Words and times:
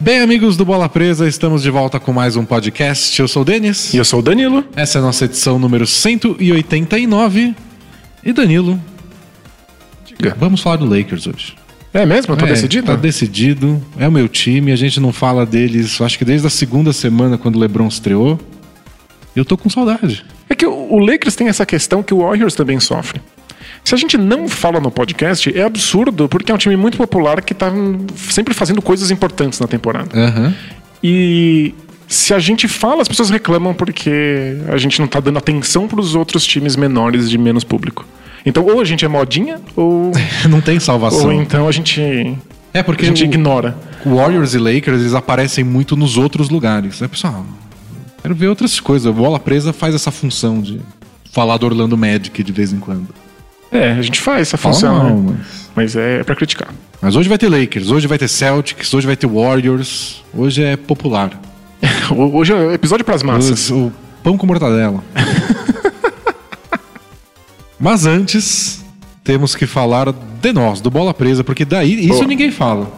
Bem, 0.00 0.20
amigos 0.20 0.56
do 0.56 0.64
Bola 0.64 0.88
Presa, 0.88 1.28
estamos 1.28 1.62
de 1.62 1.70
volta 1.70 2.00
com 2.00 2.12
mais 2.12 2.34
um 2.36 2.44
podcast. 2.44 3.20
Eu 3.20 3.28
sou 3.28 3.42
o 3.42 3.44
Denis. 3.44 3.92
E 3.92 3.98
eu 3.98 4.04
sou 4.04 4.20
o 4.20 4.22
Danilo. 4.22 4.64
Essa 4.74 4.98
é 4.98 5.00
a 5.00 5.02
nossa 5.02 5.26
edição 5.26 5.58
número 5.58 5.86
189. 5.86 7.54
E 8.24 8.32
Danilo, 8.32 8.80
Diga. 10.06 10.34
vamos 10.38 10.60
falar 10.60 10.76
do 10.76 10.84
Lakers 10.86 11.26
hoje. 11.26 11.54
É 11.92 12.06
mesmo? 12.06 12.36
Tá 12.36 12.46
É, 12.46 12.50
decidido? 12.50 12.86
Tá 12.86 12.96
decidido. 12.96 13.82
É 13.98 14.06
o 14.08 14.12
meu 14.12 14.28
time. 14.28 14.72
A 14.72 14.76
gente 14.76 15.00
não 15.00 15.12
fala 15.12 15.44
deles, 15.44 16.00
acho 16.00 16.18
que 16.18 16.24
desde 16.24 16.46
a 16.46 16.50
segunda 16.50 16.92
semana, 16.92 17.36
quando 17.36 17.56
o 17.56 17.58
LeBron 17.58 17.88
estreou. 17.88 18.38
Eu 19.36 19.44
tô 19.44 19.56
com 19.56 19.68
saudade. 19.70 20.24
É 20.48 20.54
que 20.54 20.66
o 20.66 20.80
o 20.90 20.98
Lakers 20.98 21.36
tem 21.36 21.46
essa 21.46 21.64
questão 21.64 22.02
que 22.02 22.12
o 22.12 22.18
Warriors 22.18 22.54
também 22.56 22.80
sofre. 22.80 23.20
Se 23.84 23.94
a 23.94 23.98
gente 23.98 24.16
não 24.16 24.48
fala 24.48 24.78
no 24.80 24.90
podcast, 24.90 25.56
é 25.56 25.62
absurdo, 25.64 26.28
porque 26.28 26.52
é 26.52 26.54
um 26.54 26.58
time 26.58 26.76
muito 26.76 26.96
popular 26.96 27.42
que 27.42 27.52
tá 27.54 27.72
sempre 28.16 28.54
fazendo 28.54 28.80
coisas 28.80 29.10
importantes 29.10 29.58
na 29.58 29.66
temporada. 29.66 30.08
Aham. 30.18 30.54
E 31.02 31.74
se 32.06 32.32
a 32.34 32.38
gente 32.38 32.68
fala, 32.68 33.02
as 33.02 33.08
pessoas 33.08 33.30
reclamam 33.30 33.72
porque 33.74 34.56
a 34.68 34.76
gente 34.76 35.00
não 35.00 35.08
tá 35.08 35.18
dando 35.18 35.38
atenção 35.38 35.88
pros 35.88 36.14
outros 36.14 36.44
times 36.44 36.76
menores 36.76 37.28
de 37.30 37.38
menos 37.38 37.64
público. 37.64 38.06
Então, 38.44 38.64
ou 38.64 38.80
a 38.80 38.84
gente 38.84 39.04
é 39.04 39.08
modinha, 39.08 39.60
ou, 39.76 40.12
Não 40.48 40.60
tem 40.60 40.78
salvação. 40.78 41.26
ou 41.26 41.32
então 41.32 41.66
a 41.68 41.72
gente, 41.72 42.00
É 42.72 42.80
a 42.80 42.84
porque 42.84 43.04
gente 43.04 43.22
o- 43.22 43.26
ignora. 43.26 43.76
Warriors 44.04 44.54
e 44.54 44.58
Lakers 44.58 45.00
eles 45.00 45.14
aparecem 45.14 45.64
muito 45.64 45.96
nos 45.96 46.16
outros 46.16 46.48
lugares. 46.48 47.02
É 47.02 47.08
pessoal, 47.08 47.44
quero 48.22 48.34
ver 48.34 48.48
outras 48.48 48.78
coisas. 48.80 49.06
A 49.06 49.12
bola 49.12 49.38
presa 49.38 49.72
faz 49.72 49.94
essa 49.94 50.10
função 50.10 50.60
de 50.60 50.80
falar 51.32 51.56
do 51.58 51.66
Orlando 51.66 51.96
Magic 51.96 52.42
de 52.42 52.52
vez 52.52 52.72
em 52.72 52.78
quando. 52.78 53.08
É, 53.72 53.92
a 53.92 54.02
gente 54.02 54.20
faz 54.20 54.42
essa 54.48 54.56
função, 54.56 54.94
mal, 54.96 55.16
né? 55.16 55.36
mas- 55.38 55.60
mas 55.76 55.96
é 55.96 56.22
pra 56.24 56.34
criticar. 56.34 56.68
Mas 57.00 57.16
hoje 57.16 57.28
vai 57.28 57.38
ter 57.38 57.48
Lakers, 57.48 57.90
hoje 57.90 58.06
vai 58.06 58.18
ter 58.18 58.28
Celtics, 58.28 58.92
hoje 58.92 59.06
vai 59.06 59.16
ter 59.16 59.26
Warriors. 59.26 60.22
Hoje 60.34 60.62
é 60.62 60.76
popular. 60.76 61.40
Hoje 62.34 62.52
é 62.52 62.74
episódio 62.74 63.04
pras 63.04 63.22
massas. 63.22 63.70
O, 63.70 63.86
o 63.86 63.92
pão 64.22 64.36
com 64.36 64.46
mortadela. 64.46 65.02
Mas 67.78 68.04
antes, 68.04 68.84
temos 69.24 69.54
que 69.54 69.66
falar 69.66 70.12
de 70.12 70.52
nós, 70.52 70.80
do 70.80 70.90
Bola 70.90 71.14
Presa, 71.14 71.42
porque 71.42 71.64
daí 71.64 71.98
isso 72.00 72.08
Boa. 72.14 72.26
ninguém 72.26 72.50
fala. 72.50 72.90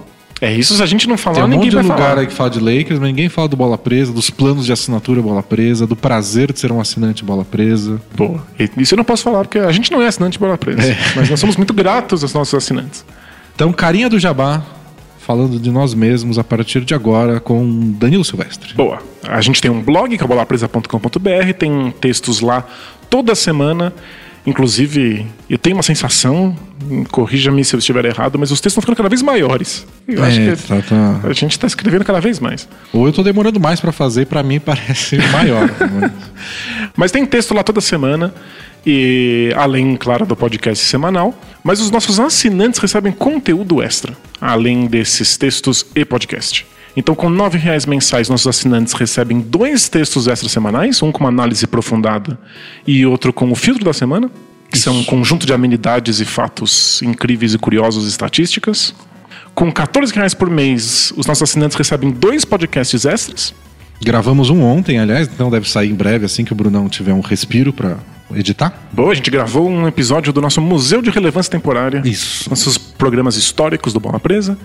É 0.45 0.53
isso, 0.53 0.75
se 0.75 0.83
a 0.83 0.87
gente 0.87 1.09
não 1.09 1.17
falar, 1.17 1.37
Tem 1.37 1.45
um 1.45 1.47
ninguém 1.47 1.67
monte 1.67 1.71
de 1.71 1.77
vai 1.77 1.85
lugar 1.85 2.09
falar. 2.09 2.21
aí 2.21 2.27
que 2.27 2.33
fala 2.33 2.51
de 2.51 2.59
Lakers, 2.59 2.99
mas 2.99 3.09
ninguém 3.09 3.29
fala 3.29 3.47
do 3.49 3.57
Bola 3.57 3.79
Presa, 3.79 4.13
dos 4.13 4.29
planos 4.29 4.67
de 4.67 4.73
assinatura 4.73 5.23
Bola 5.23 5.41
Presa, 5.41 5.87
do 5.87 5.95
prazer 5.95 6.53
de 6.53 6.59
ser 6.59 6.73
um 6.73 6.81
assinante 6.81 7.25
Bola 7.25 7.45
Presa. 7.45 8.03
Pô, 8.17 8.41
isso 8.77 8.95
eu 8.95 8.97
não 8.97 9.05
posso 9.05 9.23
falar, 9.23 9.45
porque 9.45 9.61
a 9.61 9.71
gente 9.71 9.93
não 9.93 10.03
é 10.03 10.09
assinante 10.09 10.41
Bola 10.41 10.59
Presa. 10.59 10.83
Mas 11.15 11.31
nós 11.31 11.39
somos 11.39 11.57
muito 11.57 11.73
gratos 11.73 12.25
aos 12.25 12.35
nossos 12.35 12.53
assinantes. 12.55 13.05
Então, 13.55 13.73
carinha 13.73 14.11
do 14.11 14.19
Jabá, 14.19 14.63
falando 15.21 15.61
de 15.61 15.71
nós 15.71 15.95
mesmos 15.95 16.37
a 16.41 16.43
partir 16.43 16.81
de 16.81 16.93
agora 16.93 17.39
com 17.39 17.93
Danilo 17.93 18.25
Silvestre. 18.25 18.75
Boa. 18.75 18.99
A 19.23 19.41
gente 19.41 19.61
tem 19.63 19.71
um 19.71 19.81
blog, 19.81 20.19
que 20.19 20.25
é 20.25 20.27
bolapresa.com.br, 20.27 21.53
tem 21.57 21.95
textos 22.01 22.41
lá 22.41 22.67
toda 23.09 23.37
semana. 23.37 23.93
Inclusive, 24.45 25.25
eu 25.49 25.57
tenho 25.57 25.77
uma 25.77 25.83
sensação, 25.85 26.57
corrija-me 27.13 27.65
se 27.65 27.75
eu 27.75 27.79
estiver 27.79 28.05
errado, 28.05 28.39
mas 28.39 28.51
os 28.51 28.61
textos 28.61 28.73
estão 28.73 28.83
ficando 28.83 28.97
cada 28.97 29.09
vez 29.09 29.23
maiores. 29.23 29.87
Eu 30.09 30.23
acho 30.25 30.41
É, 30.41 30.57
que 30.57 30.63
tá- 30.67 30.83
tá. 30.83 31.21
a 31.29 31.33
gente 31.33 31.53
está 31.53 31.67
escrevendo 31.69 32.05
cada 32.05 32.21
vez 32.21 32.41
mais. 32.41 32.69
Ou 32.93 33.07
eu 33.07 33.13
tô 33.13 33.23
demorando 33.23 33.61
mais 33.61 33.81
pra 33.81 33.93
fazer, 33.93 34.27
pra 34.27 34.43
mim 34.43 34.59
parece 34.59 35.17
maior. 35.31 35.71
mas- 36.01 36.13
Mas 36.97 37.11
tem 37.13 37.25
texto 37.25 37.55
lá 37.55 37.63
toda 37.63 37.81
semana. 37.81 38.35
E 38.85 39.53
além, 39.57 39.95
claro, 39.97 40.27
do 40.27 40.35
podcast 40.35 40.85
semanal. 40.85 41.33
Mas 41.63 41.81
os 41.81 41.91
nossos 41.93 42.19
assinantes 42.19 42.81
recebem 42.81 43.13
conteúdo 43.13 43.81
extra, 43.81 44.13
além 44.41 44.87
desses 44.87 45.37
textos 45.37 45.87
e 45.95 46.05
podcast. 46.05 46.67
Então, 46.97 47.15
com 47.15 47.31
9 47.31 47.57
reais 47.57 47.87
mensais, 47.87 48.29
nossos 48.29 48.47
assinantes 48.47 48.93
recebem 48.93 49.41
dois 49.41 49.89
textos 49.89 50.29
extra 50.29 50.49
semanais, 50.49 51.03
um 51.03 51.11
com 51.11 51.21
uma 51.21 51.31
análise 51.31 51.65
aprofundada 51.65 52.39
e 52.87 53.07
outro 53.07 53.33
com 53.33 53.51
o 53.51 53.55
filtro 53.55 53.85
da 53.85 53.93
semana, 53.93 54.31
que 54.71 54.79
são 54.79 54.99
um 54.99 55.05
conjunto 55.05 55.47
de 55.47 55.53
amenidades 55.53 56.21
e 56.21 56.25
fatos 56.25 57.01
incríveis 57.03 57.55
e 57.55 57.59
curiosos 57.59 58.05
e 58.05 58.09
estatísticas. 58.09 58.95
Com 59.55 59.71
14 59.71 60.13
reais 60.15 60.35
por 60.35 60.51
mês, 60.51 61.13
os 61.17 61.27
nossos 61.27 61.43
assinantes 61.43 61.77
recebem 61.77 62.11
dois 62.11 62.45
podcasts 62.45 63.05
extras. 63.05 63.55
Gravamos 64.03 64.51
um 64.51 64.63
ontem, 64.63 64.99
aliás, 64.99 65.29
então 65.29 65.51
deve 65.51 65.69
sair 65.69 65.91
em 65.91 65.95
breve, 65.95 66.27
assim 66.27 66.45
que 66.45 66.53
o 66.53 66.57
Brunão 66.57 66.89
tiver 66.89 67.13
um 67.13 67.21
respiro 67.21 67.73
pra 67.73 67.99
editar. 68.37 68.73
Boa, 68.93 69.13
a 69.13 69.15
gente 69.15 69.31
gravou 69.31 69.69
um 69.69 69.87
episódio 69.87 70.33
do 70.33 70.41
nosso 70.41 70.61
Museu 70.61 71.01
de 71.03 71.11
Relevância 71.11 71.51
Temporária. 71.51 72.03
Isso. 72.05 72.49
Nossos 72.49 72.77
programas 72.77 73.37
históricos 73.37 73.93
do 73.93 74.01
Bola 74.01 74.21
Presa. 74.21 74.57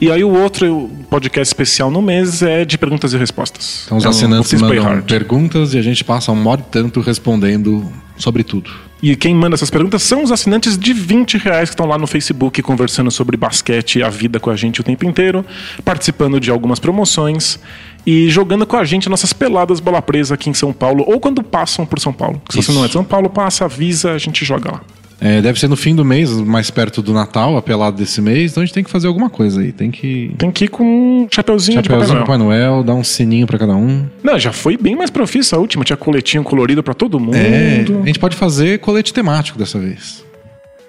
E 0.00 0.10
aí 0.10 0.22
o 0.22 0.30
outro 0.30 0.90
podcast 1.08 1.48
especial 1.48 1.90
no 1.90 2.02
mês 2.02 2.42
é 2.42 2.64
de 2.64 2.76
perguntas 2.76 3.12
e 3.12 3.16
respostas. 3.16 3.84
Então 3.86 3.98
os 3.98 4.04
um 4.04 4.08
assinantes 4.08 4.60
mandam 4.60 5.00
perguntas 5.02 5.74
e 5.74 5.78
a 5.78 5.82
gente 5.82 6.04
passa 6.04 6.32
um 6.32 6.36
modo 6.36 6.64
tanto 6.70 7.00
respondendo 7.00 7.90
sobre 8.16 8.42
tudo. 8.42 8.70
E 9.02 9.14
quem 9.14 9.34
manda 9.34 9.54
essas 9.54 9.70
perguntas 9.70 10.02
são 10.02 10.22
os 10.22 10.32
assinantes 10.32 10.78
de 10.78 10.92
20 10.92 11.36
reais 11.38 11.68
que 11.68 11.74
estão 11.74 11.86
lá 11.86 11.98
no 11.98 12.06
Facebook 12.06 12.62
conversando 12.62 13.10
sobre 13.10 13.36
basquete 13.36 13.98
e 13.98 14.02
a 14.02 14.08
vida 14.08 14.40
com 14.40 14.50
a 14.50 14.56
gente 14.56 14.80
o 14.80 14.84
tempo 14.84 15.04
inteiro, 15.04 15.44
participando 15.84 16.40
de 16.40 16.50
algumas 16.50 16.78
promoções 16.78 17.58
e 18.06 18.30
jogando 18.30 18.64
com 18.64 18.76
a 18.76 18.84
gente 18.84 19.08
nossas 19.08 19.32
peladas 19.32 19.80
bola 19.80 20.00
presa 20.00 20.34
aqui 20.34 20.48
em 20.48 20.54
São 20.54 20.72
Paulo, 20.72 21.04
ou 21.06 21.18
quando 21.18 21.42
passam 21.42 21.84
por 21.84 21.98
São 21.98 22.12
Paulo. 22.12 22.40
Se 22.48 22.56
você 22.56 22.70
Isso. 22.70 22.72
não 22.72 22.84
é 22.84 22.86
de 22.86 22.92
São 22.92 23.04
Paulo, 23.04 23.28
passa, 23.28 23.64
avisa, 23.64 24.12
a 24.12 24.18
gente 24.18 24.44
joga 24.44 24.70
lá. 24.70 24.80
É, 25.18 25.40
deve 25.40 25.58
ser 25.58 25.66
no 25.66 25.76
fim 25.76 25.94
do 25.94 26.04
mês, 26.04 26.30
mais 26.30 26.70
perto 26.70 27.00
do 27.00 27.12
Natal, 27.12 27.56
a 27.56 27.62
pelada 27.62 27.96
desse 27.96 28.20
mês, 28.20 28.52
então 28.52 28.62
a 28.62 28.66
gente 28.66 28.74
tem 28.74 28.84
que 28.84 28.90
fazer 28.90 29.06
alguma 29.06 29.30
coisa 29.30 29.62
aí. 29.62 29.72
Tem 29.72 29.90
que. 29.90 30.34
Tem 30.36 30.50
que 30.50 30.66
ir 30.66 30.68
com 30.68 30.84
um 30.84 31.28
chapeuzinho, 31.30 31.80
de 31.80 31.88
Chapeuzinho 31.88 32.20
Papai 32.20 32.36
do 32.36 32.42
Noel. 32.42 32.54
Papai 32.54 32.74
Noel, 32.74 32.84
dar 32.84 32.94
um 32.94 33.02
sininho 33.02 33.46
pra 33.46 33.58
cada 33.58 33.74
um. 33.74 34.06
Não, 34.22 34.38
já 34.38 34.52
foi 34.52 34.76
bem 34.76 34.94
mais 34.94 35.08
profissa 35.08 35.56
a 35.56 35.58
última. 35.58 35.84
Tinha 35.84 35.96
coletinho 35.96 36.44
colorido 36.44 36.82
pra 36.82 36.92
todo 36.92 37.18
mundo. 37.18 37.34
É, 37.34 37.84
a 38.02 38.06
gente 38.06 38.18
pode 38.18 38.36
fazer 38.36 38.78
colete 38.80 39.12
temático 39.12 39.58
dessa 39.58 39.78
vez. 39.78 40.22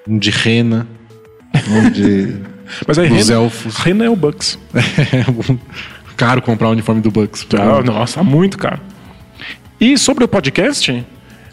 Um 0.06 0.18
de 0.18 0.30
rena, 0.30 0.86
um 1.70 1.90
de. 1.90 2.36
Mas 2.86 3.00
aí 3.00 3.08
dos 3.08 3.30
Rena, 3.30 3.42
elfos. 3.42 3.76
Rena 3.78 4.06
é 4.06 4.10
o 4.10 4.16
Bucks. 4.16 4.60
É 5.14 5.24
caro 6.18 6.42
comprar 6.42 6.68
o 6.68 6.72
uniforme 6.72 7.00
do 7.00 7.12
Bucks. 7.12 7.48
Ah, 7.54 7.82
nossa, 7.84 8.24
muito 8.24 8.58
caro. 8.58 8.82
E 9.80 9.98
sobre 9.98 10.24
o 10.24 10.28
podcast, 10.28 11.06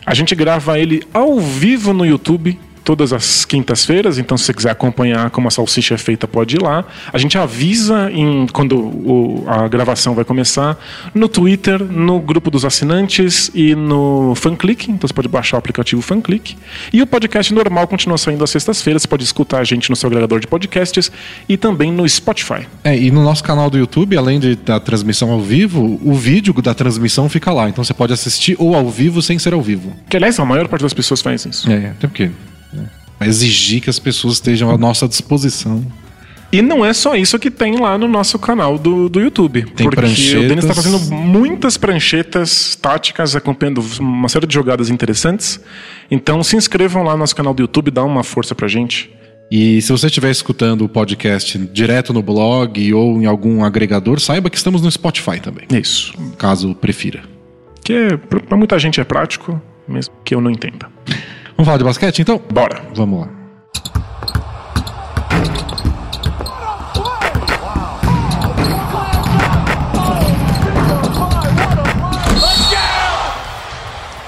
a 0.04 0.14
gente 0.14 0.34
grava 0.34 0.78
ele 0.78 1.02
ao 1.12 1.38
vivo 1.38 1.92
no 1.92 2.04
YouTube. 2.06 2.58
Todas 2.84 3.14
as 3.14 3.46
quintas-feiras, 3.46 4.18
então 4.18 4.36
se 4.36 4.44
você 4.44 4.52
quiser 4.52 4.70
acompanhar 4.70 5.30
como 5.30 5.48
a 5.48 5.50
salsicha 5.50 5.94
é 5.94 5.98
feita, 5.98 6.28
pode 6.28 6.56
ir 6.56 6.62
lá. 6.62 6.84
A 7.10 7.16
gente 7.16 7.38
avisa 7.38 8.10
em, 8.12 8.46
quando 8.52 8.76
o- 8.76 9.44
a 9.48 9.66
gravação 9.68 10.14
vai 10.14 10.22
começar 10.24 10.78
no 11.14 11.26
Twitter, 11.26 11.82
no 11.82 12.20
grupo 12.20 12.50
dos 12.50 12.62
assinantes 12.64 13.50
e 13.54 13.74
no 13.74 14.34
FanClick. 14.36 14.90
Então 14.90 15.08
você 15.08 15.14
pode 15.14 15.28
baixar 15.28 15.56
o 15.56 15.58
aplicativo 15.58 16.02
FanClick. 16.02 16.56
E 16.92 17.00
o 17.00 17.06
podcast 17.06 17.54
normal 17.54 17.88
continua 17.88 18.18
saindo 18.18 18.44
às 18.44 18.50
sextas-feiras. 18.50 19.00
Você 19.02 19.08
pode 19.08 19.24
escutar 19.24 19.60
a 19.60 19.64
gente 19.64 19.88
no 19.88 19.96
seu 19.96 20.06
agregador 20.08 20.38
de 20.38 20.46
podcasts 20.46 21.10
e 21.48 21.56
também 21.56 21.90
no 21.90 22.06
Spotify. 22.06 22.66
É, 22.84 22.94
e 22.98 23.10
no 23.10 23.22
nosso 23.24 23.42
canal 23.42 23.70
do 23.70 23.78
YouTube, 23.78 24.14
além 24.16 24.38
de, 24.38 24.56
da 24.56 24.78
transmissão 24.78 25.30
ao 25.30 25.40
vivo, 25.40 25.98
o 26.04 26.12
vídeo 26.14 26.52
da 26.60 26.74
transmissão 26.74 27.30
fica 27.30 27.50
lá. 27.50 27.66
Então 27.68 27.82
você 27.82 27.94
pode 27.94 28.12
assistir 28.12 28.56
ou 28.58 28.74
ao 28.74 28.90
vivo 28.90 29.22
sem 29.22 29.38
ser 29.38 29.54
ao 29.54 29.62
vivo. 29.62 29.90
Que 30.10 30.18
aliás, 30.18 30.38
a 30.38 30.44
maior 30.44 30.68
parte 30.68 30.82
das 30.82 30.92
pessoas 30.92 31.22
faz 31.22 31.46
isso. 31.46 31.70
É, 31.70 31.88
até 31.90 32.06
porque. 32.06 32.30
Né, 32.74 32.86
vai 33.18 33.28
exigir 33.28 33.80
que 33.80 33.88
as 33.90 33.98
pessoas 33.98 34.34
estejam 34.34 34.70
à 34.70 34.76
nossa 34.78 35.06
disposição. 35.08 35.84
E 36.52 36.62
não 36.62 36.84
é 36.84 36.92
só 36.92 37.16
isso 37.16 37.36
que 37.36 37.50
tem 37.50 37.80
lá 37.80 37.98
no 37.98 38.06
nosso 38.06 38.38
canal 38.38 38.78
do, 38.78 39.08
do 39.08 39.20
YouTube. 39.20 39.62
Tem 39.74 39.86
porque 39.86 39.96
pranchetas. 39.96 40.44
o 40.44 40.48
Denis 40.48 40.64
está 40.64 40.74
fazendo 40.74 41.00
muitas 41.12 41.76
pranchetas 41.76 42.76
táticas, 42.80 43.34
acompanhando 43.34 43.82
uma 43.98 44.28
série 44.28 44.46
de 44.46 44.54
jogadas 44.54 44.88
interessantes. 44.88 45.58
Então 46.08 46.44
se 46.44 46.56
inscrevam 46.56 47.02
lá 47.02 47.12
no 47.14 47.18
nosso 47.18 47.34
canal 47.34 47.52
do 47.52 47.60
YouTube, 47.60 47.90
dá 47.90 48.04
uma 48.04 48.22
força 48.22 48.54
pra 48.54 48.68
gente. 48.68 49.10
E 49.50 49.82
se 49.82 49.90
você 49.90 50.06
estiver 50.06 50.30
escutando 50.30 50.84
o 50.84 50.88
podcast 50.88 51.58
direto 51.58 52.12
no 52.12 52.22
blog 52.22 52.94
ou 52.94 53.20
em 53.20 53.26
algum 53.26 53.64
agregador, 53.64 54.20
saiba 54.20 54.48
que 54.48 54.56
estamos 54.56 54.80
no 54.80 54.90
Spotify 54.90 55.40
também, 55.40 55.66
É 55.72 55.78
Isso. 55.78 56.14
caso 56.38 56.72
prefira. 56.74 57.22
Que 57.84 57.92
é, 57.92 58.16
pra 58.16 58.38
pra 58.38 58.56
muita 58.56 58.78
gente 58.78 59.00
é 59.00 59.04
prático, 59.04 59.60
mesmo 59.88 60.14
que 60.24 60.34
eu 60.34 60.40
não 60.40 60.50
entenda. 60.52 60.88
Vamos 61.56 61.66
falar 61.66 61.78
de 61.78 61.84
basquete 61.84 62.20
então? 62.20 62.40
Bora. 62.52 62.82
Vamos 62.94 63.20
lá. 63.20 63.28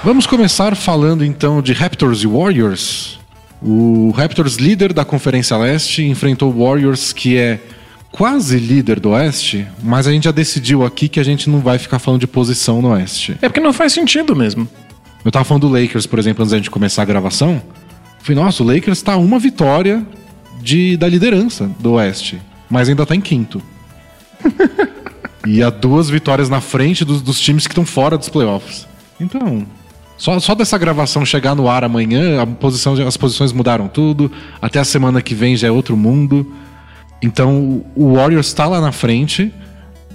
Vamos 0.03 0.25
começar 0.25 0.73
falando 0.73 1.25
então 1.25 1.61
de 1.61 1.73
Raptors 1.73 2.23
e 2.23 2.27
Warriors. 2.27 3.19
O 3.61 4.11
Raptors, 4.11 4.55
líder 4.55 4.93
da 4.93 5.03
Conferência 5.03 5.57
Leste, 5.57 6.01
enfrentou 6.05 6.49
o 6.53 6.65
Warriors, 6.65 7.11
que 7.11 7.35
é 7.35 7.59
quase 8.09 8.57
líder 8.57 9.01
do 9.01 9.09
Oeste, 9.09 9.67
mas 9.83 10.07
a 10.07 10.11
gente 10.13 10.23
já 10.23 10.31
decidiu 10.31 10.85
aqui 10.85 11.09
que 11.09 11.19
a 11.19 11.23
gente 11.23 11.49
não 11.49 11.59
vai 11.59 11.77
ficar 11.77 11.99
falando 11.99 12.21
de 12.21 12.27
posição 12.27 12.81
no 12.81 12.91
Oeste. 12.93 13.37
É 13.41 13.49
porque 13.49 13.59
não 13.59 13.73
faz 13.73 13.91
sentido 13.91 14.33
mesmo. 14.33 14.67
Eu 15.27 15.31
tava 15.31 15.43
falando 15.43 15.67
do 15.67 15.77
Lakers, 15.77 16.05
por 16.05 16.19
exemplo, 16.19 16.41
antes 16.41 16.51
da 16.51 16.57
gente 16.57 16.71
começar 16.71 17.01
a 17.01 17.05
gravação. 17.05 17.55
Eu 17.55 18.23
Falei, 18.23 18.41
nossa, 18.41 18.63
o 18.63 18.65
Lakers 18.65 19.01
tá 19.01 19.17
uma 19.17 19.37
vitória 19.37 20.07
de, 20.61 20.95
da 20.95 21.05
liderança 21.05 21.69
do 21.81 21.95
Oeste, 21.95 22.41
mas 22.69 22.87
ainda 22.87 23.05
tá 23.05 23.13
em 23.13 23.19
quinto. 23.19 23.61
e 25.45 25.61
a 25.61 25.69
duas 25.69 26.09
vitórias 26.09 26.47
na 26.47 26.61
frente 26.61 27.03
dos, 27.03 27.21
dos 27.21 27.41
times 27.41 27.67
que 27.67 27.73
estão 27.73 27.85
fora 27.85 28.17
dos 28.17 28.29
playoffs. 28.29 28.87
Então, 29.19 29.67
só, 30.17 30.39
só 30.39 30.55
dessa 30.55 30.77
gravação 30.77 31.25
chegar 31.25 31.55
no 31.55 31.67
ar 31.67 31.83
amanhã, 31.83 32.41
a 32.41 32.47
posição, 32.47 32.93
as 33.05 33.17
posições 33.17 33.51
mudaram 33.51 33.89
tudo. 33.89 34.31
Até 34.61 34.79
a 34.79 34.85
semana 34.85 35.21
que 35.21 35.35
vem 35.35 35.57
já 35.57 35.67
é 35.67 35.71
outro 35.71 35.97
mundo. 35.97 36.49
Então, 37.21 37.83
o 37.97 38.13
Warriors 38.13 38.47
está 38.47 38.65
lá 38.65 38.79
na 38.79 38.93
frente, 38.93 39.53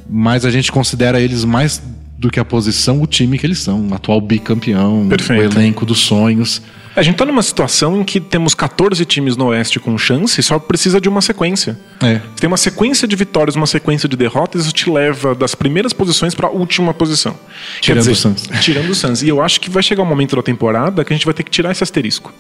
mas 0.09 0.47
a 0.47 0.51
gente 0.51 0.73
considera 0.73 1.21
eles 1.21 1.45
mais 1.45 1.83
do 2.23 2.31
que 2.31 2.39
a 2.39 2.45
posição, 2.45 3.03
o 3.03 3.07
time 3.07 3.37
que 3.37 3.45
eles 3.45 3.59
são. 3.59 3.81
Um 3.81 3.95
atual 3.95 4.21
bicampeão, 4.21 5.07
Perfeito. 5.09 5.41
o 5.41 5.45
elenco 5.45 5.85
dos 5.85 5.99
sonhos. 5.99 6.63
A 6.95 7.03
gente 7.03 7.17
tá 7.17 7.25
numa 7.25 7.43
situação 7.43 8.01
em 8.01 8.05
que 8.05 8.21
temos 8.21 8.55
14 8.55 9.05
times 9.05 9.37
no 9.37 9.47
Oeste 9.47 9.81
com 9.81 9.99
chance 9.99 10.39
e 10.39 10.43
só 10.43 10.59
precisa 10.59 11.01
de 11.01 11.09
uma 11.09 11.21
sequência. 11.21 11.77
É. 12.01 12.19
Você 12.19 12.41
tem 12.41 12.47
uma 12.47 12.57
sequência 12.57 13.09
de 13.09 13.17
vitórias, 13.17 13.57
uma 13.57 13.67
sequência 13.67 14.09
de 14.09 14.17
derrotas, 14.17 14.67
isso 14.67 14.73
te 14.73 14.89
leva 14.89 15.35
das 15.35 15.55
primeiras 15.55 15.93
posições 15.93 16.33
para 16.35 16.47
a 16.47 16.51
última 16.51 16.95
posição. 16.95 17.35
Tirando 17.81 18.01
dizer, 18.01 18.13
o 18.13 18.17
Suns. 18.17 18.49
Tirando 18.61 18.91
o 18.91 18.95
Suns. 18.95 19.23
E 19.23 19.29
eu 19.29 19.43
acho 19.43 19.61
que 19.61 19.69
vai 19.69 19.83
chegar 19.83 20.03
um 20.03 20.07
momento 20.07 20.37
da 20.37 20.43
temporada 20.43 21.05
que 21.05 21.13
a 21.13 21.17
gente 21.17 21.25
vai 21.25 21.35
ter 21.35 21.43
que 21.43 21.51
tirar 21.51 21.73
esse 21.73 21.83
asterisco. 21.83 22.33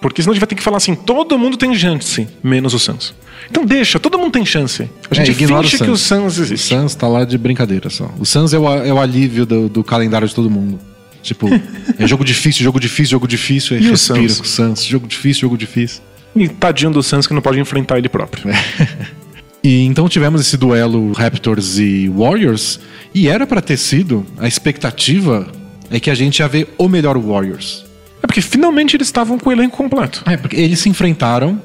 Porque 0.00 0.22
senão 0.22 0.32
a 0.32 0.34
gente 0.34 0.40
vai 0.40 0.46
ter 0.46 0.54
que 0.54 0.62
falar 0.62 0.76
assim, 0.76 0.94
todo 0.94 1.36
mundo 1.38 1.56
tem 1.56 1.74
chance, 1.74 2.28
menos 2.42 2.72
o 2.74 2.78
Suns. 2.78 3.14
Então 3.50 3.64
deixa, 3.64 3.98
todo 3.98 4.18
mundo 4.18 4.32
tem 4.32 4.44
chance. 4.46 4.88
A 5.10 5.14
gente 5.14 5.30
É, 5.30 5.32
ignora 5.32 5.62
finge 5.64 5.76
o 5.82 5.84
que 5.86 5.90
o 5.90 5.96
Suns. 5.96 6.34
Suns 6.34 6.38
O 6.38 6.42
existe. 6.42 6.68
Suns 6.68 6.94
tá 6.94 7.08
lá 7.08 7.24
de 7.24 7.36
brincadeira 7.36 7.90
só. 7.90 8.08
O 8.18 8.24
Suns 8.24 8.52
é 8.52 8.58
o, 8.58 8.68
é 8.68 8.92
o 8.92 9.00
alívio 9.00 9.44
do, 9.44 9.68
do 9.68 9.82
calendário 9.82 10.28
de 10.28 10.34
todo 10.34 10.48
mundo. 10.48 10.78
Tipo, 11.22 11.48
é 11.98 12.06
jogo 12.06 12.24
difícil, 12.24 12.62
jogo 12.62 12.78
difícil, 12.78 13.10
jogo 13.12 13.26
difícil. 13.26 13.76
Aí 13.76 13.82
E 13.82 13.86
o 13.88 13.90
respira 13.90 14.20
Suns? 14.20 14.36
com 14.38 14.44
o 14.44 14.48
Suns. 14.48 14.84
Jogo 14.84 15.06
difícil, 15.08 15.40
jogo 15.42 15.56
difícil. 15.58 16.00
E 16.36 16.48
tadinho 16.48 16.90
do 16.92 17.02
Suns 17.02 17.26
que 17.26 17.34
não 17.34 17.42
pode 17.42 17.58
enfrentar 17.58 17.98
ele 17.98 18.08
próprio. 18.08 18.44
E 19.62 19.84
então 19.84 20.08
tivemos 20.08 20.40
esse 20.40 20.56
duelo 20.56 21.10
Raptors 21.12 21.78
e 21.78 22.08
Warriors. 22.08 22.78
E 23.12 23.26
era 23.28 23.44
pra 23.44 23.60
ter 23.60 23.76
sido, 23.76 24.24
a 24.38 24.46
expectativa 24.46 25.48
é 25.90 25.98
que 25.98 26.10
a 26.10 26.14
gente 26.14 26.38
ia 26.38 26.46
ver 26.46 26.72
o 26.78 26.88
melhor 26.88 27.18
Warriors. 27.18 27.84
Porque 28.28 28.40
finalmente 28.40 28.94
eles 28.96 29.08
estavam 29.08 29.38
com 29.38 29.48
o 29.48 29.52
elenco 29.52 29.76
completo. 29.76 30.22
É, 30.26 30.36
porque 30.36 30.54
eles 30.54 30.78
se 30.78 30.88
enfrentaram 30.88 31.60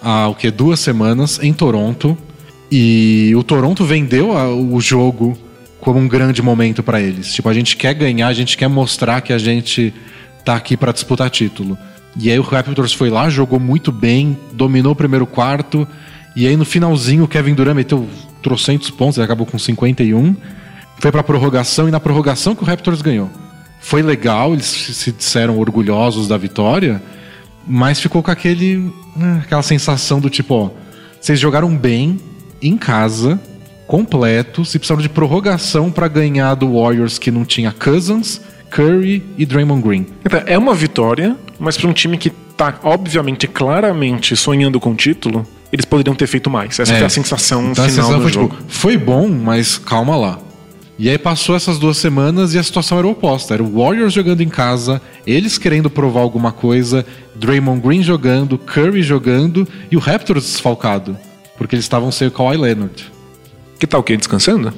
há 0.00 0.28
o 0.28 0.34
que? 0.34 0.50
Duas 0.50 0.80
semanas 0.80 1.38
em 1.42 1.52
Toronto. 1.52 2.16
E 2.70 3.32
o 3.36 3.42
Toronto 3.42 3.84
vendeu 3.84 4.36
a- 4.36 4.48
o 4.54 4.80
jogo 4.80 5.36
como 5.80 5.98
um 5.98 6.06
grande 6.08 6.40
momento 6.40 6.82
pra 6.82 7.00
eles. 7.00 7.32
Tipo, 7.34 7.48
a 7.48 7.52
gente 7.54 7.76
quer 7.76 7.94
ganhar, 7.94 8.28
a 8.28 8.32
gente 8.32 8.56
quer 8.56 8.68
mostrar 8.68 9.20
que 9.20 9.32
a 9.32 9.38
gente 9.38 9.92
tá 10.44 10.54
aqui 10.54 10.76
pra 10.76 10.92
disputar 10.92 11.28
título. 11.30 11.76
E 12.16 12.30
aí 12.30 12.38
o 12.38 12.42
Raptors 12.42 12.92
foi 12.92 13.10
lá, 13.10 13.28
jogou 13.28 13.58
muito 13.60 13.90
bem, 13.92 14.36
dominou 14.52 14.92
o 14.92 14.96
primeiro 14.96 15.26
quarto. 15.26 15.86
E 16.36 16.46
aí 16.46 16.56
no 16.56 16.64
finalzinho 16.64 17.24
o 17.24 17.28
Kevin 17.28 17.54
Durant 17.54 17.74
meteu 17.76 18.08
trocentos 18.42 18.90
pontos, 18.90 19.18
ele 19.18 19.24
acabou 19.24 19.46
com 19.46 19.58
51. 19.58 20.34
Foi 21.00 21.10
pra 21.12 21.22
prorrogação 21.22 21.88
e 21.88 21.90
na 21.90 21.98
prorrogação 22.00 22.54
que 22.54 22.62
o 22.62 22.66
Raptors 22.66 23.02
ganhou. 23.02 23.30
Foi 23.88 24.02
legal, 24.02 24.52
eles 24.52 24.66
se 24.66 25.10
disseram 25.10 25.58
orgulhosos 25.58 26.28
da 26.28 26.36
vitória, 26.36 27.00
mas 27.66 27.98
ficou 27.98 28.22
com 28.22 28.30
aquele, 28.30 28.92
ah, 29.18 29.38
aquela 29.42 29.62
sensação 29.62 30.20
do 30.20 30.28
tipo, 30.28 30.52
ó, 30.54 30.70
vocês 31.18 31.40
jogaram 31.40 31.74
bem 31.74 32.20
em 32.60 32.76
casa, 32.76 33.40
completo, 33.86 34.62
se 34.62 34.78
precisaram 34.78 35.00
de 35.00 35.08
prorrogação 35.08 35.90
pra 35.90 36.06
ganhar 36.06 36.54
do 36.54 36.74
Warriors 36.78 37.18
que 37.18 37.30
não 37.30 37.46
tinha 37.46 37.72
Cousins, 37.72 38.42
Curry 38.70 39.24
e 39.38 39.46
Draymond 39.46 39.80
Green. 39.80 40.06
Então, 40.22 40.42
é 40.44 40.58
uma 40.58 40.74
vitória, 40.74 41.34
mas 41.58 41.78
para 41.78 41.88
um 41.88 41.94
time 41.94 42.18
que 42.18 42.28
tá, 42.28 42.78
obviamente, 42.82 43.48
claramente 43.48 44.36
sonhando 44.36 44.78
com 44.78 44.90
o 44.90 44.94
título, 44.94 45.46
eles 45.72 45.86
poderiam 45.86 46.14
ter 46.14 46.26
feito 46.26 46.50
mais. 46.50 46.78
Essa 46.78 46.92
É. 46.92 46.96
foi 46.98 47.06
a 47.06 47.08
sensação 47.08 47.70
Então 47.70 47.84
a 47.86 47.88
final 47.88 48.04
sensação 48.04 48.16
do 48.18 48.22
foi 48.24 48.32
jogo. 48.32 48.54
tipo, 48.54 48.70
foi 48.70 48.98
bom, 48.98 49.26
mas 49.28 49.78
calma 49.78 50.14
lá. 50.14 50.38
E 50.98 51.08
aí 51.08 51.16
passou 51.16 51.54
essas 51.54 51.78
duas 51.78 51.96
semanas 51.96 52.54
e 52.54 52.58
a 52.58 52.62
situação 52.62 52.98
era 52.98 53.06
oposta. 53.06 53.54
Era 53.54 53.62
o 53.62 53.78
Warriors 53.78 54.12
jogando 54.12 54.40
em 54.40 54.48
casa, 54.48 55.00
eles 55.24 55.56
querendo 55.56 55.88
provar 55.88 56.20
alguma 56.20 56.50
coisa, 56.50 57.06
Draymond 57.36 57.80
Green 57.80 58.02
jogando, 58.02 58.58
Curry 58.58 59.02
jogando 59.02 59.66
e 59.90 59.96
o 59.96 60.00
Raptors 60.00 60.44
desfalcado. 60.44 61.16
Porque 61.56 61.76
eles 61.76 61.84
estavam 61.84 62.10
sem 62.10 62.26
o 62.26 62.30
Kawhi 62.32 62.56
Leonard. 62.56 63.12
Que 63.78 63.86
tal 63.86 64.00
o 64.00 64.02
quê? 64.02 64.16
Descansando? 64.16 64.74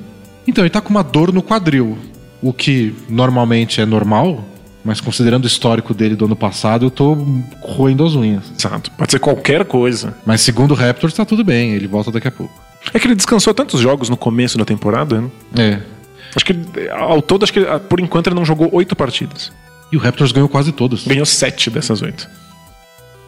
Então, 0.47 0.63
ele 0.63 0.71
tá 0.71 0.81
com 0.81 0.91
uma 0.91 1.03
dor 1.03 1.33
no 1.33 1.43
quadril. 1.43 1.97
O 2.43 2.53
que 2.53 2.95
normalmente 3.09 3.81
é 3.81 3.87
normal, 3.87 4.45
mas 4.85 5.01
considerando 5.01 5.45
o 5.45 5.47
histórico 5.47 5.95
dele 5.95 6.17
do 6.17 6.25
ano 6.27 6.37
passado, 6.37 6.87
eu 6.87 6.91
tô 6.91 7.17
roendo 7.63 8.05
as 8.05 8.15
unhas. 8.15 8.45
Exato. 8.59 8.91
Pode 8.93 9.13
ser 9.13 9.19
qualquer 9.19 9.65
coisa. 9.65 10.15
Mas 10.27 10.41
segundo 10.43 10.73
o 10.73 10.75
Raptors, 10.75 11.15
tá 11.15 11.25
tudo 11.25 11.45
bem, 11.45 11.73
ele 11.73 11.87
volta 11.87 12.11
daqui 12.11 12.29
a 12.29 12.31
pouco. 12.31 12.53
É 12.93 12.99
que 12.99 13.07
ele 13.07 13.15
descansou 13.15 13.53
tantos 13.55 13.81
jogos 13.81 14.09
no 14.09 14.17
começo 14.17 14.57
da 14.57 14.65
temporada, 14.65 15.21
né? 15.21 15.31
É. 15.57 16.00
Acho 16.35 16.45
que 16.45 16.55
ao 16.91 17.21
todo, 17.21 17.43
acho 17.43 17.53
que 17.53 17.61
ah, 17.61 17.79
por 17.81 18.01
enquanto 18.01 18.29
ele 18.29 18.37
não 18.37 18.45
jogou 18.45 18.69
oito 18.73 18.95
partidas. 18.95 19.51
E 19.93 19.97
o 19.97 20.01
Raptors 20.01 20.31
ganhou 20.33 20.49
quase 20.49 20.71
todos. 20.73 21.07
Ganhou 21.07 21.27
sete 21.27 21.69
dessas 21.71 22.01
oito. 22.03 22.29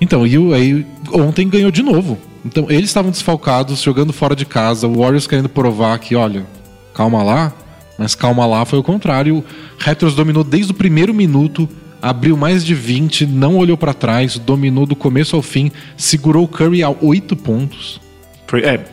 Então, 0.01 0.27
e 0.27 0.37
o- 0.39 0.53
aí 0.53 0.87
ontem 1.13 1.49
ganhou 1.49 1.71
de 1.71 1.83
novo. 1.83 2.19
Então, 2.45 2.67
eles 2.69 2.91
estavam 2.91 3.11
desfalcados, 3.11 3.81
jogando 3.83 4.13
fora 4.13 4.35
de 4.35 4.45
casa, 4.45 4.87
o 4.89 4.99
Warriors 4.99 5.27
querendo 5.27 5.49
provar 5.49 5.97
que, 5.99 6.15
olha, 6.17 6.45
calma 6.95 7.23
lá, 7.23 7.53
mas 7.99 8.15
calma 8.15 8.45
lá 8.47 8.65
foi 8.65 8.79
o 8.79 8.83
contrário. 8.83 9.39
O 9.39 9.45
Raptors 9.79 10.15
dominou 10.15 10.43
desde 10.43 10.73
o 10.73 10.75
primeiro 10.75 11.15
minuto, 11.15 11.69
abriu 12.01 12.37
mais 12.37 12.65
de 12.65 12.75
20, 12.75 13.27
não 13.27 13.57
olhou 13.57 13.77
pra 13.77 13.95
trás, 13.95 14.39
dominou 14.39 14.87
do 14.87 14.97
começo 14.97 15.37
ao 15.37 15.43
fim, 15.43 15.71
segurou 15.97 16.45
o 16.45 16.49
Curry 16.49 16.83
a 16.83 16.91
8 16.91 17.37
pontos. 17.37 18.01
Foi- 18.49 18.63
é. 18.63 18.85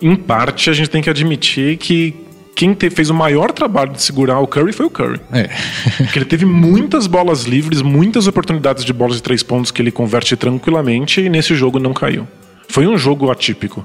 Em 0.00 0.14
parte, 0.16 0.70
a 0.70 0.72
gente 0.72 0.88
tem 0.88 1.02
que 1.02 1.10
admitir 1.10 1.76
que 1.78 2.14
quem 2.60 2.74
te- 2.74 2.90
fez 2.90 3.08
o 3.08 3.14
maior 3.14 3.52
trabalho 3.52 3.92
de 3.92 4.02
segurar 4.02 4.38
o 4.38 4.46
Curry 4.46 4.74
foi 4.74 4.84
o 4.84 4.90
Curry. 4.90 5.18
É. 5.32 5.48
Porque 5.96 6.18
ele 6.18 6.26
teve 6.26 6.44
muitas 6.44 7.06
bolas 7.06 7.44
livres, 7.44 7.80
muitas 7.80 8.26
oportunidades 8.26 8.84
de 8.84 8.92
bolas 8.92 9.16
de 9.16 9.22
três 9.22 9.42
pontos 9.42 9.70
que 9.70 9.80
ele 9.80 9.90
converte 9.90 10.36
tranquilamente 10.36 11.22
e 11.22 11.30
nesse 11.30 11.54
jogo 11.54 11.78
não 11.78 11.94
caiu. 11.94 12.28
Foi 12.68 12.86
um 12.86 12.98
jogo 12.98 13.30
atípico. 13.30 13.82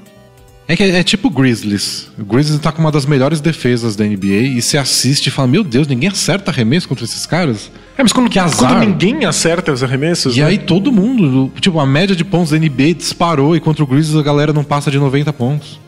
É 0.68 0.76
que 0.76 0.82
é, 0.82 0.98
é 0.98 1.02
tipo 1.02 1.28
o 1.28 1.30
Grizzlies. 1.30 2.10
O 2.18 2.24
Grizzlies 2.24 2.60
tá 2.60 2.70
com 2.70 2.82
uma 2.82 2.92
das 2.92 3.06
melhores 3.06 3.40
defesas 3.40 3.96
da 3.96 4.04
NBA 4.04 4.26
e 4.58 4.60
você 4.60 4.76
assiste 4.76 5.28
e 5.28 5.30
fala: 5.30 5.48
Meu 5.48 5.64
Deus, 5.64 5.86
ninguém 5.86 6.10
acerta 6.10 6.50
arremesso 6.50 6.86
contra 6.86 7.04
esses 7.04 7.24
caras. 7.24 7.70
É, 7.96 8.02
mas 8.02 8.12
quando, 8.12 8.28
Que 8.28 8.38
azar. 8.38 8.72
quando 8.74 8.80
ninguém 8.88 9.24
acerta 9.24 9.72
os 9.72 9.82
arremessos. 9.82 10.36
E 10.36 10.40
né? 10.40 10.46
aí 10.46 10.58
todo 10.58 10.92
mundo, 10.92 11.50
tipo, 11.60 11.80
a 11.80 11.86
média 11.86 12.14
de 12.14 12.24
pontos 12.24 12.50
da 12.50 12.58
NBA 12.58 12.92
disparou 12.98 13.56
e 13.56 13.60
contra 13.60 13.82
o 13.82 13.86
Grizzlies 13.86 14.18
a 14.20 14.22
galera 14.22 14.52
não 14.52 14.64
passa 14.64 14.90
de 14.90 14.98
90 14.98 15.32
pontos. 15.32 15.80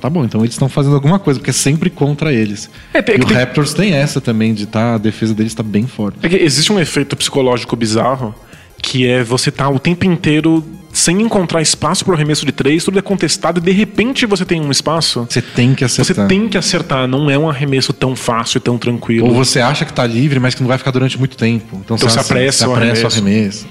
Tá 0.00 0.08
bom, 0.10 0.24
então 0.24 0.40
eles 0.40 0.54
estão 0.54 0.68
fazendo 0.68 0.94
alguma 0.94 1.18
coisa, 1.18 1.38
porque 1.38 1.50
é 1.50 1.52
sempre 1.52 1.90
contra 1.90 2.32
eles. 2.32 2.70
É, 2.94 3.02
tem- 3.02 3.16
e 3.16 3.20
o 3.20 3.26
tem- 3.26 3.36
Raptors 3.36 3.74
tem 3.74 3.92
essa 3.92 4.20
também, 4.20 4.54
de 4.54 4.66
tá, 4.66 4.94
a 4.94 4.98
defesa 4.98 5.34
deles 5.34 5.54
tá 5.54 5.62
bem 5.62 5.86
forte. 5.86 6.18
É 6.22 6.42
existe 6.42 6.72
um 6.72 6.80
efeito 6.80 7.14
psicológico 7.16 7.76
bizarro 7.76 8.34
que 8.82 9.06
é 9.06 9.22
você 9.22 9.50
tá 9.50 9.68
o 9.68 9.78
tempo 9.78 10.06
inteiro 10.06 10.64
sem 10.92 11.20
encontrar 11.22 11.60
espaço 11.62 12.04
pro 12.04 12.14
arremesso 12.14 12.44
de 12.46 12.50
três, 12.50 12.82
tudo 12.82 12.98
é 12.98 13.02
contestado 13.02 13.58
e 13.60 13.62
de 13.62 13.70
repente 13.70 14.24
você 14.26 14.44
tem 14.44 14.60
um 14.60 14.70
espaço. 14.70 15.26
Você 15.28 15.40
tem 15.42 15.74
que 15.74 15.86
Você 15.86 16.00
acertar. 16.00 16.26
tem 16.26 16.48
que 16.48 16.56
acertar, 16.58 17.06
não 17.06 17.30
é 17.30 17.38
um 17.38 17.48
arremesso 17.48 17.92
tão 17.92 18.16
fácil 18.16 18.56
e 18.58 18.60
tão 18.60 18.76
tranquilo. 18.78 19.28
Ou 19.28 19.34
você 19.34 19.60
acha 19.60 19.84
que 19.84 19.92
tá 19.92 20.04
livre, 20.06 20.40
mas 20.40 20.54
que 20.54 20.62
não 20.62 20.68
vai 20.68 20.78
ficar 20.78 20.90
durante 20.90 21.16
muito 21.18 21.36
tempo. 21.36 21.76
Então, 21.84 21.94
Então 21.94 21.98
você 21.98 22.10
se 22.10 22.18
apressa 22.18 22.68
o 22.68 22.72
apressa 22.72 23.04
o 23.04 23.06
arremesso. 23.06 23.20
arremesso. 23.22 23.66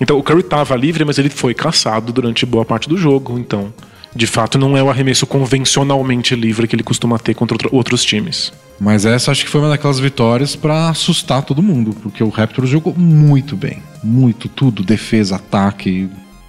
Então 0.00 0.18
o 0.18 0.22
Curry 0.22 0.42
tava 0.42 0.74
livre, 0.74 1.04
mas 1.04 1.18
ele 1.18 1.28
foi 1.28 1.52
caçado 1.54 2.12
durante 2.12 2.44
boa 2.46 2.64
parte 2.64 2.88
do 2.88 2.96
jogo. 2.96 3.38
Então, 3.38 3.72
de 4.14 4.26
fato, 4.26 4.58
não 4.58 4.76
é 4.76 4.82
o 4.82 4.90
arremesso 4.90 5.26
convencionalmente 5.26 6.34
livre 6.34 6.66
que 6.66 6.74
ele 6.74 6.82
costuma 6.82 7.18
ter 7.18 7.34
contra 7.34 7.54
outro- 7.54 7.68
outros 7.72 8.04
times. 8.04 8.52
Mas 8.78 9.04
essa 9.04 9.30
acho 9.30 9.44
que 9.44 9.50
foi 9.50 9.60
uma 9.60 9.68
daquelas 9.68 10.00
vitórias 10.00 10.56
pra 10.56 10.88
assustar 10.88 11.42
todo 11.42 11.62
mundo, 11.62 11.94
porque 12.02 12.24
o 12.24 12.28
Raptors 12.28 12.68
jogou 12.70 12.94
muito 12.96 13.56
bem. 13.56 13.82
Muito, 14.02 14.48
tudo. 14.48 14.82
Defesa, 14.82 15.36
ataque, 15.36 16.08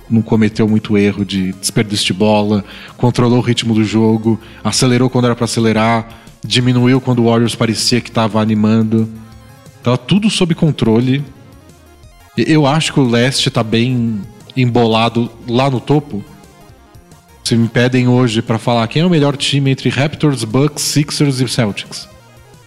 não 0.10 0.22
cometeu 0.22 0.68
muito 0.68 0.98
erro 0.98 1.24
de 1.25 1.51
desperdício 1.53 2.06
de 2.08 2.13
bola, 2.13 2.63
controlou 2.98 3.38
o 3.39 3.41
ritmo 3.41 3.74
do 3.74 3.84
jogo, 3.84 4.39
acelerou 4.63 5.10
quando 5.10 5.25
era 5.25 5.36
pra 5.36 5.46
acelerar, 5.46 6.08
diminuiu 6.44 7.00
quando 7.01 7.20
o 7.20 7.25
Warriors 7.25 7.53
parecia 7.53 8.01
que 8.01 8.10
tava 8.10 8.41
animando. 8.41 9.08
Tava 9.84 9.98
tudo 9.98 10.30
sob 10.30 10.56
controle. 10.56 11.24
Eu 12.38 12.65
acho 12.65 12.94
que 12.94 13.00
o 13.00 13.08
leste 13.08 13.50
tá 13.51 13.62
bem 13.62 14.22
embolado 14.56 15.30
lá 15.48 15.70
no 15.70 15.80
topo. 15.80 16.24
Se 17.43 17.55
me 17.55 17.67
pedem 17.67 18.07
hoje 18.07 18.41
pra 18.41 18.57
falar 18.57 18.88
quem 18.88 19.01
é 19.01 19.05
o 19.05 19.10
melhor 19.10 19.36
time 19.36 19.71
entre 19.71 19.89
Raptors, 19.89 20.43
Bucks, 20.43 20.83
Sixers 20.83 21.39
e 21.41 21.48
Celtics. 21.48 22.07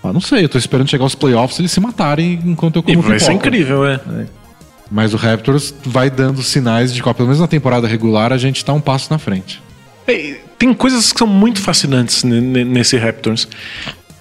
Ah, 0.03 0.13
não 0.13 0.21
sei, 0.21 0.45
eu 0.45 0.49
tô 0.49 0.59
esperando 0.59 0.89
chegar 0.91 1.05
aos 1.05 1.15
playoffs 1.15 1.59
e 1.59 1.63
eles 1.63 1.73
se 1.73 1.81
matarem 1.81 2.39
enquanto 2.45 2.77
eu 2.77 2.81
E 2.87 2.95
como 2.97 3.03
vai 3.09 3.19
ser 3.19 3.33
incrível, 3.33 3.87
é. 3.87 4.01
Mas 4.91 5.15
o 5.15 5.17
Raptors 5.17 5.75
vai 5.87 6.11
dando 6.11 6.43
sinais 6.43 6.93
de 6.93 7.03
que, 7.03 7.15
pelo 7.15 7.27
menos 7.29 7.41
na 7.41 7.47
temporada 7.49 7.87
regular, 7.89 8.33
a 8.33 8.37
gente 8.37 8.63
tá 8.65 8.73
um 8.73 8.81
passo 8.81 9.11
na 9.11 9.19
frente. 9.19 9.63
É, 10.07 10.37
Tem 10.59 10.75
coisas 10.75 11.11
que 11.13 11.19
são 11.19 11.27
muito 11.27 11.61
fascinantes 11.63 12.23
ne- 12.25 12.41
ne- 12.41 12.65
nesse 12.65 12.97
Raptors. 12.99 13.49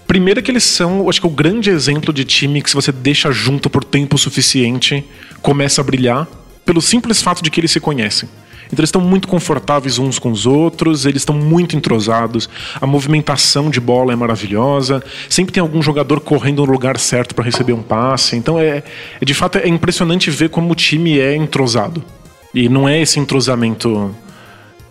Primeiro 0.07 0.41
que 0.41 0.51
eles 0.51 0.63
são, 0.63 1.10
acho 1.10 1.19
que 1.19 1.27
o 1.27 1.29
grande 1.29 1.69
exemplo 1.69 2.13
de 2.13 2.24
time 2.24 2.62
que 2.62 2.69
se 2.69 2.75
você 2.75 2.91
deixa 2.91 3.31
junto 3.31 3.69
por 3.69 3.83
tempo 3.83 4.17
suficiente, 4.17 5.03
começa 5.41 5.81
a 5.81 5.83
brilhar, 5.83 6.27
pelo 6.65 6.81
simples 6.81 7.22
fato 7.22 7.43
de 7.43 7.50
que 7.50 7.60
eles 7.60 7.72
se 7.72 7.79
conhecem. 7.81 8.29
Então 8.67 8.79
eles 8.79 8.88
estão 8.88 9.01
muito 9.01 9.27
confortáveis 9.27 10.00
uns 10.00 10.20
com 10.20 10.32
os 10.32 10.46
outros, 10.46 11.05
eles 11.05 11.22
estão 11.22 11.36
muito 11.36 11.75
entrosados, 11.75 12.50
a 12.79 12.88
movimentação 12.88 13.70
de 13.70 13.79
bola 13.79 14.13
é 14.13 14.15
maravilhosa, 14.15 15.03
sempre 15.29 15.53
tem 15.53 15.62
algum 15.62 15.82
jogador 15.82 16.20
correndo 16.20 16.65
no 16.65 16.72
lugar 16.72 16.98
certo 16.98 17.36
para 17.36 17.46
receber 17.46 17.74
um 17.74 17.82
passe. 17.82 18.36
Então 18.36 18.60
é, 18.60 18.84
é, 19.22 19.25
de 19.25 19.34
fato 19.34 19.58
é 19.58 19.67
impressionante 19.67 20.29
ver 20.32 20.50
como 20.50 20.72
o 20.72 20.75
time 20.75 21.20
é 21.20 21.36
entrosado. 21.36 22.03
E 22.53 22.70
não 22.70 22.88
é 22.88 23.01
esse 23.01 23.20
entrosamento 23.20 24.13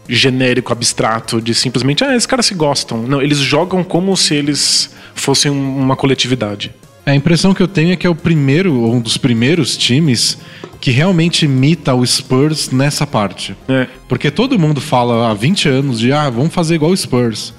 genérico, 0.08 0.72
abstrato, 0.72 1.40
de 1.40 1.54
simplesmente, 1.54 2.04
ah, 2.04 2.14
esses 2.14 2.26
caras 2.26 2.46
se 2.46 2.54
gostam. 2.54 3.02
Não, 3.02 3.22
eles 3.22 3.38
jogam 3.38 3.84
como 3.84 4.16
se 4.16 4.34
eles 4.34 4.90
fossem 5.14 5.50
uma 5.50 5.94
coletividade. 5.94 6.74
A 7.04 7.14
impressão 7.14 7.52
que 7.52 7.62
eu 7.62 7.68
tenho 7.68 7.92
é 7.92 7.96
que 7.96 8.06
é 8.06 8.10
o 8.10 8.14
primeiro, 8.14 8.74
ou 8.74 8.94
um 8.94 9.00
dos 9.00 9.16
primeiros 9.16 9.76
times 9.76 10.38
que 10.82 10.90
realmente 10.90 11.44
imita 11.44 11.94
o 11.94 12.04
Spurs 12.04 12.70
nessa 12.72 13.06
parte. 13.06 13.56
É. 13.68 13.86
Porque 14.08 14.32
todo 14.32 14.58
mundo 14.58 14.80
fala 14.80 15.30
há 15.30 15.32
20 15.32 15.68
anos 15.68 16.00
de, 16.00 16.12
ah, 16.12 16.28
vamos 16.28 16.52
fazer 16.52 16.74
igual 16.74 16.90
o 16.90 16.96
Spurs. 16.96 17.54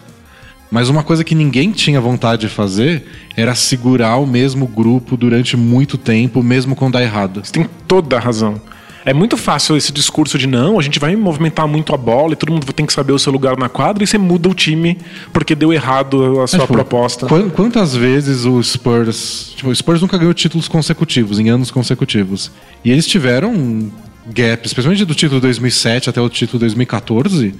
Mas 0.69 0.89
uma 0.89 1.03
coisa 1.03 1.23
que 1.23 1.33
ninguém 1.33 1.71
tinha 1.71 2.01
vontade 2.01 2.41
de 2.41 2.49
fazer 2.49 3.05
era 3.37 3.55
segurar 3.55 4.17
o 4.17 4.27
mesmo 4.27 4.67
grupo 4.67 5.15
durante 5.15 5.55
muito 5.55 5.97
tempo, 5.97 6.43
mesmo 6.43 6.75
quando 6.75 6.93
dá 6.93 7.01
errado. 7.01 7.39
Você 7.45 7.53
tem 7.53 7.69
toda 7.87 8.17
a 8.17 8.19
razão. 8.19 8.61
É 9.05 9.13
muito 9.13 9.35
fácil 9.35 9.75
esse 9.75 9.91
discurso 9.91 10.37
de 10.37 10.47
não, 10.47 10.79
a 10.79 10.81
gente 10.81 10.97
vai 10.97 11.15
movimentar 11.15 11.67
muito 11.67 11.93
a 11.93 11.97
bola 11.97 12.33
e 12.33 12.35
todo 12.35 12.51
mundo 12.51 12.65
tem 12.71 12.85
que 12.85 12.93
saber 12.93 13.11
o 13.11 13.19
seu 13.19 13.33
lugar 13.33 13.57
na 13.57 13.67
quadra 13.67 14.03
e 14.03 14.07
você 14.07 14.17
muda 14.17 14.47
o 14.47 14.53
time 14.53 14.97
porque 15.33 15.55
deu 15.55 15.73
errado 15.73 16.41
a 16.41 16.47
sua 16.47 16.59
tipo, 16.59 16.73
proposta. 16.73 17.27
Quantas 17.27 17.95
vezes 17.95 18.45
o 18.45 18.61
Spurs. 18.63 19.53
Tipo, 19.55 19.69
o 19.69 19.75
Spurs 19.75 20.01
nunca 20.01 20.17
ganhou 20.17 20.33
títulos 20.33 20.67
consecutivos, 20.67 21.39
em 21.39 21.49
anos 21.49 21.69
consecutivos. 21.69 22.51
E 22.83 22.91
eles 22.91 23.05
tiveram 23.05 23.53
um 23.53 23.91
gap, 24.27 24.65
especialmente 24.65 25.03
do 25.03 25.13
título 25.13 25.41
2007 25.41 26.09
até 26.09 26.21
o 26.21 26.29
título 26.29 26.59
2014, 26.59 27.53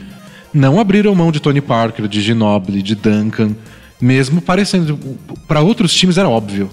não 0.53 0.79
abriram 0.79 1.13
mão 1.13 1.31
de 1.31 1.41
Tony 1.41 1.61
Parker, 1.61 2.07
de 2.07 2.21
Ginobili, 2.21 2.81
de 2.81 2.95
Duncan, 2.95 3.55
mesmo 3.99 4.41
parecendo. 4.41 4.97
Para 5.47 5.61
outros 5.61 5.93
times 5.93 6.17
era 6.17 6.29
óbvio. 6.29 6.69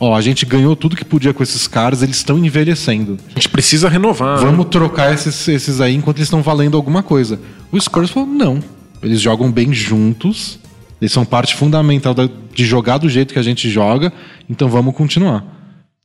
Ó, 0.00 0.14
a 0.14 0.20
gente 0.20 0.46
ganhou 0.46 0.76
tudo 0.76 0.96
que 0.96 1.04
podia 1.04 1.34
com 1.34 1.42
esses 1.42 1.66
caras, 1.66 2.02
eles 2.02 2.16
estão 2.16 2.38
envelhecendo. 2.38 3.18
A 3.30 3.34
gente 3.34 3.48
precisa 3.48 3.88
renovar. 3.88 4.38
Vamos 4.38 4.66
né? 4.66 4.70
trocar 4.70 5.12
esses, 5.12 5.48
esses 5.48 5.80
aí 5.80 5.94
enquanto 5.94 6.18
eles 6.18 6.28
estão 6.28 6.42
valendo 6.42 6.76
alguma 6.76 7.02
coisa. 7.02 7.40
O 7.72 7.80
Spurs 7.80 8.10
falou: 8.10 8.28
não. 8.28 8.62
Eles 9.02 9.20
jogam 9.20 9.50
bem 9.50 9.72
juntos, 9.72 10.58
eles 11.00 11.12
são 11.12 11.24
parte 11.24 11.54
fundamental 11.54 12.14
da, 12.14 12.28
de 12.54 12.66
jogar 12.66 12.98
do 12.98 13.08
jeito 13.08 13.32
que 13.32 13.38
a 13.38 13.42
gente 13.42 13.68
joga, 13.70 14.12
então 14.48 14.68
vamos 14.68 14.94
continuar. 14.94 15.44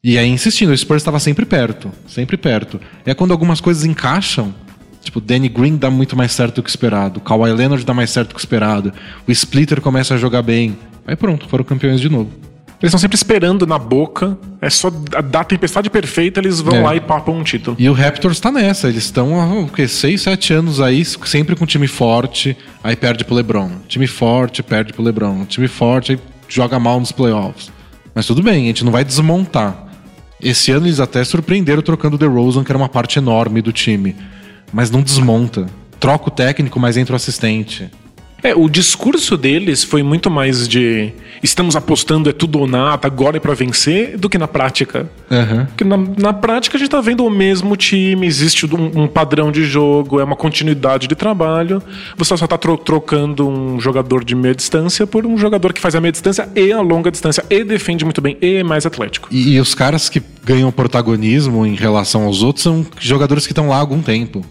E 0.03 0.17
aí 0.17 0.27
insistindo, 0.27 0.71
o 0.71 0.77
Spurs 0.77 1.01
estava 1.01 1.19
sempre 1.19 1.45
perto, 1.45 1.91
sempre 2.07 2.38
perto. 2.38 2.79
É 3.05 3.13
quando 3.13 3.31
algumas 3.31 3.62
coisas 3.62 3.85
encaixam, 3.85 4.53
tipo, 5.01 5.21
Danny 5.21 5.50
Green 5.50 5.77
dá 5.77 5.89
muito 5.89 6.15
mais 6.15 6.31
certo 6.33 6.55
do 6.55 6.63
que 6.63 6.69
esperado, 6.69 7.19
Kawhi 7.19 7.51
Leonard 7.51 7.85
dá 7.85 7.93
mais 7.93 8.09
certo 8.09 8.29
do 8.29 8.35
que 8.35 8.41
esperado, 8.41 8.93
o 9.27 9.31
Splitter 9.31 9.81
começa 9.81 10.13
a 10.13 10.17
jogar 10.17 10.41
bem. 10.41 10.77
Aí 11.07 11.15
pronto, 11.15 11.47
foram 11.47 11.63
campeões 11.63 12.00
de 12.00 12.09
novo. 12.09 12.29
Eles 12.84 12.90
estão 12.90 13.00
sempre 13.00 13.16
esperando 13.16 13.66
na 13.66 13.80
boca. 13.80 14.38
É 14.60 14.70
só 14.70 14.90
dar 14.90 15.40
a 15.40 15.44
tempestade 15.46 15.90
perfeita, 15.90 16.42
eles 16.42 16.60
vão 16.60 16.75
é. 16.75 16.82
lá 16.82 16.96
e 16.98 17.00
papam 17.00 17.34
um 17.34 17.42
título. 17.42 17.78
E 17.80 17.88
o 17.88 17.94
Raptors 17.94 18.42
tá 18.42 18.52
nessa. 18.52 18.90
Eles 18.90 19.06
estão 19.06 19.40
há 19.40 19.46
o 19.46 19.70
quê? 19.70 19.88
6, 19.88 20.22
7 20.22 20.54
anos 20.54 20.82
aí, 20.82 21.06
sempre 21.06 21.56
com 21.56 21.63
um 21.63 21.68
time 21.68 21.88
forte, 21.88 22.58
aí 22.84 22.94
perde 22.98 23.24
pro 23.24 23.36
LeBron. 23.36 23.72
Time 23.88 24.06
forte, 24.06 24.62
perde 24.62 24.92
pro 24.92 25.02
LeBron. 25.02 25.46
Time 25.46 25.70
forte, 25.70 26.12
aí 26.12 26.20
joga 26.50 26.78
mal 26.78 27.00
nos 27.00 27.13
playoffs. 27.13 27.72
Mas 28.13 28.28
tudo 28.28 28.44
bem, 28.44 28.66
a 28.66 28.68
gente 28.68 28.84
não 28.84 28.92
vai 28.92 29.06
desmontar. 29.06 29.88
Esse 30.42 30.70
ano 30.74 30.86
eles 30.86 31.00
até 31.00 31.24
surpreenderam 31.24 31.82
trocando 31.82 32.18
o 32.18 32.20
DeRozan, 32.20 32.66
que 32.66 32.72
era 32.72 32.78
uma 32.78 32.90
parte 32.90 33.18
enorme 33.18 33.62
do 33.62 33.72
time. 33.72 34.13
Mas 34.74 34.92
não 34.92 35.02
desmonta. 35.02 35.68
Troca 36.02 36.28
o 36.28 36.32
técnico, 36.32 36.82
mas 36.82 36.98
entra 36.98 37.13
o 37.13 37.16
assistente. 37.16 37.90
É, 38.43 38.53
o 38.53 38.67
discurso 38.67 39.38
deles 39.38 39.83
foi 39.83 40.03
muito 40.03 40.29
mais 40.29 40.67
de 40.67 41.13
estamos 41.41 41.75
apostando 41.75 42.29
é 42.29 42.33
tudo 42.33 42.59
ou 42.59 42.67
nada, 42.67 43.07
agora 43.07 43.38
é 43.38 43.39
para 43.39 43.53
vencer, 43.53 44.17
do 44.17 44.29
que 44.29 44.38
na 44.38 44.47
prática. 44.47 45.09
Uhum. 45.29 45.65
Porque 45.65 45.83
na, 45.83 45.97
na, 45.97 46.33
prática 46.33 46.77
a 46.77 46.79
gente 46.79 46.89
tá 46.89 47.01
vendo 47.01 47.25
o 47.25 47.29
mesmo 47.29 47.75
time, 47.75 48.25
existe 48.25 48.65
um, 48.65 49.03
um, 49.03 49.07
padrão 49.07 49.51
de 49.51 49.63
jogo, 49.63 50.19
é 50.19 50.23
uma 50.23 50.35
continuidade 50.35 51.07
de 51.07 51.15
trabalho. 51.15 51.81
Você 52.17 52.35
só 52.38 52.47
tá 52.47 52.57
tro 52.57 52.77
trocando 52.77 53.47
um 53.47 53.79
jogador 53.79 54.23
de 54.23 54.35
meia 54.35 54.55
distância 54.55 55.05
por 55.05 55.25
um 55.25 55.38
jogador 55.38 55.73
que 55.73 55.81
faz 55.81 55.95
a 55.95 56.01
meia 56.01 56.12
distância 56.12 56.47
e 56.55 56.71
a 56.71 56.81
longa 56.81 57.12
distância, 57.12 57.43
e 57.50 57.63
defende 57.63 58.05
muito 58.05 58.21
bem, 58.21 58.38
e 58.41 58.55
é 58.55 58.63
mais 58.63 58.85
atlético. 58.85 59.27
E, 59.31 59.53
e 59.53 59.59
os 59.59 59.75
caras 59.75 60.09
que 60.09 60.21
ganham 60.43 60.71
protagonismo 60.71 61.65
em 61.65 61.75
relação 61.75 62.23
aos 62.23 62.41
outros 62.41 62.63
são 62.63 62.85
jogadores 63.00 63.45
que 63.45 63.51
estão 63.51 63.69
lá 63.69 63.77
há 63.77 63.79
algum 63.79 64.01
tempo. 64.01 64.43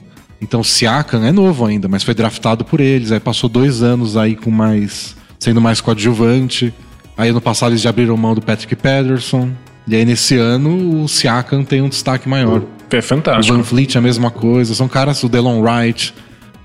Então 0.43 0.61
o 0.61 0.65
Siakam 0.65 1.25
é 1.25 1.31
novo 1.31 1.65
ainda, 1.65 1.89
mas 1.89 2.03
foi 2.03 2.15
draftado 2.15 2.65
por 2.65 2.81
eles. 2.81 3.13
Aí 3.13 3.21
passou 3.21 3.49
dois 3.49 3.81
anos 3.81 4.17
aí 4.17 4.35
com 4.35 4.51
mais. 4.51 5.17
sendo 5.39 5.61
mais 5.61 5.81
coadjuvante. 5.81 6.75
Aí 7.17 7.31
ano 7.31 7.41
passado 7.41 7.71
eles 7.71 7.81
já 7.81 7.91
abriram 7.91 8.17
mão 8.17 8.35
do 8.35 8.43
Patrick 8.43 8.75
Patterson. 8.75 9.51
E 9.87 9.95
aí 9.95 10.05
nesse 10.05 10.37
ano 10.37 11.03
o 11.03 11.09
Siakam 11.09 11.63
tem 11.63 11.81
um 11.81 11.89
destaque 11.89 12.29
maior. 12.29 12.63
É 12.91 13.01
fantástico. 13.01 13.55
O 13.55 13.59
Van 13.59 13.65
Fleet 13.65 13.95
é 13.95 13.99
a 13.99 14.03
mesma 14.03 14.31
coisa. 14.31 14.75
São 14.75 14.89
caras, 14.89 15.23
o 15.23 15.29
Delon 15.29 15.63
Wright, 15.63 16.13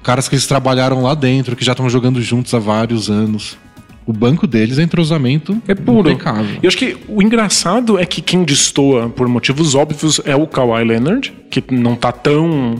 caras 0.03 0.27
que 0.27 0.35
eles 0.35 0.47
trabalharam 0.47 1.01
lá 1.03 1.13
dentro, 1.13 1.55
que 1.55 1.63
já 1.63 1.71
estão 1.73 1.89
jogando 1.89 2.21
juntos 2.21 2.53
há 2.53 2.59
vários 2.59 3.09
anos. 3.09 3.57
O 4.05 4.13
banco 4.13 4.47
deles 4.47 4.79
é 4.79 4.83
entrosamento 4.83 5.61
é 5.67 5.75
puro. 5.75 6.09
Impecável. 6.09 6.59
Eu 6.63 6.67
acho 6.67 6.77
que 6.77 6.97
o 7.07 7.21
engraçado 7.21 7.99
é 7.99 8.05
que 8.05 8.21
quem 8.21 8.43
destoa 8.43 9.09
por 9.09 9.27
motivos 9.27 9.75
óbvios 9.75 10.19
é 10.25 10.35
o 10.35 10.47
Kawhi 10.47 10.83
Leonard, 10.83 11.33
que 11.51 11.63
não 11.69 11.95
tá 11.95 12.11
tão 12.11 12.75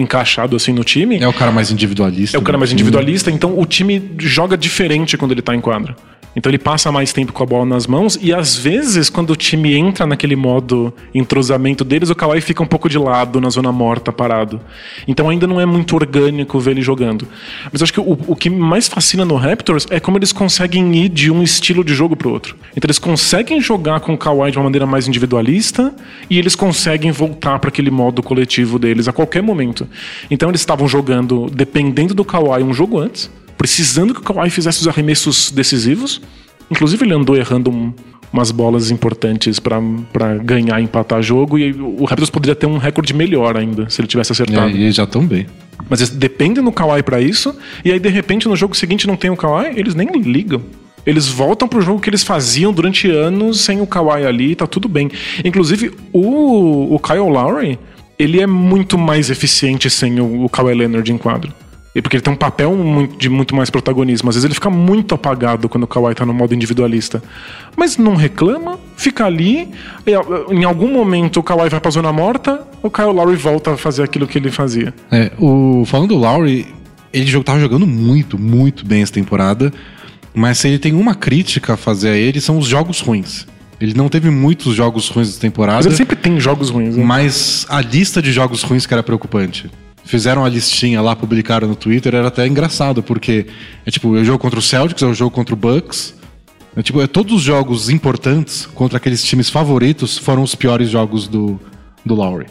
encaixado 0.00 0.56
assim 0.56 0.72
no 0.72 0.84
time. 0.84 1.18
É 1.18 1.28
o 1.28 1.32
cara 1.32 1.50
mais 1.50 1.70
individualista. 1.70 2.36
É 2.36 2.40
o 2.40 2.42
cara 2.42 2.58
mais 2.58 2.72
individualista, 2.72 3.30
então 3.30 3.58
o 3.58 3.66
time 3.66 4.10
joga 4.18 4.56
diferente 4.56 5.16
quando 5.16 5.32
ele 5.32 5.42
tá 5.42 5.54
em 5.54 5.60
quadra. 5.60 5.96
Então 6.38 6.50
ele 6.50 6.58
passa 6.58 6.92
mais 6.92 7.12
tempo 7.12 7.32
com 7.32 7.42
a 7.42 7.46
bola 7.46 7.66
nas 7.66 7.88
mãos 7.88 8.16
e 8.22 8.32
às 8.32 8.54
vezes 8.54 9.10
quando 9.10 9.30
o 9.30 9.36
time 9.36 9.74
entra 9.74 10.06
naquele 10.06 10.36
modo 10.36 10.94
entrosamento 11.12 11.84
deles, 11.84 12.10
o 12.10 12.14
Kawhi 12.14 12.40
fica 12.40 12.62
um 12.62 12.66
pouco 12.66 12.88
de 12.88 12.96
lado 12.96 13.40
na 13.40 13.50
zona 13.50 13.72
morta, 13.72 14.12
parado. 14.12 14.60
Então 15.08 15.28
ainda 15.28 15.48
não 15.48 15.60
é 15.60 15.66
muito 15.66 15.96
orgânico 15.96 16.60
ver 16.60 16.70
ele 16.70 16.80
jogando. 16.80 17.26
Mas 17.72 17.82
acho 17.82 17.92
que 17.92 17.98
o, 17.98 18.16
o 18.28 18.36
que 18.36 18.48
mais 18.48 18.86
fascina 18.86 19.24
no 19.24 19.34
Raptors 19.34 19.88
é 19.90 19.98
como 19.98 20.16
eles 20.16 20.30
conseguem 20.30 20.94
ir 20.94 21.08
de 21.08 21.28
um 21.28 21.42
estilo 21.42 21.82
de 21.82 21.92
jogo 21.92 22.14
pro 22.14 22.30
outro. 22.30 22.54
Então 22.76 22.86
eles 22.86 23.00
conseguem 23.00 23.60
jogar 23.60 23.98
com 23.98 24.14
o 24.14 24.18
Kawhi 24.18 24.52
de 24.52 24.58
uma 24.58 24.64
maneira 24.64 24.86
mais 24.86 25.08
individualista 25.08 25.92
e 26.30 26.38
eles 26.38 26.54
conseguem 26.54 27.10
voltar 27.10 27.58
para 27.58 27.68
aquele 27.68 27.90
modo 27.90 28.22
coletivo 28.22 28.78
deles 28.78 29.08
a 29.08 29.12
qualquer 29.12 29.42
momento. 29.42 29.88
Então 30.30 30.48
eles 30.48 30.60
estavam 30.60 30.86
jogando 30.86 31.50
dependendo 31.50 32.14
do 32.14 32.24
Kawhi 32.24 32.62
um 32.62 32.72
jogo 32.72 33.00
antes 33.00 33.28
precisando 33.58 34.14
que 34.14 34.20
o 34.20 34.22
Kawhi 34.22 34.48
fizesse 34.48 34.80
os 34.80 34.88
arremessos 34.88 35.50
decisivos. 35.50 36.22
Inclusive, 36.70 37.04
ele 37.04 37.12
andou 37.12 37.36
errando 37.36 37.70
um, 37.70 37.92
umas 38.32 38.50
bolas 38.50 38.90
importantes 38.90 39.58
para 39.58 40.36
ganhar 40.42 40.80
e 40.80 40.84
empatar 40.84 41.20
jogo. 41.20 41.58
E 41.58 41.72
o 41.72 42.04
Raptors 42.04 42.30
poderia 42.30 42.54
ter 42.54 42.66
um 42.66 42.78
recorde 42.78 43.12
melhor 43.12 43.56
ainda 43.56 43.90
se 43.90 44.00
ele 44.00 44.08
tivesse 44.08 44.32
acertado. 44.32 44.70
É, 44.70 44.80
e 44.80 44.92
já 44.92 45.02
estão 45.02 45.26
bem. 45.26 45.46
Mas 45.90 46.00
eles 46.00 46.10
dependem 46.10 46.62
do 46.62 46.70
Kawhi 46.70 47.02
para 47.02 47.20
isso. 47.20 47.54
E 47.84 47.90
aí, 47.90 47.98
de 47.98 48.08
repente, 48.08 48.48
no 48.48 48.54
jogo 48.56 48.76
seguinte 48.76 49.06
não 49.06 49.16
tem 49.16 49.30
o 49.30 49.36
Kawhi, 49.36 49.72
eles 49.76 49.94
nem 49.94 50.08
ligam. 50.20 50.62
Eles 51.04 51.26
voltam 51.26 51.66
pro 51.66 51.80
jogo 51.80 52.00
que 52.00 52.10
eles 52.10 52.22
faziam 52.22 52.72
durante 52.72 53.10
anos 53.10 53.60
sem 53.60 53.80
o 53.80 53.86
Kawhi 53.86 54.26
ali, 54.26 54.54
tá 54.54 54.66
tudo 54.66 54.88
bem. 54.88 55.10
Inclusive, 55.44 55.92
o, 56.12 56.94
o 56.94 56.98
Kyle 56.98 57.20
Lowry, 57.20 57.78
ele 58.18 58.40
é 58.40 58.46
muito 58.46 58.98
mais 58.98 59.30
eficiente 59.30 59.88
sem 59.88 60.20
o, 60.20 60.44
o 60.44 60.48
Kawhi 60.50 60.74
Leonard 60.74 61.10
em 61.10 61.16
quadro. 61.16 61.52
E 61.98 62.00
porque 62.00 62.14
ele 62.14 62.22
tem 62.22 62.32
um 62.32 62.36
papel 62.36 62.72
de 63.18 63.28
muito 63.28 63.56
mais 63.56 63.70
protagonismo. 63.70 64.28
Às 64.28 64.36
vezes 64.36 64.44
ele 64.44 64.54
fica 64.54 64.70
muito 64.70 65.16
apagado 65.16 65.68
quando 65.68 65.82
o 65.82 65.86
Kawhi 65.88 66.14
tá 66.14 66.24
no 66.24 66.32
modo 66.32 66.54
individualista. 66.54 67.20
Mas 67.76 67.98
não 67.98 68.14
reclama, 68.14 68.78
fica 68.96 69.26
ali. 69.26 69.68
em 70.48 70.62
algum 70.62 70.92
momento 70.92 71.40
o 71.40 71.42
Kawhi 71.42 71.68
vai 71.68 71.80
pra 71.80 71.90
zona 71.90 72.12
morta, 72.12 72.64
o 72.84 72.88
Kyle 72.88 73.08
Lowry 73.08 73.34
volta 73.34 73.72
a 73.72 73.76
fazer 73.76 74.04
aquilo 74.04 74.28
que 74.28 74.38
ele 74.38 74.48
fazia. 74.48 74.94
É, 75.10 75.32
o, 75.40 75.82
falando 75.86 76.10
do 76.10 76.16
Lowry, 76.16 76.68
ele 77.12 77.42
tava 77.42 77.58
jogando 77.58 77.84
muito, 77.84 78.38
muito 78.38 78.86
bem 78.86 79.02
essa 79.02 79.12
temporada. 79.12 79.72
Mas 80.32 80.58
se 80.58 80.68
ele 80.68 80.78
tem 80.78 80.94
uma 80.94 81.16
crítica 81.16 81.74
a 81.74 81.76
fazer 81.76 82.10
a 82.10 82.16
ele, 82.16 82.40
são 82.40 82.58
os 82.58 82.68
jogos 82.68 83.00
ruins. 83.00 83.44
Ele 83.80 83.92
não 83.92 84.08
teve 84.08 84.30
muitos 84.30 84.72
jogos 84.72 85.08
ruins 85.08 85.30
essa 85.30 85.40
temporada. 85.40 85.78
Mas 85.78 85.86
ele 85.86 85.96
sempre 85.96 86.14
tem 86.14 86.38
jogos 86.38 86.70
ruins, 86.70 86.96
né? 86.96 87.02
Mas 87.04 87.66
a 87.68 87.80
lista 87.80 88.22
de 88.22 88.30
jogos 88.30 88.62
ruins 88.62 88.86
que 88.86 88.94
era 88.94 89.02
preocupante 89.02 89.68
fizeram 90.08 90.42
a 90.42 90.48
listinha 90.48 91.02
lá, 91.02 91.14
publicaram 91.14 91.68
no 91.68 91.76
Twitter, 91.76 92.14
era 92.14 92.28
até 92.28 92.46
engraçado, 92.46 93.02
porque 93.02 93.46
é 93.84 93.90
tipo, 93.90 94.16
é 94.16 94.20
o 94.20 94.24
jogo 94.24 94.38
contra 94.38 94.58
o 94.58 94.62
Celtics, 94.62 95.02
é 95.02 95.06
o 95.06 95.12
jogo 95.12 95.30
contra 95.30 95.54
o 95.54 95.56
Bucks. 95.56 96.14
É, 96.74 96.82
tipo, 96.82 97.02
é, 97.02 97.06
todos 97.06 97.34
os 97.34 97.42
jogos 97.42 97.90
importantes 97.90 98.64
contra 98.64 98.96
aqueles 98.96 99.22
times 99.22 99.50
favoritos 99.50 100.16
foram 100.16 100.42
os 100.42 100.54
piores 100.54 100.88
jogos 100.88 101.28
do, 101.28 101.60
do 102.06 102.14
Lowry. 102.14 102.46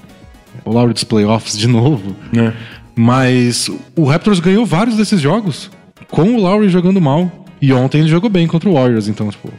O 0.63 0.71
Lowry 0.71 0.93
dos 0.93 1.03
playoffs 1.03 1.57
de 1.57 1.67
novo. 1.67 2.15
É. 2.37 2.53
Mas 2.95 3.71
o 3.95 4.03
Raptors 4.05 4.39
ganhou 4.39 4.63
vários 4.63 4.95
desses 4.95 5.19
jogos 5.19 5.71
com 6.11 6.35
o 6.35 6.39
Lowry 6.39 6.69
jogando 6.69 7.01
mal. 7.01 7.31
E 7.59 7.73
ontem 7.73 8.01
ele 8.01 8.07
jogou 8.07 8.29
bem 8.29 8.45
contra 8.45 8.69
o 8.69 8.73
Warriors, 8.73 9.07
então, 9.07 9.29
tipo, 9.29 9.51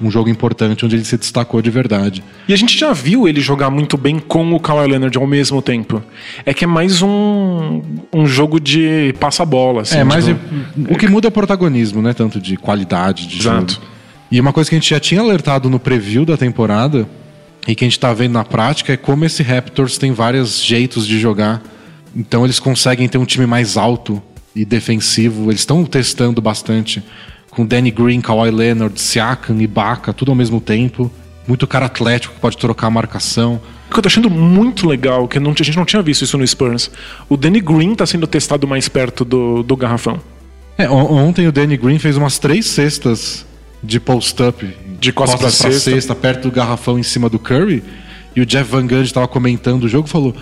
um 0.00 0.10
jogo 0.10 0.28
importante 0.28 0.84
onde 0.84 0.96
ele 0.96 1.04
se 1.04 1.16
destacou 1.16 1.62
de 1.62 1.70
verdade. 1.70 2.22
E 2.48 2.52
a 2.52 2.56
gente 2.56 2.76
já 2.78 2.92
viu 2.92 3.28
ele 3.28 3.40
jogar 3.40 3.70
muito 3.70 3.96
bem 3.96 4.18
com 4.18 4.52
o 4.54 4.60
Kawhi 4.60 4.88
Leonard 4.88 5.16
ao 5.16 5.26
mesmo 5.26 5.62
tempo. 5.62 6.02
É 6.44 6.52
que 6.52 6.64
é 6.64 6.66
mais 6.66 7.02
um, 7.02 7.82
um 8.12 8.26
jogo 8.26 8.60
de 8.60 9.14
passa-bola. 9.20 9.82
Assim, 9.82 9.98
é, 9.98 10.04
mas 10.04 10.26
tipo, 10.26 10.40
o 10.90 10.96
que 10.96 11.08
muda 11.08 11.28
é 11.28 11.30
o 11.30 11.32
protagonismo, 11.32 12.02
né? 12.02 12.12
Tanto 12.12 12.40
de 12.40 12.56
qualidade 12.56 13.26
de 13.26 13.40
Exato. 13.40 13.74
jogo. 13.74 13.86
E 14.30 14.40
uma 14.40 14.52
coisa 14.52 14.68
que 14.68 14.76
a 14.76 14.78
gente 14.78 14.90
já 14.90 14.98
tinha 14.98 15.20
alertado 15.20 15.70
no 15.70 15.78
preview 15.78 16.24
da 16.24 16.36
temporada 16.36 17.08
e 17.68 17.74
que 17.74 17.84
a 17.84 17.88
gente 17.88 17.98
tá 17.98 18.12
vendo 18.12 18.32
na 18.32 18.44
prática 18.44 18.92
é 18.92 18.96
como 18.96 19.24
esse 19.24 19.42
Raptors 19.42 19.96
tem 19.96 20.12
vários 20.12 20.62
jeitos 20.62 21.06
de 21.06 21.18
jogar. 21.18 21.62
Então 22.16 22.44
eles 22.44 22.58
conseguem 22.58 23.08
ter 23.08 23.18
um 23.18 23.24
time 23.24 23.46
mais 23.46 23.76
alto 23.76 24.22
e 24.54 24.64
defensivo. 24.64 25.50
Eles 25.50 25.60
estão 25.60 25.84
testando 25.84 26.40
bastante 26.40 27.02
com 27.54 27.64
Danny 27.64 27.90
Green, 27.90 28.20
Kawhi 28.20 28.50
Leonard, 28.50 29.00
Siakam, 29.00 29.60
Ibaka, 29.60 30.12
tudo 30.12 30.30
ao 30.32 30.34
mesmo 30.36 30.60
tempo. 30.60 31.10
Muito 31.46 31.66
cara 31.66 31.86
atlético 31.86 32.34
que 32.34 32.40
pode 32.40 32.56
trocar 32.56 32.86
a 32.86 32.90
marcação. 32.90 33.60
O 33.90 33.92
que 33.92 33.98
eu 33.98 34.02
tô 34.02 34.06
achando 34.08 34.30
muito 34.30 34.86
legal, 34.88 35.28
que 35.28 35.38
não, 35.38 35.50
a 35.52 35.62
gente 35.62 35.76
não 35.76 35.84
tinha 35.84 36.00
visto 36.02 36.22
isso 36.22 36.38
no 36.38 36.46
Spurs. 36.46 36.90
O 37.28 37.36
Danny 37.36 37.60
Green 37.60 37.94
tá 37.94 38.06
sendo 38.06 38.26
testado 38.26 38.66
mais 38.66 38.88
perto 38.88 39.24
do, 39.24 39.62
do 39.62 39.76
garrafão. 39.76 40.18
É, 40.78 40.88
on- 40.88 41.12
ontem 41.12 41.46
o 41.46 41.52
Danny 41.52 41.76
Green 41.76 41.98
fez 41.98 42.16
umas 42.16 42.38
três 42.38 42.66
cestas 42.66 43.44
de 43.82 44.00
post-up. 44.00 44.66
De 44.98 45.12
costas 45.12 45.38
pra 45.58 45.70
cesta. 45.80 46.14
perto 46.14 46.48
do 46.48 46.50
garrafão 46.50 46.98
em 46.98 47.02
cima 47.02 47.28
do 47.28 47.38
Curry. 47.38 47.84
E 48.34 48.40
o 48.40 48.46
Jeff 48.46 48.68
Van 48.70 48.86
Gundy 48.86 49.02
estava 49.04 49.28
comentando 49.28 49.84
o 49.84 49.88
jogo 49.88 50.08
e 50.08 50.10
falou: 50.10 50.34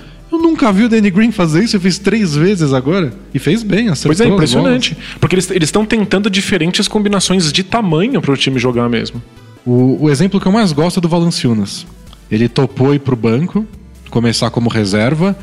nunca 0.52 0.70
vi 0.72 0.84
o 0.84 0.88
Danny 0.88 1.10
Green 1.10 1.32
fazer 1.32 1.64
isso, 1.64 1.76
eu 1.76 1.80
fiz 1.80 1.98
três 1.98 2.34
vezes 2.34 2.72
agora. 2.72 3.12
E 3.32 3.38
fez 3.38 3.62
bem, 3.62 3.88
acertou. 3.88 4.14
Pois 4.14 4.20
é, 4.20 4.28
impressionante. 4.32 4.96
Porque 5.18 5.34
eles 5.34 5.50
estão 5.50 5.84
tentando 5.84 6.30
diferentes 6.30 6.86
combinações 6.86 7.50
de 7.52 7.64
tamanho 7.64 8.20
para 8.20 8.32
o 8.32 8.36
time 8.36 8.58
jogar 8.58 8.88
mesmo. 8.88 9.20
O, 9.64 10.04
o 10.04 10.10
exemplo 10.10 10.40
que 10.40 10.46
eu 10.46 10.52
mais 10.52 10.72
gosto 10.72 10.98
é 10.98 11.00
do 11.00 11.08
Valanciunas. 11.08 11.86
Ele 12.30 12.48
topou 12.48 12.94
ir 12.94 12.98
pro 12.98 13.16
banco, 13.16 13.66
começar 14.10 14.50
como 14.50 14.68
reserva. 14.68 15.36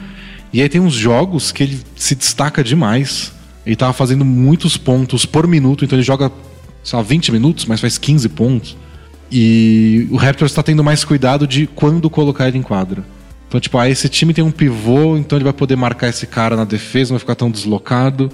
E 0.53 0.61
aí 0.61 0.69
tem 0.69 0.79
uns 0.79 0.93
jogos 0.93 1.51
que 1.51 1.63
ele 1.63 1.79
se 1.95 2.15
destaca 2.15 2.63
demais. 2.63 3.33
Ele 3.65 3.75
tava 3.75 3.93
fazendo 3.93 4.23
muitos 4.23 4.77
pontos 4.77 5.25
por 5.25 5.47
minuto, 5.47 5.85
então 5.85 5.97
ele 5.97 6.03
joga, 6.03 6.31
sei 6.83 6.97
lá, 6.97 7.03
20 7.03 7.31
minutos, 7.31 7.65
mas 7.65 7.81
faz 7.81 7.97
15 7.97 8.29
pontos. 8.29 8.77
E 9.31 10.07
o 10.09 10.15
Raptors 10.15 10.51
está 10.51 10.63
tendo 10.63 10.83
mais 10.83 11.03
cuidado 11.03 11.45
de 11.45 11.67
quando 11.67 12.09
colocar 12.09 12.47
ele 12.47 12.57
em 12.57 12.63
quadra. 12.63 13.03
Então, 13.49 13.59
tipo, 13.59 13.79
ah, 13.79 13.89
esse 13.89 14.07
time 14.07 14.31
tem 14.31 14.43
um 14.43 14.51
pivô, 14.51 15.17
então 15.17 15.35
ele 15.35 15.43
vai 15.43 15.51
poder 15.51 15.75
marcar 15.75 16.07
esse 16.07 16.27
cara 16.27 16.55
na 16.55 16.65
defesa, 16.65 17.09
não 17.09 17.15
vai 17.15 17.19
ficar 17.19 17.33
tão 17.33 17.49
deslocado. 17.49 18.31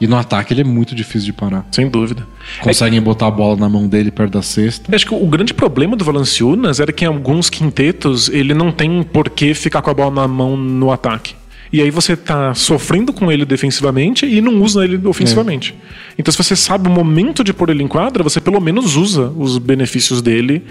E 0.00 0.06
no 0.06 0.16
ataque 0.16 0.52
ele 0.52 0.62
é 0.62 0.64
muito 0.64 0.94
difícil 0.94 1.26
de 1.26 1.32
parar. 1.32 1.66
Sem 1.70 1.88
dúvida. 1.88 2.26
Conseguem 2.60 3.00
botar 3.00 3.26
a 3.26 3.30
bola 3.30 3.56
na 3.56 3.68
mão 3.68 3.86
dele 3.86 4.10
perto 4.10 4.32
da 4.32 4.42
cesta. 4.42 4.94
Acho 4.94 5.06
que 5.06 5.14
o 5.14 5.26
grande 5.26 5.52
problema 5.52 5.96
do 5.96 6.04
Valanciunas 6.04 6.80
era 6.80 6.92
que 6.92 7.04
em 7.04 7.08
alguns 7.08 7.50
quintetos 7.50 8.28
ele 8.28 8.54
não 8.54 8.72
tem 8.72 9.02
por 9.02 9.30
que 9.30 9.54
ficar 9.54 9.82
com 9.82 9.90
a 9.90 9.94
bola 9.94 10.10
na 10.10 10.28
mão 10.28 10.56
no 10.56 10.90
ataque. 10.90 11.34
E 11.72 11.80
aí 11.80 11.90
você 11.90 12.16
tá 12.16 12.52
sofrendo 12.52 13.12
com 13.12 13.32
ele 13.32 13.44
defensivamente 13.46 14.26
e 14.26 14.40
não 14.40 14.60
usa 14.60 14.84
ele 14.84 15.00
ofensivamente. 15.06 15.74
Então 16.18 16.30
se 16.30 16.36
você 16.36 16.54
sabe 16.54 16.88
o 16.88 16.90
momento 16.90 17.42
de 17.42 17.52
pôr 17.52 17.70
ele 17.70 17.82
em 17.82 17.88
quadra, 17.88 18.22
você 18.22 18.40
pelo 18.40 18.60
menos 18.60 18.94
usa 18.96 19.32
os 19.36 19.56
benefícios 19.56 20.20
dele, 20.20 20.64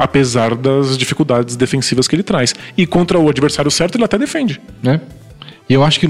apesar 0.00 0.54
das 0.54 0.96
dificuldades 0.96 1.56
defensivas 1.56 2.08
que 2.08 2.16
ele 2.16 2.22
traz. 2.22 2.54
E 2.76 2.86
contra 2.86 3.18
o 3.18 3.28
adversário 3.28 3.70
certo 3.70 3.96
ele 3.96 4.04
até 4.04 4.16
defende. 4.16 4.58
né? 4.82 4.98
E 5.68 5.74
eu 5.74 5.84
acho 5.84 6.00
que 6.00 6.08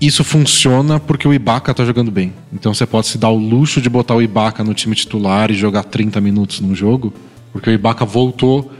isso 0.00 0.22
funciona 0.24 0.98
porque 0.98 1.26
o 1.28 1.34
Ibaka 1.34 1.74
tá 1.74 1.84
jogando 1.84 2.10
bem. 2.10 2.32
Então 2.52 2.72
você 2.72 2.86
pode 2.86 3.08
se 3.08 3.18
dar 3.18 3.28
o 3.28 3.36
luxo 3.36 3.80
de 3.80 3.90
botar 3.90 4.14
o 4.14 4.22
Ibaka 4.22 4.62
no 4.64 4.72
time 4.72 4.94
titular 4.94 5.50
e 5.50 5.54
jogar 5.54 5.82
30 5.82 6.20
minutos 6.20 6.60
num 6.60 6.74
jogo, 6.74 7.12
porque 7.52 7.68
o 7.68 7.72
Ibaka 7.72 8.04
voltou 8.06 8.72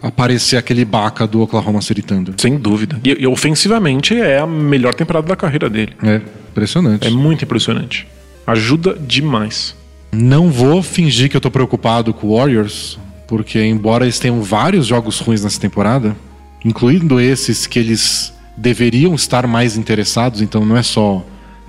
a 0.00 0.12
parecer 0.12 0.56
aquele 0.58 0.82
Ibaka 0.82 1.26
do 1.26 1.40
Oklahoma 1.40 1.80
City 1.80 2.02
Thunder. 2.02 2.34
Sem 2.36 2.56
dúvida. 2.56 3.00
E, 3.02 3.22
e 3.22 3.26
ofensivamente 3.26 4.14
é 4.14 4.38
a 4.38 4.46
melhor 4.46 4.94
temporada 4.94 5.26
da 5.26 5.34
carreira 5.34 5.68
dele. 5.68 5.92
É 6.04 6.20
impressionante. 6.50 7.06
É 7.08 7.10
muito 7.10 7.42
impressionante. 7.44 8.06
Ajuda 8.46 8.94
demais. 8.94 9.74
Não 10.12 10.50
vou 10.50 10.82
fingir 10.82 11.28
que 11.28 11.36
eu 11.36 11.40
tô 11.40 11.50
preocupado 11.50 12.14
com 12.14 12.28
o 12.28 12.36
Warriors, 12.36 12.96
porque 13.28 13.62
embora 13.62 14.04
eles 14.04 14.18
tenham 14.18 14.42
vários 14.42 14.86
jogos 14.86 15.20
ruins 15.20 15.44
nessa 15.44 15.60
temporada, 15.60 16.16
incluindo 16.64 17.20
esses 17.20 17.66
que 17.66 17.78
eles 17.78 18.32
deveriam 18.56 19.14
estar 19.14 19.46
mais 19.46 19.76
interessados, 19.76 20.40
então 20.42 20.64
não 20.64 20.76
é 20.76 20.82
só 20.82 21.24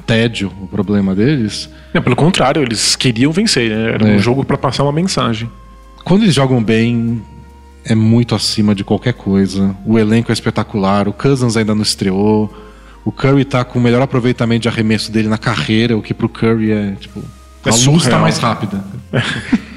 tédio 0.07 0.51
o 0.59 0.65
problema 0.67 1.13
deles. 1.13 1.69
Não, 1.93 2.01
pelo 2.01 2.15
contrário, 2.15 2.63
eles 2.63 2.95
queriam 2.95 3.31
vencer. 3.31 3.69
né? 3.69 3.91
Era 3.93 4.09
É. 4.09 4.15
um 4.15 4.19
jogo 4.19 4.43
para 4.43 4.57
passar 4.57 4.81
uma 4.83 4.91
mensagem. 4.91 5.47
Quando 6.03 6.23
eles 6.23 6.33
jogam 6.33 6.63
bem, 6.63 7.21
é 7.85 7.93
muito 7.93 8.33
acima 8.33 8.73
de 8.73 8.83
qualquer 8.83 9.13
coisa. 9.13 9.75
O 9.85 9.99
elenco 9.99 10.31
é 10.31 10.33
espetacular, 10.33 11.07
o 11.07 11.13
Cousins 11.13 11.55
ainda 11.55 11.75
não 11.75 11.83
estreou. 11.83 12.51
O 13.05 13.11
Curry 13.11 13.45
tá 13.45 13.63
com 13.63 13.77
o 13.77 13.81
melhor 13.81 14.01
aproveitamento 14.01 14.63
de 14.63 14.67
arremesso 14.67 15.11
dele 15.11 15.27
na 15.27 15.37
carreira, 15.37 15.95
o 15.97 16.01
que 16.01 16.13
pro 16.13 16.27
Curry 16.29 16.71
é, 16.71 16.91
tipo, 16.99 17.21
É 17.65 17.69
a 17.69 17.75
luz 17.91 18.07
tá 18.07 18.17
mais 18.17 18.37
rápida. 18.39 18.83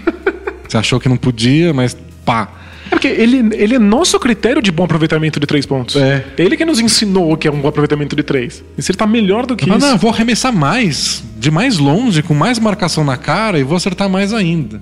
Você 0.73 0.79
achou 0.79 0.99
que 0.99 1.07
não 1.07 1.19
podia, 1.19 1.75
mas 1.75 1.95
pá. 2.25 2.49
É 2.87 2.89
porque 2.89 3.07
ele, 3.07 3.55
ele 3.57 3.75
é 3.75 3.79
nosso 3.79 4.19
critério 4.19 4.63
de 4.63 4.73
bom 4.73 4.85
aproveitamento 4.85 5.39
de 5.39 5.47
três 5.47 5.67
pontos. 5.67 5.97
É. 5.97 6.25
Ele 6.39 6.57
que 6.57 6.65
nos 6.65 6.81
ensinou 6.81 7.31
o 7.31 7.37
que 7.37 7.47
é 7.47 7.53
um 7.53 7.61
bom 7.61 7.69
aproveitamento 7.69 8.17
de 8.17 8.23
três. 8.23 8.65
E 8.79 8.81
se 8.83 8.91
ele 8.91 8.97
tá 8.97 9.07
melhor 9.07 9.45
do 9.45 9.55
que 9.55 9.71
Ah, 9.71 9.77
isso. 9.77 9.87
não, 9.87 9.93
eu 9.93 9.99
vou 9.99 10.11
arremessar 10.11 10.51
mais, 10.51 11.23
de 11.39 11.51
mais 11.51 11.77
longe, 11.77 12.23
com 12.23 12.33
mais 12.33 12.59
marcação 12.59 13.05
na 13.05 13.19
cara 13.19 13.59
e 13.59 13.63
vou 13.63 13.77
acertar 13.77 14.09
mais 14.09 14.33
ainda. 14.33 14.81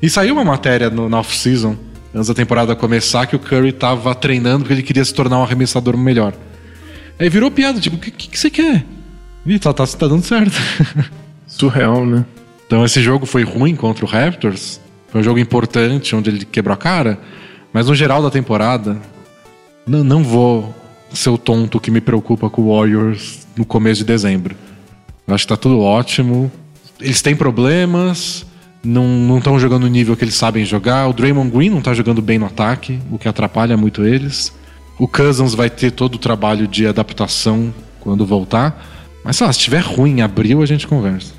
E 0.00 0.08
saiu 0.08 0.32
uma 0.32 0.44
matéria 0.44 0.88
no, 0.88 1.06
na 1.06 1.18
off-season, 1.20 1.76
antes 2.14 2.28
da 2.28 2.34
temporada 2.34 2.74
começar, 2.74 3.26
que 3.26 3.36
o 3.36 3.38
Curry 3.38 3.72
tava 3.72 4.14
treinando 4.14 4.60
porque 4.60 4.72
ele 4.72 4.82
queria 4.82 5.04
se 5.04 5.12
tornar 5.12 5.38
um 5.38 5.42
arremessador 5.42 5.98
melhor. 5.98 6.32
Aí 7.18 7.28
virou 7.28 7.50
piada, 7.50 7.78
tipo, 7.78 7.96
o 7.96 7.98
que, 7.98 8.10
que, 8.10 8.28
que 8.30 8.38
você 8.38 8.48
quer? 8.48 8.86
Ih, 9.44 9.58
tá, 9.58 9.74
tá, 9.74 9.86
tá 9.86 10.08
dando 10.08 10.22
certo. 10.22 10.56
Surreal, 11.46 12.06
né? 12.06 12.24
então 12.66 12.82
esse 12.86 13.02
jogo 13.02 13.26
foi 13.26 13.44
ruim 13.44 13.76
contra 13.76 14.02
o 14.04 14.08
Raptors, 14.08 14.80
foi 15.08 15.20
um 15.20 15.24
jogo 15.24 15.38
importante, 15.38 16.14
onde 16.14 16.30
ele 16.30 16.44
quebrou 16.44 16.74
a 16.74 16.76
cara, 16.76 17.18
mas 17.72 17.86
no 17.86 17.94
geral 17.94 18.22
da 18.22 18.30
temporada, 18.30 18.96
não, 19.86 20.02
não 20.02 20.24
vou 20.24 20.74
ser 21.12 21.30
o 21.30 21.38
tonto 21.38 21.80
que 21.80 21.90
me 21.90 22.00
preocupa 22.00 22.50
com 22.50 22.62
o 22.62 22.76
Warriors 22.76 23.46
no 23.56 23.64
começo 23.64 24.00
de 24.00 24.04
dezembro. 24.04 24.56
Eu 25.26 25.34
acho 25.34 25.44
que 25.44 25.48
tá 25.48 25.56
tudo 25.56 25.80
ótimo. 25.80 26.50
Eles 27.00 27.22
têm 27.22 27.36
problemas, 27.36 28.46
não 28.82 29.38
estão 29.38 29.58
jogando 29.58 29.84
o 29.84 29.88
nível 29.88 30.16
que 30.16 30.24
eles 30.24 30.34
sabem 30.34 30.64
jogar. 30.64 31.08
O 31.08 31.12
Draymond 31.12 31.50
Green 31.50 31.70
não 31.70 31.80
tá 31.80 31.92
jogando 31.92 32.22
bem 32.22 32.38
no 32.38 32.46
ataque, 32.46 32.98
o 33.10 33.18
que 33.18 33.28
atrapalha 33.28 33.76
muito 33.76 34.04
eles. 34.04 34.52
O 34.98 35.06
Cousins 35.06 35.54
vai 35.54 35.68
ter 35.68 35.90
todo 35.90 36.14
o 36.14 36.18
trabalho 36.18 36.66
de 36.66 36.86
adaptação 36.86 37.74
quando 38.00 38.24
voltar. 38.24 38.84
Mas 39.24 39.36
sei 39.36 39.46
lá, 39.46 39.52
se 39.52 39.58
estiver 39.58 39.80
ruim 39.80 40.18
em 40.18 40.22
abril, 40.22 40.62
a 40.62 40.66
gente 40.66 40.86
conversa. 40.86 41.35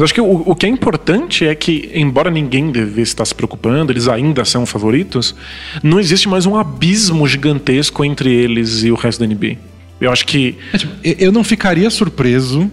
Mas 0.00 0.04
acho 0.04 0.14
que 0.14 0.20
o, 0.22 0.42
o 0.46 0.54
que 0.54 0.64
é 0.64 0.68
importante 0.70 1.44
é 1.46 1.54
que, 1.54 1.90
embora 1.94 2.30
ninguém 2.30 2.70
devesse 2.72 3.12
estar 3.12 3.24
se 3.26 3.34
preocupando, 3.34 3.92
eles 3.92 4.08
ainda 4.08 4.46
são 4.46 4.64
favoritos, 4.64 5.34
não 5.82 6.00
existe 6.00 6.26
mais 6.26 6.46
um 6.46 6.56
abismo 6.56 7.28
gigantesco 7.28 8.02
entre 8.02 8.32
eles 8.32 8.82
e 8.82 8.90
o 8.90 8.94
resto 8.94 9.20
da 9.20 9.26
NBA. 9.26 9.58
Eu 10.00 10.10
acho 10.10 10.24
que 10.26 10.56
É, 10.72 10.78
tipo, 10.78 10.92
eu- 11.04 11.30
não 11.30 11.44
ficaria 11.44 11.90
surpreso 11.90 12.70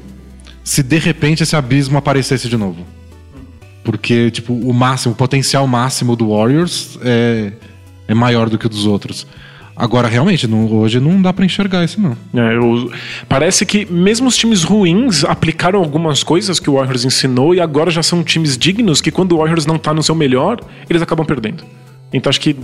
se 0.63 0.82
de 0.82 0.98
repente 0.98 1.44
esse 1.44 1.54
abismo 1.54 1.98
aparecesse 1.98 2.48
de 2.48 2.56
novo. 2.56 2.88
Porque, 3.84 4.32
tipo, 4.32 4.54
o 4.54 4.74
máximo, 4.74 5.13
o 5.13 5.16
potencial 5.18 5.68
máximo 5.68 6.16
do 6.16 6.30
Warriors 6.30 6.98
é, 7.02 7.52
é 8.08 8.13
maior 8.13 8.50
do 8.50 8.58
que 8.58 8.66
o 8.68 8.70
dos 8.70 8.86
outros. 8.86 9.28
Agora, 9.78 10.08
realmente, 10.08 10.48
não- 10.48 10.66
hoje 10.74 11.00
não 11.00 11.22
dá 11.22 11.32
pra 11.32 11.46
enxergar 11.46 11.84
isso, 11.86 12.02
não. 12.02 12.18
É, 12.34 12.56
eu- 12.56 12.92
parece 13.30 13.66
que 13.66 13.86
mesmo 13.86 14.28
os 14.28 14.36
times 14.36 14.63
ruins 14.63 15.24
aplicaram 15.24 15.80
algumas 15.80 16.24
coisas 16.24 16.60
que 16.60 16.70
o 16.70 16.74
Warriors 16.74 17.06
ensinou 17.06 17.54
e 17.54 17.60
agora 17.62 17.92
já 17.92 18.02
são 18.02 18.24
times 18.24 18.58
dignos 18.58 19.02
que 19.02 19.12
quando 19.12 19.34
o 19.34 19.38
Warriors 19.38 19.66
não 19.68 19.78
tá 19.78 19.94
no 19.94 20.02
seu 20.02 20.16
melhor, 20.16 20.60
eles 20.90 21.02
acabam 21.02 21.26
perdendo. 21.26 21.63
Então 22.12 22.30
acho 22.30 22.42
que 22.42 22.56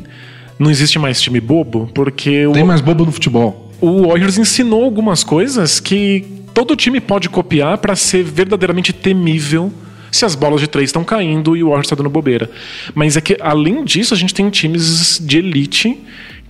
não 0.58 0.72
existe 0.72 0.98
mais 0.98 1.22
time 1.22 1.40
bobo, 1.40 1.90
porque 1.94 2.48
Tem 2.54 2.64
o, 2.64 2.66
mais 2.66 2.82
bobo 2.82 3.06
no 3.06 3.12
futebol. 3.12 3.72
o 3.80 4.08
Warriors 4.08 4.38
ensinou 4.40 4.84
algumas 4.84 5.24
coisas 5.24 5.80
que 5.80 6.26
todo 6.54 6.76
time 6.76 7.00
pode 7.00 7.30
copiar 7.30 7.78
pra 7.78 7.96
ser 7.96 8.24
verdadeiramente 8.24 8.92
temível 8.94 9.72
se 10.12 10.26
as 10.26 10.36
bolas 10.36 10.62
de 10.62 10.68
três 10.68 10.90
estão 10.90 11.04
caindo 11.04 11.56
e 11.58 11.64
o 11.64 11.68
Warriors 11.68 11.88
está 11.88 11.96
dando 11.96 12.10
bobeira. 12.10 12.50
Mas 12.94 13.18
é 13.18 13.22
que, 13.22 13.36
além 13.42 13.84
disso, 13.84 14.14
a 14.14 14.18
gente 14.18 14.34
tem 14.34 14.48
times 14.50 15.20
de 15.24 15.38
elite 15.40 15.98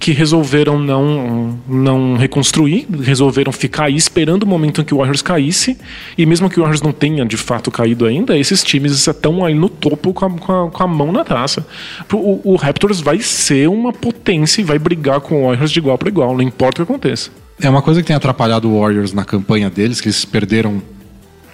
que 0.03 0.11
resolveram 0.11 0.77
não, 0.77 1.57
não 1.65 2.17
reconstruir, 2.17 2.85
resolveram 3.01 3.53
ficar 3.53 3.85
aí 3.85 3.95
esperando 3.95 4.43
o 4.43 4.45
momento 4.45 4.81
em 4.81 4.83
que 4.83 4.93
o 4.93 4.97
Warriors 4.97 5.21
caísse. 5.21 5.77
E 6.17 6.25
mesmo 6.25 6.49
que 6.49 6.59
o 6.59 6.61
Warriors 6.61 6.81
não 6.81 6.91
tenha 6.91 7.25
de 7.25 7.37
fato 7.37 7.71
caído 7.71 8.05
ainda, 8.05 8.37
esses 8.37 8.61
times 8.61 8.91
estão 9.07 9.45
aí 9.45 9.53
no 9.53 9.69
topo 9.69 10.11
com 10.11 10.25
a, 10.25 10.29
com 10.29 10.51
a- 10.67 10.69
com 10.69 10.83
a 10.83 10.87
mão 10.87 11.09
na 11.13 11.23
taça. 11.23 11.65
O, 12.11 12.41
o 12.51 12.55
Raptors 12.57 12.99
vai 12.99 13.19
ser 13.21 13.69
uma 13.69 13.93
potência 13.93 14.59
e 14.59 14.65
vai 14.65 14.77
brigar 14.77 15.21
com 15.21 15.43
o 15.43 15.47
Warriors 15.47 15.71
de 15.71 15.79
igual 15.79 15.97
para 15.97 16.09
igual, 16.09 16.33
não 16.35 16.41
importa 16.43 16.83
o 16.83 16.85
que 16.85 16.91
aconteça. 16.91 17.29
É 17.61 17.69
uma 17.69 17.81
coisa 17.81 18.01
que 18.01 18.07
tem 18.07 18.15
atrapalhado 18.15 18.69
o 18.69 18.81
Warriors 18.81 19.13
na 19.13 19.23
campanha 19.23 19.69
deles, 19.69 20.01
que 20.01 20.09
eles 20.09 20.25
perderam 20.25 20.81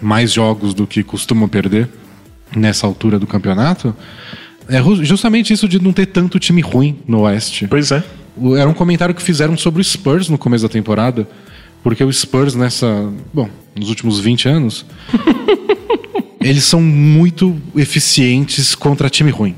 mais 0.02 0.34
jogos 0.34 0.74
do 0.74 0.88
que 0.88 1.04
costumam 1.04 1.48
perder 1.48 1.88
nessa 2.56 2.88
altura 2.88 3.20
do 3.20 3.28
campeonato. 3.28 3.96
É 4.68 4.82
justamente 5.04 5.54
isso 5.54 5.68
de 5.68 5.80
não 5.80 5.94
ter 5.94 6.08
tanto 6.08 6.40
time 6.40 6.62
ruim 6.62 6.98
no 7.08 7.22
Oeste. 7.22 7.68
Pois 7.68 7.92
é. 7.92 8.04
Era 8.58 8.70
um 8.70 8.74
comentário 8.74 9.14
que 9.16 9.22
fizeram 9.22 9.58
sobre 9.58 9.82
o 9.82 9.84
Spurs 9.84 10.30
no 10.30 10.38
começo 10.38 10.64
da 10.64 10.70
temporada. 10.70 11.28
Porque 11.84 12.04
o 12.04 12.12
Spurs 12.12 12.56
nessa. 12.56 13.12
Bom, 13.34 13.50
nos 13.76 13.90
últimos 13.90 14.20
20 14.20 14.50
anos. 14.50 14.86
eles 16.40 16.64
são 16.64 16.82
muito 16.82 17.60
eficientes 17.76 18.74
contra 18.76 19.10
time 19.10 19.32
ruim. 19.32 19.56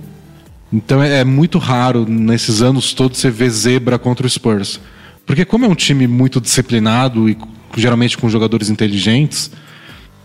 Então 0.74 1.02
é, 1.02 1.20
é 1.20 1.24
muito 1.24 1.58
raro 1.58 2.06
nesses 2.08 2.62
anos 2.62 2.94
todos 2.94 3.20
você 3.20 3.30
ver 3.30 3.50
zebra 3.50 4.00
contra 4.00 4.26
o 4.26 4.30
Spurs. 4.30 4.80
Porque 5.26 5.46
como 5.46 5.65
é 5.65 5.67
um 5.67 5.76
time 5.76 6.08
muito 6.08 6.41
disciplinado 6.41 7.30
e 7.30 7.38
geralmente 7.78 8.17
com 8.17 8.28
jogadores 8.30 8.70
inteligentes, 8.70 9.52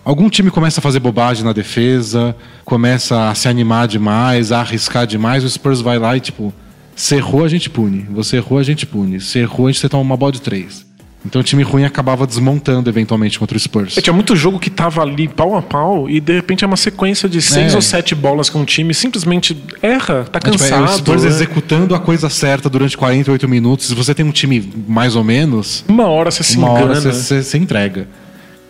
algum 0.05 0.29
time 0.31 0.51
começa 0.51 0.81
a 0.81 0.83
fazer 0.83 1.01
bobagem 1.01 1.45
na 1.45 1.53
defesa, 1.53 2.35
começa 2.64 3.29
a 3.29 3.35
se 3.35 3.49
animar 3.49 3.87
demais, 3.87 4.51
a 4.51 4.61
arriscar 4.61 5.07
demais, 5.07 5.45
o 5.45 5.51
Spurs 5.51 5.81
vai 5.81 5.99
lá 5.99 6.16
e 6.16 6.21
tipo, 6.21 6.53
você 6.97 7.17
errou, 7.17 7.45
a 7.45 7.49
gente 7.49 7.69
pune. 7.69 8.07
Você 8.11 8.37
errou, 8.39 8.59
a 8.59 8.63
gente 8.63 8.87
pune. 8.87 9.21
Você 9.21 9.41
errou, 9.41 9.67
a 9.67 9.71
gente 9.71 9.87
toma 9.87 10.03
uma 10.03 10.17
bola 10.17 10.33
de 10.33 10.41
três. 10.41 10.87
Então 11.27 11.41
o 11.41 11.45
time 11.45 11.63
ruim 11.63 11.85
acabava 11.85 12.27
desmontando 12.27 12.89
eventualmente 12.89 13.39
contra 13.39 13.57
o 13.57 13.61
Spurs. 13.61 13.99
É, 13.99 14.01
tinha 14.01 14.15
muito 14.15 14.35
jogo 14.37 14.59
que 14.61 14.71
tava 14.71 15.03
ali 15.03 15.27
pau 15.27 15.57
a 15.57 15.61
pau 15.61 16.09
e 16.09 16.21
de 16.21 16.33
repente 16.33 16.63
é 16.63 16.67
uma 16.67 16.77
sequência 16.77 17.29
de 17.29 17.43
seis 17.43 17.73
é. 17.73 17.77
ou 17.77 17.83
sete 17.83 18.15
bolas 18.15 18.49
que 18.49 18.57
um 18.57 18.65
time 18.65 18.95
simplesmente 18.95 19.61
erra, 19.83 20.25
tá 20.25 20.39
cansado. 20.39 20.85
É, 20.85 20.87
tipo, 20.87 20.91
é 20.91 20.95
o 20.95 20.99
Spurs 20.99 21.25
é. 21.25 21.29
executando 21.29 21.95
a 21.95 21.99
coisa 21.99 22.31
certa 22.31 22.71
durante 22.71 22.97
48 22.97 23.49
minutos. 23.49 23.89
Se 23.89 23.95
você 23.95 24.15
tem 24.15 24.25
um 24.25 24.31
time 24.31 24.73
mais 24.87 25.17
ou 25.17 25.25
menos. 25.25 25.85
Uma 25.89 26.07
hora 26.07 26.31
você 26.31 26.45
se 26.45 26.57
uma 26.57 26.71
engana. 26.71 26.93
Hora 26.93 27.01
você, 27.01 27.43
você 27.43 27.59
entrega. 27.59 28.09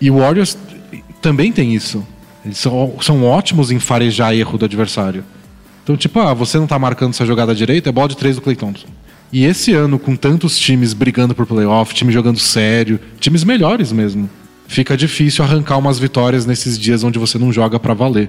E 0.01 0.11
o 0.11 0.19
Warriors 0.19 0.57
também 1.21 1.53
tem 1.53 1.75
isso. 1.75 2.05
Eles 2.45 2.59
são, 2.59 2.95
são 3.03 3.25
ótimos 3.25 3.71
em 3.71 3.79
farejar 3.79 4.35
erro 4.35 4.57
do 4.57 4.65
adversário. 4.65 5.23
Então, 5.87 5.97
tipo, 5.97 6.19
ah, 6.19 6.35
você 6.35 6.59
não 6.59 6.67
tá 6.67 6.77
marcando 6.81 7.11
essa 7.11 7.25
jogada 7.25 7.55
direita, 7.55 7.91
é 7.91 7.93
bola 7.93 8.09
de 8.09 8.17
três 8.17 8.35
do 8.35 8.43
Clay 8.43 8.57
Thompson. 8.57 8.89
E 9.33 9.45
esse 9.45 9.73
ano, 9.73 10.01
com 10.01 10.17
tantos 10.17 10.59
times 10.59 10.93
brigando 10.93 11.33
por 11.33 11.47
playoff, 11.47 11.95
time 11.95 12.13
jogando 12.13 12.41
sério, 12.41 12.99
times 13.21 13.45
melhores 13.45 13.93
mesmo, 13.93 14.29
fica 14.67 14.97
difícil 14.97 15.45
arrancar 15.45 15.79
umas 15.79 15.97
vitórias 15.97 16.45
nesses 16.45 16.77
dias 16.77 17.05
onde 17.05 17.21
você 17.21 17.39
não 17.39 17.53
joga 17.53 17.79
para 17.79 17.95
valer. 17.95 18.29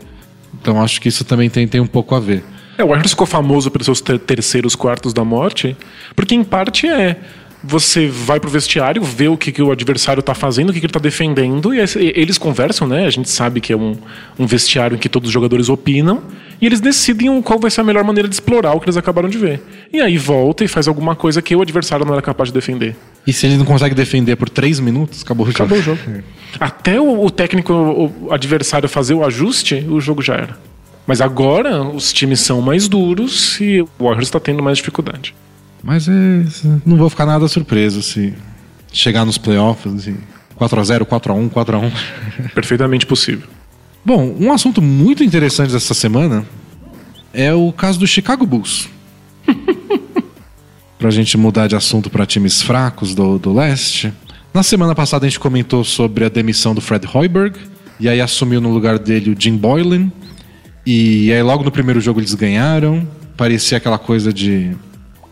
Então 0.62 0.80
acho 0.80 1.02
que 1.02 1.10
isso 1.10 1.26
também 1.26 1.50
tem, 1.50 1.67
tem 1.67 1.82
um 1.82 1.88
pouco 1.88 2.13
a 2.13 2.20
ver. 2.20 2.43
É, 2.78 2.84
o 2.84 2.89
Warriors 2.89 3.10
ficou 3.10 3.26
famoso 3.26 3.72
pelos 3.72 3.86
seus 3.86 4.02
ter 4.02 4.20
terceiros 4.20 4.76
quartos 4.76 5.12
da 5.12 5.26
morte, 5.26 5.76
porque 6.15 6.36
em 6.36 6.43
parte 6.43 6.88
é 6.88 7.17
você 7.63 8.08
vai 8.08 8.39
pro 8.39 8.50
vestiário, 8.50 9.02
vê 9.02 9.28
o 9.28 9.36
que, 9.36 9.52
que 9.52 9.62
o 9.62 9.72
adversário 9.72 10.22
tá 10.22 10.34
fazendo, 10.34 10.70
o 10.70 10.74
que, 10.74 10.80
que 10.80 10.86
ele 10.86 10.93
tá 10.93 11.00
defendendo, 11.00 11.74
e 11.74 11.80
eles 12.15 12.38
conversam, 12.38 12.88
né? 12.88 13.06
A 13.06 13.10
gente 13.10 13.30
sabe 13.30 13.60
que 13.60 13.74
é 13.74 13.78
um, 13.78 13.98
um 14.38 14.46
vestiário 14.46 14.96
em 14.96 14.98
que 14.98 15.10
todos 15.10 15.28
os 15.28 15.34
jogadores 15.34 15.67
opinam, 15.67 16.22
e 16.62 16.65
eles 16.65 16.80
decidem 16.80 17.41
qual 17.41 17.60
vai 17.60 17.70
ser 17.70 17.82
a 17.82 17.84
melhor 17.84 18.04
maneira 18.04 18.28
de 18.28 18.36
explorar 18.36 18.74
o 18.74 18.80
que 18.80 18.86
eles 18.86 18.98
acabaram 18.98 19.30
de 19.30 19.38
ver. 19.38 19.62
E 19.91 20.00
aí 20.00 20.17
volta 20.17 20.63
e 20.63 20.67
faz 20.67 20.88
alguma 20.88 21.15
coisa 21.15 21.41
que 21.41 21.56
o 21.56 21.62
adversário 21.62 22.06
não 22.06 22.13
era 22.13 22.22
capaz 22.22 22.50
de 22.50 22.54
defender. 22.54 22.96
E 23.26 23.34
se 23.34 23.46
ele 23.46 23.58
não 23.58 23.65
consegue 23.65 23.93
defender 23.93 24.36
por 24.36 24.50
três 24.50 24.80
minutos, 24.80 25.22
acabou 25.24 25.46
o 25.48 25.52
jogo. 25.52 25.63
Acabou 25.63 25.80
o 25.80 25.82
jogo. 25.82 26.24
Até 26.60 27.00
o, 27.00 27.26
o 27.26 27.30
técnico, 27.30 27.74
o 27.74 28.32
adversário 28.32 28.88
fazer 28.88 29.13
o 29.13 29.24
ajuste, 29.24 29.86
o 29.89 30.00
jogo 30.00 30.22
já 30.22 30.36
era. 30.36 30.58
Mas 31.06 31.22
agora 31.22 31.84
os 31.84 32.12
times 32.12 32.41
são 32.41 32.62
mais 32.62 32.88
duros 32.88 33.60
e 33.62 33.82
o 33.82 33.89
Warriors 34.00 34.28
está 34.28 34.39
tendo 34.39 34.62
mais 34.62 34.78
dificuldade. 34.78 35.34
Mas 35.84 36.08
é, 36.08 36.44
não 36.86 36.98
vou 36.98 37.10
ficar 37.10 37.26
nada 37.26 37.48
surpreso 37.48 38.02
se 38.02 38.34
chegar 38.92 39.26
nos 39.26 39.38
playoffs 39.38 39.94
assim, 39.94 40.18
4x0, 40.60 41.06
4x1, 41.06 41.50
4x1. 41.50 41.92
Perfeitamente 42.54 43.06
possível. 43.06 43.48
Bom, 44.04 44.36
um 44.40 44.52
assunto 44.52 44.82
muito 44.82 45.24
interessante 45.24 45.72
dessa 45.72 45.94
semana 45.94 46.46
é 47.34 47.54
o 47.54 47.72
caso 47.72 48.00
do 48.00 48.08
Chicago 48.08 48.46
Bulls. 48.46 48.90
pra 50.98 51.12
gente 51.12 51.38
mudar 51.38 51.68
de 51.68 51.76
assunto 51.76 52.10
para 52.10 52.26
times 52.26 52.62
fracos 52.62 53.13
do, 53.13 53.38
do 53.38 53.54
leste. 53.54 54.12
Na 54.54 54.63
semana 54.63 54.96
passada 54.96 55.26
a 55.26 55.30
gente 55.30 55.40
comentou 55.40 55.84
sobre 55.84 56.26
a 56.26 56.30
demissão 56.30 56.74
do 56.74 56.82
Fred 56.82 57.08
Hoiberg, 57.13 57.60
e 58.00 58.10
aí 58.10 58.20
assumiu 58.20 58.60
no 58.60 58.72
lugar 58.72 58.98
dele 58.98 59.32
o 59.32 59.36
Jim 59.38 59.56
Boylan. 59.56 60.12
E 60.86 61.32
aí 61.32 61.44
logo 61.44 61.63
no 61.63 61.72
primeiro 61.72 62.00
jogo 62.00 62.20
eles 62.20 62.34
ganharam. 62.34 63.08
Parecia 63.36 63.78
aquela 63.78 64.00
coisa 64.00 64.32
de 64.34 64.76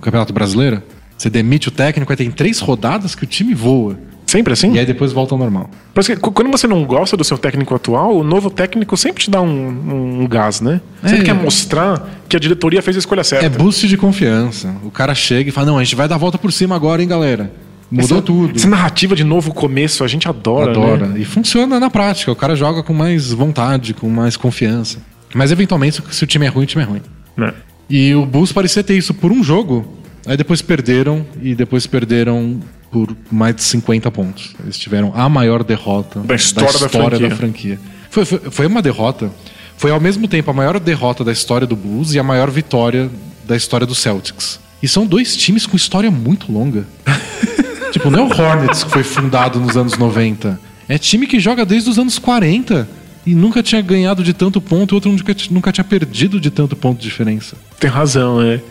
Campeonato 0.01 0.33
Brasileiro. 0.33 0.81
Você 1.17 1.29
demite 1.29 1.69
o 1.69 1.71
técnico, 1.71 2.11
aí 2.11 2.17
tem 2.17 2.29
três 2.29 2.59
rodadas 2.59 3.15
que 3.15 3.23
o 3.23 3.27
time 3.27 3.53
voa. 3.53 3.97
Sempre 4.25 4.53
assim? 4.53 4.73
E 4.73 4.79
aí 4.79 4.85
depois 4.85 5.13
volta 5.13 5.33
ao 5.33 5.39
normal. 5.39 5.69
Porque 5.93 6.15
quando 6.15 6.51
você 6.51 6.67
não 6.67 6.83
gosta 6.83 7.15
do 7.15 7.23
seu 7.23 7.37
técnico 7.37 7.73
atual, 7.73 8.17
o 8.17 8.23
novo 8.23 8.49
técnico 8.49 8.97
sempre 8.97 9.23
te 9.23 9.29
dá 9.29 9.41
um, 9.41 10.21
um 10.23 10.27
gás, 10.27 10.61
né? 10.61 10.81
Sempre 11.03 11.21
é, 11.21 11.23
quer 11.23 11.33
mostrar 11.33 12.09
que 12.27 12.35
a 12.35 12.39
diretoria 12.39 12.81
fez 12.81 12.97
a 12.97 12.99
escolha 12.99 13.23
certa. 13.23 13.45
É 13.45 13.49
boost 13.49 13.87
de 13.87 13.95
confiança. 13.95 14.75
O 14.83 14.91
cara 14.91 15.13
chega 15.13 15.49
e 15.49 15.51
fala: 15.51 15.67
não, 15.67 15.77
a 15.77 15.83
gente 15.83 15.95
vai 15.95 16.07
dar 16.07 16.15
a 16.15 16.17
volta 16.17 16.37
por 16.37 16.51
cima 16.51 16.75
agora, 16.75 17.01
hein, 17.01 17.07
galera. 17.07 17.51
Mudou 17.89 18.17
essa, 18.17 18.25
tudo. 18.25 18.55
Essa 18.55 18.67
narrativa 18.67 19.15
de 19.15 19.23
novo 19.23 19.53
começo, 19.53 20.03
a 20.03 20.07
gente 20.07 20.27
adora. 20.27 20.71
Adora. 20.71 21.05
Né? 21.07 21.19
E 21.19 21.25
funciona 21.25 21.79
na 21.79 21.89
prática. 21.89 22.31
O 22.31 22.35
cara 22.35 22.55
joga 22.55 22.81
com 22.81 22.93
mais 22.93 23.31
vontade, 23.31 23.93
com 23.93 24.09
mais 24.09 24.35
confiança. 24.35 24.97
Mas 25.33 25.51
eventualmente, 25.51 26.01
se 26.11 26.23
o 26.23 26.27
time 26.27 26.45
é 26.45 26.49
ruim, 26.49 26.63
o 26.63 26.67
time 26.67 26.83
é 26.83 26.87
ruim. 26.87 27.01
É. 27.37 27.53
E 27.89 28.13
o 28.15 28.25
Bulls 28.25 28.51
parecia 28.51 28.83
ter 28.83 28.97
isso 28.97 29.13
por 29.13 29.31
um 29.31 29.43
jogo. 29.43 29.87
Aí 30.25 30.35
depois 30.35 30.61
perderam 30.61 31.25
e 31.41 31.53
depois 31.53 31.85
perderam 31.85 32.59
por 32.91 33.15
mais 33.31 33.55
de 33.55 33.63
50 33.63 34.09
pontos. 34.11 34.55
Eles 34.63 34.77
tiveram 34.77 35.11
a 35.15 35.29
maior 35.29 35.63
derrota 35.63 36.19
da 36.21 36.35
história 36.35 36.79
da, 36.79 36.85
história 36.85 37.19
da 37.19 37.19
franquia. 37.19 37.29
Da 37.29 37.35
franquia. 37.35 37.79
Foi, 38.09 38.25
foi, 38.25 38.39
foi 38.49 38.65
uma 38.65 38.81
derrota. 38.81 39.31
Foi 39.77 39.91
ao 39.91 39.99
mesmo 39.99 40.27
tempo 40.27 40.49
a 40.49 40.53
maior 40.53 40.79
derrota 40.79 41.23
da 41.23 41.31
história 41.31 41.67
do 41.67 41.75
Bulls 41.75 42.13
e 42.13 42.19
a 42.19 42.23
maior 42.23 42.49
vitória 42.49 43.09
da 43.45 43.55
história 43.55 43.85
do 43.85 43.93
Celtics. 43.93 44.59
E 44.81 44.87
são 44.87 45.05
dois 45.05 45.35
times 45.35 45.65
com 45.67 45.75
história 45.75 46.09
muito 46.09 46.51
longa. 46.51 46.85
tipo, 47.91 48.09
não 48.09 48.19
é 48.19 48.21
o 48.23 48.27
Hornets 48.27 48.83
que 48.83 48.89
foi 48.89 49.03
fundado 49.03 49.59
nos 49.59 49.75
anos 49.75 49.97
90. 49.97 50.59
É 50.87 50.97
time 50.97 51.27
que 51.27 51.39
joga 51.39 51.65
desde 51.65 51.89
os 51.89 51.99
anos 51.99 52.17
40 52.17 52.87
e 53.25 53.33
nunca 53.33 53.63
tinha 53.63 53.81
ganhado 53.81 54.23
de 54.23 54.33
tanto 54.33 54.61
ponto 54.61 54.93
e 54.93 54.95
outro 54.95 55.11
nunca, 55.11 55.35
nunca 55.49 55.71
tinha 55.71 55.83
perdido 55.83 56.39
de 56.39 56.51
tanto 56.51 56.75
ponto 56.75 56.97
de 56.97 57.03
diferença. 57.03 57.55
Tem 57.79 57.89
razão, 57.89 58.41
é. 58.41 58.61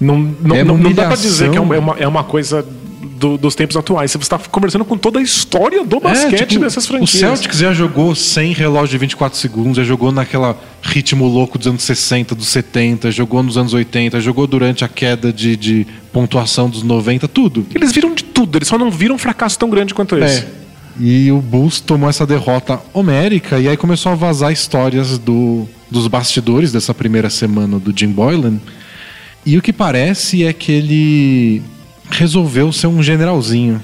Não, 0.00 0.18
não, 0.18 0.56
é 0.56 0.64
não, 0.64 0.78
não 0.78 0.92
dá 0.92 1.06
pra 1.06 1.16
dizer 1.16 1.50
que 1.50 1.58
é 1.58 1.60
uma, 1.60 1.74
é 1.74 1.78
uma, 1.78 1.96
é 1.98 2.08
uma 2.08 2.24
coisa 2.24 2.64
do, 3.18 3.36
dos 3.36 3.54
tempos 3.54 3.76
atuais. 3.76 4.12
Você 4.12 4.18
está 4.18 4.38
conversando 4.38 4.84
com 4.84 4.96
toda 4.96 5.18
a 5.18 5.22
história 5.22 5.84
do 5.84 5.96
é, 5.96 6.00
basquete 6.00 6.42
é, 6.42 6.46
tipo, 6.46 6.64
dessas 6.64 6.86
franquias. 6.86 7.14
O 7.14 7.18
Celtics 7.18 7.58
já 7.58 7.72
jogou 7.72 8.14
sem 8.14 8.52
relógio 8.52 8.90
de 8.90 8.98
24 8.98 9.38
segundos, 9.38 9.76
já 9.76 9.84
jogou 9.84 10.12
naquela 10.12 10.56
ritmo 10.80 11.26
louco 11.26 11.58
dos 11.58 11.66
anos 11.66 11.82
60, 11.82 12.34
dos 12.34 12.46
70, 12.48 13.10
jogou 13.10 13.42
nos 13.42 13.58
anos 13.58 13.74
80, 13.74 14.20
jogou 14.20 14.46
durante 14.46 14.84
a 14.84 14.88
queda 14.88 15.32
de, 15.32 15.56
de 15.56 15.86
pontuação 16.12 16.70
dos 16.70 16.82
90, 16.82 17.26
tudo. 17.28 17.66
Eles 17.74 17.92
viram 17.92 18.14
de 18.14 18.24
tudo, 18.24 18.56
eles 18.56 18.68
só 18.68 18.78
não 18.78 18.90
viram 18.90 19.16
um 19.16 19.18
fracasso 19.18 19.58
tão 19.58 19.68
grande 19.68 19.92
quanto 19.92 20.16
esse. 20.16 20.40
É. 20.40 20.67
E 21.00 21.30
o 21.30 21.40
Bulls 21.40 21.80
tomou 21.80 22.08
essa 22.08 22.26
derrota 22.26 22.80
homérica 22.92 23.58
e 23.58 23.68
aí 23.68 23.76
começou 23.76 24.10
a 24.10 24.16
vazar 24.16 24.52
histórias 24.52 25.16
do, 25.16 25.68
dos 25.90 26.08
bastidores 26.08 26.72
dessa 26.72 26.92
primeira 26.92 27.30
semana 27.30 27.78
do 27.78 27.96
Jim 27.96 28.08
Boylan. 28.08 28.58
E 29.46 29.56
o 29.56 29.62
que 29.62 29.72
parece 29.72 30.44
é 30.44 30.52
que 30.52 30.72
ele 30.72 31.62
resolveu 32.10 32.72
ser 32.72 32.88
um 32.88 33.02
generalzinho. 33.02 33.80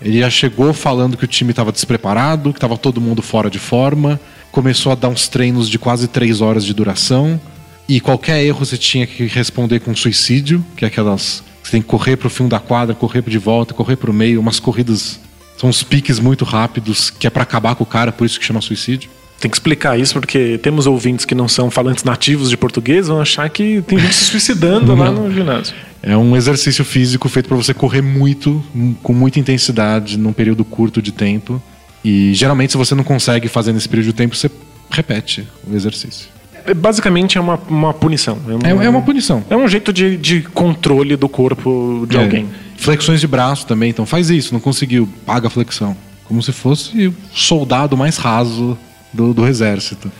Ele 0.00 0.20
já 0.20 0.30
chegou 0.30 0.72
falando 0.72 1.16
que 1.16 1.24
o 1.24 1.28
time 1.28 1.50
estava 1.50 1.70
despreparado, 1.70 2.52
que 2.52 2.58
estava 2.58 2.76
todo 2.76 3.00
mundo 3.00 3.22
fora 3.22 3.50
de 3.50 3.58
forma, 3.58 4.20
começou 4.50 4.92
a 4.92 4.94
dar 4.94 5.08
uns 5.08 5.28
treinos 5.28 5.68
de 5.68 5.78
quase 5.78 6.08
três 6.08 6.40
horas 6.40 6.64
de 6.64 6.74
duração, 6.74 7.40
e 7.88 8.00
qualquer 8.00 8.44
erro 8.44 8.64
você 8.64 8.76
tinha 8.76 9.06
que 9.06 9.26
responder 9.26 9.80
com 9.80 9.94
suicídio, 9.94 10.64
que 10.76 10.84
é 10.84 10.88
aquelas. 10.88 11.42
Você 11.62 11.72
tem 11.72 11.82
que 11.82 11.88
correr 11.88 12.16
para 12.16 12.26
o 12.26 12.30
fim 12.30 12.48
da 12.48 12.58
quadra, 12.58 12.94
correr 12.94 13.22
de 13.22 13.38
volta, 13.38 13.72
correr 13.72 13.96
para 13.96 14.10
o 14.10 14.14
meio, 14.14 14.40
umas 14.40 14.60
corridas. 14.60 15.18
São 15.64 15.70
uns 15.70 15.82
piques 15.82 16.20
muito 16.20 16.44
rápidos, 16.44 17.08
que 17.08 17.26
é 17.26 17.30
para 17.30 17.42
acabar 17.42 17.74
com 17.74 17.84
o 17.84 17.86
cara, 17.86 18.12
por 18.12 18.26
isso 18.26 18.38
que 18.38 18.44
chama 18.44 18.60
suicídio. 18.60 19.08
Tem 19.40 19.50
que 19.50 19.56
explicar 19.56 19.98
isso, 19.98 20.12
porque 20.12 20.58
temos 20.58 20.86
ouvintes 20.86 21.24
que 21.24 21.34
não 21.34 21.48
são 21.48 21.70
falantes 21.70 22.04
nativos 22.04 22.50
de 22.50 22.56
português, 22.58 23.08
vão 23.08 23.18
achar 23.18 23.48
que 23.48 23.80
tem 23.86 23.98
gente 23.98 24.14
se 24.14 24.24
suicidando 24.26 24.94
lá 24.94 25.10
no 25.10 25.32
ginásio. 25.32 25.74
É 26.02 26.14
um 26.14 26.36
exercício 26.36 26.84
físico 26.84 27.30
feito 27.30 27.48
para 27.48 27.56
você 27.56 27.72
correr 27.72 28.02
muito, 28.02 28.62
com 29.02 29.14
muita 29.14 29.40
intensidade, 29.40 30.18
num 30.18 30.34
período 30.34 30.66
curto 30.66 31.00
de 31.00 31.12
tempo. 31.12 31.62
E 32.04 32.34
geralmente, 32.34 32.72
se 32.72 32.76
você 32.76 32.94
não 32.94 33.02
consegue 33.02 33.48
fazer 33.48 33.72
nesse 33.72 33.88
período 33.88 34.08
de 34.08 34.12
tempo, 34.12 34.36
você 34.36 34.50
repete 34.90 35.48
o 35.66 35.74
exercício. 35.74 36.28
É, 36.66 36.74
basicamente 36.74 37.38
é 37.38 37.40
uma, 37.40 37.58
uma 37.68 37.94
punição. 37.94 38.38
É 38.48 38.54
uma, 38.54 38.82
é, 38.82 38.86
é 38.86 38.88
uma, 38.88 39.02
punição. 39.02 39.44
É 39.48 39.56
um 39.56 39.68
jeito 39.68 39.92
de, 39.92 40.16
de 40.16 40.42
controle 40.42 41.16
do 41.16 41.28
corpo 41.28 42.06
de 42.08 42.16
é. 42.16 42.22
alguém. 42.22 42.48
Flexões 42.76 43.20
de 43.20 43.26
braço 43.26 43.66
também, 43.66 43.90
então 43.90 44.04
faz 44.04 44.30
isso, 44.30 44.52
não 44.52 44.60
conseguiu, 44.60 45.08
paga 45.24 45.46
a 45.46 45.50
flexão. 45.50 45.96
Como 46.24 46.42
se 46.42 46.52
fosse 46.52 47.08
o 47.08 47.14
soldado 47.32 47.96
mais 47.96 48.16
raso 48.16 48.76
do, 49.12 49.32
do 49.32 49.46
exército. 49.46 50.10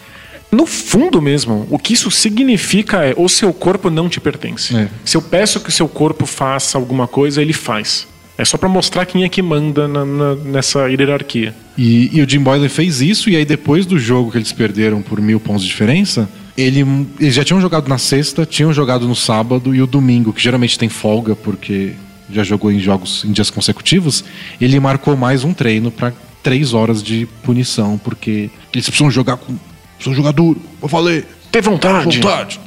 No 0.53 0.67
fundo 0.67 1.21
mesmo, 1.21 1.67
o 1.69 1.79
que 1.79 1.95
isso 1.95 2.11
significa 2.11 3.05
é 3.05 3.13
o 3.17 3.29
seu 3.29 3.53
corpo 3.53 3.91
não 3.91 4.09
te 4.09 4.21
pertence. 4.21 4.77
É. 4.77 4.89
Se 5.05 5.17
eu 5.17 5.23
peço 5.23 5.59
que 5.59 5.69
o 5.69 5.73
seu 5.73 5.89
corpo 5.89 6.27
faça 6.27 6.79
alguma 6.79 7.09
coisa, 7.09 7.43
ele 7.43 7.53
faz. 7.53 8.07
É 8.37 8.45
só 8.45 8.59
para 8.59 8.69
mostrar 8.69 9.07
quem 9.07 9.23
é 9.23 9.29
que 9.29 9.41
manda 9.41 9.87
na, 9.87 10.05
na, 10.05 10.35
nessa 10.35 10.89
hierarquia. 10.89 11.55
E, 11.79 12.11
e, 12.17 12.21
o 12.21 12.29
Jim 12.29 12.41
Boyle 12.41 12.69
fez 12.69 13.01
isso, 13.01 13.31
e 13.31 13.37
aí 13.37 13.45
depois 13.45 13.87
do 13.87 13.99
jogo 13.99 14.33
que 14.33 14.39
eles 14.39 14.53
perderam 14.53 15.03
por 15.03 15.21
mil 15.21 15.39
pontos 15.39 15.63
de 15.63 15.69
diferença, 15.69 16.29
Ele, 16.57 16.85
eles 17.21 17.35
já 17.35 17.45
tinham 17.45 17.61
jogado 17.61 17.89
na 17.89 17.99
sexta, 17.99 18.45
tinham 18.45 18.73
jogado 18.73 19.07
no 19.07 19.15
sábado 19.15 19.75
e 19.75 19.81
o 19.81 19.87
domingo, 19.87 20.33
que 20.33 20.43
geralmente 20.43 20.79
tem 20.79 20.89
folga 20.89 21.37
porque 21.37 21.93
já 22.31 22.43
jogou 22.43 22.73
em 22.73 22.81
jogos 22.81 23.25
em 23.25 23.33
dias 23.33 23.51
consecutivos, 23.51 24.25
ele 24.61 24.79
marcou 24.81 25.17
mais 25.17 25.45
um 25.45 25.53
treino 25.53 25.91
para 25.91 26.13
três 26.43 26.75
horas 26.75 27.03
de 27.03 27.27
punição, 27.43 27.99
porque 28.03 28.51
eles 28.73 28.87
precisam 28.87 29.11
jogar 29.11 29.37
com. 29.37 29.57
Precisam 29.97 30.15
jogar 30.15 30.33
duro. 30.33 30.61
Eu 30.83 30.89
falei. 30.89 31.25
Ter 31.51 31.63
vontade. 31.63 32.19
Vontade. 32.19 32.61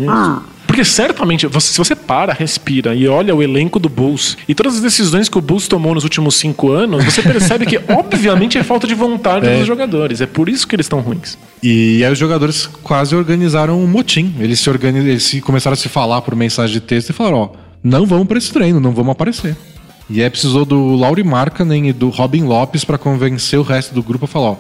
Porque 0.77 0.85
certamente, 0.91 1.47
você- 1.47 1.71
se 1.73 1.77
você 1.79 1.95
para, 1.95 2.31
respira 2.33 2.93
e 2.93 3.07
olha 3.07 3.33
o 3.33 3.41
elenco 3.41 3.79
do 3.79 3.89
Bulls 3.89 4.37
e 4.47 4.53
todas 4.53 4.75
as 4.75 4.81
decisões 4.81 5.27
que 5.27 5.35
o 5.35 5.41
Bulls 5.41 5.67
tomou 5.67 5.95
nos 5.95 6.03
últimos 6.03 6.35
cinco 6.35 6.69
anos, 6.71 7.03
você 7.03 7.23
percebe 7.23 7.65
que, 7.65 7.79
obviamente, 7.91 8.59
é 8.59 8.63
falta 8.63 8.85
de 8.85 8.93
vontade 8.93 9.47
dos 9.57 9.65
jogadores. 9.65 10.21
É 10.21 10.27
por 10.27 10.47
isso 10.47 10.67
que 10.67 10.75
eles 10.75 10.85
estão 10.85 10.99
ruins. 10.99 11.35
E 11.63 12.03
aí 12.05 12.11
os 12.11 12.19
jogadores 12.19 12.67
quase 12.83 13.15
organizaram 13.15 13.81
um 13.83 13.87
motim. 13.87 14.35
Eles 14.39 14.59
se, 14.59 14.69
organiz... 14.69 15.03
eles 15.03 15.23
se 15.23 15.41
começaram 15.41 15.73
a 15.73 15.77
se 15.77 15.89
falar 15.89 16.21
por 16.21 16.35
mensagem 16.35 16.73
de 16.75 16.81
texto 16.81 17.09
e 17.09 17.13
falaram, 17.13 17.37
ó, 17.37 17.49
não 17.83 18.05
vamos 18.05 18.27
para 18.27 18.37
esse 18.37 18.53
treino, 18.53 18.79
não 18.79 18.91
vamos 18.91 19.13
aparecer. 19.13 19.57
E 20.07 20.21
aí 20.21 20.29
precisou 20.29 20.63
do 20.63 20.95
Lauri 20.95 21.23
Markkanen 21.23 21.89
e 21.89 21.93
do 21.93 22.09
Robin 22.09 22.43
Lopes 22.43 22.85
para 22.85 22.99
convencer 22.99 23.57
o 23.57 23.63
resto 23.63 23.95
do 23.95 24.03
grupo 24.03 24.25
a 24.25 24.27
falar, 24.27 24.49
ó, 24.51 24.55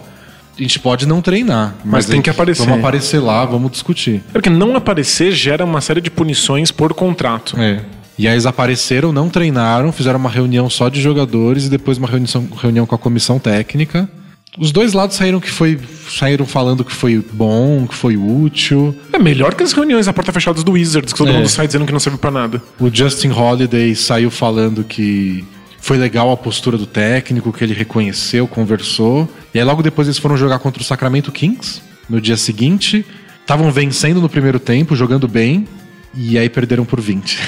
a 0.57 0.61
gente 0.61 0.79
pode 0.79 1.07
não 1.07 1.21
treinar, 1.21 1.75
mas, 1.83 1.91
Mas 1.93 2.05
tem 2.07 2.19
a 2.19 2.23
que 2.23 2.29
aparecer. 2.29 2.65
Vamos 2.65 2.79
aparecer 2.79 3.19
lá, 3.19 3.45
vamos 3.45 3.71
discutir. 3.71 4.23
Porque 4.33 4.49
não 4.49 4.75
aparecer 4.75 5.31
gera 5.31 5.63
uma 5.63 5.81
série 5.81 6.01
de 6.01 6.09
punições 6.09 6.71
por 6.71 6.93
contrato. 6.93 7.59
É. 7.59 7.81
E 8.17 8.27
aí 8.27 8.33
eles 8.33 8.47
apareceram, 8.47 9.13
não 9.13 9.29
treinaram, 9.29 9.91
fizeram 9.91 10.17
uma 10.19 10.29
reunião 10.29 10.69
só 10.69 10.89
de 10.89 10.99
jogadores 10.99 11.65
e 11.65 11.69
depois 11.69 11.97
uma 11.99 12.07
reunião, 12.07 12.47
reunião 12.59 12.85
com 12.87 12.95
a 12.95 12.97
comissão 12.97 13.37
técnica. 13.37 14.09
Os 14.57 14.71
dois 14.71 14.93
lados 14.93 15.15
saíram 15.15 15.39
que 15.39 15.51
foi 15.51 15.79
saíram 16.09 16.43
falando 16.47 16.83
que 16.83 16.91
foi 16.91 17.23
bom, 17.31 17.85
que 17.85 17.93
foi 17.93 18.17
útil. 18.17 18.95
É 19.13 19.19
melhor 19.19 19.53
que 19.53 19.61
as 19.61 19.71
reuniões 19.71 20.07
à 20.07 20.13
porta 20.13 20.31
fechada 20.31 20.63
do 20.63 20.71
Wizards, 20.71 21.13
que 21.13 21.19
todo 21.19 21.29
É. 21.29 21.33
mundo 21.33 21.47
sai 21.47 21.67
dizendo 21.67 21.85
que 21.85 21.91
não 21.93 21.99
serve 21.99 22.17
pra 22.17 22.31
nada. 22.31 22.59
O 22.79 22.89
Justin 22.91 23.29
Holiday 23.29 23.93
saiu 23.95 24.31
falando 24.31 24.83
que 24.83 25.45
foi 25.87 25.97
legal 25.97 26.29
a 26.33 26.35
postura 26.35 26.77
do 26.77 26.85
técnico, 26.85 27.53
que 27.53 27.63
ele 27.63 27.73
reconheceu, 27.73 28.45
conversou. 28.45 29.25
E 29.53 29.57
aí 29.57 29.63
logo 29.63 29.81
depois 29.81 30.05
eles 30.05 30.17
foram 30.17 30.35
jogar 30.35 30.59
contra 30.59 30.81
o 30.81 30.85
Sacramento 30.85 31.31
Kings 31.31 31.81
no 32.09 32.19
dia 32.19 32.35
seguinte. 32.35 33.05
Estavam 33.39 33.71
vencendo 33.71 34.19
no 34.19 34.27
primeiro 34.27 34.59
tempo, 34.59 34.97
jogando 34.97 35.29
bem, 35.29 35.65
e 36.13 36.37
aí 36.37 36.49
perderam 36.49 36.83
por 36.83 36.99
20. 36.99 37.39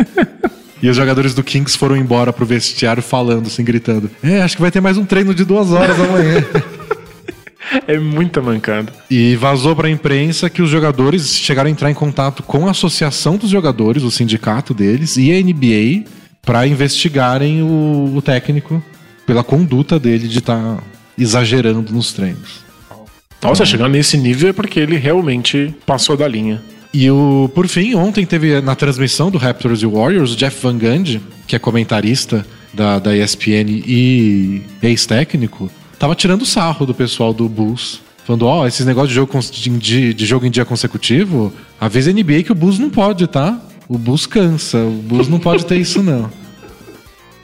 e 0.82 0.88
os 0.88 0.96
jogadores 0.96 1.34
do 1.34 1.44
Kings 1.44 1.76
foram 1.76 1.94
embora 1.94 2.32
pro 2.32 2.46
vestiário 2.46 3.02
falando, 3.02 3.48
assim, 3.48 3.62
gritando: 3.62 4.10
É, 4.22 4.40
acho 4.40 4.56
que 4.56 4.62
vai 4.62 4.70
ter 4.70 4.80
mais 4.80 4.96
um 4.96 5.04
treino 5.04 5.34
de 5.34 5.44
duas 5.44 5.72
horas 5.72 6.00
amanhã. 6.00 6.42
É 7.86 7.98
muita 7.98 8.42
mancada. 8.42 8.92
E 9.10 9.34
vazou 9.36 9.74
pra 9.74 9.88
imprensa 9.88 10.50
que 10.50 10.60
os 10.60 10.68
jogadores 10.68 11.34
chegaram 11.34 11.68
a 11.68 11.70
entrar 11.70 11.90
em 11.90 11.94
contato 11.94 12.42
com 12.42 12.68
a 12.68 12.72
associação 12.72 13.38
dos 13.38 13.48
jogadores, 13.48 14.02
o 14.02 14.10
sindicato 14.10 14.74
deles, 14.74 15.16
e 15.16 15.32
a 15.32 15.40
NBA 15.40 16.04
pra 16.42 16.66
investigarem 16.66 17.62
o, 17.62 18.12
o 18.16 18.20
técnico 18.20 18.82
pela 19.24 19.44
conduta 19.44 19.98
dele 19.98 20.26
de 20.26 20.38
estar 20.38 20.82
exagerando 21.16 21.92
nos 21.92 22.12
treinos. 22.12 22.62
Nossa, 23.40 23.64
chegar 23.64 23.88
nesse 23.88 24.16
nível 24.16 24.50
é 24.50 24.52
porque 24.52 24.78
ele 24.78 24.96
realmente 24.96 25.74
passou 25.86 26.16
da 26.16 26.28
linha. 26.28 26.62
E 26.92 27.10
o, 27.10 27.50
por 27.54 27.66
fim, 27.66 27.94
ontem 27.94 28.26
teve 28.26 28.60
na 28.60 28.74
transmissão 28.74 29.30
do 29.30 29.38
Raptors 29.38 29.82
e 29.82 29.86
Warriors 29.86 30.32
o 30.32 30.36
Jeff 30.36 30.60
Van 30.62 30.76
Gundy, 30.76 31.20
que 31.46 31.56
é 31.56 31.58
comentarista 31.58 32.46
da, 32.72 32.98
da 32.98 33.16
ESPN 33.16 33.82
e 33.86 34.62
ex-técnico, 34.82 35.70
tava 35.98 36.14
tirando 36.14 36.44
sarro 36.44 36.84
do 36.84 36.94
pessoal 36.94 37.32
do 37.32 37.48
Bulls. 37.48 38.00
Falando, 38.24 38.46
ó, 38.46 38.66
esses 38.66 38.86
negócios 38.86 39.08
de 39.10 39.14
jogo, 39.16 39.38
de, 39.78 40.14
de 40.14 40.26
jogo 40.26 40.46
em 40.46 40.50
dia 40.50 40.64
consecutivo, 40.64 41.52
avisa 41.80 42.10
a 42.10 42.14
NBA 42.14 42.44
que 42.44 42.52
o 42.52 42.54
Bulls 42.54 42.78
não 42.78 42.90
pode, 42.90 43.26
tá? 43.26 43.60
O 43.88 43.98
Bulls 43.98 44.26
cansa, 44.26 44.78
o 44.78 44.90
Bulls 44.90 45.28
não 45.28 45.38
pode 45.38 45.66
ter 45.66 45.76
isso 45.76 46.02
não. 46.02 46.30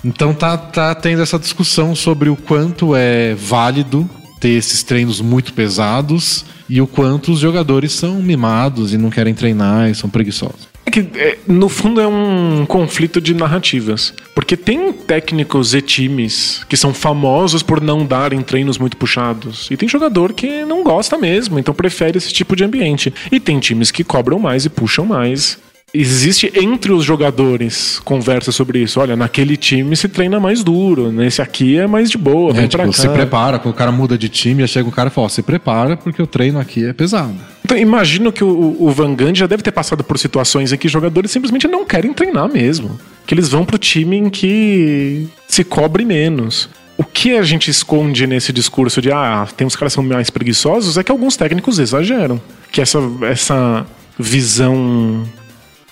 Então 0.04 0.32
tá, 0.32 0.56
tá 0.56 0.94
tendo 0.94 1.22
essa 1.22 1.38
discussão 1.38 1.94
sobre 1.94 2.28
o 2.28 2.36
quanto 2.36 2.94
é 2.94 3.34
válido 3.34 4.08
ter 4.38 4.50
esses 4.50 4.82
treinos 4.82 5.20
muito 5.20 5.52
pesados 5.52 6.44
e 6.68 6.80
o 6.80 6.86
quanto 6.86 7.32
os 7.32 7.40
jogadores 7.40 7.92
são 7.92 8.22
mimados 8.22 8.92
e 8.92 8.98
não 8.98 9.10
querem 9.10 9.34
treinar 9.34 9.90
e 9.90 9.94
são 9.94 10.08
preguiçosos. 10.08 10.68
É 10.86 10.90
que, 10.90 11.00
é, 11.16 11.36
no 11.46 11.68
fundo, 11.68 12.00
é 12.00 12.06
um 12.06 12.64
conflito 12.66 13.20
de 13.20 13.34
narrativas. 13.34 14.14
Porque 14.34 14.56
tem 14.56 14.90
técnicos 14.90 15.74
e 15.74 15.82
times 15.82 16.64
que 16.66 16.78
são 16.78 16.94
famosos 16.94 17.62
por 17.62 17.78
não 17.78 18.06
darem 18.06 18.40
treinos 18.40 18.78
muito 18.78 18.96
puxados. 18.96 19.68
E 19.70 19.76
tem 19.76 19.86
jogador 19.86 20.32
que 20.32 20.64
não 20.64 20.82
gosta 20.82 21.18
mesmo, 21.18 21.58
então 21.58 21.74
prefere 21.74 22.16
esse 22.16 22.32
tipo 22.32 22.56
de 22.56 22.64
ambiente. 22.64 23.12
E 23.30 23.38
tem 23.38 23.58
times 23.58 23.90
que 23.90 24.02
cobram 24.02 24.38
mais 24.38 24.64
e 24.64 24.70
puxam 24.70 25.04
mais. 25.04 25.58
Existe 25.92 26.52
entre 26.54 26.92
os 26.92 27.02
jogadores 27.04 27.98
conversa 28.04 28.52
sobre 28.52 28.80
isso. 28.80 29.00
Olha, 29.00 29.16
naquele 29.16 29.56
time 29.56 29.96
se 29.96 30.06
treina 30.06 30.38
mais 30.38 30.62
duro, 30.62 31.10
nesse 31.10 31.40
aqui 31.40 31.78
é 31.78 31.86
mais 31.86 32.10
de 32.10 32.18
boa, 32.18 32.52
vem 32.52 32.64
É, 32.64 32.68
pra 32.68 32.84
tipo, 32.84 32.96
cá. 32.96 33.02
se 33.02 33.08
prepara, 33.08 33.58
quando 33.58 33.74
o 33.74 33.76
cara 33.76 33.90
muda 33.90 34.18
de 34.18 34.28
time, 34.28 34.66
chega 34.68 34.86
um 34.86 34.92
cara 34.92 35.08
e 35.08 35.12
fala, 35.12 35.26
ó, 35.26 35.28
se 35.28 35.42
prepara 35.42 35.96
porque 35.96 36.20
o 36.22 36.26
treino 36.26 36.58
aqui 36.58 36.84
é 36.84 36.92
pesado. 36.92 37.34
Então, 37.64 37.76
imagino 37.76 38.30
que 38.30 38.44
o, 38.44 38.76
o 38.78 38.90
Van 38.90 39.14
Gundy 39.14 39.40
já 39.40 39.46
deve 39.46 39.62
ter 39.62 39.72
passado 39.72 40.04
por 40.04 40.18
situações 40.18 40.72
em 40.72 40.76
que 40.76 40.88
jogadores 40.88 41.30
simplesmente 41.30 41.66
não 41.66 41.84
querem 41.84 42.12
treinar 42.12 42.50
mesmo. 42.52 42.98
Que 43.26 43.34
eles 43.34 43.48
vão 43.48 43.64
pro 43.64 43.78
time 43.78 44.16
em 44.16 44.30
que 44.30 45.26
se 45.46 45.64
cobre 45.64 46.04
menos. 46.04 46.68
O 46.96 47.04
que 47.04 47.36
a 47.36 47.42
gente 47.42 47.70
esconde 47.70 48.26
nesse 48.26 48.52
discurso 48.52 49.00
de 49.00 49.10
ah, 49.12 49.46
tem 49.56 49.66
uns 49.66 49.76
caras 49.76 49.92
que 49.92 49.94
são 49.94 50.04
mais 50.04 50.30
preguiçosos 50.30 50.96
é 50.98 51.02
que 51.04 51.12
alguns 51.12 51.36
técnicos 51.36 51.78
exageram. 51.78 52.40
Que 52.72 52.80
essa, 52.80 52.98
essa 53.22 53.86
visão 54.18 55.24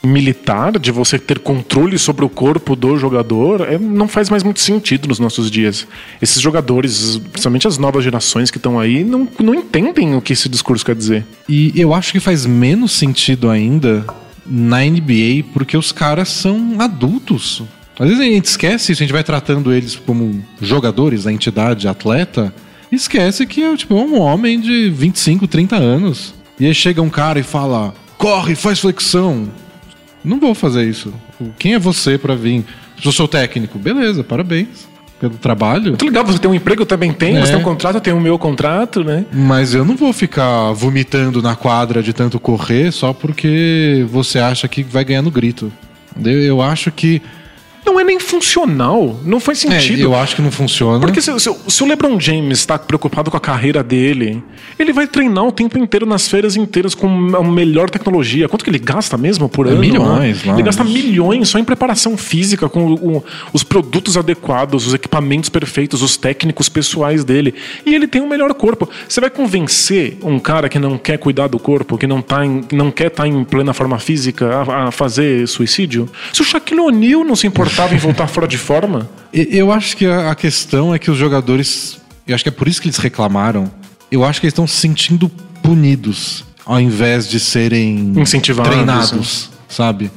militar 0.06 0.78
de 0.78 0.90
você 0.90 1.18
ter 1.18 1.38
controle 1.38 1.98
sobre 1.98 2.24
o 2.24 2.28
corpo 2.28 2.76
do 2.76 2.96
jogador 2.96 3.62
é, 3.62 3.78
não 3.78 4.08
faz 4.08 4.30
mais 4.30 4.42
muito 4.42 4.60
sentido 4.60 5.08
nos 5.08 5.18
nossos 5.18 5.50
dias. 5.50 5.86
Esses 6.20 6.40
jogadores, 6.40 7.18
principalmente 7.30 7.66
as 7.66 7.78
novas 7.78 8.04
gerações 8.04 8.50
que 8.50 8.56
estão 8.56 8.78
aí, 8.78 9.04
não, 9.04 9.28
não 9.38 9.54
entendem 9.54 10.14
o 10.14 10.22
que 10.22 10.32
esse 10.32 10.48
discurso 10.48 10.84
quer 10.84 10.94
dizer. 10.94 11.24
E 11.48 11.72
eu 11.74 11.92
acho 11.92 12.12
que 12.12 12.20
faz 12.20 12.46
menos 12.46 12.92
sentido 12.92 13.50
ainda 13.50 14.04
na 14.46 14.80
NBA 14.80 15.44
porque 15.52 15.76
os 15.76 15.92
caras 15.92 16.28
são 16.28 16.76
adultos. 16.78 17.62
Às 17.98 18.08
vezes 18.08 18.22
a 18.22 18.26
gente 18.26 18.44
esquece 18.44 18.92
isso, 18.92 19.02
a 19.02 19.06
gente 19.06 19.12
vai 19.12 19.24
tratando 19.24 19.72
eles 19.72 19.96
como 19.96 20.44
jogadores, 20.60 21.26
a 21.26 21.32
entidade, 21.32 21.88
atleta, 21.88 22.54
esquece 22.92 23.46
que 23.46 23.62
é 23.62 23.76
tipo, 23.76 23.94
um 23.94 24.20
homem 24.20 24.60
de 24.60 24.90
25, 24.90 25.46
30 25.46 25.76
anos. 25.76 26.34
E 26.60 26.66
aí 26.66 26.74
chega 26.74 27.02
um 27.02 27.10
cara 27.10 27.38
e 27.38 27.42
fala: 27.42 27.94
corre, 28.18 28.54
faz 28.54 28.80
flexão. 28.80 29.48
Não 30.26 30.40
vou 30.40 30.54
fazer 30.54 30.84
isso. 30.88 31.14
Quem 31.58 31.74
é 31.74 31.78
você 31.78 32.18
pra 32.18 32.34
vir? 32.34 32.64
Sou 33.00 33.12
seu 33.12 33.28
técnico. 33.28 33.78
Beleza, 33.78 34.24
parabéns 34.24 34.88
pelo 35.20 35.34
trabalho. 35.38 35.90
Muito 35.90 36.04
legal, 36.04 36.26
você 36.26 36.38
tem 36.38 36.50
um 36.50 36.54
emprego, 36.54 36.82
eu 36.82 36.86
também 36.86 37.10
tenho, 37.12 37.38
É. 37.38 37.40
você 37.40 37.52
tem 37.52 37.60
um 37.60 37.64
contrato, 37.64 37.94
eu 37.94 38.00
tenho 38.02 38.16
o 38.18 38.20
meu 38.20 38.38
contrato, 38.38 39.02
né? 39.02 39.24
Mas 39.32 39.72
eu 39.72 39.84
não 39.84 39.96
vou 39.96 40.12
ficar 40.12 40.72
vomitando 40.72 41.40
na 41.40 41.54
quadra 41.56 42.02
de 42.02 42.12
tanto 42.12 42.38
correr 42.38 42.92
só 42.92 43.12
porque 43.14 44.04
você 44.10 44.38
acha 44.38 44.68
que 44.68 44.82
vai 44.82 45.04
ganhar 45.04 45.22
no 45.22 45.30
grito. 45.30 45.72
Eu, 46.22 46.42
eu 46.42 46.60
acho 46.62 46.90
que. 46.90 47.22
Não 47.86 48.00
é 48.00 48.04
nem 48.04 48.18
funcional, 48.18 49.18
não 49.24 49.38
faz 49.38 49.64
É, 49.64 49.70
sentido. 49.78 50.00
eu 50.02 50.14
acho 50.14 50.34
que 50.36 50.42
não 50.42 50.50
funciona. 50.50 50.98
Porque 51.00 51.20
se, 51.22 51.38
se- 51.38 51.54
se 51.68 51.82
o 51.82 51.86
LeBron 51.86 52.18
James 52.18 52.58
está 52.58 52.76
preocupado 52.78 53.30
com 53.30 53.36
a 53.36 53.40
carreira 53.40 53.82
dele, 53.82 54.42
ele 54.78 54.92
vai 54.92 55.06
treinar 55.06 55.44
o 55.46 55.52
tempo 55.52 55.78
inteiro 55.78 56.04
nas 56.04 56.26
feiras 56.28 56.56
inteiras 56.56 56.94
com 56.94 57.06
a 57.36 57.42
melhor 57.44 57.88
tecnologia. 57.88 58.48
Quanto 58.48 58.64
que 58.64 58.70
ele 58.70 58.78
gasta 58.78 59.16
mesmo 59.16 59.48
por 59.48 59.66
É 59.66 59.70
ano? 59.70 59.80
milhões 59.80 60.42
né? 60.44 60.52
Ele 60.54 60.62
gasta 60.64 60.82
milhões 60.82 61.48
só 61.48 61.58
em 61.58 61.64
preparação 61.64 62.16
física, 62.16 62.68
com 62.68 62.92
o- 62.94 63.24
os 63.52 63.62
produtos 63.62 64.16
adequados, 64.16 64.86
os 64.86 64.92
equipamentos 64.94 65.48
perfeitos, 65.48 66.02
os 66.02 66.16
técnicos 66.16 66.68
pessoais 66.68 67.24
dele. 67.24 67.54
E 67.84 67.94
ele 67.94 68.06
tem 68.08 68.20
o 68.20 68.28
melhor 68.28 68.52
corpo. 68.54 68.88
Você 69.08 69.20
vai 69.20 69.30
convencer 69.30 70.18
um 70.22 70.38
cara 70.38 70.68
que 70.68 70.78
não 70.78 70.98
quer 70.98 71.18
cuidar 71.18 71.46
do 71.48 71.58
corpo, 71.58 71.96
que 71.96 72.06
não, 72.06 72.20
tá 72.20 72.44
em- 72.44 72.64
não 72.72 72.90
quer 72.90 73.06
estar 73.06 73.26
em 73.28 73.44
plena 73.44 73.72
forma 73.72 73.98
física, 73.98 74.62
a, 74.68 74.88
a 74.88 74.90
fazer 74.90 75.46
suicídio? 75.46 76.08
Se 76.32 76.42
o 76.42 76.44
Shaquille 76.44 76.80
O'Neal 76.80 77.24
não 77.24 77.36
se 77.36 77.46
importava 77.76 77.94
em 77.94 77.98
voltar 77.98 78.26
fora 78.26 78.48
de 78.48 78.58
forma, 78.58 79.08
Eu 79.32 79.70
acho 79.70 79.96
que 79.96 80.06
a 80.06 80.34
questão 80.34 80.94
é 80.94 80.98
que 80.98 81.10
os 81.10 81.18
jogadores. 81.18 81.98
Eu 82.26 82.34
acho 82.34 82.42
que 82.42 82.48
é 82.48 82.52
por 82.52 82.66
isso 82.66 82.80
que 82.80 82.88
eles 82.88 82.96
reclamaram. 82.96 83.70
Eu 84.10 84.24
acho 84.24 84.40
que 84.40 84.46
eles 84.46 84.52
estão 84.52 84.66
se 84.66 84.76
sentindo 84.76 85.28
punidos 85.62 86.44
ao 86.64 86.80
invés 86.80 87.28
de 87.28 87.38
serem 87.38 88.12
Incentivados, 88.16 88.72
treinados, 88.72 89.50
sabe? 89.68 90.10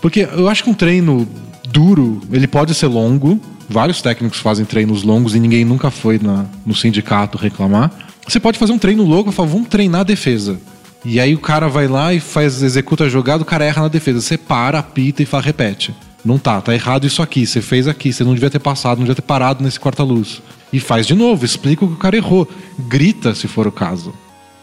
Porque 0.00 0.28
eu 0.36 0.48
acho 0.48 0.62
que 0.62 0.70
um 0.70 0.74
treino 0.74 1.26
duro, 1.68 2.20
ele 2.30 2.46
pode 2.46 2.74
ser 2.74 2.86
longo. 2.86 3.40
Vários 3.68 4.02
técnicos 4.02 4.38
fazem 4.40 4.64
treinos 4.64 5.02
longos 5.02 5.34
e 5.34 5.40
ninguém 5.40 5.64
nunca 5.64 5.90
foi 5.90 6.18
na- 6.22 6.44
no 6.66 6.74
sindicato 6.74 7.38
reclamar. 7.38 7.90
Você 8.28 8.38
pode 8.38 8.58
fazer 8.58 8.72
um 8.72 8.78
treino 8.78 9.04
longo 9.04 9.30
e 9.30 9.32
falar, 9.32 9.48
vamos 9.48 9.68
treinar 9.68 10.02
a 10.02 10.04
defesa. 10.04 10.58
E 11.04 11.18
aí 11.18 11.34
o 11.34 11.38
cara 11.38 11.66
vai 11.68 11.88
lá 11.88 12.12
e 12.14 12.20
faz, 12.20 12.62
executa 12.62 13.04
a 13.04 13.08
jogada, 13.08 13.42
o 13.42 13.46
cara 13.46 13.64
erra 13.64 13.82
na 13.82 13.88
defesa. 13.88 14.20
Você 14.20 14.36
para, 14.38 14.78
apita 14.78 15.22
e 15.22 15.26
fala, 15.26 15.42
repete. 15.42 15.94
Não 16.24 16.38
tá, 16.38 16.60
tá 16.60 16.72
errado 16.74 17.06
isso 17.06 17.20
aqui, 17.20 17.46
você 17.46 17.60
fez 17.60 17.86
aqui, 17.86 18.12
você 18.12 18.24
não 18.24 18.32
devia 18.32 18.48
ter 18.48 18.58
passado, 18.58 18.98
não 18.98 19.04
devia 19.04 19.16
ter 19.16 19.22
parado 19.22 19.62
nesse 19.62 19.78
quarta-luz. 19.78 20.40
E 20.72 20.80
faz 20.80 21.06
de 21.06 21.14
novo, 21.14 21.44
explica 21.44 21.84
o 21.84 21.88
que 21.88 21.94
o 21.94 21.98
cara 21.98 22.16
errou. 22.16 22.48
Grita 22.78 23.34
se 23.34 23.46
for 23.46 23.66
o 23.66 23.72
caso. 23.72 24.14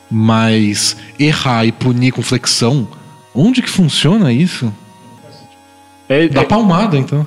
Mas 0.09 0.97
errar 1.19 1.65
e 1.65 1.71
punir 1.71 2.11
com 2.11 2.21
flexão, 2.21 2.87
onde 3.33 3.61
que 3.61 3.69
funciona 3.69 4.33
isso? 4.33 4.73
É, 6.09 6.27
Dá 6.27 6.41
é- 6.41 6.45
palmada, 6.45 6.97
então. 6.97 7.25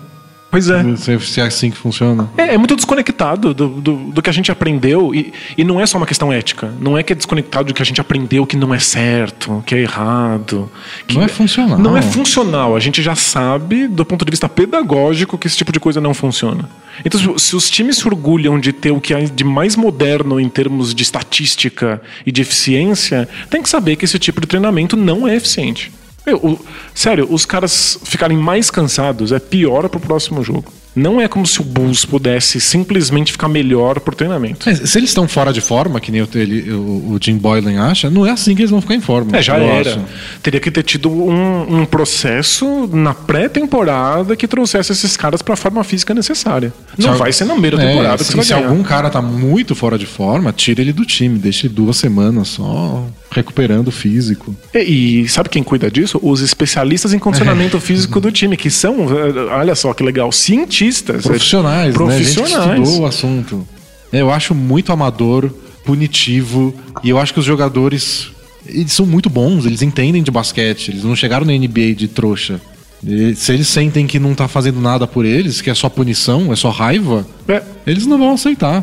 Pois 0.55 0.69
é. 0.69 0.97
Se, 0.97 1.41
é 1.41 1.45
assim 1.45 1.71
que 1.71 1.77
funciona. 1.77 2.29
É, 2.37 2.55
é 2.55 2.59
muito 2.59 2.77
desconectado 2.77 3.53
do, 3.53 3.69
do, 3.69 3.97
do 4.13 4.23
que 4.23 4.31
a 4.31 4.33
gente 4.33 4.51
aprendeu. 4.53 5.15
E, 5.15 5.33
e 5.59 5.65
não 5.65 5.81
é 5.81 5.87
só 5.87 5.97
uma 5.99 6.07
questão 6.07 6.33
ética. 6.33 6.73
Não 6.81 6.97
é 6.97 7.03
que 7.03 7.13
é 7.13 7.17
desconectado 7.17 7.69
do 7.69 7.75
que 7.75 7.83
a 7.83 7.85
gente 7.85 8.01
aprendeu 8.01 8.47
que 8.47 8.57
não 8.57 8.73
é 8.75 8.79
certo, 8.79 9.63
que 9.67 9.75
é 9.75 9.81
errado. 9.81 10.71
Que 11.07 11.15
Não 11.17 11.23
é 11.23 11.29
funcional. 11.29 11.79
Não 11.79 11.97
é 11.97 12.03
funcional. 12.03 12.77
A 12.77 12.81
gente 12.81 13.03
já 13.03 13.15
sabe, 13.15 13.87
do 13.89 14.05
ponto 14.05 14.25
de 14.25 14.31
vista 14.31 14.49
pedagógico, 14.49 15.37
que 15.39 15.47
esse 15.47 15.57
tipo 15.57 15.73
de 15.73 15.81
coisa 15.81 16.01
não 16.01 16.15
funciona. 16.15 16.69
Então, 17.05 17.19
se- 17.21 17.47
se 17.49 17.57
os 17.57 17.69
times 17.71 17.97
se 17.97 18.07
orgulham 18.07 18.59
de 18.61 18.73
ter 18.73 18.91
o 18.93 19.01
que 19.01 19.13
há 19.13 19.21
de 19.21 19.45
mais 19.45 19.75
moderno 19.77 20.39
em 20.39 20.49
termos 20.49 20.95
de 20.95 21.03
estatística 21.03 22.01
e 22.25 22.31
de 22.31 22.43
eficiência, 22.43 23.29
tem 23.51 23.63
que 23.63 23.69
saber 23.69 23.97
que 23.97 24.05
esse 24.05 24.19
tipo 24.19 24.41
de 24.41 24.47
treinamento 24.47 24.97
não 24.97 25.27
é 25.27 25.35
eficiente. 25.37 25.91
Meu, 26.27 26.37
o- 26.39 26.59
sério, 26.95 27.27
os 27.31 27.45
caras 27.45 27.99
ficarem 28.05 28.37
mais 28.39 28.71
cansados 28.71 29.31
é 29.33 29.39
pior 29.39 29.89
pro 29.89 30.01
próximo 30.01 30.43
jogo. 30.43 30.73
Não 30.97 31.21
é 31.21 31.27
como 31.27 31.45
se 31.45 31.61
o 31.61 31.65
Bulls 31.65 32.05
pudesse 32.05 32.61
simplesmente 32.61 33.33
ficar 33.33 33.49
melhor 33.49 33.99
por 33.99 34.15
treinamento. 34.15 34.71
É, 34.71 34.75
se 34.77 34.97
eles 34.97 35.11
estão 35.11 35.27
fora 35.27 35.53
de 35.53 35.61
forma, 35.61 35.99
que 35.99 36.13
nem 36.13 36.23
o, 36.23 36.29
ele- 36.37 36.71
o- 36.73 37.15
o 37.15 37.19
Jim 37.21 37.37
Boylan 37.37 37.83
acha, 37.83 38.09
não 38.09 38.25
é 38.25 38.31
assim 38.31 38.55
que 38.55 38.63
eles 38.63 38.71
vão 38.71 38.81
ficar 38.81 38.95
em 38.95 39.01
forma. 39.01 39.37
É, 39.37 39.43
já 39.43 39.57
era. 39.57 39.91
acho. 39.91 40.01
Teria 40.41 40.61
que 40.61 40.71
ter 40.71 40.85
tido 40.85 41.11
um, 41.11 41.81
um 41.81 41.85
processo 41.85 42.89
na 42.93 43.13
pré-temporada 43.13 44.37
que 44.37 44.47
trouxesse 44.47 44.93
esses 44.93 45.17
caras 45.17 45.43
pra 45.43 45.57
forma 45.57 45.83
física 45.83 46.15
necessária. 46.15 46.73
Não 46.97 47.13
Se 47.15 47.19
vai 47.19 47.33
ser 47.33 47.45
na 47.45 47.57
meia 47.57 47.77
da 47.77 47.83
É, 47.83 47.89
temporada 47.89 48.19
se, 48.23 48.31
que 48.31 48.31
você 48.31 48.37
vai 48.37 48.45
se 48.47 48.55
ganhar. 48.55 48.69
algum 48.69 48.83
cara 48.85 49.11
tá 49.11 49.21
muito 49.21 49.75
fora 49.75 49.99
de 49.99 50.07
forma, 50.07 50.53
tira 50.53 50.81
ele 50.81 50.93
do 50.93 51.05
time, 51.05 51.39
deixa 51.39 51.67
ele 51.67 51.75
duas 51.75 51.97
semanas 51.97 52.49
só 52.49 53.05
recuperando 53.35 53.89
o 53.89 53.91
físico. 53.91 54.55
E, 54.75 55.23
e 55.23 55.29
sabe 55.29 55.49
quem 55.49 55.63
cuida 55.63 55.91
disso? 55.91 56.19
Os 56.23 56.41
especialistas 56.41 57.13
em 57.13 57.19
condicionamento 57.19 57.79
físico 57.81 58.21
do 58.21 58.31
time, 58.31 58.57
que 58.57 58.71
são, 58.71 59.07
eh, 59.11 59.33
olha 59.51 59.75
só 59.75 59.93
que 59.93 60.03
legal, 60.03 60.31
cientistas. 60.33 61.23
Profissionais, 61.25 61.95
é, 61.95 61.99
né? 61.99 62.19
Gente 62.19 62.35
Profissionais. 62.35 62.81
estudou 62.81 63.03
o 63.03 63.07
assunto. 63.07 63.69
É, 64.13 64.21
Eu 64.21 64.31
acho 64.31 64.55
muito 64.55 64.93
amador, 64.93 65.51
punitivo, 65.85 66.75
e 67.03 67.11
eu 67.11 67.19
acho 67.19 67.33
que 67.33 67.41
os 67.41 67.45
jogadores 67.45 68.33
eles 68.67 68.93
são 68.93 69.05
muito 69.05 69.29
bons, 69.29 69.67
eles 69.67 69.83
entendem 69.83 70.23
de 70.23 70.31
basquete, 70.31 70.89
eles 70.89 71.05
não 71.05 71.15
chegaram 71.15 71.45
na 71.45 71.53
NBA 71.53 71.95
de 71.95 72.09
trouxa. 72.09 72.61
E 73.07 73.35
se 73.35 73.53
eles 73.53 73.69
sentem 73.69 74.07
que 74.07 74.19
não 74.19 74.35
tá 74.35 74.49
fazendo 74.49 74.81
nada 74.81 75.07
por 75.07 75.27
eles, 75.27 75.61
que 75.61 75.69
é 75.69 75.75
só 75.75 75.91
punição, 75.91 76.51
é 76.53 76.57
só 76.57 76.71
raiva, 76.71 77.27
É, 77.47 77.63
eles 77.87 78.07
não 78.07 78.19
vão 78.19 78.33
aceitar. 78.33 78.83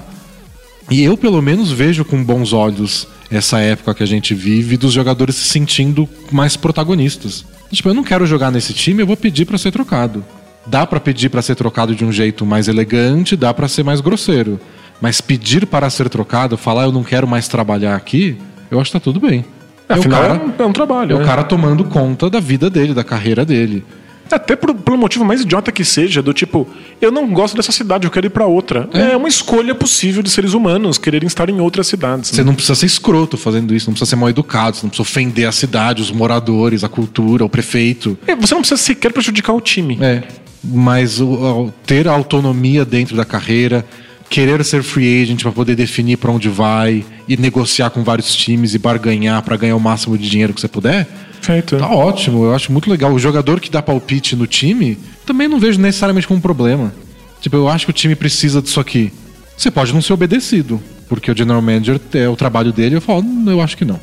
E 0.91 1.01
eu, 1.01 1.15
pelo 1.15 1.41
menos, 1.41 1.71
vejo 1.71 2.03
com 2.03 2.21
bons 2.21 2.51
olhos 2.51 3.07
essa 3.31 3.61
época 3.61 3.93
que 3.93 4.03
a 4.03 4.05
gente 4.05 4.35
vive 4.35 4.75
dos 4.75 4.91
jogadores 4.91 5.35
se 5.35 5.47
sentindo 5.47 6.07
mais 6.29 6.57
protagonistas. 6.57 7.45
Tipo, 7.71 7.87
eu 7.87 7.93
não 7.93 8.03
quero 8.03 8.25
jogar 8.25 8.51
nesse 8.51 8.73
time, 8.73 9.01
eu 9.01 9.07
vou 9.07 9.15
pedir 9.15 9.45
pra 9.45 9.57
ser 9.57 9.71
trocado. 9.71 10.21
Dá 10.67 10.85
pra 10.85 10.99
pedir 10.99 11.29
pra 11.29 11.41
ser 11.41 11.55
trocado 11.55 11.95
de 11.95 12.03
um 12.03 12.11
jeito 12.11 12.45
mais 12.45 12.67
elegante, 12.67 13.37
dá 13.37 13.53
pra 13.53 13.69
ser 13.69 13.83
mais 13.83 14.01
grosseiro. 14.01 14.59
Mas 14.99 15.21
pedir 15.21 15.65
para 15.65 15.89
ser 15.89 16.09
trocado, 16.09 16.57
falar 16.57 16.83
eu 16.83 16.91
não 16.91 17.03
quero 17.03 17.25
mais 17.25 17.47
trabalhar 17.47 17.95
aqui, 17.95 18.37
eu 18.69 18.77
acho 18.77 18.91
que 18.91 18.99
tá 18.99 19.03
tudo 19.03 19.21
bem. 19.21 19.45
É 19.87 19.95
o 19.95 19.99
afinal, 19.99 20.21
cara, 20.21 20.33
é, 20.33 20.37
um, 20.37 20.65
é 20.65 20.67
um 20.67 20.73
trabalho. 20.73 21.13
é 21.13 21.15
o 21.15 21.19
né? 21.19 21.25
cara 21.25 21.43
tomando 21.43 21.85
conta 21.85 22.29
da 22.29 22.41
vida 22.41 22.69
dele, 22.69 22.93
da 22.93 23.03
carreira 23.03 23.45
dele. 23.45 23.85
Até 24.31 24.55
por- 24.55 24.73
pelo 24.73 24.97
motivo 24.97 25.25
mais 25.25 25.41
idiota 25.41 25.71
que 25.71 25.83
seja, 25.83 26.21
do 26.21 26.33
tipo, 26.33 26.67
eu 27.01 27.11
não 27.11 27.27
gosto 27.31 27.55
dessa 27.55 27.71
cidade, 27.71 28.05
eu 28.07 28.11
quero 28.11 28.27
ir 28.27 28.29
pra 28.29 28.45
outra. 28.45 28.89
É, 28.93 29.15
uma 29.15 29.27
escolha 29.27 29.73
possível 29.75 30.23
de 30.23 30.29
seres 30.29 30.53
humanos 30.53 30.97
quererem 30.97 31.27
estar 31.27 31.49
em 31.49 31.59
outras 31.59 31.87
cidades. 31.87 32.31
né? 32.31 32.35
Você 32.37 32.43
não 32.43 32.53
precisa 32.55 32.75
ser 32.75 32.85
escroto 32.85 33.37
fazendo 33.37 33.73
isso, 33.75 33.87
não 33.87 33.93
precisa 33.93 34.09
ser 34.09 34.15
mal 34.15 34.29
educado, 34.29 34.75
você 34.77 34.83
não 34.85 34.89
precisa 34.89 35.01
ofender 35.09 35.47
a 35.47 35.51
cidade, 35.51 36.01
os 36.01 36.11
moradores, 36.11 36.83
a 36.83 36.89
cultura, 36.89 37.43
o 37.45 37.49
prefeito. 37.49 38.17
É, 38.27 38.35
Você 38.35 38.53
não 38.53 38.61
precisa 38.61 38.81
sequer 38.81 39.11
prejudicar 39.11 39.53
o 39.53 39.61
time. 39.61 39.97
É. 40.01 40.23
Mas 40.63 41.19
o- 41.19 41.71
ter 41.85 42.07
autonomia 42.07 42.85
dentro 42.85 43.15
da 43.15 43.25
carreira, 43.25 43.85
querer 44.29 44.63
ser 44.63 44.83
free 44.83 45.21
agent 45.23 45.41
para 45.41 45.51
poder 45.51 45.75
definir 45.75 46.17
para 46.17 46.31
onde 46.31 46.47
vai 46.47 47.03
e 47.27 47.35
negociar 47.35 47.89
com 47.89 48.03
vários 48.03 48.33
times 48.35 48.73
e 48.73 48.79
barganhar 48.79 49.41
para 49.41 49.57
ganhar 49.57 49.75
o 49.75 49.79
máximo 49.79 50.17
de 50.17 50.29
dinheiro 50.29 50.53
que 50.53 50.61
você 50.61 50.67
puder, 50.67 51.07
Feito. 51.41 51.77
tá 51.77 51.89
ótimo. 51.89 52.45
Eu 52.45 52.53
acho 52.55 52.71
muito 52.71 52.89
legal. 52.89 53.11
O 53.11 53.19
jogador 53.19 53.59
que 53.59 53.69
dá 53.69 53.81
palpite 53.81 54.35
no 54.35 54.45
time, 54.47 54.97
também 55.25 55.47
não 55.47 55.59
vejo 55.59 55.79
necessariamente 55.79 56.27
como 56.27 56.37
um 56.37 56.41
problema. 56.41 56.93
Tipo, 57.41 57.55
eu 57.55 57.67
acho 57.67 57.85
que 57.85 57.89
o 57.91 57.93
time 57.93 58.15
precisa 58.15 58.61
disso 58.61 58.79
aqui. 58.79 59.11
Você 59.57 59.69
pode 59.71 59.93
não 59.93 60.01
ser 60.01 60.13
obedecido, 60.13 60.81
porque 61.09 61.31
o 61.31 61.35
general 61.37 61.61
manager 61.61 61.99
é 62.13 62.29
o 62.29 62.35
trabalho 62.35 62.71
dele. 62.71 62.95
Eu 62.95 63.01
falo, 63.01 63.21
"Hum, 63.21 63.45
eu 63.49 63.61
acho 63.61 63.75
que 63.75 63.83
não. 63.85 63.99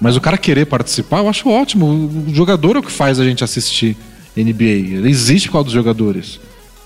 Mas 0.00 0.16
o 0.16 0.20
cara 0.20 0.36
querer 0.36 0.66
participar, 0.66 1.18
eu 1.18 1.28
acho 1.28 1.48
ótimo. 1.48 1.86
O 1.86 2.34
jogador 2.34 2.76
é 2.76 2.78
o 2.80 2.82
que 2.82 2.92
faz 2.92 3.18
a 3.18 3.24
gente 3.24 3.42
assistir 3.42 3.96
NBA. 4.36 4.96
Ele 4.98 5.08
existe 5.08 5.48
por 5.48 5.54
causa 5.54 5.64
dos 5.66 5.72
jogadores. 5.74 6.38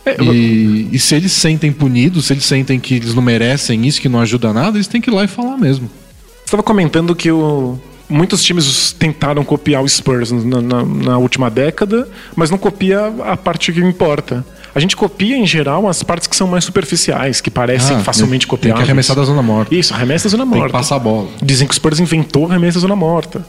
É, 0.06 0.16
eu- 0.20 0.32
E, 0.34 0.88
e 0.92 0.98
se 0.98 1.14
eles 1.16 1.32
sentem 1.32 1.72
punidos, 1.72 2.26
se 2.26 2.32
eles 2.32 2.44
sentem 2.44 2.78
que 2.78 2.94
eles 2.94 3.14
não 3.14 3.22
merecem 3.22 3.86
isso, 3.86 4.00
que 4.00 4.08
não 4.08 4.20
ajuda 4.20 4.52
nada, 4.52 4.76
eles 4.76 4.86
têm 4.86 5.00
que 5.00 5.10
ir 5.10 5.12
lá 5.14 5.24
e 5.24 5.28
falar 5.28 5.56
mesmo. 5.58 5.88
Você 5.88 6.44
estava 6.44 6.62
comentando 6.62 7.14
que 7.16 7.30
o- 7.30 7.78
muitos 8.08 8.42
times 8.42 8.92
tentaram 8.92 9.44
copiar 9.44 9.82
o 9.82 9.88
Spurs 9.88 10.30
na, 10.32 10.60
na- 10.62 10.84
na 10.84 11.18
última 11.18 11.50
década, 11.50 12.08
mas 12.34 12.50
não 12.50 12.58
copia 12.58 13.12
a 13.24 13.36
parte 13.36 13.72
que 13.72 13.80
importa. 13.80 14.44
A 14.74 14.80
gente 14.80 14.96
copia, 14.96 15.36
em 15.36 15.46
geral, 15.46 15.88
as 15.88 16.02
partes 16.02 16.28
que 16.28 16.36
são 16.36 16.46
mais 16.46 16.64
superficiais, 16.64 17.40
que 17.40 17.50
parecem 17.50 17.96
Ah, 17.96 18.00
facilmente 18.00 18.46
tem 18.46 18.50
copiáveis. 18.50 18.84
que 18.84 18.90
arremessar 18.90 19.16
da 19.16 19.24
zona 19.24 19.42
morta. 19.42 19.74
Isso, 19.74 19.92
arremessa 19.92 20.28
da 20.28 20.30
zona 20.30 20.44
Tem 20.44 20.52
que 20.52 20.58
morta. 20.58 20.72
passar 20.72 20.96
a 20.96 20.98
bola. 21.00 21.28
Dizem 21.42 21.66
que 21.66 21.72
o 21.72 21.76
Spurs 21.76 21.98
inventou 21.98 22.46
arremesso 22.46 22.76
da 22.78 22.82
zona 22.82 22.94
morta. 22.96 23.44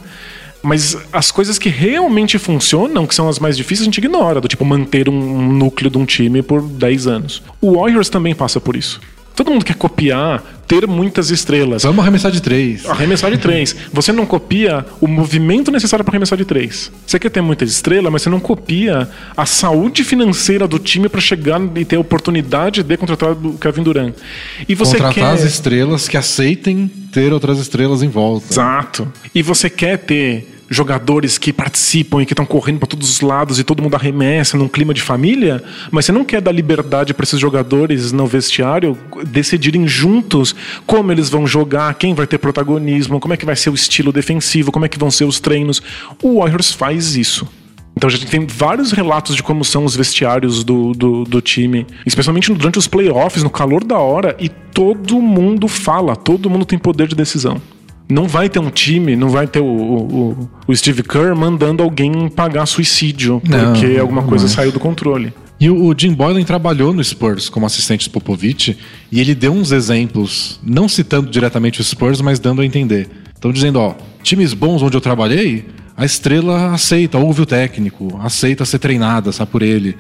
Mas 0.61 0.97
as 1.13 1.31
coisas 1.31 1.57
que 1.57 1.69
realmente 1.69 2.37
funcionam, 2.37 3.07
que 3.07 3.15
são 3.15 3.29
as 3.29 3.39
mais 3.39 3.55
difíceis, 3.55 3.81
a 3.83 3.85
gente 3.85 3.97
ignora. 3.99 4.41
Do 4.41 4.47
tipo, 4.47 4.65
manter 4.65 5.07
um, 5.07 5.13
um 5.13 5.53
núcleo 5.53 5.89
de 5.89 5.97
um 5.97 6.05
time 6.05 6.41
por 6.41 6.61
10 6.61 7.07
anos. 7.07 7.41
O 7.61 7.77
Warriors 7.79 8.09
também 8.09 8.35
passa 8.35 8.59
por 8.59 8.75
isso. 8.75 8.99
Todo 9.39 9.51
mundo 9.51 9.63
quer 9.63 9.75
copiar, 9.75 10.43
ter 10.67 10.85
muitas 10.85 11.29
estrelas. 11.29 11.83
Vamos 11.83 11.99
arremessar 11.99 12.29
de 12.29 12.41
três. 12.41 12.85
Arremessar 12.85 13.31
de 13.31 13.37
três. 13.37 13.73
Você 13.93 14.11
não 14.11 14.25
copia 14.25 14.85
o 14.99 15.07
movimento 15.07 15.71
necessário 15.71 16.03
para 16.03 16.11
arremessar 16.11 16.37
de 16.37 16.43
três. 16.43 16.91
Você 17.07 17.17
quer 17.17 17.29
ter 17.29 17.39
muitas 17.39 17.71
estrelas, 17.71 18.11
mas 18.11 18.21
você 18.21 18.29
não 18.29 18.41
copia 18.41 19.07
a 19.37 19.45
saúde 19.45 20.03
financeira 20.03 20.67
do 20.67 20.77
time 20.77 21.07
para 21.07 21.21
chegar 21.21 21.61
e 21.77 21.85
ter 21.85 21.95
a 21.95 22.01
oportunidade 22.01 22.83
de 22.83 22.97
contratar 22.97 23.31
o 23.31 23.57
Kevin 23.57 23.83
Durant. 23.83 24.13
E 24.67 24.75
você 24.75 24.97
Contratar 24.97 25.13
quer... 25.13 25.23
as 25.23 25.43
estrelas 25.43 26.09
que 26.09 26.17
aceitem 26.17 26.91
ter 27.13 27.31
outras 27.31 27.59
estrelas 27.59 28.03
em 28.03 28.09
volta. 28.09 28.47
Exato. 28.51 29.07
E 29.33 29.41
você 29.41 29.69
quer 29.69 29.99
ter 29.99 30.58
jogadores 30.69 31.37
que 31.37 31.51
participam 31.51 32.21
e 32.21 32.25
que 32.25 32.33
estão 32.33 32.45
correndo 32.45 32.79
para 32.79 32.87
todos 32.87 33.09
os 33.09 33.21
lados 33.21 33.59
e 33.59 33.63
todo 33.63 33.81
mundo 33.81 33.95
arremessa 33.95 34.57
num 34.57 34.67
clima 34.67 34.93
de 34.93 35.01
família, 35.01 35.63
mas 35.91 36.05
você 36.05 36.11
não 36.11 36.23
quer 36.23 36.41
dar 36.41 36.51
liberdade 36.51 37.13
para 37.13 37.23
esses 37.23 37.39
jogadores 37.39 38.11
no 38.11 38.27
vestiário 38.27 38.97
decidirem 39.27 39.87
juntos 39.87 40.55
como 40.85 41.11
eles 41.11 41.29
vão 41.29 41.47
jogar, 41.47 41.93
quem 41.95 42.13
vai 42.13 42.27
ter 42.27 42.37
protagonismo, 42.37 43.19
como 43.19 43.33
é 43.33 43.37
que 43.37 43.45
vai 43.45 43.55
ser 43.55 43.69
o 43.69 43.75
estilo 43.75 44.11
defensivo, 44.11 44.71
como 44.71 44.85
é 44.85 44.89
que 44.89 44.99
vão 44.99 45.09
ser 45.09 45.25
os 45.25 45.39
treinos. 45.39 45.81
O 46.21 46.39
Warriors 46.39 46.71
faz 46.71 47.15
isso. 47.15 47.47
Então 47.95 48.07
a 48.07 48.11
gente 48.11 48.27
tem 48.27 48.45
vários 48.45 48.91
relatos 48.91 49.35
de 49.35 49.43
como 49.43 49.65
são 49.65 49.83
os 49.83 49.95
vestiários 49.95 50.63
do, 50.63 50.93
do, 50.93 51.25
do 51.25 51.41
time, 51.41 51.85
especialmente 52.05 52.53
durante 52.53 52.77
os 52.77 52.87
playoffs, 52.87 53.43
no 53.43 53.49
calor 53.49 53.83
da 53.83 53.97
hora, 53.97 54.37
e 54.39 54.47
todo 54.47 55.19
mundo 55.21 55.67
fala, 55.67 56.15
todo 56.15 56.49
mundo 56.49 56.63
tem 56.63 56.79
poder 56.79 57.07
de 57.07 57.15
decisão. 57.15 57.61
Não 58.09 58.27
vai 58.27 58.49
ter 58.49 58.59
um 58.59 58.71
time, 58.71 59.15
não 59.15 59.29
vai 59.29 59.45
ter 59.45 59.59
o, 59.59 59.65
o, 59.65 60.49
o 60.67 60.75
Steve 60.75 61.03
Kerr 61.03 61.35
mandando 61.35 61.83
alguém 61.83 62.27
pagar 62.27 62.65
suicídio 62.65 63.41
Não, 63.47 63.73
porque 63.73 63.97
alguma 63.97 64.23
coisa 64.23 64.45
é. 64.45 64.49
saiu 64.49 64.71
do 64.71 64.79
controle. 64.79 65.31
E 65.59 65.69
o, 65.69 65.85
o 65.85 65.93
Jim 65.95 66.13
Boylan 66.13 66.43
trabalhou 66.43 66.93
no 66.93 67.03
Spurs 67.03 67.49
como 67.49 67.65
assistente 67.65 68.03
de 68.03 68.09
Popovich 68.09 68.77
e 69.11 69.19
ele 69.19 69.35
deu 69.35 69.51
uns 69.51 69.71
exemplos, 69.71 70.59
não 70.63 70.87
citando 70.87 71.29
diretamente 71.29 71.81
o 71.81 71.83
Spurs, 71.83 72.21
mas 72.21 72.39
dando 72.39 72.61
a 72.61 72.65
entender. 72.65 73.07
Então 73.37 73.51
dizendo, 73.51 73.79
ó, 73.79 73.95
times 74.23 74.53
bons 74.53 74.81
onde 74.81 74.95
eu 74.97 75.01
trabalhei, 75.01 75.65
a 75.95 76.05
estrela 76.05 76.73
aceita, 76.73 77.17
ouve 77.17 77.41
o 77.41 77.45
técnico, 77.45 78.17
aceita 78.23 78.63
ser 78.63 78.79
treinada, 78.79 79.31
sabe 79.31 79.51
por 79.51 79.61
ele. 79.61 79.97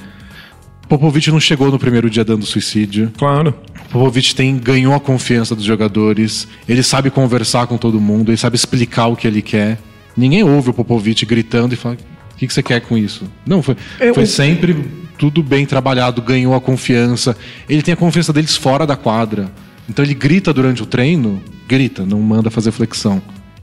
Popovich 0.89 1.31
não 1.31 1.39
chegou 1.39 1.71
no 1.71 1.77
primeiro 1.77 2.09
dia 2.09 2.25
dando 2.25 2.45
suicídio. 2.47 3.11
Claro. 3.15 3.53
Popovich 3.91 4.35
tem, 4.35 4.57
ganhou 4.57 4.93
a 4.95 4.99
confiança 4.99 5.55
dos 5.55 5.63
jogadores, 5.63 6.47
ele 6.67 6.81
sabe 6.81 7.11
conversar 7.11 7.67
com 7.67 7.77
todo 7.77 8.01
mundo, 8.01 8.31
ele 8.31 8.37
sabe 8.37 8.55
explicar 8.55 9.05
o 9.07 9.15
que 9.15 9.27
ele 9.27 9.43
quer. 9.43 9.77
Ninguém 10.17 10.43
ouve 10.43 10.71
o 10.71 10.73
Popovich 10.73 11.25
gritando 11.25 11.73
e 11.73 11.77
fala: 11.77 11.95
o 11.95 12.37
que, 12.37 12.47
que 12.47 12.53
você 12.53 12.63
quer 12.63 12.81
com 12.81 12.97
isso? 12.97 13.25
Não, 13.45 13.61
foi, 13.61 13.77
É, 13.99 14.11
foi 14.11 14.25
sempre 14.25 14.75
tudo 15.17 15.43
bem 15.43 15.65
trabalhado, 15.65 16.21
ganhou 16.23 16.55
a 16.55 16.61
confiança. 16.61 17.37
Ele 17.69 17.83
tem 17.83 17.93
a 17.93 17.97
confiança 17.97 18.33
deles 18.33 18.55
fora 18.55 18.87
da 18.87 18.95
quadra. 18.95 19.51
Então 19.87 20.03
ele 20.03 20.15
grita 20.15 20.51
durante 20.51 20.81
o 20.81 20.85
treino, 20.85 21.41
grita, 21.67 22.03
não 22.05 22.19
manda 22.19 22.49
fazer 22.49 22.71
flexão. 22.71 23.21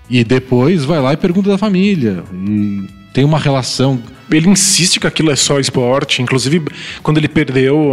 E 0.08 0.22
depois 0.22 0.84
vai 0.84 1.00
lá 1.00 1.12
e 1.12 1.16
pergunta 1.16 1.48
da 1.48 1.58
família. 1.58 2.22
E 2.32 2.86
tem 3.12 3.24
uma 3.24 3.38
relação 3.38 4.00
ele 4.30 4.48
insiste 4.48 4.98
que 4.98 5.06
aquilo 5.06 5.30
é 5.30 5.36
só 5.36 5.58
esporte. 5.58 6.22
Inclusive, 6.22 6.62
quando 7.02 7.18
ele 7.18 7.28
perdeu 7.28 7.92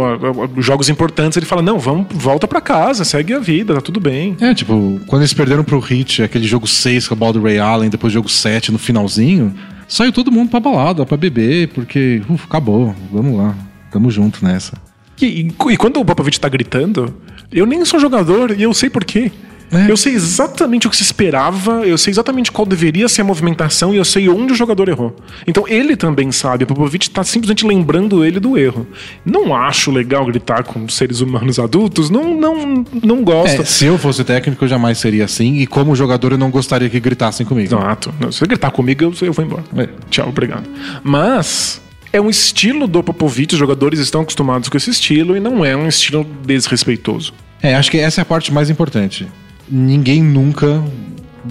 jogos 0.58 0.88
importantes, 0.88 1.36
ele 1.36 1.46
fala: 1.46 1.62
não, 1.62 1.78
vamos, 1.78 2.06
volta 2.10 2.46
para 2.46 2.60
casa, 2.60 3.04
segue 3.04 3.32
a 3.32 3.38
vida, 3.38 3.74
tá 3.74 3.80
tudo 3.80 4.00
bem. 4.00 4.36
É, 4.40 4.54
tipo, 4.54 5.00
quando 5.06 5.22
eles 5.22 5.34
perderam 5.34 5.64
pro 5.64 5.78
Hit, 5.78 6.22
aquele 6.22 6.46
jogo 6.46 6.66
6 6.66 7.08
com 7.08 7.14
a 7.14 7.16
bola 7.16 7.32
do 7.34 7.42
Ray 7.42 7.58
Allen, 7.58 7.90
depois 7.90 8.12
jogo 8.12 8.28
7 8.28 8.72
no 8.72 8.78
finalzinho, 8.78 9.54
saiu 9.88 10.12
todo 10.12 10.32
mundo 10.32 10.50
pra 10.50 10.60
balada, 10.60 11.06
pra 11.06 11.16
beber, 11.16 11.68
porque, 11.68 12.22
uf, 12.28 12.44
acabou, 12.44 12.94
vamos 13.12 13.36
lá, 13.36 13.54
tamo 13.90 14.10
junto 14.10 14.44
nessa. 14.44 14.72
E, 15.20 15.26
e, 15.26 15.72
e 15.72 15.76
quando 15.76 16.00
o 16.00 16.04
Popovich 16.04 16.40
tá 16.40 16.48
gritando, 16.48 17.14
eu 17.52 17.66
nem 17.66 17.84
sou 17.84 18.00
jogador 18.00 18.50
e 18.58 18.62
eu 18.62 18.74
sei 18.74 18.90
por 18.90 19.04
quê. 19.04 19.30
É. 19.72 19.90
Eu 19.90 19.96
sei 19.96 20.14
exatamente 20.14 20.86
o 20.86 20.90
que 20.90 20.96
se 20.96 21.02
esperava, 21.02 21.86
eu 21.86 21.98
sei 21.98 22.10
exatamente 22.10 22.52
qual 22.52 22.66
deveria 22.66 23.08
ser 23.08 23.22
a 23.22 23.24
movimentação 23.24 23.92
e 23.92 23.96
eu 23.96 24.04
sei 24.04 24.28
onde 24.28 24.52
o 24.52 24.56
jogador 24.56 24.88
errou. 24.88 25.16
Então 25.46 25.66
ele 25.66 25.96
também 25.96 26.30
sabe, 26.30 26.64
o 26.64 26.66
Popovich 26.66 27.08
está 27.08 27.24
simplesmente 27.24 27.66
lembrando 27.66 28.24
ele 28.24 28.38
do 28.38 28.56
erro. 28.56 28.86
Não 29.24 29.54
acho 29.54 29.90
legal 29.90 30.24
gritar 30.26 30.62
com 30.64 30.88
seres 30.88 31.20
humanos 31.20 31.58
adultos, 31.58 32.10
não, 32.10 32.34
não, 32.34 32.84
não 33.02 33.22
gosto. 33.24 33.62
É, 33.62 33.64
se 33.64 33.86
eu 33.86 33.98
fosse 33.98 34.22
técnico, 34.24 34.64
eu 34.64 34.68
jamais 34.68 34.98
seria 34.98 35.24
assim, 35.24 35.58
e 35.58 35.66
como 35.66 35.94
jogador, 35.96 36.32
eu 36.32 36.38
não 36.38 36.50
gostaria 36.50 36.88
que 36.88 37.00
gritassem 37.00 37.44
comigo. 37.44 37.74
Exato. 37.74 38.14
Se 38.30 38.38
você 38.38 38.46
gritar 38.46 38.70
comigo, 38.70 39.04
eu, 39.04 39.12
eu 39.22 39.32
vou 39.32 39.44
embora. 39.44 39.64
É. 39.76 39.88
Tchau, 40.10 40.28
obrigado. 40.28 40.68
Mas 41.02 41.80
é 42.12 42.20
um 42.20 42.30
estilo 42.30 42.86
do 42.86 43.02
Popovich, 43.02 43.54
os 43.54 43.58
jogadores 43.58 43.98
estão 43.98 44.20
acostumados 44.20 44.68
com 44.68 44.76
esse 44.76 44.90
estilo 44.90 45.36
e 45.36 45.40
não 45.40 45.64
é 45.64 45.76
um 45.76 45.88
estilo 45.88 46.24
desrespeitoso. 46.44 47.32
É, 47.60 47.74
acho 47.74 47.90
que 47.90 47.98
essa 47.98 48.20
é 48.20 48.22
a 48.22 48.24
parte 48.24 48.52
mais 48.52 48.68
importante 48.68 49.26
ninguém 49.68 50.22
nunca 50.22 50.82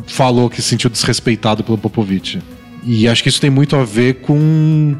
falou 0.06 0.50
que 0.50 0.62
se 0.62 0.70
sentiu 0.70 0.90
desrespeitado 0.90 1.64
pelo 1.64 1.78
Popovich. 1.78 2.40
E 2.84 3.08
acho 3.08 3.24
que 3.24 3.30
isso 3.30 3.40
tem 3.40 3.50
muito 3.50 3.76
a 3.76 3.84
ver 3.84 4.16
com 4.16 4.96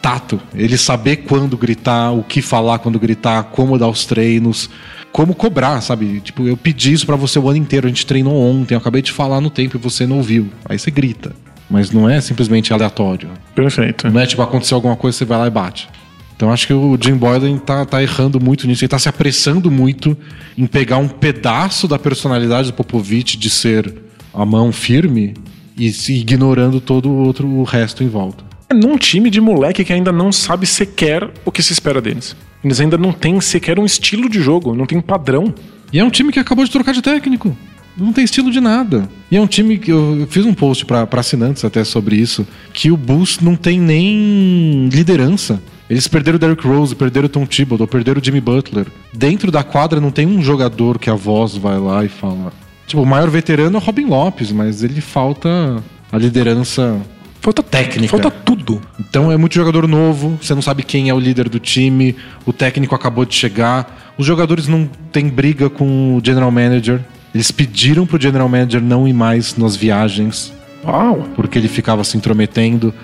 tato. 0.00 0.40
Ele 0.54 0.78
saber 0.78 1.16
quando 1.16 1.56
gritar, 1.56 2.12
o 2.12 2.22
que 2.22 2.40
falar 2.40 2.78
quando 2.78 2.98
gritar, 2.98 3.44
como 3.44 3.78
dar 3.78 3.88
os 3.88 4.06
treinos, 4.06 4.70
como 5.12 5.34
cobrar, 5.34 5.80
sabe? 5.80 6.20
Tipo, 6.20 6.46
eu 6.46 6.56
pedi 6.56 6.92
isso 6.92 7.06
para 7.06 7.16
você 7.16 7.38
o 7.38 7.48
ano 7.48 7.58
inteiro, 7.58 7.86
a 7.86 7.88
gente 7.88 8.06
treinou 8.06 8.34
ontem, 8.34 8.74
eu 8.74 8.78
acabei 8.78 9.02
de 9.02 9.12
falar 9.12 9.40
no 9.40 9.50
tempo 9.50 9.76
e 9.76 9.80
você 9.80 10.06
não 10.06 10.18
ouviu. 10.18 10.48
Aí 10.68 10.78
você 10.78 10.90
grita. 10.90 11.34
Mas 11.68 11.90
não 11.90 12.08
é 12.08 12.20
simplesmente 12.20 12.72
aleatório. 12.72 13.30
Perfeito. 13.54 14.08
Não 14.08 14.20
é 14.20 14.26
tipo, 14.26 14.40
aconteceu 14.40 14.76
alguma 14.76 14.96
coisa, 14.96 15.18
você 15.18 15.24
vai 15.24 15.38
lá 15.38 15.46
e 15.46 15.50
bate. 15.50 15.88
Então 16.36 16.52
acho 16.52 16.66
que 16.66 16.72
o 16.72 16.98
Jim 17.00 17.14
Boylan 17.14 17.56
tá, 17.56 17.84
tá 17.86 18.02
errando 18.02 18.38
muito 18.38 18.66
nisso. 18.66 18.84
Ele 18.84 18.88
tá 18.90 18.98
se 18.98 19.08
apressando 19.08 19.70
muito 19.70 20.16
em 20.56 20.66
pegar 20.66 20.98
um 20.98 21.08
pedaço 21.08 21.88
da 21.88 21.98
personalidade 21.98 22.70
do 22.70 22.74
Popovich 22.74 23.38
de 23.38 23.48
ser 23.48 23.92
a 24.34 24.44
mão 24.44 24.70
firme 24.70 25.34
e 25.78 25.90
se 25.92 26.14
ignorando 26.14 26.80
todo 26.80 27.08
o 27.08 27.24
outro 27.24 27.48
o 27.48 27.64
resto 27.64 28.04
em 28.04 28.08
volta. 28.08 28.44
É 28.68 28.74
num 28.74 28.98
time 28.98 29.30
de 29.30 29.40
moleque 29.40 29.84
que 29.84 29.92
ainda 29.92 30.12
não 30.12 30.30
sabe 30.30 30.66
sequer 30.66 31.30
o 31.44 31.50
que 31.50 31.62
se 31.62 31.72
espera 31.72 32.00
deles. 32.00 32.36
Eles 32.62 32.80
ainda 32.80 32.98
não 32.98 33.12
têm 33.12 33.40
sequer 33.40 33.78
um 33.78 33.86
estilo 33.86 34.28
de 34.28 34.40
jogo, 34.40 34.74
não 34.74 34.86
tem 34.86 35.00
padrão. 35.00 35.54
E 35.92 35.98
é 35.98 36.04
um 36.04 36.10
time 36.10 36.32
que 36.32 36.38
acabou 36.38 36.64
de 36.64 36.70
trocar 36.70 36.92
de 36.92 37.00
técnico. 37.00 37.56
Não 37.96 38.12
tem 38.12 38.24
estilo 38.24 38.50
de 38.50 38.60
nada. 38.60 39.08
E 39.30 39.36
é 39.36 39.40
um 39.40 39.46
time 39.46 39.78
que 39.78 39.90
eu 39.90 40.26
fiz 40.28 40.44
um 40.44 40.52
post 40.52 40.84
para 40.84 41.08
assinantes 41.12 41.64
até 41.64 41.82
sobre 41.84 42.16
isso, 42.16 42.46
que 42.74 42.90
o 42.90 42.96
Bulls 42.96 43.38
não 43.40 43.56
tem 43.56 43.80
nem 43.80 44.88
liderança. 44.92 45.62
Eles 45.88 46.08
perderam 46.08 46.36
o 46.36 46.38
Derrick 46.38 46.66
Rose, 46.66 46.94
perderam 46.94 47.26
o 47.26 47.28
Tom 47.28 47.46
Thibodeau, 47.46 47.86
perderam 47.86 48.20
o 48.20 48.24
Jimmy 48.24 48.40
Butler. 48.40 48.86
Dentro 49.12 49.50
da 49.52 49.62
quadra 49.62 50.00
não 50.00 50.10
tem 50.10 50.26
um 50.26 50.42
jogador 50.42 50.98
que 50.98 51.08
a 51.08 51.14
voz 51.14 51.56
vai 51.56 51.78
lá 51.78 52.04
e 52.04 52.08
fala. 52.08 52.52
Tipo, 52.86 53.02
o 53.02 53.06
maior 53.06 53.30
veterano 53.30 53.76
é 53.76 53.80
o 53.80 53.82
Robin 53.82 54.06
Lopes, 54.06 54.50
mas 54.50 54.82
ele 54.82 55.00
falta 55.00 55.82
a 56.10 56.18
liderança. 56.18 57.00
Falta 57.40 57.62
técnica. 57.62 58.08
Falta 58.10 58.30
tudo. 58.30 58.80
Então 58.98 59.30
é 59.30 59.36
muito 59.36 59.54
jogador 59.54 59.86
novo, 59.86 60.38
você 60.40 60.54
não 60.54 60.62
sabe 60.62 60.82
quem 60.82 61.08
é 61.08 61.14
o 61.14 61.20
líder 61.20 61.48
do 61.48 61.60
time, 61.60 62.16
o 62.44 62.52
técnico 62.52 62.94
acabou 62.94 63.24
de 63.24 63.34
chegar, 63.34 64.14
os 64.18 64.26
jogadores 64.26 64.66
não 64.66 64.88
têm 65.12 65.28
briga 65.28 65.70
com 65.70 66.16
o 66.16 66.20
general 66.24 66.50
manager. 66.50 67.00
Eles 67.34 67.50
pediram 67.50 68.06
pro 68.06 68.20
general 68.20 68.48
manager 68.48 68.80
não 68.80 69.06
ir 69.06 69.12
mais 69.12 69.56
nas 69.56 69.76
viagens. 69.76 70.52
Uau! 70.84 71.28
Porque 71.36 71.58
ele 71.58 71.68
ficava 71.68 72.02
se 72.02 72.16
intrometendo. 72.16 72.94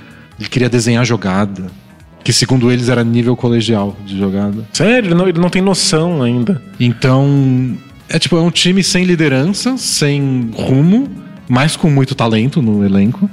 Ele 0.40 0.48
queria 0.48 0.70
desenhar 0.70 1.04
jogada. 1.04 1.70
Que 2.24 2.32
segundo 2.32 2.70
eles 2.70 2.88
era 2.88 3.02
nível 3.02 3.36
colegial 3.36 3.96
de 4.04 4.18
jogada. 4.18 4.66
Sério, 4.72 5.08
ele 5.08 5.14
não, 5.14 5.28
ele 5.28 5.40
não 5.40 5.50
tem 5.50 5.60
noção 5.60 6.22
ainda. 6.22 6.62
Então, 6.78 7.76
é 8.08 8.18
tipo, 8.18 8.36
é 8.36 8.40
um 8.40 8.50
time 8.50 8.82
sem 8.82 9.04
liderança, 9.04 9.76
sem 9.76 10.50
rumo, 10.54 11.08
mas 11.48 11.76
com 11.76 11.90
muito 11.90 12.14
talento 12.14 12.62
no 12.62 12.84
elenco. 12.84 13.28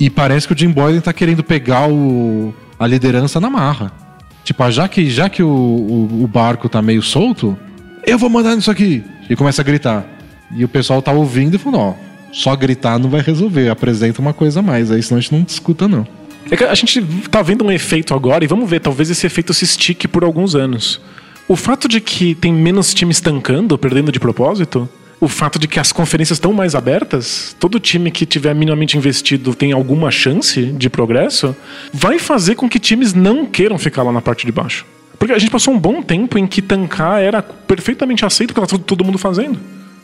E 0.00 0.10
parece 0.10 0.46
que 0.46 0.54
o 0.54 0.58
Jim 0.58 0.70
Boylan 0.70 1.00
tá 1.00 1.12
querendo 1.12 1.44
pegar 1.44 1.88
o, 1.88 2.52
a 2.78 2.86
liderança 2.86 3.40
na 3.40 3.48
marra. 3.48 3.92
Tipo, 4.42 4.68
já 4.70 4.88
que, 4.88 5.08
já 5.08 5.28
que 5.28 5.42
o, 5.42 5.48
o, 5.48 6.24
o 6.24 6.26
barco 6.26 6.68
tá 6.68 6.82
meio 6.82 7.02
solto, 7.02 7.56
eu 8.04 8.18
vou 8.18 8.28
mandar 8.28 8.56
nisso 8.56 8.70
aqui. 8.70 9.04
E 9.30 9.36
começa 9.36 9.62
a 9.62 9.64
gritar. 9.64 10.04
E 10.54 10.64
o 10.64 10.68
pessoal 10.68 11.00
tá 11.00 11.12
ouvindo 11.12 11.54
e 11.54 11.58
falando, 11.58 11.80
ó, 11.80 11.94
só 12.32 12.56
gritar 12.56 12.98
não 12.98 13.08
vai 13.08 13.20
resolver, 13.20 13.68
apresenta 13.68 14.20
uma 14.20 14.32
coisa 14.32 14.60
a 14.60 14.62
mais, 14.62 14.90
aí 14.90 15.02
senão 15.02 15.18
a 15.18 15.20
gente 15.20 15.32
não 15.32 15.42
discuta 15.42 15.86
não. 15.86 16.06
É 16.50 16.56
que 16.56 16.64
a 16.64 16.74
gente 16.74 17.02
tá 17.30 17.40
vendo 17.42 17.64
um 17.64 17.70
efeito 17.70 18.14
agora 18.14 18.44
e 18.44 18.46
vamos 18.46 18.68
ver, 18.68 18.80
talvez 18.80 19.10
esse 19.10 19.26
efeito 19.26 19.54
se 19.54 19.64
estique 19.64 20.06
por 20.06 20.24
alguns 20.24 20.54
anos. 20.54 21.00
O 21.48 21.56
fato 21.56 21.88
de 21.88 22.00
que 22.00 22.34
tem 22.34 22.52
menos 22.52 22.94
times 22.94 23.20
tancando, 23.20 23.76
perdendo 23.76 24.12
de 24.12 24.20
propósito, 24.20 24.88
o 25.20 25.28
fato 25.28 25.58
de 25.58 25.68
que 25.68 25.78
as 25.78 25.92
conferências 25.92 26.36
estão 26.36 26.52
mais 26.52 26.74
abertas, 26.74 27.54
todo 27.60 27.78
time 27.78 28.10
que 28.10 28.26
tiver 28.26 28.54
minimamente 28.54 28.98
investido 28.98 29.54
tem 29.54 29.70
alguma 29.72 30.10
chance 30.10 30.60
de 30.60 30.90
progresso, 30.90 31.54
vai 31.92 32.18
fazer 32.18 32.56
com 32.56 32.68
que 32.68 32.80
times 32.80 33.14
não 33.14 33.46
queiram 33.46 33.78
ficar 33.78 34.02
lá 34.02 34.10
na 34.12 34.20
parte 34.20 34.44
de 34.44 34.50
baixo. 34.50 34.84
Porque 35.18 35.32
a 35.32 35.38
gente 35.38 35.50
passou 35.50 35.72
um 35.72 35.78
bom 35.78 36.02
tempo 36.02 36.36
em 36.36 36.46
que 36.46 36.60
tancar 36.60 37.22
era 37.22 37.40
perfeitamente 37.40 38.24
aceito 38.24 38.52
pelo 38.52 38.66
todo 38.66 39.04
mundo 39.04 39.16
fazendo. 39.18 39.56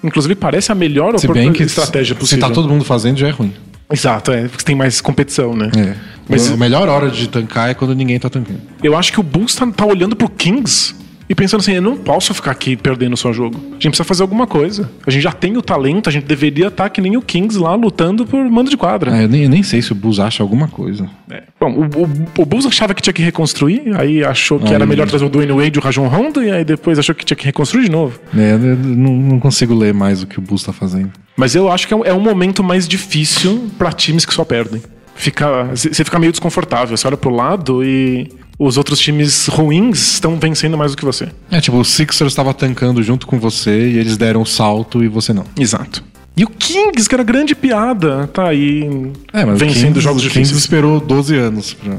Inclusive 0.04 0.36
parece 0.36 0.70
a 0.70 0.74
melhor 0.74 1.18
Se 1.18 1.26
bem 1.26 1.52
que 1.52 1.64
estratégia 1.64 2.14
possível. 2.14 2.46
Se 2.46 2.48
tá 2.48 2.54
todo 2.54 2.68
mundo 2.68 2.84
fazendo 2.84 3.18
já 3.18 3.26
é 3.26 3.30
ruim. 3.30 3.52
Exato, 3.90 4.32
é, 4.32 4.48
porque 4.48 4.64
tem 4.64 4.74
mais 4.74 5.00
competição, 5.00 5.54
né? 5.54 5.70
É. 5.76 5.94
Mas 6.28 6.50
a 6.50 6.56
melhor 6.56 6.88
hora 6.88 7.10
de 7.10 7.26
tancar 7.26 7.70
é 7.70 7.74
quando 7.74 7.94
ninguém 7.94 8.18
tá 8.18 8.28
tancando. 8.28 8.60
Eu 8.82 8.96
acho 8.96 9.10
que 9.10 9.18
o 9.18 9.22
Bulls 9.22 9.54
tá, 9.54 9.66
tá 9.66 9.86
olhando 9.86 10.14
pro 10.14 10.28
Kings 10.28 10.94
e 11.28 11.34
pensando 11.34 11.60
assim, 11.60 11.72
eu 11.72 11.82
não 11.82 11.96
posso 11.96 12.32
ficar 12.32 12.52
aqui 12.52 12.74
perdendo 12.74 13.16
só 13.16 13.32
jogo. 13.32 13.58
A 13.58 13.74
gente 13.74 13.88
precisa 13.88 14.04
fazer 14.04 14.22
alguma 14.22 14.46
coisa. 14.46 14.90
A 15.06 15.10
gente 15.10 15.22
já 15.22 15.32
tem 15.32 15.56
o 15.56 15.62
talento, 15.62 16.08
a 16.08 16.12
gente 16.12 16.24
deveria 16.24 16.68
estar 16.68 16.84
tá 16.84 16.90
que 16.90 17.00
nem 17.00 17.16
o 17.16 17.22
Kings 17.22 17.58
lá 17.58 17.74
lutando 17.74 18.26
por 18.26 18.42
mando 18.48 18.70
de 18.70 18.76
quadra. 18.76 19.14
É, 19.14 19.24
eu, 19.24 19.28
nem, 19.28 19.42
eu 19.42 19.50
nem 19.50 19.62
sei 19.62 19.82
se 19.82 19.92
o 19.92 19.94
Bulls 19.94 20.18
acha 20.18 20.42
alguma 20.42 20.68
coisa. 20.68 21.08
É. 21.30 21.42
Bom, 21.60 21.70
o, 21.70 21.82
o, 21.82 22.42
o, 22.42 22.46
Bulls 22.46 22.64
achava 22.64 22.94
que 22.94 23.02
tinha 23.02 23.12
que 23.12 23.22
reconstruir, 23.22 23.94
aí 23.96 24.24
achou 24.24 24.58
que 24.58 24.68
aí, 24.68 24.74
era 24.74 24.86
melhor 24.86 25.06
trazer 25.06 25.26
o 25.26 25.28
Dwayne 25.28 25.52
Wade 25.52 25.76
e 25.76 25.78
o 25.78 25.82
Rajon 25.82 26.08
Rondo, 26.08 26.42
e 26.42 26.50
aí 26.50 26.64
depois 26.64 26.98
achou 26.98 27.14
que 27.14 27.24
tinha 27.24 27.36
que 27.36 27.44
reconstruir 27.44 27.84
de 27.84 27.90
novo. 27.90 28.18
É, 28.34 28.52
eu 28.52 28.58
não, 28.58 29.12
não 29.12 29.38
consigo 29.40 29.74
ler 29.74 29.92
mais 29.92 30.22
o 30.22 30.26
que 30.26 30.38
o 30.38 30.42
Bulls 30.42 30.62
tá 30.62 30.72
fazendo. 30.72 31.10
Mas 31.36 31.54
eu 31.54 31.70
acho 31.70 31.86
que 31.86 31.92
é 31.92 31.96
um 31.96 32.04
é 32.04 32.12
momento 32.12 32.64
mais 32.64 32.88
difícil 32.88 33.68
para 33.76 33.92
times 33.92 34.24
que 34.24 34.32
só 34.32 34.44
perdem. 34.44 34.82
Fica, 35.14 35.64
você 35.64 36.04
fica 36.04 36.18
meio 36.18 36.32
desconfortável. 36.32 36.96
Você 36.96 37.06
olha 37.06 37.16
pro 37.16 37.30
lado 37.30 37.84
e 37.84 38.28
os 38.58 38.76
outros 38.76 38.98
times 38.98 39.46
ruins 39.46 40.14
estão 40.14 40.36
vencendo 40.36 40.76
mais 40.76 40.90
do 40.90 40.96
que 40.96 41.04
você. 41.04 41.28
É, 41.50 41.60
tipo, 41.60 41.78
o 41.78 41.84
Sixers 41.84 42.32
estava 42.32 42.52
tancando 42.52 43.02
junto 43.02 43.26
com 43.26 43.38
você 43.38 43.90
e 43.90 43.98
eles 43.98 44.16
deram 44.16 44.40
o 44.40 44.42
um 44.42 44.46
salto 44.46 45.04
e 45.04 45.08
você 45.08 45.32
não. 45.32 45.44
Exato. 45.58 46.02
E 46.36 46.44
o 46.44 46.48
Kings, 46.48 47.08
que 47.08 47.14
era 47.14 47.24
grande 47.24 47.54
piada, 47.54 48.26
tá 48.28 48.48
aí 48.48 49.12
é, 49.32 49.44
mas 49.44 49.58
vencendo 49.58 49.94
Kings, 49.94 50.00
jogos 50.00 50.22
difíceis. 50.22 50.48
O 50.48 50.50
Kings 50.50 50.64
esperou 50.64 51.00
12 51.00 51.36
anos 51.36 51.74
pra... 51.74 51.94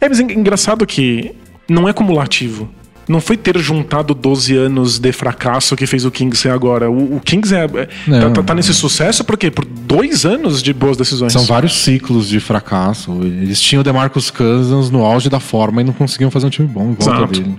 É, 0.00 0.08
mas 0.08 0.20
é 0.20 0.22
engraçado 0.22 0.86
que 0.86 1.34
não 1.68 1.88
é 1.88 1.92
cumulativo 1.92 2.68
não 3.08 3.20
foi 3.20 3.36
ter 3.36 3.58
juntado 3.58 4.14
12 4.14 4.56
anos 4.56 4.98
de 4.98 5.12
fracasso 5.12 5.76
que 5.76 5.86
fez 5.86 6.04
o 6.04 6.10
Kings 6.10 6.40
ser 6.40 6.50
agora. 6.50 6.90
O, 6.90 7.16
o 7.16 7.20
Kings 7.20 7.54
é, 7.54 7.64
é 7.64 7.88
não, 8.06 8.32
tá, 8.32 8.42
tá, 8.42 8.54
nesse 8.54 8.72
sucesso 8.74 9.24
por 9.24 9.36
quê? 9.36 9.50
Por 9.50 9.64
dois 9.64 10.24
anos 10.24 10.62
de 10.62 10.72
boas 10.72 10.96
decisões. 10.96 11.32
São 11.32 11.44
vários 11.44 11.76
ciclos 11.76 12.28
de 12.28 12.40
fracasso. 12.40 13.20
Eles 13.22 13.60
tinham 13.60 13.80
o 13.80 13.84
DeMarcus 13.84 14.30
Cousins 14.30 14.90
no 14.90 15.04
auge 15.04 15.28
da 15.28 15.40
forma 15.40 15.80
e 15.80 15.84
não 15.84 15.92
conseguiam 15.92 16.30
fazer 16.30 16.46
um 16.46 16.50
time 16.50 16.68
bom 16.68 16.90
em 16.90 16.94
volta 16.94 17.10
Exato. 17.10 17.40
dele. 17.40 17.56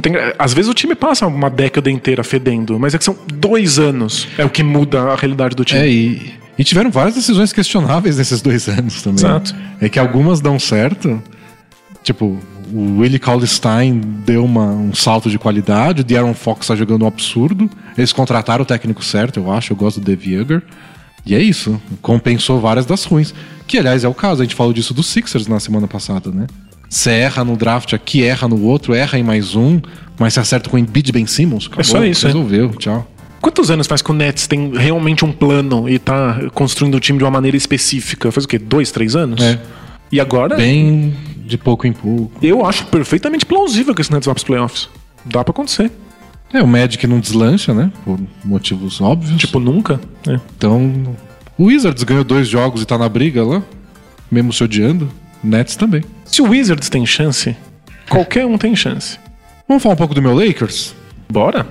Tem, 0.00 0.14
às 0.38 0.52
vezes 0.52 0.70
o 0.70 0.74
time 0.74 0.94
passa 0.94 1.26
uma 1.26 1.48
década 1.48 1.90
inteira 1.90 2.24
fedendo, 2.24 2.78
mas 2.78 2.94
é 2.94 2.98
que 2.98 3.04
são 3.04 3.16
dois 3.34 3.78
anos 3.78 4.26
é 4.36 4.44
o 4.44 4.50
que 4.50 4.62
muda 4.62 5.00
a 5.02 5.16
realidade 5.16 5.54
do 5.54 5.64
time. 5.64 5.80
É, 5.80 5.88
e, 5.88 6.32
e 6.58 6.64
tiveram 6.64 6.90
várias 6.90 7.14
decisões 7.14 7.52
questionáveis 7.52 8.18
nesses 8.18 8.42
dois 8.42 8.68
anos 8.68 9.00
também. 9.02 9.24
Exato. 9.24 9.54
É 9.80 9.88
que 9.88 9.98
algumas 9.98 10.40
dão 10.40 10.58
certo. 10.58 11.22
Tipo, 12.02 12.36
o 12.72 13.00
Willie 13.00 13.18
Cauley-Stein 13.18 14.00
deu 14.24 14.44
uma, 14.44 14.64
um 14.70 14.94
salto 14.94 15.28
de 15.28 15.38
qualidade, 15.38 16.00
o 16.00 16.04
De'Aaron 16.04 16.34
Fox 16.34 16.62
está 16.62 16.74
jogando 16.74 17.02
um 17.02 17.06
absurdo. 17.06 17.68
Eles 17.96 18.12
contrataram 18.12 18.62
o 18.62 18.66
técnico 18.66 19.04
certo, 19.04 19.38
eu 19.38 19.52
acho, 19.52 19.72
eu 19.72 19.76
gosto 19.76 20.00
do 20.00 20.06
Dave 20.06 20.32
Yeager. 20.32 20.62
E 21.24 21.34
é 21.34 21.40
isso, 21.40 21.80
compensou 22.00 22.60
várias 22.60 22.86
das 22.86 23.04
ruins. 23.04 23.34
Que, 23.66 23.78
aliás, 23.78 24.04
é 24.04 24.08
o 24.08 24.14
caso, 24.14 24.42
a 24.42 24.44
gente 24.44 24.54
falou 24.54 24.72
disso 24.72 24.92
dos 24.94 25.06
Sixers 25.06 25.46
na 25.46 25.60
semana 25.60 25.86
passada, 25.86 26.30
né? 26.30 26.46
Você 26.88 27.10
erra 27.10 27.44
no 27.44 27.56
draft 27.56 27.92
aqui, 27.92 28.24
erra 28.24 28.48
no 28.48 28.62
outro, 28.62 28.92
erra 28.92 29.18
em 29.18 29.22
mais 29.22 29.54
um, 29.54 29.80
mas 30.18 30.34
você 30.34 30.40
acerta 30.40 30.68
com 30.68 30.76
o 30.76 30.78
Embiid 30.78 31.12
Ben 31.12 31.26
Simmons. 31.26 31.66
Acabou, 31.66 31.80
é 31.80 31.84
só 31.84 32.04
isso, 32.04 32.26
Resolveu, 32.26 32.70
é. 32.74 32.76
tchau. 32.78 33.08
Quantos 33.40 33.70
anos 33.70 33.86
faz 33.86 34.02
que 34.02 34.10
o 34.10 34.14
Nets 34.14 34.46
tem 34.46 34.72
realmente 34.76 35.24
um 35.24 35.32
plano 35.32 35.88
e 35.88 35.98
tá 35.98 36.38
construindo 36.54 36.94
o 36.94 37.00
time 37.00 37.18
de 37.18 37.24
uma 37.24 37.30
maneira 37.30 37.56
específica? 37.56 38.30
Faz 38.30 38.44
o 38.44 38.48
quê? 38.48 38.58
Dois, 38.58 38.90
três 38.90 39.16
anos? 39.16 39.42
É. 39.42 39.58
E 40.12 40.20
agora? 40.20 40.54
Bem 40.56 41.14
de 41.52 41.58
pouco 41.58 41.86
em 41.86 41.92
pouco. 41.92 42.32
Eu 42.44 42.64
acho 42.66 42.86
perfeitamente 42.86 43.46
plausível 43.46 43.94
que 43.94 44.00
esse 44.00 44.10
Nets 44.10 44.26
vá 44.26 44.32
pros 44.34 44.44
playoffs. 44.44 44.88
Dá 45.24 45.44
pra 45.44 45.52
acontecer. 45.52 45.92
É, 46.52 46.62
o 46.62 46.66
Magic 46.66 47.06
não 47.06 47.20
deslancha, 47.20 47.72
né? 47.72 47.92
Por 48.04 48.18
motivos 48.44 49.00
óbvios. 49.00 49.38
Tipo, 49.38 49.60
nunca. 49.60 50.00
É. 50.26 50.40
Então, 50.56 51.16
o 51.56 51.64
Wizards 51.64 52.02
ganhou 52.02 52.24
dois 52.24 52.48
jogos 52.48 52.82
e 52.82 52.86
tá 52.86 52.98
na 52.98 53.08
briga 53.08 53.44
lá, 53.44 53.62
mesmo 54.30 54.52
se 54.52 54.64
odiando. 54.64 55.08
Nets 55.42 55.76
também. 55.76 56.02
Se 56.24 56.40
o 56.40 56.48
Wizards 56.48 56.88
tem 56.88 57.04
chance, 57.04 57.56
qualquer 58.08 58.46
um 58.46 58.56
tem 58.56 58.74
chance. 58.76 59.18
Vamos 59.66 59.82
falar 59.82 59.94
um 59.94 59.98
pouco 59.98 60.14
do 60.14 60.22
meu 60.22 60.34
Lakers? 60.34 60.94
Bora? 61.30 61.66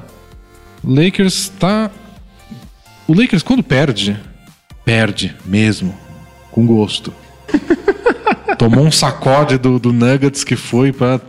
O 0.84 0.94
Lakers 0.94 1.50
tá. 1.60 1.90
O 3.08 3.14
Lakers, 3.14 3.44
quando 3.44 3.64
perde, 3.64 4.20
perde 4.84 5.36
mesmo. 5.46 5.96
Com 6.52 6.66
gosto. 6.66 7.14
Tomou 8.62 8.86
um 8.86 8.92
sacode 8.92 9.58
do, 9.58 9.80
do 9.80 9.92
Nuggets 9.92 10.44
que 10.44 10.56
foi 10.56 10.92
pra 10.92 11.20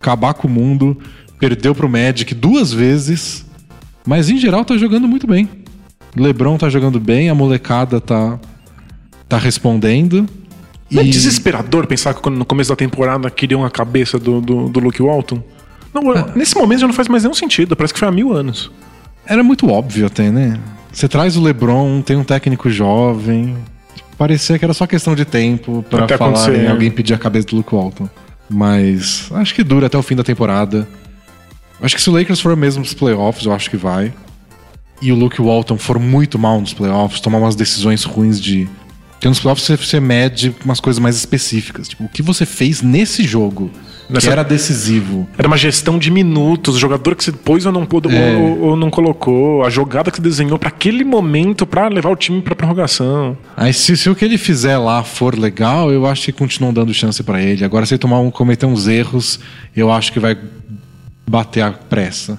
acabar 0.00 0.32
com 0.32 0.48
o 0.48 0.50
mundo. 0.50 0.96
Perdeu 1.38 1.74
pro 1.74 1.86
Magic 1.86 2.34
duas 2.34 2.72
vezes. 2.72 3.44
Mas 4.06 4.30
em 4.30 4.38
geral 4.38 4.64
tá 4.64 4.74
jogando 4.74 5.06
muito 5.06 5.26
bem. 5.26 5.50
LeBron 6.16 6.56
tá 6.56 6.70
jogando 6.70 6.98
bem, 6.98 7.28
a 7.28 7.34
molecada 7.34 8.00
tá, 8.00 8.40
tá 9.28 9.36
respondendo. 9.36 10.26
Não 10.90 11.02
é 11.02 11.04
desesperador 11.04 11.86
pensar 11.86 12.14
que 12.14 12.30
no 12.30 12.46
começo 12.46 12.70
da 12.70 12.76
temporada 12.76 13.30
queriam 13.30 13.66
a 13.66 13.70
cabeça 13.70 14.18
do, 14.18 14.40
do, 14.40 14.70
do 14.70 14.80
Luke 14.80 15.02
Walton? 15.02 15.42
Não, 15.92 16.10
Ah. 16.12 16.32
Nesse 16.34 16.56
momento 16.56 16.80
já 16.80 16.86
não 16.86 16.94
faz 16.94 17.06
mais 17.06 17.22
nenhum 17.22 17.34
sentido. 17.34 17.76
Parece 17.76 17.92
que 17.92 18.00
foi 18.00 18.08
há 18.08 18.12
mil 18.12 18.32
anos. 18.32 18.72
Era 19.26 19.44
muito 19.44 19.68
óbvio 19.68 20.06
até, 20.06 20.30
né? 20.30 20.58
Você 20.90 21.06
traz 21.06 21.36
o 21.36 21.42
LeBron, 21.42 22.00
tem 22.00 22.16
um 22.16 22.24
técnico 22.24 22.70
jovem. 22.70 23.58
Parecia 24.18 24.58
que 24.58 24.64
era 24.64 24.74
só 24.74 24.84
questão 24.84 25.14
de 25.14 25.24
tempo 25.24 25.84
pra 25.88 26.04
Até 26.04 26.18
falar 26.18 26.52
em 26.52 26.62
né? 26.64 26.70
alguém 26.70 26.90
pedir 26.90 27.14
a 27.14 27.18
cabeça 27.18 27.46
do 27.46 27.56
Luke 27.56 27.72
Walton. 27.72 28.08
Mas 28.50 29.28
acho 29.32 29.54
que 29.54 29.62
dura 29.62 29.86
até 29.86 29.96
o 29.96 30.02
fim 30.02 30.16
da 30.16 30.24
temporada. 30.24 30.88
Acho 31.80 31.94
que 31.94 32.02
se 32.02 32.10
o 32.10 32.12
Lakers 32.12 32.40
for 32.40 32.56
mesmo 32.56 32.82
pros 32.82 32.94
playoffs, 32.94 33.46
eu 33.46 33.52
acho 33.52 33.70
que 33.70 33.76
vai. 33.76 34.12
E 35.00 35.12
o 35.12 35.14
Luke 35.14 35.40
Walton 35.40 35.78
for 35.78 36.00
muito 36.00 36.36
mal 36.36 36.60
nos 36.60 36.74
playoffs, 36.74 37.20
tomar 37.20 37.38
umas 37.38 37.54
decisões 37.54 38.02
ruins 38.02 38.40
de. 38.40 38.68
Porque 39.12 39.28
nos 39.28 39.38
playoffs 39.38 39.64
você, 39.64 39.76
você 39.76 40.00
mede 40.00 40.54
umas 40.64 40.80
coisas 40.80 40.98
mais 40.98 41.14
específicas. 41.14 41.86
Tipo, 41.86 42.04
o 42.04 42.08
que 42.08 42.22
você 42.22 42.44
fez 42.44 42.82
nesse 42.82 43.22
jogo 43.22 43.70
Nessa- 44.08 44.30
era 44.30 44.42
decisivo. 44.42 45.28
Era 45.36 45.46
uma 45.46 45.56
gestão 45.56 45.98
de 45.98 46.10
minutos, 46.10 46.76
o 46.76 46.78
jogador 46.78 47.14
que 47.14 47.22
você 47.22 47.30
pôs 47.32 47.66
ou 47.66 47.72
não, 47.72 47.84
pôde, 47.84 48.08
É. 48.14 48.36
ou, 48.36 48.60
ou 48.70 48.76
não 48.76 48.88
colocou, 48.90 49.62
a 49.64 49.70
jogada 49.70 50.10
que 50.10 50.16
você 50.16 50.22
desenhou 50.22 50.58
pra 50.58 50.68
aquele 50.70 51.04
momento 51.04 51.66
pra 51.66 51.88
levar 51.88 52.10
o 52.10 52.16
time 52.16 52.40
pra 52.40 52.54
prorrogação. 52.56 53.36
Aí 53.56 53.72
se, 53.72 53.96
se 53.96 54.08
o 54.08 54.14
que 54.14 54.24
ele 54.24 54.38
fizer 54.38 54.78
lá 54.78 55.02
for 55.04 55.38
legal, 55.38 55.90
eu 55.92 56.06
acho 56.06 56.24
que 56.26 56.32
continuam 56.32 56.72
dando 56.72 56.94
chance 56.94 57.22
pra 57.22 57.42
ele. 57.42 57.64
Agora 57.64 57.84
se 57.84 57.94
ele 57.94 57.98
tomar 57.98 58.20
um, 58.20 58.30
cometer 58.30 58.64
uns 58.66 58.88
erros, 58.88 59.40
eu 59.76 59.92
acho 59.92 60.12
que 60.12 60.18
vai 60.20 60.36
bater 61.28 61.60
a 61.62 61.70
pressa. 61.72 62.38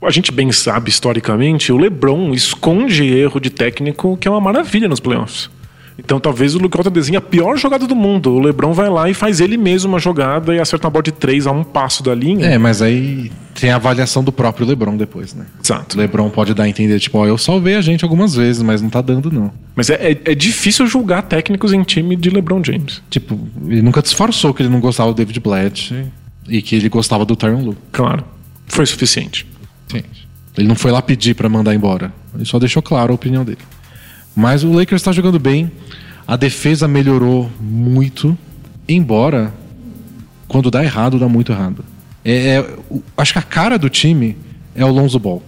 A 0.00 0.10
gente 0.10 0.30
bem 0.30 0.50
sabe 0.52 0.88
historicamente, 0.90 1.72
o 1.72 1.76
LeBron 1.76 2.32
esconde 2.32 3.04
erro 3.04 3.40
de 3.40 3.50
técnico 3.50 4.16
que 4.16 4.28
é 4.28 4.30
uma 4.30 4.40
maravilha 4.40 4.88
nos 4.88 5.00
playoffs. 5.00 5.50
Então 5.98 6.20
talvez 6.20 6.54
o 6.54 6.58
Luke 6.58 6.76
Walton 6.76 6.90
desenhe 6.92 7.16
a 7.16 7.20
pior 7.20 7.56
jogada 7.58 7.86
do 7.86 7.96
mundo. 7.96 8.30
O 8.32 8.38
LeBron 8.40 8.72
vai 8.72 8.88
lá 8.88 9.10
e 9.10 9.14
faz 9.14 9.40
ele 9.40 9.56
mesmo 9.56 9.90
uma 9.92 9.98
jogada 9.98 10.54
e 10.54 10.60
acerta 10.60 10.86
uma 10.86 10.90
bola 10.92 11.02
de 11.02 11.10
três 11.12 11.46
a 11.46 11.50
um 11.50 11.64
passo 11.64 12.02
da 12.04 12.14
linha. 12.14 12.46
É, 12.46 12.56
mas 12.56 12.80
aí 12.80 13.32
tem 13.58 13.70
a 13.70 13.76
avaliação 13.76 14.22
do 14.22 14.30
próprio 14.30 14.64
LeBron 14.66 14.96
depois, 14.96 15.34
né? 15.34 15.44
Exato. 15.62 15.96
O 15.96 16.00
LeBron 16.00 16.30
pode 16.30 16.54
dar 16.54 16.62
a 16.64 16.68
entender, 16.68 17.00
tipo, 17.00 17.18
ó, 17.18 17.26
eu 17.26 17.36
salvei 17.36 17.74
a 17.74 17.80
gente 17.80 18.04
algumas 18.04 18.34
vezes, 18.34 18.62
mas 18.62 18.80
não 18.80 18.88
tá 18.88 19.00
dando 19.02 19.30
não. 19.30 19.52
Mas 19.74 19.90
é, 19.90 20.12
é- 20.12 20.20
é 20.32 20.34
difícil 20.36 20.86
julgar 20.86 21.22
técnicos 21.22 21.72
em 21.72 21.82
time 21.82 22.14
de 22.14 22.30
LeBron 22.30 22.62
James. 22.64 23.02
Tipo, 23.10 23.38
ele 23.66 23.82
nunca 23.82 24.00
disfarçou 24.00 24.54
que 24.54 24.62
ele 24.62 24.70
não 24.70 24.80
gostava 24.80 25.12
do 25.12 25.16
David 25.16 25.40
Blatt 25.40 25.92
e 26.48 26.62
que 26.62 26.76
ele 26.76 26.88
gostava 26.88 27.24
do 27.24 27.34
Tyron 27.34 27.60
Lue. 27.62 27.76
Claro. 27.90 28.24
Foi 28.68 28.86
suficiente. 28.86 29.44
Sim. 29.88 30.02
Ele 30.56 30.68
não 30.68 30.76
foi 30.76 30.90
lá 30.92 31.02
pedir 31.02 31.34
pra 31.34 31.48
mandar 31.48 31.74
embora. 31.74 32.12
Ele 32.34 32.44
só 32.44 32.58
deixou 32.58 32.82
claro 32.82 33.12
a 33.12 33.14
opinião 33.14 33.44
dele. 33.44 33.58
Mas 34.34 34.62
o 34.64 34.72
Lakers 34.72 35.02
tá 35.02 35.12
jogando 35.12 35.38
bem. 35.38 35.70
A 36.26 36.36
defesa 36.36 36.86
melhorou 36.86 37.50
muito. 37.60 38.36
Embora, 38.88 39.52
quando 40.46 40.70
dá 40.70 40.82
errado, 40.82 41.18
dá 41.18 41.28
muito 41.28 41.52
errado. 41.52 41.84
É, 42.24 42.56
é- 42.58 42.76
acho 43.16 43.32
que 43.32 43.38
a 43.38 43.42
cara 43.42 43.78
do 43.78 43.88
time 43.88 44.36
é 44.74 44.84
o 44.84 44.88
Lonzo 44.90 45.18
Ball. 45.18 45.42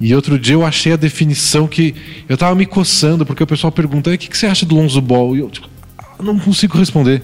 E 0.00 0.14
outro 0.14 0.38
dia 0.38 0.54
eu 0.54 0.66
achei 0.66 0.92
a 0.92 0.96
definição 0.96 1.68
que. 1.68 1.94
Eu 2.28 2.36
tava 2.36 2.54
me 2.56 2.66
coçando, 2.66 3.24
porque 3.24 3.42
o 3.42 3.46
pessoal 3.46 3.70
pergunta: 3.72 4.10
"E 4.10 4.14
o 4.14 4.18
que, 4.18 4.28
que 4.28 4.36
você 4.36 4.46
acha 4.46 4.66
do 4.66 4.74
Lonzo 4.74 5.00
Ball? 5.00 5.36
E 5.36 5.40
eu, 5.40 5.48
tipo, 5.48 5.68
"Ah, 5.96 6.22
não 6.22 6.38
consigo 6.38 6.76
responder. 6.76 7.22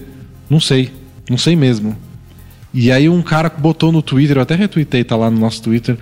Não 0.49 0.59
sei. 0.61 0.91
Não 1.29 1.37
sei 1.37 1.55
mesmo. 1.55 1.95
E 2.73 2.91
aí 2.91 3.09
um 3.09 3.21
cara 3.21 3.49
botou 3.49 3.91
no 3.91 4.01
Twitter, 4.01 4.37
eu 4.37 4.41
até 4.41 4.55
retuitei, 4.55 5.03
tá 5.03 5.15
lá 5.15 5.29
no 5.29 5.39
nosso 5.39 5.61
Twitter, 5.61 5.97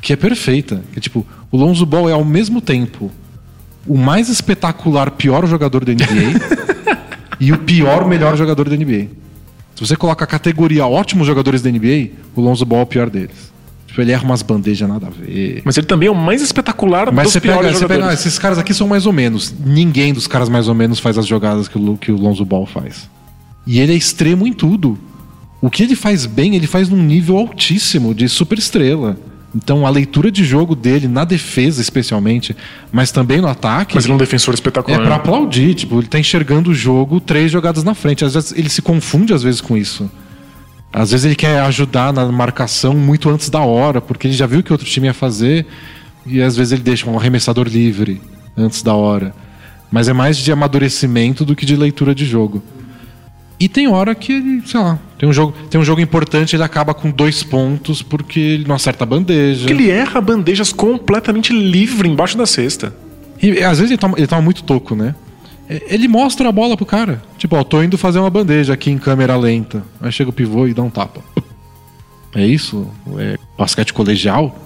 que 0.00 0.12
é 0.12 0.16
perfeita. 0.16 0.82
Que 0.92 0.98
é 0.98 1.02
tipo, 1.02 1.26
o 1.50 1.56
Lonzo 1.56 1.84
Ball 1.84 2.08
é 2.08 2.12
ao 2.12 2.24
mesmo 2.24 2.60
tempo 2.60 3.10
o 3.86 3.96
mais 3.96 4.28
espetacular 4.28 5.10
pior 5.10 5.46
jogador 5.46 5.84
da 5.84 5.92
NBA 5.92 6.98
e 7.40 7.52
o 7.52 7.58
pior 7.58 8.06
melhor 8.06 8.36
jogador 8.36 8.68
da 8.68 8.76
NBA. 8.76 9.08
Se 9.74 9.86
você 9.86 9.96
coloca 9.96 10.24
a 10.24 10.26
categoria 10.26 10.86
ótimos 10.86 11.26
jogadores 11.26 11.62
da 11.62 11.70
NBA, 11.70 12.10
o 12.36 12.40
Lonzo 12.40 12.64
Ball 12.64 12.80
é 12.80 12.82
o 12.82 12.86
pior 12.86 13.10
deles. 13.10 13.52
Tipo, 13.86 14.00
ele 14.00 14.12
erra 14.12 14.24
umas 14.24 14.42
bandejas 14.42 14.88
nada 14.88 15.08
a 15.08 15.10
ver. 15.10 15.60
Mas 15.64 15.76
ele 15.76 15.86
também 15.86 16.08
é 16.08 16.10
o 16.10 16.14
mais 16.14 16.40
espetacular 16.40 17.12
Mas 17.12 17.24
dos 17.24 17.32
você 17.34 17.40
pega, 17.40 17.58
piores 17.58 17.78
você 17.78 17.86
pega, 17.86 18.08
ah, 18.08 18.14
esses 18.14 18.38
caras 18.38 18.58
aqui 18.58 18.72
são 18.72 18.88
mais 18.88 19.04
ou 19.06 19.12
menos. 19.12 19.54
Ninguém 19.64 20.14
dos 20.14 20.26
caras 20.26 20.48
mais 20.48 20.66
ou 20.66 20.74
menos 20.74 20.98
faz 20.98 21.18
as 21.18 21.26
jogadas 21.26 21.68
que 21.68 21.76
o, 21.76 21.96
que 21.98 22.10
o 22.10 22.16
Lonzo 22.16 22.44
Ball 22.44 22.64
faz. 22.64 23.10
E 23.66 23.80
ele 23.80 23.92
é 23.92 23.96
extremo 23.96 24.46
em 24.46 24.52
tudo. 24.52 24.98
O 25.60 25.68
que 25.68 25.82
ele 25.82 25.94
faz 25.94 26.24
bem, 26.24 26.56
ele 26.56 26.66
faz 26.66 26.88
num 26.88 27.02
nível 27.02 27.36
altíssimo 27.36 28.14
de 28.14 28.28
super 28.28 28.58
estrela. 28.58 29.16
Então 29.54 29.86
a 29.86 29.90
leitura 29.90 30.30
de 30.30 30.44
jogo 30.44 30.74
dele, 30.74 31.06
na 31.06 31.24
defesa 31.24 31.80
especialmente, 31.80 32.56
mas 32.90 33.12
também 33.12 33.40
no 33.40 33.48
ataque, 33.48 33.94
Mas 33.94 34.04
ele 34.04 34.12
é 34.12 34.14
um 34.14 34.18
defensor 34.18 34.54
é 34.54 34.56
espetacular. 34.56 35.02
pra 35.02 35.16
aplaudir. 35.16 35.74
Tipo, 35.74 35.98
ele 35.98 36.06
tá 36.06 36.18
enxergando 36.18 36.70
o 36.70 36.74
jogo 36.74 37.20
três 37.20 37.50
jogadas 37.52 37.84
na 37.84 37.94
frente. 37.94 38.24
Às 38.24 38.34
vezes 38.34 38.52
ele 38.52 38.68
se 38.68 38.80
confunde 38.80 39.34
às 39.34 39.42
vezes 39.42 39.60
com 39.60 39.76
isso. 39.76 40.10
Às 40.92 41.10
vezes 41.10 41.24
ele 41.24 41.34
quer 41.34 41.60
ajudar 41.60 42.12
na 42.12 42.30
marcação 42.30 42.94
muito 42.94 43.28
antes 43.30 43.48
da 43.48 43.60
hora, 43.60 44.00
porque 44.00 44.26
ele 44.26 44.34
já 44.34 44.46
viu 44.46 44.60
o 44.60 44.62
que 44.62 44.72
outro 44.72 44.86
time 44.86 45.06
ia 45.06 45.14
fazer, 45.14 45.66
e 46.26 46.42
às 46.42 46.54
vezes 46.54 46.72
ele 46.72 46.82
deixa 46.82 47.08
um 47.08 47.18
arremessador 47.18 47.66
livre 47.66 48.20
antes 48.56 48.82
da 48.82 48.94
hora. 48.94 49.34
Mas 49.90 50.08
é 50.08 50.12
mais 50.12 50.36
de 50.36 50.52
amadurecimento 50.52 51.44
do 51.44 51.56
que 51.56 51.64
de 51.64 51.76
leitura 51.76 52.14
de 52.14 52.24
jogo. 52.26 52.62
E 53.58 53.68
tem 53.68 53.88
hora 53.88 54.14
que 54.14 54.32
ele, 54.32 54.62
sei 54.66 54.80
lá, 54.80 54.98
tem 55.22 55.28
um 55.28 55.32
jogo, 55.32 55.54
tem 55.70 55.80
um 55.80 55.84
jogo 55.84 56.00
importante, 56.00 56.56
ele 56.56 56.64
acaba 56.64 56.92
com 56.92 57.08
dois 57.08 57.44
pontos 57.44 58.02
porque 58.02 58.40
ele 58.40 58.64
não 58.66 58.74
acerta 58.74 59.04
a 59.04 59.06
bandeja. 59.06 59.68
Porque 59.68 59.72
ele 59.80 59.88
erra 59.88 60.20
bandejas 60.20 60.72
completamente 60.72 61.52
livre 61.52 62.08
embaixo 62.08 62.36
da 62.36 62.44
cesta. 62.44 62.92
E 63.40 63.62
às 63.62 63.78
vezes 63.78 63.92
ele 63.92 63.98
toma, 63.98 64.18
ele 64.18 64.26
toma 64.26 64.42
muito 64.42 64.64
toco, 64.64 64.96
né? 64.96 65.14
E- 65.70 65.80
Ele 65.86 66.08
mostra 66.08 66.48
a 66.48 66.50
bola 66.52 66.76
pro 66.76 66.84
cara. 66.84 67.22
Tipo, 67.38 67.54
ó, 67.54 67.62
tô 67.62 67.80
indo 67.84 67.96
fazer 67.96 68.18
uma 68.18 68.30
bandeja 68.30 68.72
aqui 68.72 68.90
em 68.90 68.98
câmera 68.98 69.36
lenta. 69.36 69.84
Aí 70.00 70.10
chega 70.10 70.28
o 70.28 70.32
pivô 70.32 70.66
e 70.66 70.74
dá 70.74 70.82
um 70.82 70.90
tapa. 70.90 71.20
É 72.34 72.44
isso? 72.44 72.88
É 73.16 73.38
basquete 73.56 73.92
colegial? 73.92 74.58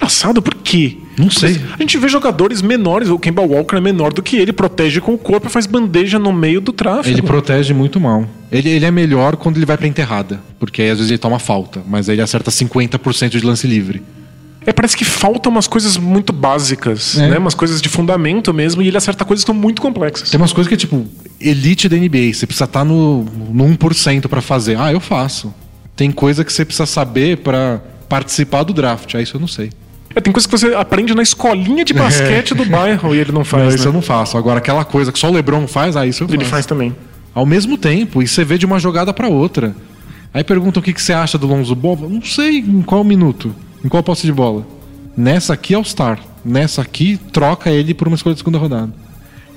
Engraçado, 0.00 0.40
por 0.40 0.54
quê? 0.54 0.96
Não 1.18 1.28
sei. 1.30 1.60
A 1.74 1.82
gente 1.82 1.98
vê 1.98 2.08
jogadores 2.08 2.62
menores, 2.62 3.10
o 3.10 3.18
Kemba 3.18 3.42
Walker 3.42 3.76
é 3.76 3.80
menor 3.80 4.12
do 4.14 4.22
que 4.22 4.36
ele, 4.36 4.50
protege 4.52 4.98
com 4.98 5.12
o 5.12 5.18
corpo 5.18 5.46
e 5.46 5.50
faz 5.50 5.66
bandeja 5.66 6.18
no 6.18 6.32
meio 6.32 6.58
do 6.60 6.72
tráfego. 6.72 7.14
Ele 7.14 7.22
protege 7.22 7.74
muito 7.74 8.00
mal. 8.00 8.26
Ele, 8.50 8.70
ele 8.70 8.84
é 8.86 8.90
melhor 8.90 9.36
quando 9.36 9.58
ele 9.58 9.66
vai 9.66 9.76
pra 9.76 9.86
enterrada. 9.86 10.40
Porque 10.58 10.80
aí 10.80 10.88
às 10.90 10.96
vezes 10.96 11.10
ele 11.10 11.18
toma 11.18 11.38
falta. 11.38 11.82
Mas 11.86 12.08
aí 12.08 12.14
ele 12.14 12.22
acerta 12.22 12.50
50% 12.50 13.28
de 13.28 13.44
lance 13.44 13.66
livre. 13.66 14.02
É, 14.64 14.72
parece 14.72 14.96
que 14.96 15.04
faltam 15.04 15.52
umas 15.52 15.66
coisas 15.66 15.96
muito 15.98 16.32
básicas, 16.32 17.18
É. 17.18 17.28
né? 17.28 17.38
Umas 17.38 17.54
coisas 17.54 17.80
de 17.82 17.88
fundamento 17.88 18.52
mesmo, 18.54 18.82
e 18.82 18.88
ele 18.88 18.96
acerta 18.96 19.24
coisas 19.24 19.44
que 19.44 19.50
são 19.50 19.54
muito 19.54 19.80
complexas. 19.82 20.30
Tem 20.30 20.40
umas 20.40 20.52
coisas 20.52 20.68
que 20.68 20.74
é 20.74 20.78
tipo, 20.78 21.06
elite 21.40 21.88
da 21.88 21.96
NBA. 21.96 22.32
Você 22.32 22.46
precisa 22.46 22.64
estar 22.64 22.84
no, 22.84 23.24
no 23.24 23.64
1% 23.76 24.28
pra 24.28 24.40
fazer. 24.40 24.78
Ah, 24.78 24.90
eu 24.92 25.00
faço. 25.00 25.52
Tem 25.94 26.10
coisa 26.10 26.42
que 26.44 26.52
você 26.52 26.64
precisa 26.64 26.86
saber 26.86 27.38
pra 27.38 27.80
participar 28.08 28.62
do 28.62 28.72
draft. 28.72 29.14
Ah, 29.14 29.20
isso 29.22 29.36
eu 29.36 29.40
não 29.40 29.48
sei. 29.48 29.70
É, 30.14 30.20
tem 30.20 30.32
coisas 30.32 30.46
que 30.46 30.58
você 30.58 30.74
aprende 30.74 31.14
na 31.14 31.22
escolinha 31.22 31.84
de 31.84 31.94
basquete 31.94 32.54
do 32.54 32.64
bairro 32.64 33.14
e 33.14 33.18
ele 33.18 33.30
não 33.30 33.44
faz. 33.44 33.62
Não, 33.62 33.70
isso 33.70 33.84
né? 33.84 33.88
eu 33.90 33.92
não 33.92 34.02
faço. 34.02 34.36
Agora, 34.36 34.58
aquela 34.58 34.84
coisa 34.84 35.12
que 35.12 35.18
só 35.18 35.28
o 35.28 35.32
LeBron 35.32 35.66
faz, 35.68 35.96
ah, 35.96 36.06
isso 36.06 36.24
eu 36.24 36.28
Ele 36.28 36.38
faço. 36.38 36.50
faz 36.50 36.66
também. 36.66 36.94
Ao 37.32 37.46
mesmo 37.46 37.78
tempo, 37.78 38.20
e 38.22 38.26
você 38.26 38.44
vê 38.44 38.58
de 38.58 38.66
uma 38.66 38.80
jogada 38.80 39.12
pra 39.12 39.28
outra. 39.28 39.74
Aí 40.34 40.42
perguntam 40.42 40.80
o 40.80 40.84
que, 40.84 40.92
que 40.92 41.00
você 41.02 41.12
acha 41.12 41.38
do 41.38 41.46
Lonzo 41.46 41.74
Ball. 41.76 41.96
Não 42.08 42.22
sei 42.22 42.58
em 42.58 42.82
qual 42.82 43.04
minuto, 43.04 43.54
em 43.84 43.88
qual 43.88 44.02
posse 44.02 44.26
de 44.26 44.32
bola. 44.32 44.66
Nessa 45.16 45.54
aqui 45.54 45.74
é 45.74 45.78
o 45.78 45.84
Star. 45.84 46.18
Nessa 46.44 46.82
aqui, 46.82 47.18
troca 47.32 47.70
ele 47.70 47.94
por 47.94 48.08
uma 48.08 48.16
escolha 48.16 48.34
de 48.34 48.40
segunda 48.40 48.58
rodada. 48.58 48.92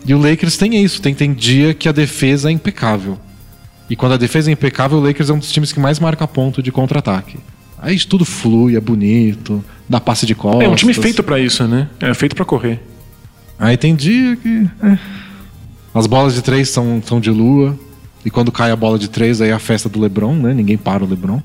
E 0.06 0.14
o 0.14 0.20
Lakers 0.20 0.58
tem 0.58 0.84
isso. 0.84 1.02
Tem, 1.02 1.16
tem 1.16 1.34
dia 1.34 1.74
que 1.74 1.90
a 1.90 1.92
defesa 1.92 2.50
é 2.50 2.52
impecável. 2.52 3.18
E 3.90 3.96
quando 3.96 4.14
a 4.14 4.18
defesa 4.18 4.52
é 4.52 4.54
impecável, 4.54 4.98
o 4.98 5.02
Lakers 5.02 5.30
é 5.30 5.34
um 5.34 5.40
dos 5.40 5.52
times 5.52 5.72
que 5.72 5.80
mais 5.80 6.00
marca 6.00 6.28
ponto 6.28 6.62
de 6.62 6.72
contra-ataque. 6.72 7.38
Aí 7.84 7.94
isso 7.94 8.08
tudo 8.08 8.24
flui, 8.24 8.78
é 8.78 8.80
bonito, 8.80 9.64
dá 9.90 10.00
passe 10.00 10.26
de 10.26 10.34
costas. 10.34 10.64
É 10.64 10.70
um 10.70 10.76
time 10.76 10.94
feito 10.94 11.22
pra 11.22 11.38
isso, 11.38 11.68
né? 11.68 11.90
É 12.00 12.14
feito 12.14 12.34
pra 12.34 12.46
correr. 12.46 12.82
Aí 13.60 13.76
tem 13.76 13.94
dia 13.94 14.38
que. 14.38 14.70
é. 14.82 14.98
As 15.94 16.08
bolas 16.08 16.34
de 16.34 16.42
três 16.42 16.70
são, 16.70 17.04
são 17.06 17.20
de 17.20 17.30
lua. 17.30 17.78
E 18.26 18.30
quando 18.30 18.54
cai 18.54 18.72
a 18.72 18.76
bola 18.76 18.98
de 18.98 19.10
três, 19.10 19.42
aí 19.42 19.50
é 19.50 19.54
a 19.54 19.60
festa 19.60 19.90
do 19.90 20.00
LeBron, 20.00 20.34
né? 20.34 20.54
Ninguém 20.54 20.78
para 20.78 21.04
o 21.04 21.08
LeBron. 21.08 21.42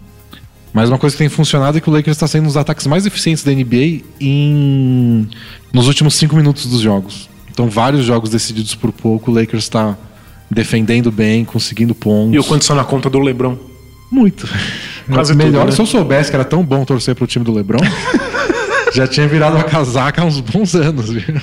Mas 0.72 0.88
uma 0.88 0.96
coisa 0.96 1.16
que 1.16 1.18
tem 1.18 1.28
funcionado 1.28 1.76
é 1.76 1.80
que 1.80 1.90
o 1.90 1.92
Lakers 1.92 2.16
está 2.16 2.28
sendo 2.28 2.44
um 2.44 2.46
dos 2.46 2.56
ataques 2.56 2.86
mais 2.86 3.04
eficientes 3.04 3.42
da 3.42 3.50
NBA 3.50 4.02
em... 4.20 5.28
nos 5.72 5.88
últimos 5.88 6.14
cinco 6.14 6.36
minutos 6.36 6.66
dos 6.66 6.80
jogos. 6.80 7.28
Então, 7.50 7.68
vários 7.68 8.04
jogos 8.04 8.30
decididos 8.30 8.76
por 8.76 8.92
pouco, 8.92 9.32
o 9.32 9.34
Lakers 9.34 9.64
está 9.64 9.98
defendendo 10.48 11.10
bem, 11.10 11.44
conseguindo 11.44 11.96
pontos. 11.96 12.32
E 12.32 12.38
o 12.38 12.44
quanto 12.44 12.64
são 12.64 12.76
na 12.76 12.84
conta 12.84 13.10
do 13.10 13.18
LeBron? 13.18 13.56
Muito. 14.10 14.48
Quase 15.10 15.34
Melhor 15.34 15.60
tudo, 15.60 15.70
né? 15.70 15.72
se 15.72 15.80
eu 15.80 15.86
soubesse 15.86 16.30
que 16.30 16.36
era 16.36 16.44
tão 16.44 16.62
bom 16.62 16.84
torcer 16.84 17.14
pro 17.14 17.26
time 17.26 17.44
do 17.44 17.52
LeBron. 17.52 17.78
já 18.92 19.06
tinha 19.06 19.28
virado 19.28 19.56
uma 19.56 19.64
casaca 19.64 20.22
há 20.22 20.24
uns 20.24 20.40
bons 20.40 20.74
anos, 20.74 21.10
viu? 21.10 21.40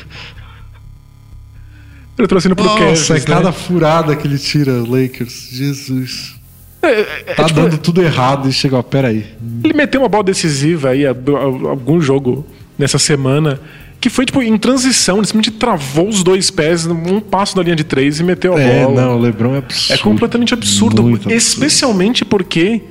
Ele 2.17 2.27
trouxe 2.27 2.47
pro 2.53 2.63
Nossa, 2.63 2.79
Cavs, 2.79 3.09
é 3.09 3.13
né? 3.13 3.19
cada 3.19 3.51
furada 3.51 4.15
que 4.15 4.25
ele 4.25 4.37
tira, 4.37 4.71
Lakers. 4.71 5.49
Jesus. 5.51 6.35
É, 6.81 6.87
é, 6.87 7.23
é, 7.27 7.33
Tá 7.33 7.43
tipo, 7.43 7.59
dando 7.59 7.77
tudo 7.77 8.01
errado 8.01 8.47
e 8.47 8.53
chega, 8.53 8.77
ó, 8.77 8.81
peraí. 8.81 9.25
Ele 9.63 9.73
meteu 9.73 10.01
uma 10.01 10.09
bola 10.09 10.23
decisiva 10.23 10.89
aí, 10.89 11.05
algum 11.05 11.99
jogo 11.99 12.45
nessa 12.77 12.97
semana, 12.97 13.59
que 14.05 14.09
foi 14.11 14.23
tipo 14.23 14.39
em 14.43 14.55
transição, 14.55 15.17
ele 15.17 15.25
simplesmente 15.25 15.57
travou 15.57 16.07
os 16.07 16.21
dois 16.21 16.51
pés, 16.51 16.85
um 16.85 17.19
passo 17.19 17.55
da 17.55 17.63
linha 17.63 17.75
de 17.75 17.83
três 17.83 18.19
e 18.19 18.23
meteu 18.23 18.55
a 18.55 18.61
É, 18.61 18.83
bola. 18.85 19.01
não, 19.01 19.17
o 19.17 19.19
LeBron 19.19 19.55
é 19.55 19.57
absurdo. 19.57 19.93
É 19.93 19.97
completamente 19.97 20.53
absurdo, 20.53 21.01
absurdo. 21.01 21.33
especialmente 21.33 22.23
porque 22.23 22.81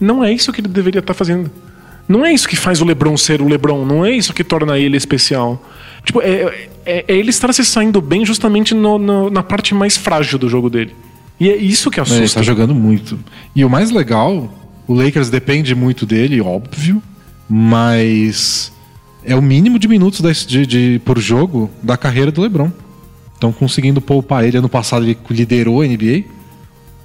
não 0.00 0.24
é 0.24 0.32
isso 0.32 0.50
que 0.54 0.62
ele 0.62 0.68
deveria 0.68 1.00
estar 1.00 1.12
fazendo. 1.12 1.50
Não 2.08 2.24
é 2.24 2.32
isso 2.32 2.48
que 2.48 2.56
faz 2.56 2.80
o 2.80 2.84
LeBron 2.86 3.14
ser 3.18 3.42
o 3.42 3.46
LeBron, 3.48 3.84
não 3.84 4.06
é 4.06 4.10
isso 4.12 4.32
que 4.32 4.42
torna 4.42 4.78
ele 4.78 4.96
especial. 4.96 5.62
Tipo, 6.02 6.22
é, 6.22 6.68
é- 6.86 7.04
é 7.08 7.14
ele 7.14 7.28
estar 7.28 7.52
se 7.52 7.62
saindo 7.62 8.00
bem 8.00 8.24
justamente 8.24 8.72
no- 8.74 8.98
no- 8.98 9.28
na 9.28 9.42
parte 9.42 9.74
mais 9.74 9.98
frágil 9.98 10.38
do 10.38 10.48
jogo 10.48 10.70
dele. 10.70 10.94
E 11.38 11.50
é 11.50 11.56
isso 11.56 11.90
que 11.90 12.00
É, 12.00 12.02
ele 12.04 12.10
assusta. 12.20 12.40
tá 12.40 12.42
jogando 12.42 12.74
muito. 12.74 13.18
E 13.54 13.62
o 13.66 13.68
mais 13.68 13.90
legal, 13.90 14.50
o 14.88 14.94
Lakers 14.94 15.28
depende 15.28 15.74
muito 15.74 16.06
dele, 16.06 16.40
óbvio, 16.40 17.02
mas 17.50 18.72
é 19.24 19.34
o 19.34 19.42
mínimo 19.42 19.78
de 19.78 19.88
minutos 19.88 20.46
de, 20.46 20.66
de- 20.66 20.98
por 21.04 21.18
jogo 21.18 21.70
da 21.82 21.96
carreira 21.96 22.30
do 22.30 22.40
LeBron. 22.40 22.70
Estão 23.34 23.52
conseguindo 23.52 24.00
poupar 24.00 24.44
ele. 24.44 24.58
Ano 24.58 24.68
passado 24.68 25.04
ele 25.04 25.18
liderou 25.30 25.82
a 25.82 25.86
NBA. 25.86 26.24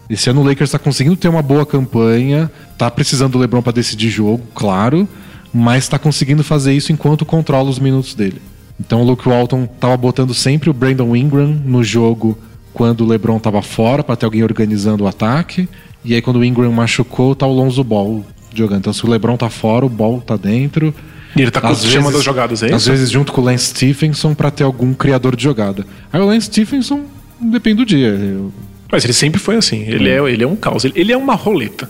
Esse 0.09 0.30
ano 0.30 0.41
o 0.41 0.43
Lakers 0.43 0.70
está 0.70 0.80
conseguindo 0.80 1.15
ter 1.15 1.28
uma 1.28 1.41
boa 1.41 1.65
campanha, 1.65 2.51
tá 2.78 2.89
precisando 2.89 3.34
do 3.34 3.38
LeBron 3.39 3.61
para 3.61 3.74
decidir 3.74 4.09
jogo, 4.09 4.41
claro, 4.55 5.07
mas 5.53 5.84
está 5.84 5.99
conseguindo 5.99 6.43
fazer 6.43 6.74
isso 6.74 6.91
enquanto 6.91 7.26
controla 7.26 7.70
os 7.70 7.78
minutos 7.78 8.15
dele. 8.15 8.41
Então 8.80 9.01
o 9.01 9.05
Luke 9.05 9.28
Walton 9.30 9.67
tava 9.80 9.95
botando 9.97 10.34
sempre 10.34 10.67
o 10.70 10.74
Brandon 10.74 11.15
Ingram 11.15 11.47
no 11.63 11.84
jogo 11.84 12.36
quando 12.74 13.01
o 13.01 13.07
LeBron 13.07 13.38
tava 13.38 13.61
fora 13.61 14.03
para 14.03 14.15
ter 14.15 14.26
alguém 14.26 14.41
organizando 14.41 15.03
o 15.03 15.07
ataque, 15.07 15.70
e 16.03 16.15
aí 16.15 16.22
quando 16.24 16.38
o 16.38 16.45
Ingram 16.45 16.72
machucou, 16.72 17.36
tá 17.36 17.45
o 17.45 17.53
Lonzo 17.53 17.84
Ball 17.84 18.26
jogando. 18.55 18.80
Então 18.80 18.93
se 18.93 19.05
o 19.05 19.09
LeBron 19.09 19.38
tá 19.38 19.49
fora, 19.49 19.86
o 19.86 19.89
Ball 19.89 20.22
tá 20.22 20.36
dentro. 20.38 20.91
E 21.36 21.41
ele 21.41 21.51
tá 21.51 21.61
chamando 21.75 22.17
as 22.17 22.23
jogadas, 22.23 22.63
é 22.63 22.73
Às 22.73 22.82
isso? 22.82 22.91
vezes 22.91 23.09
junto 23.11 23.32
com 23.32 23.41
o 23.41 23.43
Lance 23.43 23.67
Stephenson 23.67 24.34
para 24.34 24.49
ter 24.49 24.63
algum 24.63 24.93
criador 24.93 25.36
de 25.36 25.43
jogada. 25.43 25.86
Aí 26.11 26.19
o 26.19 26.25
Lance 26.25 26.47
Stephenson 26.47 27.03
depende 27.39 27.77
do 27.77 27.86
dia. 27.86 28.07
Eu- 28.09 28.51
Mas 28.91 29.03
ele 29.03 29.13
sempre 29.13 29.39
foi 29.39 29.55
assim. 29.55 29.84
Ele, 29.84 30.09
é, 30.09 30.17
ele 30.32 30.43
é 30.43 30.47
um 30.47 30.55
caos. 30.55 30.84
Ele, 30.86 30.93
ele 30.95 31.11
é 31.11 31.17
uma 31.17 31.36
roleta. 31.36 31.89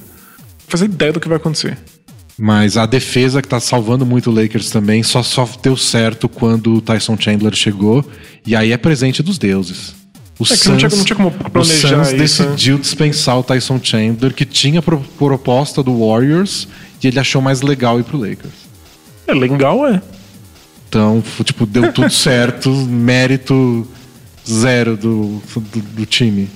Fazer 0.67 0.85
ideia 0.85 1.13
do 1.13 1.19
que 1.19 1.27
vai 1.27 1.37
acontecer. 1.37 1.77
Mas 2.37 2.77
a 2.77 2.85
defesa 2.85 3.41
que 3.41 3.47
tá 3.47 3.59
salvando 3.59 4.05
muito 4.05 4.29
o 4.29 4.33
Lakers 4.33 4.69
também 4.69 5.03
só, 5.03 5.21
só 5.23 5.49
deu 5.61 5.75
certo 5.75 6.29
quando 6.29 6.75
o 6.75 6.81
Tyson 6.81 7.17
Chandler 7.19 7.53
chegou. 7.55 8.05
E 8.45 8.55
aí 8.55 8.71
é 8.71 8.77
presente 8.77 9.21
dos 9.23 9.37
deuses. 9.37 9.95
O 10.37 10.43
É 10.43 10.55
que 10.55 10.69
não 10.69 10.77
tinha- 10.77 10.89
não 10.89 11.03
tinha 11.03 11.15
como 11.17 11.31
planejar 11.31 11.99
o 11.99 12.05
Suns 12.05 12.13
isso, 12.21 12.43
decidiu 12.43 12.77
dispensar 12.77 13.37
o 13.39 13.43
Tyson 13.43 13.77
Chandler, 13.83 14.33
que 14.33 14.45
tinha 14.45 14.81
pro- 14.81 15.03
proposta 15.17 15.83
do 15.83 15.99
Warriors, 16.07 16.65
e 17.03 17.07
ele 17.07 17.19
achou 17.19 17.41
mais 17.41 17.61
legal 17.61 17.99
ir 17.99 18.03
pro 18.03 18.17
Lakers. 18.17 18.68
É 19.29 19.33
legal, 19.33 19.87
é. 19.87 20.01
Então, 20.87 21.23
tipo, 21.43 21.67
deu 21.67 21.93
tudo 21.93 22.09
certo, 22.11 22.71
mérito 22.71 23.87
zero 24.47 24.97
do, 24.97 25.39
do, 25.55 25.81
do 25.81 26.05
time. 26.07 26.49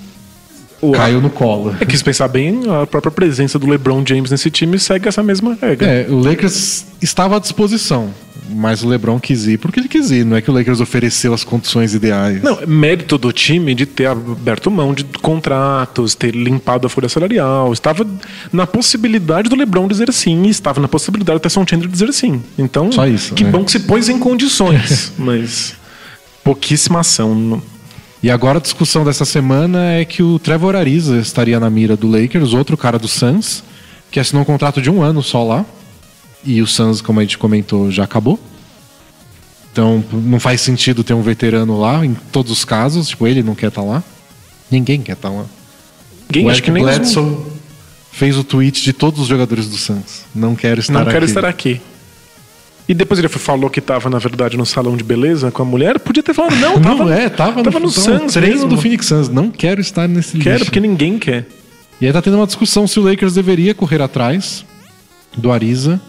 Caiu 0.92 1.22
no 1.22 1.30
colo. 1.30 1.76
É 1.80 1.86
que 1.86 1.98
se 1.98 2.04
pensar 2.04 2.28
bem, 2.28 2.62
a 2.82 2.86
própria 2.86 3.12
presença 3.12 3.58
do 3.58 3.68
LeBron 3.68 4.04
James 4.06 4.32
nesse 4.32 4.52
time 4.52 4.78
segue 4.78 5.08
essa 5.08 5.24
mesma 5.24 5.58
regra. 5.62 5.88
É, 5.88 6.08
o 6.10 6.20
Lakers 6.20 6.86
estava 7.02 7.38
à 7.38 7.40
disposição, 7.40 8.14
mas 8.50 8.84
o 8.84 8.88
LeBron 8.88 9.20
quis 9.20 9.48
ir 9.48 9.58
porque 9.58 9.80
ele 9.80 9.88
quis 9.88 10.12
ir. 10.12 10.26
Não 10.26 10.36
é 10.36 10.42
que 10.42 10.50
o 10.50 10.54
Lakers 10.54 10.80
ofereceu 10.82 11.34
as 11.34 11.44
condições 11.44 11.94
ideais. 11.94 12.42
Não, 12.42 12.60
é 12.60 12.66
mérito 12.66 13.18
do 13.18 13.32
time 13.32 13.74
de 13.74 13.86
ter 13.86 14.08
aberto 14.08 14.70
mão 14.70 14.94
de 14.94 15.04
contratos, 15.22 16.16
ter 16.16 16.36
limpado 16.36 16.88
a 16.88 16.90
folha 16.90 17.10
salarial. 17.10 17.72
Estava 17.72 18.06
na 18.52 18.68
possibilidade 18.68 19.50
do 19.50 19.56
LeBron 19.56 19.88
dizer 19.88 20.12
sim, 20.12 20.48
estava 20.48 20.82
na 20.82 20.88
possibilidade 20.88 21.40
do 21.40 21.42
Tyson 21.42 21.66
Chandler 21.68 21.90
dizer 21.90 22.12
sim. 22.14 22.42
Então, 22.58 22.92
Só 22.92 23.08
isso, 23.08 23.34
que 23.34 23.44
né? 23.44 23.52
bom 23.52 23.64
que 23.64 23.72
se 23.72 23.80
pôs 23.82 24.10
em 24.10 24.20
condições, 24.20 25.14
mas 25.18 25.76
pouquíssima 26.44 27.00
ação. 27.00 27.62
Não- 28.24 28.28
E 28.28 28.32
agora 28.32 28.58
a 28.58 28.62
discussão 28.62 29.04
dessa 29.04 29.26
semana 29.26 29.92
é 29.94 30.06
que 30.06 30.24
o 30.24 30.40
Trevor 30.40 30.76
Ariza 30.76 31.18
estaria 31.18 31.60
na 31.60 31.70
mira 31.70 31.96
do 31.98 32.08
Lakers, 32.10 32.54
outro 32.54 32.78
cara 32.78 32.98
do 32.98 33.08
Suns, 33.08 33.64
que 34.12 34.20
assinou 34.20 34.42
um 34.44 34.46
contrato 34.46 34.82
de 34.82 34.90
um 34.90 35.02
ano 35.02 35.22
só 35.22 35.44
lá. 35.44 35.66
E 36.44 36.62
o 36.62 36.68
Suns, 36.68 37.02
como 37.02 37.20
a 37.20 37.24
gente 37.24 37.38
comentou, 37.38 37.90
já 37.92 38.04
acabou. 38.04 38.40
Então 39.72 40.04
não 40.12 40.40
faz 40.40 40.62
sentido 40.62 41.04
ter 41.04 41.14
um 41.14 41.22
veterano 41.22 41.80
lá 41.80 42.06
em 42.06 42.14
todos 42.32 42.52
os 42.52 42.64
casos. 42.66 43.08
Tipo, 43.10 43.28
ele 43.28 43.42
não 43.42 43.56
quer 43.56 43.68
estar 43.68 43.82
lá. 43.82 44.04
Ninguém 44.70 45.02
quer 45.02 45.14
estar 45.14 45.30
lá. 45.30 45.46
Ninguém, 46.30 46.46
o 46.46 46.50
acho 46.50 46.58
Eric 46.60 46.66
que 46.66 46.72
nem 46.72 46.84
os- 46.84 46.98
Bledsoe 46.98 47.38
fez 48.12 48.38
o 48.38 48.44
tweet 48.44 48.84
de 48.84 48.94
todos 48.94 49.20
os 49.22 49.28
jogadores 49.28 49.68
do 49.68 49.78
Suns. 49.78 50.24
Não 50.34 50.56
quero 50.56 50.80
estar 50.80 50.94
não 50.94 51.02
aqui. 51.02 51.12
quero 51.12 51.26
estar 51.26 51.46
aqui. 51.46 51.82
E 52.88 52.94
depois 52.94 53.18
ele 53.18 53.30
falou 53.30 53.70
que 53.70 53.80
estava, 53.80 54.10
na 54.10 54.20
verdade, 54.20 54.58
no 54.58 54.66
salão 54.66 54.98
de 54.98 55.04
beleza 55.04 55.52
com 55.52 55.62
a 55.62 55.66
mulher. 55.66 56.00
Podia 56.00 56.22
ter 56.22 56.34
falado, 56.34 56.56
não, 56.58 56.82
tava, 56.82 57.06
Não 57.06 57.14
é, 57.14 57.30
tava, 57.30 57.64
tava 57.64 57.80
no, 57.80 57.90
Suns 57.90 58.34
treino 58.34 58.68
do 58.68 58.78
Phoenix 58.78 59.06
Suns. 59.06 59.30
Não 59.30 59.50
quero 59.50 59.80
estar 59.80 60.08
nesse 60.08 60.38
Quero, 60.38 60.56
lixo. 60.56 60.66
porque 60.66 60.80
ninguém 60.80 61.18
quer. 61.18 61.46
E 62.02 62.06
aí 62.06 62.12
tá 62.12 62.22
tendo 62.22 62.36
uma 62.38 62.46
discussão 62.46 62.86
se 62.86 63.00
o 63.00 63.04
Lakers 63.04 63.34
deveria 63.34 63.74
correr 63.74 64.02
atrás 64.02 64.66
do 65.38 65.52
Ariza. 65.52 66.02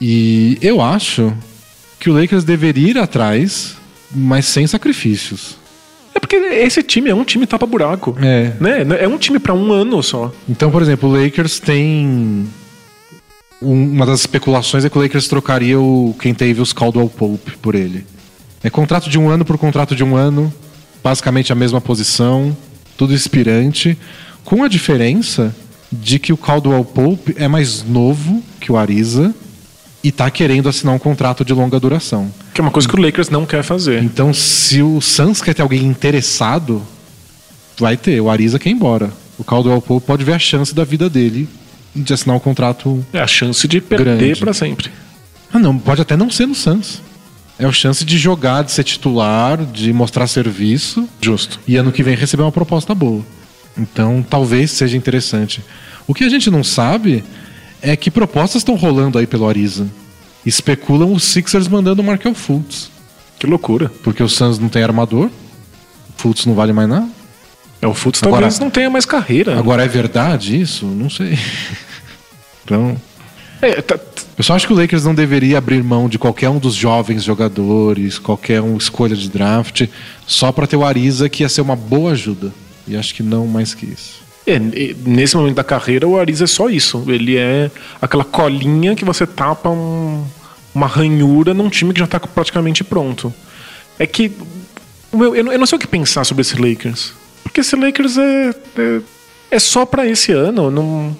E 0.00 0.56
eu 0.62 0.80
acho 0.80 1.32
que 2.00 2.08
o 2.08 2.18
Lakers 2.18 2.44
deveria 2.44 2.90
ir 2.90 2.98
atrás, 2.98 3.76
mas 4.14 4.46
sem 4.46 4.66
sacrifícios. 4.66 5.56
É 6.14 6.18
porque 6.18 6.36
esse 6.36 6.82
time 6.82 7.10
é 7.10 7.14
um 7.14 7.24
time 7.24 7.46
tapa-buraco. 7.46 8.16
É. 8.22 8.52
Né? 8.58 8.86
É 9.00 9.06
um 9.06 9.18
time 9.18 9.38
para 9.38 9.52
um 9.52 9.70
ano 9.70 10.02
só. 10.02 10.32
Então, 10.48 10.70
por 10.70 10.80
exemplo, 10.80 11.10
o 11.10 11.22
Lakers 11.22 11.60
tem. 11.60 12.46
Um- 13.62 13.92
Uma 13.92 14.06
das 14.06 14.20
especulações 14.20 14.84
é 14.84 14.90
que 14.90 14.98
o 14.98 15.00
Lakers 15.02 15.28
trocaria 15.28 15.78
o 15.80 16.14
Kentavious 16.20 16.72
Caldwell 16.72 17.08
Pope 17.08 17.52
por 17.58 17.74
ele. 17.74 18.04
É 18.62 18.70
contrato 18.70 19.08
de 19.08 19.18
um 19.18 19.28
ano 19.28 19.44
por 19.44 19.56
contrato 19.58 19.94
de 19.94 20.02
um 20.04 20.16
ano, 20.16 20.52
basicamente 21.02 21.52
a 21.52 21.54
mesma 21.54 21.80
posição, 21.80 22.56
tudo 22.96 23.14
inspirante, 23.14 23.96
com 24.44 24.62
a 24.62 24.68
diferença 24.68 25.54
de 25.92 26.18
que 26.18 26.32
o 26.32 26.36
Caldwell 26.36 26.84
Pope 26.84 27.34
é 27.38 27.46
mais 27.48 27.84
novo 27.84 28.42
que 28.60 28.72
o 28.72 28.76
Ariza 28.76 29.34
e 30.02 30.10
tá 30.12 30.30
querendo 30.30 30.68
assinar 30.68 30.94
um 30.94 30.98
contrato 30.98 31.44
de 31.44 31.52
longa 31.52 31.78
duração. 31.80 32.30
Que 32.52 32.60
é 32.60 32.62
uma 32.62 32.70
coisa 32.70 32.88
que 32.88 32.94
o 32.96 33.00
Lakers 33.00 33.28
não 33.30 33.46
quer 33.46 33.62
fazer. 33.62 34.02
Então, 34.02 34.32
se 34.34 34.82
o 34.82 35.00
Suns 35.00 35.40
quer 35.40 35.54
ter 35.54 35.62
alguém 35.62 35.84
interessado, 35.84 36.82
vai 37.78 37.96
ter. 37.96 38.20
O 38.20 38.30
Ariza 38.30 38.58
quer 38.58 38.70
ir 38.70 38.72
embora. 38.72 39.10
O 39.38 39.44
Caldwell 39.44 39.80
Pope 39.82 40.06
pode 40.06 40.24
ver 40.24 40.32
a 40.34 40.38
chance 40.38 40.74
da 40.74 40.84
vida 40.84 41.08
dele 41.10 41.48
de 42.02 42.12
assinar 42.12 42.36
um 42.36 42.40
contrato. 42.40 43.04
É 43.12 43.20
a 43.20 43.26
chance 43.26 43.66
de 43.66 43.80
perder 43.80 44.38
para 44.38 44.52
sempre. 44.52 44.90
Ah, 45.52 45.58
não, 45.58 45.78
pode 45.78 46.02
até 46.02 46.16
não 46.16 46.30
ser 46.30 46.46
no 46.46 46.54
Suns. 46.54 47.00
É 47.58 47.64
a 47.64 47.72
chance 47.72 48.04
de 48.04 48.18
jogar, 48.18 48.62
de 48.64 48.72
ser 48.72 48.84
titular, 48.84 49.64
de 49.64 49.92
mostrar 49.92 50.26
serviço 50.26 51.08
Justo. 51.20 51.58
e 51.66 51.76
ano 51.76 51.90
que 51.90 52.02
vem 52.02 52.14
receber 52.14 52.42
uma 52.42 52.52
proposta 52.52 52.94
boa. 52.94 53.24
Então, 53.78 54.24
talvez 54.28 54.70
seja 54.70 54.96
interessante. 54.96 55.62
O 56.06 56.12
que 56.14 56.24
a 56.24 56.28
gente 56.28 56.50
não 56.50 56.62
sabe 56.62 57.24
é 57.80 57.96
que 57.96 58.10
propostas 58.10 58.60
estão 58.60 58.74
rolando 58.74 59.18
aí 59.18 59.26
pelo 59.26 59.48
Ariza. 59.48 59.86
Especulam 60.44 61.12
os 61.12 61.24
Sixers 61.24 61.66
mandando 61.68 62.02
o 62.02 62.04
Markel 62.04 62.34
Fultz. 62.34 62.90
Que 63.38 63.46
loucura. 63.46 63.90
Porque 64.02 64.22
o 64.22 64.28
Suns 64.28 64.58
não 64.58 64.68
tem 64.68 64.82
armador, 64.82 65.30
Fultz 66.16 66.46
não 66.46 66.54
vale 66.54 66.72
mais 66.72 66.88
nada. 66.88 67.08
É, 67.80 67.86
o 67.86 67.94
Fultz 67.94 68.22
Agora- 68.22 68.42
talvez 68.42 68.58
não 68.58 68.70
tenha 68.70 68.88
mais 68.88 69.04
carreira. 69.04 69.58
Agora 69.58 69.84
é 69.84 69.88
verdade 69.88 70.60
isso? 70.60 70.86
Não 70.86 71.08
sei. 71.10 71.38
Então, 72.66 73.00
É, 73.62 73.80
tá- 73.80 73.98
eu 74.36 74.44
só 74.44 74.54
acho 74.54 74.66
que 74.66 74.72
o 74.72 74.76
Lakers 74.76 75.04
não 75.04 75.14
deveria 75.14 75.56
abrir 75.56 75.82
mão 75.82 76.08
de 76.10 76.18
qualquer 76.18 76.50
um 76.50 76.58
dos 76.58 76.74
jovens 76.74 77.22
jogadores, 77.24 78.18
qualquer 78.18 78.60
um 78.60 78.76
escolha 78.76 79.16
de 79.16 79.30
draft, 79.30 79.86
só 80.26 80.52
para 80.52 80.66
ter 80.66 80.76
o 80.76 80.84
Ariza 80.84 81.28
que 81.28 81.42
ia 81.42 81.48
ser 81.48 81.62
uma 81.62 81.74
boa 81.76 82.12
ajuda. 82.12 82.52
E 82.86 82.94
acho 82.96 83.14
que 83.14 83.22
não 83.22 83.46
mais 83.46 83.72
que 83.72 83.86
isso. 83.86 84.26
é, 84.46 84.58
nesse 84.60 85.36
momento 85.36 85.54
da 85.56 85.64
carreira, 85.64 86.06
o 86.06 86.18
Ariza 86.18 86.44
é 86.44 86.46
só 86.46 86.68
isso. 86.68 87.02
Ele 87.08 87.36
é 87.36 87.68
aquela 88.00 88.22
colinha 88.24 88.94
que 88.94 89.04
você 89.04 89.26
tapa 89.26 89.70
um- 89.70 90.24
uma 90.74 90.86
ranhura 90.86 91.52
num 91.54 91.68
time 91.70 91.92
que 91.94 91.98
já 92.00 92.06
tá 92.06 92.20
praticamente 92.20 92.84
pronto. 92.84 93.32
É 93.98 94.06
que. 94.06 94.30
meu- 95.12 95.34
Eu 95.34 95.58
não 95.58 95.66
sei 95.66 95.76
o 95.76 95.80
que 95.80 95.86
pensar 95.86 96.22
sobre 96.24 96.42
esse 96.42 96.54
Lakers. 96.60 97.12
Porque 97.42 97.60
esse 97.60 97.74
Lakers 97.74 98.18
é. 98.18 98.50
é- 98.78 99.00
é 99.52 99.58
só 99.58 99.84
pra 99.86 100.06
esse 100.06 100.30
ano. 100.30 100.70
Não, 100.70 101.16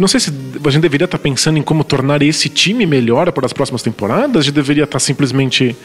não 0.00 0.08
sei 0.08 0.18
se 0.20 0.30
a 0.64 0.70
gente 0.70 0.82
deveria 0.82 1.04
estar 1.04 1.18
pensando 1.18 1.58
em 1.58 1.62
como 1.62 1.84
tornar 1.84 2.22
esse 2.22 2.48
time 2.48 2.84
melhor 2.86 3.30
para 3.32 3.46
as 3.46 3.52
próximas 3.52 3.82
temporadas. 3.82 4.36
A 4.36 4.42
gente 4.42 4.54
deveria 4.54 4.84
estar 4.84 4.98
simplesmente 4.98 5.76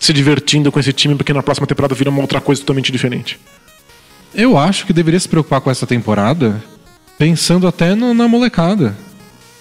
se 0.00 0.12
divertindo 0.12 0.72
com 0.72 0.80
esse 0.80 0.92
time 0.92 1.14
porque 1.14 1.32
na 1.32 1.42
próxima 1.42 1.66
temporada 1.66 1.94
vira 1.94 2.10
uma 2.10 2.20
outra 2.20 2.40
coisa 2.40 2.60
totalmente 2.62 2.90
diferente. 2.90 3.38
Eu 4.34 4.56
acho 4.58 4.86
que 4.86 4.92
deveria 4.92 5.20
se 5.20 5.28
preocupar 5.28 5.60
com 5.60 5.70
essa 5.70 5.86
temporada 5.86 6.62
pensando 7.18 7.66
até 7.66 7.94
no- 7.94 8.14
na 8.14 8.26
molecada. 8.26 8.96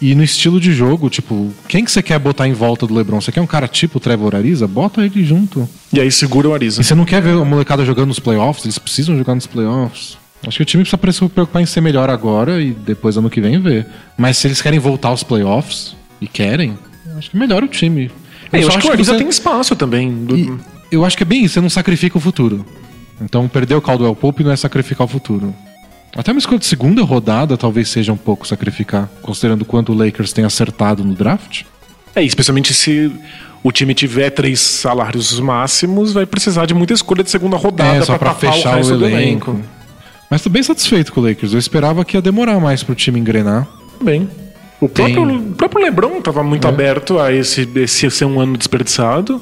E 0.02 0.16
no 0.16 0.24
estilo 0.24 0.60
de 0.60 0.74
jogo, 0.74 1.12
tipo, 1.12 1.52
quem 1.68 1.86
que 1.86 1.92
você 1.92 2.02
quer 2.02 2.18
botar 2.18 2.48
em 2.48 2.54
volta 2.54 2.88
do 2.88 2.94
LeBron? 2.96 3.22
Você 3.22 3.32
quer 3.32 3.40
um 3.42 3.46
cara 3.46 3.68
tipo 3.68 3.98
o 3.98 4.02
Trevor 4.02 4.34
Ariza? 4.34 4.68
Bota 4.68 5.06
ele 5.06 5.24
junto. 5.24 5.70
E 5.94 6.00
aí 6.00 6.12
segura 6.12 6.50
o 6.50 6.54
Ariza. 6.56 6.82
E 6.82 6.84
você 6.84 6.96
não 6.96 7.06
quer 7.06 7.22
ver 7.22 7.34
a 7.40 7.46
molecada 7.46 7.86
jogando 7.86 8.08
nos 8.08 8.18
playoffs? 8.20 8.66
Eles 8.66 8.80
precisam 8.80 9.16
jogar 9.16 9.36
nos 9.36 9.46
playoffs. 9.46 10.18
Acho 10.46 10.58
que 10.58 10.64
o 10.64 10.66
time 10.66 10.84
precisa 10.84 11.26
se 11.26 11.30
preocupar 11.32 11.62
em 11.62 11.66
ser 11.66 11.82
melhor 11.82 12.10
agora 12.10 12.62
e 12.62 12.72
depois 12.72 13.16
ano 13.18 13.30
que 13.30 13.40
vem 13.40 13.60
ver. 13.60 13.86
Mas 14.18 14.38
se 14.38 14.48
eles 14.48 14.62
querem 14.62 14.80
voltar 14.80 15.10
aos 15.10 15.24
playoffs, 15.24 15.96
e 16.22 16.28
querem, 16.28 16.78
eu 17.08 17.18
acho 17.18 17.32
que 17.32 17.38
melhora 17.38 17.66
o 17.66 17.68
time. 17.68 18.12
É, 18.52 18.60
eu 18.60 18.64
só 18.64 18.70
acho 18.70 18.80
que 18.80 18.88
o 18.88 18.92
Ariza 18.92 19.14
você- 19.14 19.18
tem 19.18 19.28
espaço 19.28 19.76
também. 19.76 20.10
E 20.30 20.96
eu 20.96 21.04
acho 21.04 21.18
que 21.18 21.24
é 21.24 21.26
bem 21.26 21.44
isso, 21.44 21.56
você 21.56 21.62
não 21.62 21.70
sacrifica 21.70 22.18
o 22.18 22.22
futuro. 22.22 22.66
Então 23.20 23.48
perder 23.48 23.76
o 23.76 23.82
Caldwell 23.82 24.16
Pope 24.16 24.44
não 24.44 24.52
é 24.52 24.56
sacrificar 24.56 25.06
o 25.06 25.08
futuro. 25.08 25.54
Até 26.16 26.32
uma 26.32 26.40
escolha 26.40 26.60
de 26.60 26.66
segunda 26.66 27.02
rodada 27.04 27.58
talvez 27.58 27.90
seja 27.90 28.12
um 28.12 28.18
pouco 28.18 28.48
sacrificar, 28.48 29.10
considerando 29.22 29.64
quanto 29.64 29.94
o 29.94 29.96
Lakers 29.96 30.34
tem 30.34 30.44
acertado 30.44 31.04
no 31.04 31.14
draft. 31.14 31.64
É, 32.14 32.22
especialmente 32.24 32.74
se 32.74 33.12
o 33.64 33.72
time 33.72 33.94
tiver 33.94 34.30
três 34.32 34.60
salários 34.60 35.40
máximos, 35.40 36.12
vai 36.14 36.26
precisar 36.26 36.66
de 36.66 36.74
muita 36.74 36.94
escolha 36.94 37.24
de 37.24 37.30
segunda 37.32 37.56
rodada 37.56 38.04
é, 38.04 38.06
tapar 38.06 38.36
fechar 38.36 38.74
o, 38.74 38.78
resto 38.78 38.98
do 38.98 39.06
elenco. 39.08 39.60
Mas 40.32 40.42
tô 40.42 40.50
bem 40.50 40.64
satisfeito 40.64 41.12
com 41.12 41.20
o 41.20 41.24
Lakers. 41.28 41.52
Eu 41.54 41.60
esperava 41.60 42.06
que 42.06 42.16
ia 42.18 42.22
demorar 42.22 42.58
mais 42.60 42.82
pro 42.82 42.96
time 42.96 43.20
engrenar. 43.20 43.68
Bem. 44.02 44.30
O 44.80 44.88
Tem- 44.88 45.14
próprio, 45.14 45.38
o 45.38 45.54
próprio 45.54 45.84
Lebron 45.84 46.18
estava 46.20 46.42
muito 46.42 46.68
aberto 46.68 47.20
a 47.20 47.32
esse, 47.34 47.70
esse 47.76 48.10
ser 48.10 48.26
um 48.26 48.40
ano 48.40 48.58
desperdiçado. 48.58 49.40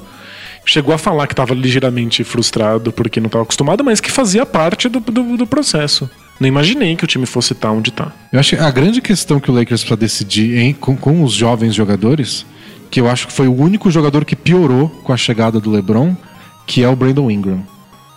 Chegou 0.65 0.93
a 0.93 0.97
falar 0.97 1.27
que 1.27 1.33
estava 1.33 1.53
ligeiramente 1.53 2.23
frustrado 2.23 2.91
porque 2.91 3.19
não 3.19 3.27
estava 3.27 3.43
acostumado, 3.43 3.83
mas 3.83 4.01
que 4.01 4.11
fazia 4.11 4.45
parte 4.45 4.89
do, 4.89 4.99
do, 4.99 5.37
do 5.37 5.47
processo. 5.47 6.09
Não 6.39 6.47
imaginei 6.47 6.95
que 6.95 7.03
o 7.03 7.07
time 7.07 7.25
fosse 7.25 7.53
estar 7.53 7.71
onde 7.71 7.91
tá. 7.91 8.11
Eu 8.33 8.39
acho 8.39 8.55
que 8.55 8.61
a 8.61 8.69
grande 8.71 8.99
questão 9.01 9.39
que 9.39 9.49
o 9.49 9.53
Lakers 9.53 9.81
precisa 9.81 9.95
decidir 9.97 10.57
em- 10.57 10.73
com, 10.73 10.95
com 10.97 11.23
os 11.23 11.33
jovens 11.33 11.73
jogadores, 11.75 12.45
que 12.91 12.99
eu 12.99 13.07
acho 13.09 13.27
que 13.27 13.33
foi 13.33 13.47
o 13.47 13.53
único 13.55 13.89
jogador 13.91 14.25
que 14.25 14.35
piorou 14.35 14.89
com 15.03 15.13
a 15.13 15.17
chegada 15.17 15.59
do 15.59 15.69
LeBron, 15.69 16.15
que 16.67 16.83
é 16.83 16.89
o 16.89 16.95
Brandon 16.95 17.29
Ingram. 17.31 17.63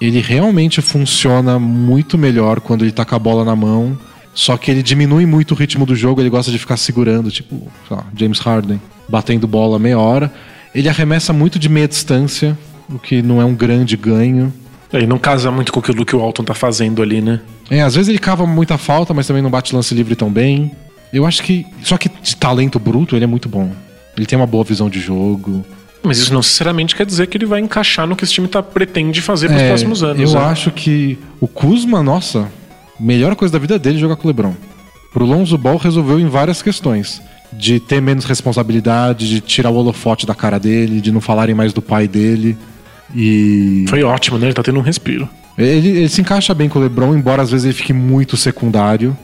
Ele 0.03 0.19
realmente 0.19 0.83
funciona 0.83 1.61
muito 1.61 2.19
melhor 2.19 2.59
quando 2.59 2.83
ele 2.83 2.91
tá 2.91 3.05
com 3.05 3.15
a 3.15 3.19
bola 3.21 3.45
na 3.45 3.55
mão, 3.55 3.97
só 4.35 4.57
que 4.57 4.69
ele 4.69 4.83
diminui 4.83 5.25
muito 5.27 5.53
o 5.53 5.55
ritmo 5.55 5.87
do 5.87 5.95
jogo, 5.95 6.21
ele 6.21 6.29
gosta 6.29 6.51
de 6.51 6.59
ficar 6.59 6.77
segurando, 6.77 7.31
tipo, 7.31 7.71
sei 7.87 7.97
lá, 7.97 8.05
James 8.17 8.41
Harden, 8.41 8.81
batendo 9.09 9.47
bola 9.47 9.79
meia 9.79 9.97
hora. 9.97 10.33
Ele 10.75 10.89
arremessa 10.89 11.33
muito 11.33 11.57
de 11.57 11.69
meia 11.69 11.87
distância, 11.87 12.59
o 12.91 12.99
que 12.99 13.23
não 13.23 13.41
é 13.41 13.45
um 13.45 13.55
grande 13.55 13.97
ganho. 13.97 14.53
Aí 14.93 15.07
não 15.07 15.21
casa 15.21 15.53
muito 15.53 15.73
com 15.73 15.79
aquilo 15.79 16.05
que 16.05 16.17
o 16.17 16.21
Alton 16.21 16.43
tá 16.43 16.53
fazendo 16.53 17.01
ali, 17.01 17.21
né? 17.21 17.41
É, 17.71 17.83
às 17.83 17.95
vezes 17.95 18.09
ele 18.09 18.19
cava 18.19 18.45
muita 18.45 18.77
falta, 18.77 19.15
mas 19.15 19.29
também 19.29 19.41
não 19.41 19.51
bate 19.51 19.73
lance 19.73 19.95
livre 19.95 20.17
tão 20.17 20.33
bem. 20.33 20.73
Eu 21.13 21.25
acho 21.25 21.45
que. 21.45 21.65
Só 21.81 21.97
que 21.97 22.09
de 22.09 22.35
talento 22.35 22.81
bruto, 22.81 23.15
ele 23.15 23.23
é 23.23 23.29
muito 23.29 23.49
bom. 23.49 23.71
Ele 24.17 24.27
tem 24.27 24.37
uma 24.37 24.49
boa 24.49 24.65
visão 24.65 24.91
de 24.91 24.99
jogo. 24.99 25.65
Mas 26.03 26.19
isso 26.19 26.33
não 26.33 26.41
necessariamente 26.41 26.97
quer 26.97 27.07
dizer 27.07 27.27
que 27.29 27.37
ele 27.37 27.47
vai 27.47 27.61
encaixar 27.61 28.07
no 28.07 28.17
que 28.17 28.25
esse 28.25 28.33
time 28.33 28.49
tá, 28.49 28.63
pretende 28.63 29.21
fazer 29.23 29.49
pros 29.49 29.63
É, 29.63 29.69
próximos 29.69 30.03
anos. 30.03 30.33
Eu 30.33 30.39
né? 30.39 30.47
acho 30.47 30.71
que 30.71 31.19
o 31.41 31.47
Kuzma, 31.47 32.03
nossa, 32.03 32.51
melhor 32.99 33.37
coisa 33.37 33.53
da 33.53 33.59
vida 33.59 33.79
dele 33.79 33.97
é 33.97 34.01
jogar 34.01 34.17
com 34.17 34.25
o 34.25 34.27
LeBron. 34.27 34.55
Pro 35.13 35.25
Lonzo 35.25 35.57
Ball 35.57 35.77
resolveu 35.77 36.19
em 36.19 36.27
várias 36.27 36.63
questões. 36.63 37.23
De 37.53 37.79
ter 37.79 38.01
menos 38.01 38.25
responsabilidade, 38.25 39.29
de 39.29 39.41
tirar 39.41 39.69
o 39.69 39.75
holofote 39.75 40.27
da 40.27 40.35
cara 40.35 40.59
dele, 40.59 41.03
de 41.03 41.13
não 41.13 41.21
falarem 41.21 41.55
mais 41.55 41.73
do 41.73 41.83
pai 41.83 42.09
dele. 42.09 42.57
E. 43.15 43.85
Foi 43.89 44.03
ótimo, 44.03 44.39
né? 44.39 44.47
Ele 44.47 44.55
tá 44.55 44.63
tendo 44.63 44.79
um 44.79 44.83
respiro. 44.83 45.29
Ele, 45.59 45.89
ele 45.89 46.09
se 46.09 46.23
encaixa 46.23 46.55
bem 46.55 46.69
com 46.69 46.79
o 46.79 46.83
LeBron, 46.83 47.15
embora 47.15 47.43
às 47.43 47.51
vezes 47.51 47.67
ele 47.67 47.75
fique 47.75 47.93
muito 47.93 48.39
secundário. 48.39 49.15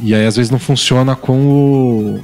E 0.00 0.14
aí 0.14 0.26
às 0.26 0.36
vezes 0.36 0.50
não 0.50 0.58
funciona 0.58 1.14
com 1.14 1.38
o. 1.46 2.20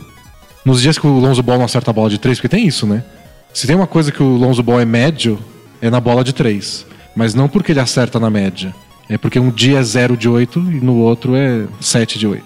Nos 0.64 0.80
dias 0.80 0.98
que 0.98 1.06
o 1.06 1.18
Lonzo 1.18 1.42
Ball 1.42 1.58
não 1.58 1.66
acerta 1.66 1.90
a 1.90 1.94
bola 1.94 2.08
de 2.08 2.18
três, 2.18 2.38
porque 2.38 2.48
tem 2.48 2.66
isso, 2.66 2.86
né? 2.86 3.04
Se 3.52 3.66
tem 3.66 3.74
uma 3.76 3.86
coisa 3.86 4.12
que 4.12 4.22
o 4.22 4.36
Lonzo 4.36 4.62
Ball 4.62 4.80
é 4.80 4.84
médio, 4.84 5.38
é 5.82 5.90
na 5.90 6.00
bola 6.00 6.22
de 6.24 6.32
três. 6.32 6.86
Mas 7.14 7.34
não 7.34 7.48
porque 7.48 7.72
ele 7.72 7.80
acerta 7.80 8.18
na 8.20 8.30
média. 8.30 8.74
É 9.08 9.18
porque 9.18 9.38
um 9.40 9.50
dia 9.50 9.78
é 9.78 9.82
0 9.82 10.16
de 10.16 10.28
8 10.28 10.58
e 10.60 10.80
no 10.84 10.96
outro 10.96 11.34
é 11.34 11.64
7 11.80 12.18
de 12.18 12.26
8. 12.26 12.44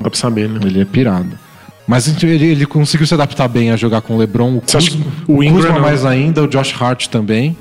Dá 0.00 0.08
pra 0.10 0.18
saber, 0.18 0.48
né? 0.48 0.60
Ele 0.64 0.80
é 0.80 0.84
pirado. 0.84 1.38
Mas 1.86 2.06
ele, 2.22 2.44
ele 2.46 2.66
conseguiu 2.66 3.06
se 3.06 3.12
adaptar 3.12 3.48
bem 3.48 3.70
a 3.70 3.76
jogar 3.76 4.00
com 4.00 4.14
o 4.14 4.18
LeBron. 4.18 4.56
O 4.56 4.60
Kuzma, 4.62 5.06
o 5.28 5.36
o 5.36 5.44
Ingram 5.44 5.56
Kuzma 5.62 5.74
não- 5.74 5.80
mais 5.82 6.06
ainda, 6.06 6.42
o 6.42 6.48
Josh 6.48 6.74
Hart 6.80 7.08
também. 7.08 7.56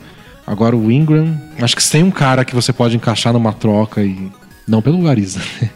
Agora 0.48 0.76
o 0.76 0.90
Ingram. 0.92 1.36
Acho 1.62 1.76
que 1.76 1.84
se 1.84 1.92
tem 1.92 2.04
um 2.04 2.12
cara 2.12 2.46
que 2.46 2.56
você 2.56 2.72
pode 2.72 2.96
encaixar 2.96 3.34
numa 3.34 3.52
troca 3.52 4.02
e. 4.02 4.32
Não 4.68 4.82
pelo 4.82 5.06
Ariza. 5.08 5.40
né? 5.62 5.70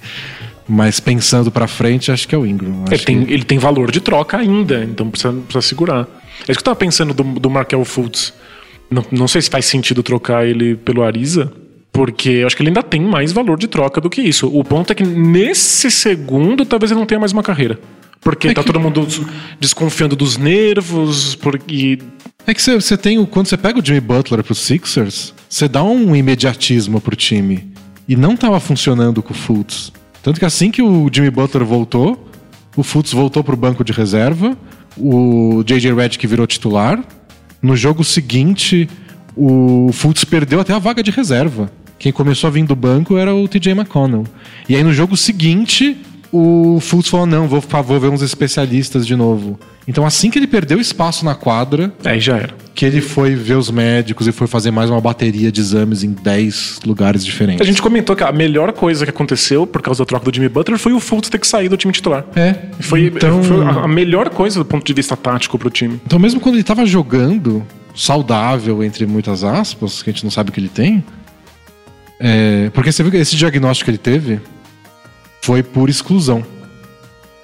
Mas 0.68 1.00
pensando 1.00 1.52
pra 1.52 1.68
frente, 1.68 2.12
acho 2.12 2.28
que 2.28 2.34
é 2.34 2.38
o 2.38 2.46
Ingram. 2.46 2.86
Ele 2.90 3.04
tem, 3.04 3.26
que- 3.26 3.34
ele 3.34 3.44
tem 3.44 3.58
valor 3.58 3.92
de 3.92 4.00
troca 4.00 4.38
ainda, 4.38 4.84
então 4.86 5.10
precisa, 5.10 5.34
precisa 5.34 5.62
segurar. 5.62 6.08
É 6.48 6.52
isso 6.52 6.54
que 6.54 6.60
eu 6.60 6.64
tava 6.64 6.76
pensando 6.76 7.14
do, 7.14 7.24
do 7.24 7.50
Markel 7.50 7.84
Fultz. 7.86 8.34
Não, 8.90 9.06
não 9.12 9.28
sei 9.28 9.42
se 9.42 9.50
faz 9.50 9.66
sentido 9.66 10.04
trocar 10.04 10.46
ele 10.46 10.76
pelo 10.76 11.04
Ariza, 11.04 11.52
porque 11.92 12.30
eu 12.30 12.48
acho 12.48 12.56
que 12.56 12.62
ele 12.62 12.70
ainda 12.70 12.84
tem 12.84 13.02
mais 13.02 13.32
valor 13.32 13.58
de 13.58 13.68
troca 13.68 14.00
do 14.02 14.10
que 14.10 14.22
isso. 14.22 14.48
O 14.48 14.64
ponto 14.64 14.92
é 14.92 14.96
que 14.96 15.04
nesse 15.04 15.90
segundo, 15.90 16.66
talvez 16.66 16.92
ele 16.92 17.00
não 17.00 17.06
tenha 17.08 17.20
mais 17.20 17.32
uma 17.32 17.44
carreira. 17.44 17.80
Porque 18.22 18.48
É 18.50 18.54
tá 18.54 18.62
que- 18.62 18.68
todo 18.68 18.80
mundo 18.80 19.06
desconfiando 19.60 20.16
dos 20.16 20.38
nervos, 20.38 21.36
porque. 21.36 22.00
É 22.48 22.54
que 22.54 22.62
você, 22.62 22.98
tem. 22.98 23.18
o- 23.20 23.28
Quando 23.28 23.48
você 23.48 23.58
pega 23.58 23.80
o 23.80 23.86
Jimmy 23.86 24.00
Butler 24.00 24.44
pro 24.44 24.56
Sixers, 24.56 25.34
você 25.50 25.68
dá 25.68 25.84
um 25.84 26.16
imediatismo 26.16 27.00
pro 27.02 27.16
time. 27.16 27.72
E 28.08 28.16
não 28.16 28.36
tava 28.36 28.60
funcionando 28.60 29.22
com 29.22 29.34
o 29.34 29.36
Fultz. 29.36 29.92
Tanto 30.22 30.40
que 30.40 30.46
assim 30.46 30.72
que 30.72 30.82
o 30.82 31.10
Jimmy 31.12 31.30
Butler 31.30 31.66
voltou, 31.66 32.28
o 32.76 32.84
Fultz 32.84 33.12
voltou 33.14 33.44
pro 33.44 33.56
banco 33.58 33.84
de 33.84 33.92
reserva, 33.94 34.58
o 34.98 35.64
J.J. 35.66 35.94
Redick 35.94 36.26
virou 36.28 36.46
titular. 36.48 37.04
No 37.62 37.76
jogo 37.76 38.04
seguinte, 38.04 38.90
o 39.36 39.90
Fultz 39.94 40.24
perdeu 40.24 40.60
até 40.60 40.74
a 40.74 40.80
vaga 40.80 41.02
de 41.02 41.12
reserva. 41.12 41.72
Quem 41.98 42.12
começou 42.12 42.50
a 42.50 42.52
vir 42.52 42.66
do 42.66 42.76
banco 42.76 43.18
era 43.18 43.34
o 43.34 43.48
TJ 43.48 43.72
McConnell. 43.72 44.26
E 44.68 44.76
aí 44.76 44.84
no 44.84 44.94
jogo 44.94 45.16
seguinte, 45.16 45.98
o 46.34 46.80
Fultz 46.82 47.08
falou: 47.10 47.26
não, 47.28 47.48
vou, 47.48 47.62
vou 47.62 48.00
ver 48.00 48.10
uns 48.10 48.22
especialistas 48.24 49.06
de 49.06 49.16
novo. 49.16 49.60
Então 49.88 50.06
assim 50.06 50.30
que 50.32 50.40
ele 50.40 50.48
perdeu 50.48 50.80
espaço 50.80 51.24
na 51.26 51.36
quadra, 51.36 51.92
Aí 52.06 52.20
já 52.20 52.38
era. 52.38 52.56
que 52.74 52.86
ele 52.86 53.02
foi 53.02 53.36
ver 53.36 53.56
os 53.56 53.70
médicos 53.70 54.28
e 54.28 54.32
foi 54.32 54.48
fazer 54.48 54.72
mais 54.72 54.90
uma 54.90 55.00
bateria 55.02 55.52
de 55.52 55.60
exames 55.62 56.04
em 56.04 56.12
10 56.12 56.80
lugares 56.86 57.24
diferentes. 57.26 57.62
A 57.62 57.66
gente 57.66 57.82
comentou 57.82 58.16
que 58.16 58.24
a 58.24 58.32
melhor 58.32 58.72
coisa 58.72 59.04
que 59.06 59.10
aconteceu 59.12 59.68
por 59.68 59.82
causa 59.82 60.00
da 60.00 60.06
troca 60.06 60.32
do 60.32 60.34
Jimmy 60.34 60.48
Butler 60.50 60.80
foi 60.80 60.94
o 60.94 61.00
Fultz 61.02 61.30
ter 61.30 61.38
que 61.38 61.46
sair 61.46 61.68
do 61.70 61.76
time 61.78 61.92
titular. 61.94 62.26
É. 62.36 62.56
Foi, 62.80 63.08
então, 63.08 63.44
foi 63.44 63.62
a 63.66 63.88
melhor 63.88 64.30
coisa 64.30 64.58
do 64.58 64.66
ponto 64.66 64.86
de 64.86 64.94
vista 64.94 65.16
tático 65.18 65.60
pro 65.60 65.70
time. 65.70 66.00
então, 66.06 66.18
mesmo 66.18 66.40
quando 66.40 66.56
ele 66.56 66.64
tava 66.64 66.86
jogando, 66.86 67.62
saudável, 67.94 68.82
entre 68.84 69.06
muitas 69.06 69.44
aspas, 69.44 70.02
que 70.02 70.10
a 70.10 70.14
gente 70.14 70.24
não 70.24 70.32
sabe 70.32 70.50
o 70.50 70.54
que 70.54 70.60
ele 70.62 70.70
tem. 70.70 71.04
é, 72.20 72.72
porque 72.74 72.90
você 72.92 73.04
viu 73.04 73.12
que 73.12 73.18
esse 73.18 73.36
diagnóstico 73.36 73.86
que 73.86 73.92
ele 73.92 73.98
teve 73.98 74.40
foi 75.44 75.62
por 75.62 75.90
exclusão. 75.90 76.42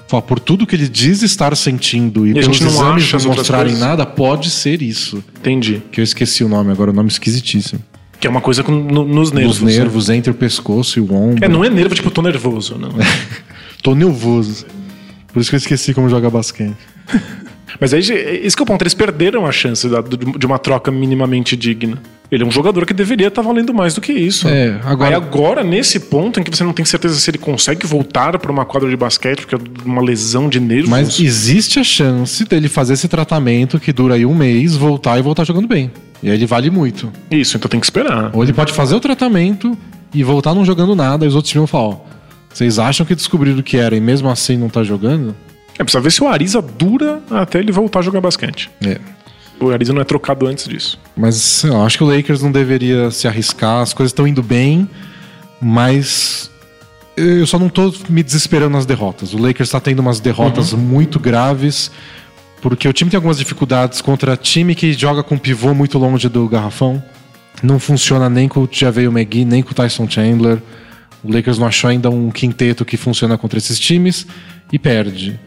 Fala, 0.08 0.24
Por 0.24 0.40
tudo 0.40 0.66
que 0.66 0.74
ele 0.74 0.88
diz 0.88 1.22
estar 1.22 1.56
sentindo 1.56 2.26
e, 2.26 2.32
E 2.32 2.34
pelos 2.34 2.62
exames 2.62 3.12
não 3.26 3.36
mostrarem 3.36 3.76
nada, 3.76 4.06
pode 4.06 4.50
ser 4.50 4.82
isso. 4.82 5.22
Entendi. 5.38 5.82
Que 5.92 6.00
eu 6.00 6.04
esqueci 6.04 6.42
o 6.44 6.48
nome 6.48 6.72
agora, 6.72 6.92
o 6.92 6.94
nome 6.94 7.10
esquisitíssimo. 7.10 7.84
Que 8.18 8.26
é 8.26 8.30
uma 8.30 8.40
coisa 8.40 8.64
com, 8.64 8.72
no- 8.72 9.06
nos 9.06 9.34
nervos. 9.34 9.58
Os 9.58 9.62
nervos 9.64 10.10
entre 10.10 10.32
o 10.32 10.34
pescoço 10.34 10.98
e 10.98 11.02
o 11.02 11.14
ombro. 11.14 11.44
É, 11.44 11.50
não 11.50 11.64
é 11.64 11.70
nervo, 11.70 11.94
tipo, 11.94 12.10
tô 12.10 12.22
nervoso, 12.22 12.78
não. 12.78 12.90
Tô 13.84 13.94
nervoso. 13.96 14.66
Por 15.32 15.40
isso 15.42 15.50
que 15.50 15.56
eu 15.56 15.60
esqueci 15.60 15.94
como 15.94 16.10
jogar 16.10 16.30
basquete. 16.30 16.76
Mas 17.80 17.94
aí, 17.94 18.00
isso 18.44 18.56
que 18.56 18.62
é 18.62 18.64
o 18.64 18.66
ponto, 18.66 18.82
eles 18.82 18.94
perderam 18.94 19.46
a 19.46 19.52
chance 19.52 19.88
da- 19.90 20.02
de 20.02 20.46
uma 20.46 20.58
troca 20.58 20.90
minimamente 20.92 21.56
digna. 21.56 21.98
Ele 22.32 22.44
é 22.44 22.46
um 22.46 22.52
jogador 22.52 22.86
que 22.86 22.94
deveria 22.94 23.28
estar 23.28 23.42
valendo 23.42 23.74
mais 23.74 23.96
do 23.96 24.02
que 24.02 24.14
isso. 24.14 24.48
É, 24.48 24.80
agora- 24.84 25.10
Aí 25.10 25.16
agora, 25.16 25.64
nesse 25.64 26.00
ponto 26.00 26.40
em 26.40 26.44
que 26.44 26.56
você 26.56 26.64
não 26.64 26.74
tem 26.74 26.86
certeza 26.86 27.16
se 27.16 27.30
ele 27.30 27.40
consegue 27.40 27.88
voltar 27.88 28.38
para 28.38 28.52
uma 28.52 28.66
quadra 28.66 28.88
de 28.90 28.96
basquete, 28.96 29.40
porque 29.48 29.56
é 29.56 29.60
uma 29.84 30.02
lesão 30.02 30.48
de 30.48 30.60
nervos. 30.60 30.90
Mas 30.90 31.20
existe 31.20 31.80
a 31.80 31.84
chance 31.84 32.46
dele 32.46 32.70
fazer 32.70 32.94
esse 32.94 33.08
tratamento 33.08 33.80
que 33.80 33.92
dura 33.92 34.14
aí 34.16 34.26
um 34.28 34.36
mês, 34.36 34.76
voltar 34.76 35.18
e 35.18 35.22
voltar 35.24 35.44
jogando 35.44 35.68
bem. 35.68 35.92
E 36.22 36.30
aí 36.30 36.36
ele 36.36 36.46
vale 36.46 36.70
muito. 36.70 37.12
Isso, 37.32 37.58
então 37.58 37.68
tem 37.68 37.80
que 37.80 37.86
esperar. 37.88 38.30
Ou 38.34 38.44
ele 38.44 38.54
pode 38.54 38.74
fazer 38.74 38.94
o 38.96 39.00
tratamento 39.00 39.76
e 40.14 40.24
voltar 40.24 40.54
não 40.54 40.64
jogando 40.64 40.96
nada, 40.96 41.26
e 41.26 41.28
os 41.28 41.34
outros 41.36 41.52
times 41.52 41.68
vão 41.70 41.82
falar, 41.82 41.96
ó, 41.96 41.98
vocês 42.54 42.78
acham 42.78 43.06
que 43.06 43.16
descobriram 43.16 43.58
o 43.60 43.64
que 43.64 43.78
era 43.78 43.96
e 43.96 44.00
mesmo 44.00 44.30
assim 44.30 44.56
não 44.58 44.70
tá 44.70 44.84
jogando? 44.84 45.36
É, 45.80 45.84
precisa 45.84 46.02
ver 46.02 46.12
se 46.12 46.22
o 46.22 46.28
Ariza 46.28 46.62
dura 46.62 47.24
até 47.32 47.58
ele 47.58 47.72
voltar 47.72 48.00
a 48.00 48.02
jogar 48.02 48.20
basquete. 48.22 48.70
É. 48.86 49.00
O 49.60 49.72
Ariza 49.72 49.94
não 49.94 50.02
é 50.02 50.06
trocado 50.06 50.46
antes 50.46 50.68
disso. 50.68 51.00
Mas 51.16 51.36
sei 51.36 51.70
lá, 51.70 51.86
acho 51.86 51.98
que 51.98 52.04
o 52.04 52.08
Lakers 52.08 52.42
não 52.42 52.52
deveria 52.52 53.10
se 53.12 53.28
arriscar, 53.28 53.82
as 53.82 53.94
coisas 53.94 54.12
estão 54.12 54.28
indo 54.28 54.44
bem, 54.44 54.88
mas 55.60 56.50
Eu 57.20 57.46
só 57.46 57.60
não 57.60 57.68
tô 57.68 57.94
me 58.08 58.24
desesperando 58.24 58.72
nas 58.72 58.86
derrotas. 58.86 59.34
O 59.34 59.38
Lakers 59.38 59.68
está 59.68 59.80
tendo 59.80 60.00
umas 60.00 60.22
derrotas 60.22 60.72
uhum. 60.72 60.80
muito 60.80 61.20
graves, 61.20 61.92
porque 62.62 62.88
o 62.88 62.94
time 62.94 63.12
tem 63.12 63.18
algumas 63.18 63.38
dificuldades 63.38 64.00
contra 64.00 64.38
time 64.38 64.74
que 64.74 64.94
joga 64.94 65.22
com 65.22 65.38
pivô 65.38 65.74
muito 65.74 65.98
longe 65.98 66.30
do 66.30 66.48
garrafão. 66.48 67.04
Não 67.62 67.78
funciona 67.78 68.30
nem 68.30 68.48
com 68.48 68.62
o 68.62 68.70
Javeio 68.72 69.12
McGee, 69.12 69.44
nem 69.44 69.62
com 69.62 69.72
o 69.72 69.74
Tyson 69.74 70.10
Chandler. 70.10 70.62
O 71.22 71.34
Lakers 71.34 71.58
não 71.58 71.68
achou 71.68 71.90
ainda 71.90 72.10
um 72.10 72.32
quinteto 72.32 72.86
que 72.86 72.96
funciona 72.96 73.38
contra 73.38 73.58
esses 73.58 73.78
times 73.78 74.26
e 74.72 74.80
perde. 74.80 75.38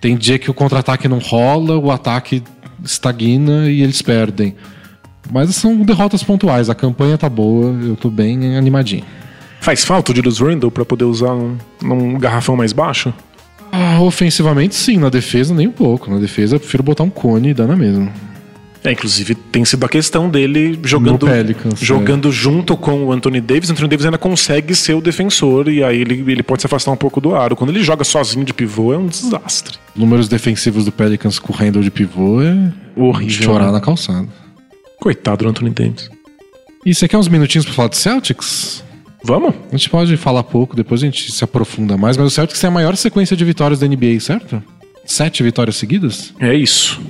Tem 0.00 0.16
dia 0.16 0.38
que 0.38 0.50
o 0.50 0.54
contra-ataque 0.54 1.08
não 1.08 1.18
rola, 1.18 1.76
o 1.76 1.90
ataque 1.90 2.42
estagna 2.84 3.68
e 3.68 3.82
eles 3.82 4.00
perdem. 4.00 4.54
Mas 5.30 5.54
são 5.56 5.76
derrotas 5.82 6.22
pontuais. 6.22 6.70
A 6.70 6.74
campanha 6.74 7.18
tá 7.18 7.28
boa, 7.28 7.76
eu 7.82 7.96
tô 7.96 8.08
bem 8.08 8.56
animadinho. 8.56 9.04
Faz 9.60 9.84
falta 9.84 10.12
o 10.12 10.14
Julius 10.14 10.38
Randle 10.38 10.70
para 10.70 10.84
poder 10.84 11.04
usar 11.04 11.34
um, 11.34 11.56
um 11.82 12.18
garrafão 12.18 12.56
mais 12.56 12.72
baixo? 12.72 13.12
Ah, 13.72 14.00
ofensivamente 14.00 14.74
sim, 14.74 14.96
na 14.96 15.10
defesa 15.10 15.52
nem 15.52 15.66
um 15.66 15.72
pouco. 15.72 16.10
Na 16.10 16.18
defesa 16.18 16.56
eu 16.56 16.60
prefiro 16.60 16.82
botar 16.82 17.04
um 17.04 17.10
cone 17.10 17.50
e 17.50 17.54
dar 17.54 17.66
na 17.66 17.76
mesma. 17.76 18.10
É, 18.84 18.92
inclusive 18.92 19.34
tem 19.34 19.64
sido 19.64 19.84
a 19.84 19.88
questão 19.88 20.30
dele 20.30 20.78
jogando, 20.84 21.26
Pelicans, 21.26 21.80
jogando 21.80 22.28
é. 22.28 22.32
junto 22.32 22.76
com 22.76 23.06
o 23.06 23.12
Anthony 23.12 23.40
Davis. 23.40 23.68
O 23.68 23.72
Anthony 23.72 23.88
Davis 23.88 24.06
ainda 24.06 24.18
consegue 24.18 24.74
ser 24.74 24.94
o 24.94 25.00
defensor 25.00 25.68
e 25.68 25.82
aí 25.82 26.00
ele, 26.00 26.24
ele 26.30 26.42
pode 26.42 26.62
se 26.62 26.66
afastar 26.66 26.92
um 26.92 26.96
pouco 26.96 27.20
do 27.20 27.34
aro. 27.34 27.56
Quando 27.56 27.70
ele 27.70 27.82
joga 27.82 28.04
sozinho 28.04 28.44
de 28.44 28.54
pivô 28.54 28.92
é 28.92 28.98
um 28.98 29.06
desastre. 29.06 29.76
Números 29.96 30.28
defensivos 30.28 30.84
do 30.84 30.92
Pelicans 30.92 31.38
com 31.38 31.52
o 31.52 31.56
handle 31.56 31.82
de 31.82 31.90
pivô 31.90 32.40
é 32.40 32.72
horrível. 32.96 33.46
Chorar 33.46 33.66
né? 33.66 33.72
na 33.72 33.80
calçada. 33.80 34.28
Coitado 35.00 35.44
do 35.44 35.50
Anthony 35.50 35.70
Davis. 35.70 36.10
E 36.86 36.94
você 36.94 37.08
quer 37.08 37.18
uns 37.18 37.28
minutinhos 37.28 37.64
pra 37.64 37.74
falar 37.74 37.88
de 37.88 37.96
Celtics? 37.96 38.84
Vamos? 39.22 39.54
A 39.68 39.76
gente 39.76 39.90
pode 39.90 40.16
falar 40.16 40.44
pouco, 40.44 40.76
depois 40.76 41.02
a 41.02 41.04
gente 41.04 41.32
se 41.32 41.42
aprofunda 41.42 41.96
mais, 41.96 42.16
mas 42.16 42.26
o 42.28 42.30
Celtics 42.30 42.60
tem 42.60 42.68
a 42.68 42.70
maior 42.70 42.96
sequência 42.96 43.36
de 43.36 43.44
vitórias 43.44 43.80
da 43.80 43.86
NBA, 43.86 44.20
certo? 44.20 44.62
Sete 45.04 45.42
vitórias 45.42 45.76
seguidas? 45.76 46.32
É 46.38 46.54
isso. 46.54 47.00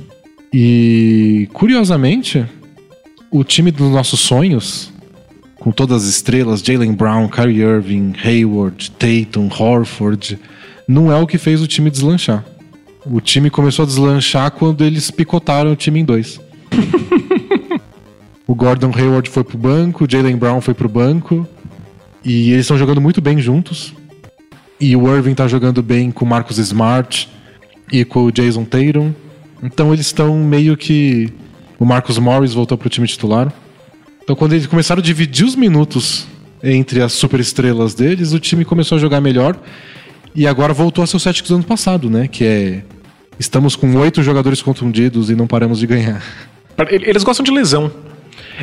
E, 0.52 1.48
curiosamente, 1.52 2.46
o 3.30 3.44
time 3.44 3.70
dos 3.70 3.90
nossos 3.90 4.20
sonhos, 4.20 4.92
com 5.56 5.70
todas 5.70 6.04
as 6.04 6.08
estrelas, 6.08 6.60
Jalen 6.60 6.92
Brown, 6.92 7.28
Kyrie 7.28 7.60
Irving, 7.60 8.14
Hayward, 8.24 8.90
Tatum, 8.92 9.48
Horford, 9.48 10.38
não 10.86 11.12
é 11.12 11.16
o 11.16 11.26
que 11.26 11.36
fez 11.36 11.60
o 11.60 11.66
time 11.66 11.90
deslanchar. 11.90 12.44
O 13.04 13.20
time 13.20 13.50
começou 13.50 13.82
a 13.82 13.86
deslanchar 13.86 14.50
quando 14.52 14.84
eles 14.84 15.10
picotaram 15.10 15.72
o 15.72 15.76
time 15.76 16.00
em 16.00 16.04
dois. 16.04 16.40
o 18.46 18.54
Gordon 18.54 18.92
Hayward 18.94 19.28
foi 19.28 19.44
pro 19.44 19.58
banco, 19.58 20.04
o 20.04 20.10
Jalen 20.10 20.36
Brown 20.36 20.60
foi 20.60 20.74
pro 20.74 20.88
banco, 20.88 21.46
e 22.24 22.50
eles 22.50 22.62
estão 22.62 22.78
jogando 22.78 23.00
muito 23.00 23.20
bem 23.20 23.38
juntos. 23.38 23.92
E 24.80 24.94
o 24.94 25.14
Irving 25.14 25.34
tá 25.34 25.48
jogando 25.48 25.82
bem 25.82 26.10
com 26.10 26.24
o 26.24 26.28
Marcus 26.28 26.58
Smart 26.58 27.28
e 27.92 28.04
com 28.04 28.24
o 28.24 28.32
Jason 28.32 28.64
Tatum. 28.64 29.12
Então 29.62 29.92
eles 29.92 30.06
estão 30.06 30.36
meio 30.36 30.76
que. 30.76 31.32
O 31.78 31.84
Marcus 31.84 32.18
Morris 32.18 32.54
voltou 32.54 32.76
pro 32.76 32.88
time 32.88 33.06
titular. 33.06 33.52
Então 34.22 34.34
quando 34.34 34.52
eles 34.52 34.66
começaram 34.66 35.00
a 35.00 35.02
dividir 35.02 35.46
os 35.46 35.54
minutos 35.54 36.26
entre 36.62 37.00
as 37.00 37.12
superestrelas 37.12 37.94
deles, 37.94 38.32
o 38.32 38.38
time 38.38 38.64
começou 38.64 38.96
a 38.96 39.00
jogar 39.00 39.20
melhor. 39.20 39.56
E 40.34 40.46
agora 40.46 40.72
voltou 40.72 41.02
a 41.02 41.06
ser 41.06 41.16
o 41.16 41.20
Celtics 41.20 41.48
do 41.48 41.56
ano 41.56 41.64
passado, 41.64 42.10
né? 42.10 42.28
Que 42.28 42.44
é. 42.44 42.82
Estamos 43.38 43.76
com 43.76 43.94
oito 43.96 44.22
jogadores 44.22 44.60
contundidos 44.60 45.30
e 45.30 45.36
não 45.36 45.46
paramos 45.46 45.78
de 45.78 45.86
ganhar. 45.86 46.22
Eles 46.90 47.22
gostam 47.22 47.44
de 47.44 47.52
lesão. 47.52 47.90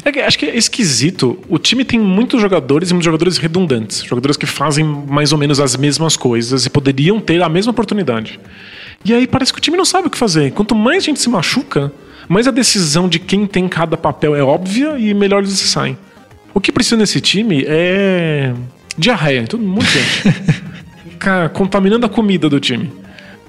É, 0.04 0.26
acho 0.26 0.38
que 0.38 0.46
é 0.46 0.58
esquisito. 0.58 1.40
O 1.48 1.58
time 1.58 1.86
tem 1.86 2.00
muitos 2.00 2.42
jogadores 2.42 2.90
e 2.90 2.94
muitos 2.94 3.06
jogadores 3.06 3.38
redundantes. 3.38 4.04
Jogadores 4.04 4.36
que 4.36 4.46
fazem 4.46 4.84
mais 4.84 5.32
ou 5.32 5.38
menos 5.38 5.60
as 5.60 5.78
mesmas 5.78 6.18
coisas 6.18 6.66
e 6.66 6.70
poderiam 6.70 7.20
ter 7.20 7.42
a 7.42 7.48
mesma 7.48 7.72
oportunidade. 7.72 8.40
E 9.06 9.14
aí 9.14 9.28
parece 9.28 9.54
que 9.54 9.60
o 9.60 9.62
time 9.62 9.78
não 9.78 9.86
sabe 9.86 10.08
o 10.08 10.10
que 10.10 10.18
fazer. 10.18 10.52
Quanto 10.52 10.74
mais 10.74 11.04
gente 11.04 11.20
se 11.20 11.30
machuca, 11.30 11.94
mais 12.28 12.48
a 12.48 12.52
decisão 12.52 13.08
de 13.08 13.20
quem 13.20 13.46
tem 13.46 13.68
cada 13.68 13.96
papel 13.96 14.36
é 14.36 14.42
óbvia 14.42 14.98
e 14.98 15.14
melhor 15.14 15.44
eles 15.44 15.60
saem. 15.60 15.96
O 16.56 16.60
que 16.60 16.72
precisa 16.72 16.98
nesse 16.98 17.22
time 17.22 17.64
é 17.68 18.52
diarreia, 18.98 19.46
todo 19.46 19.62
mundo 19.62 19.86
gente. 19.86 20.36
Ficar 21.12 21.50
contaminando 21.50 22.06
a 22.06 22.10
comida 22.10 22.50
do 22.50 22.60
time. 22.60 22.92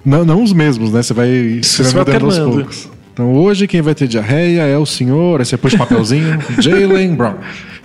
Não, 0.04 0.24
não 0.24 0.42
os 0.42 0.52
mesmos, 0.52 0.92
né? 0.92 1.02
Você 1.02 1.14
vai 1.14 1.60
Você 1.62 1.82
vai 1.84 2.16
aos 2.16 2.38
poucos. 2.38 2.90
Então 3.12 3.32
hoje 3.32 3.66
quem 3.66 3.80
vai 3.80 3.94
ter 3.94 4.06
diarreia 4.06 4.62
é 4.62 4.76
o 4.76 4.84
senhor, 4.84 5.40
aí 5.40 5.46
você 5.46 5.56
pôs 5.56 5.74
papelzinho, 5.74 6.38
Jalen 6.60 7.14
Brown. 7.14 7.36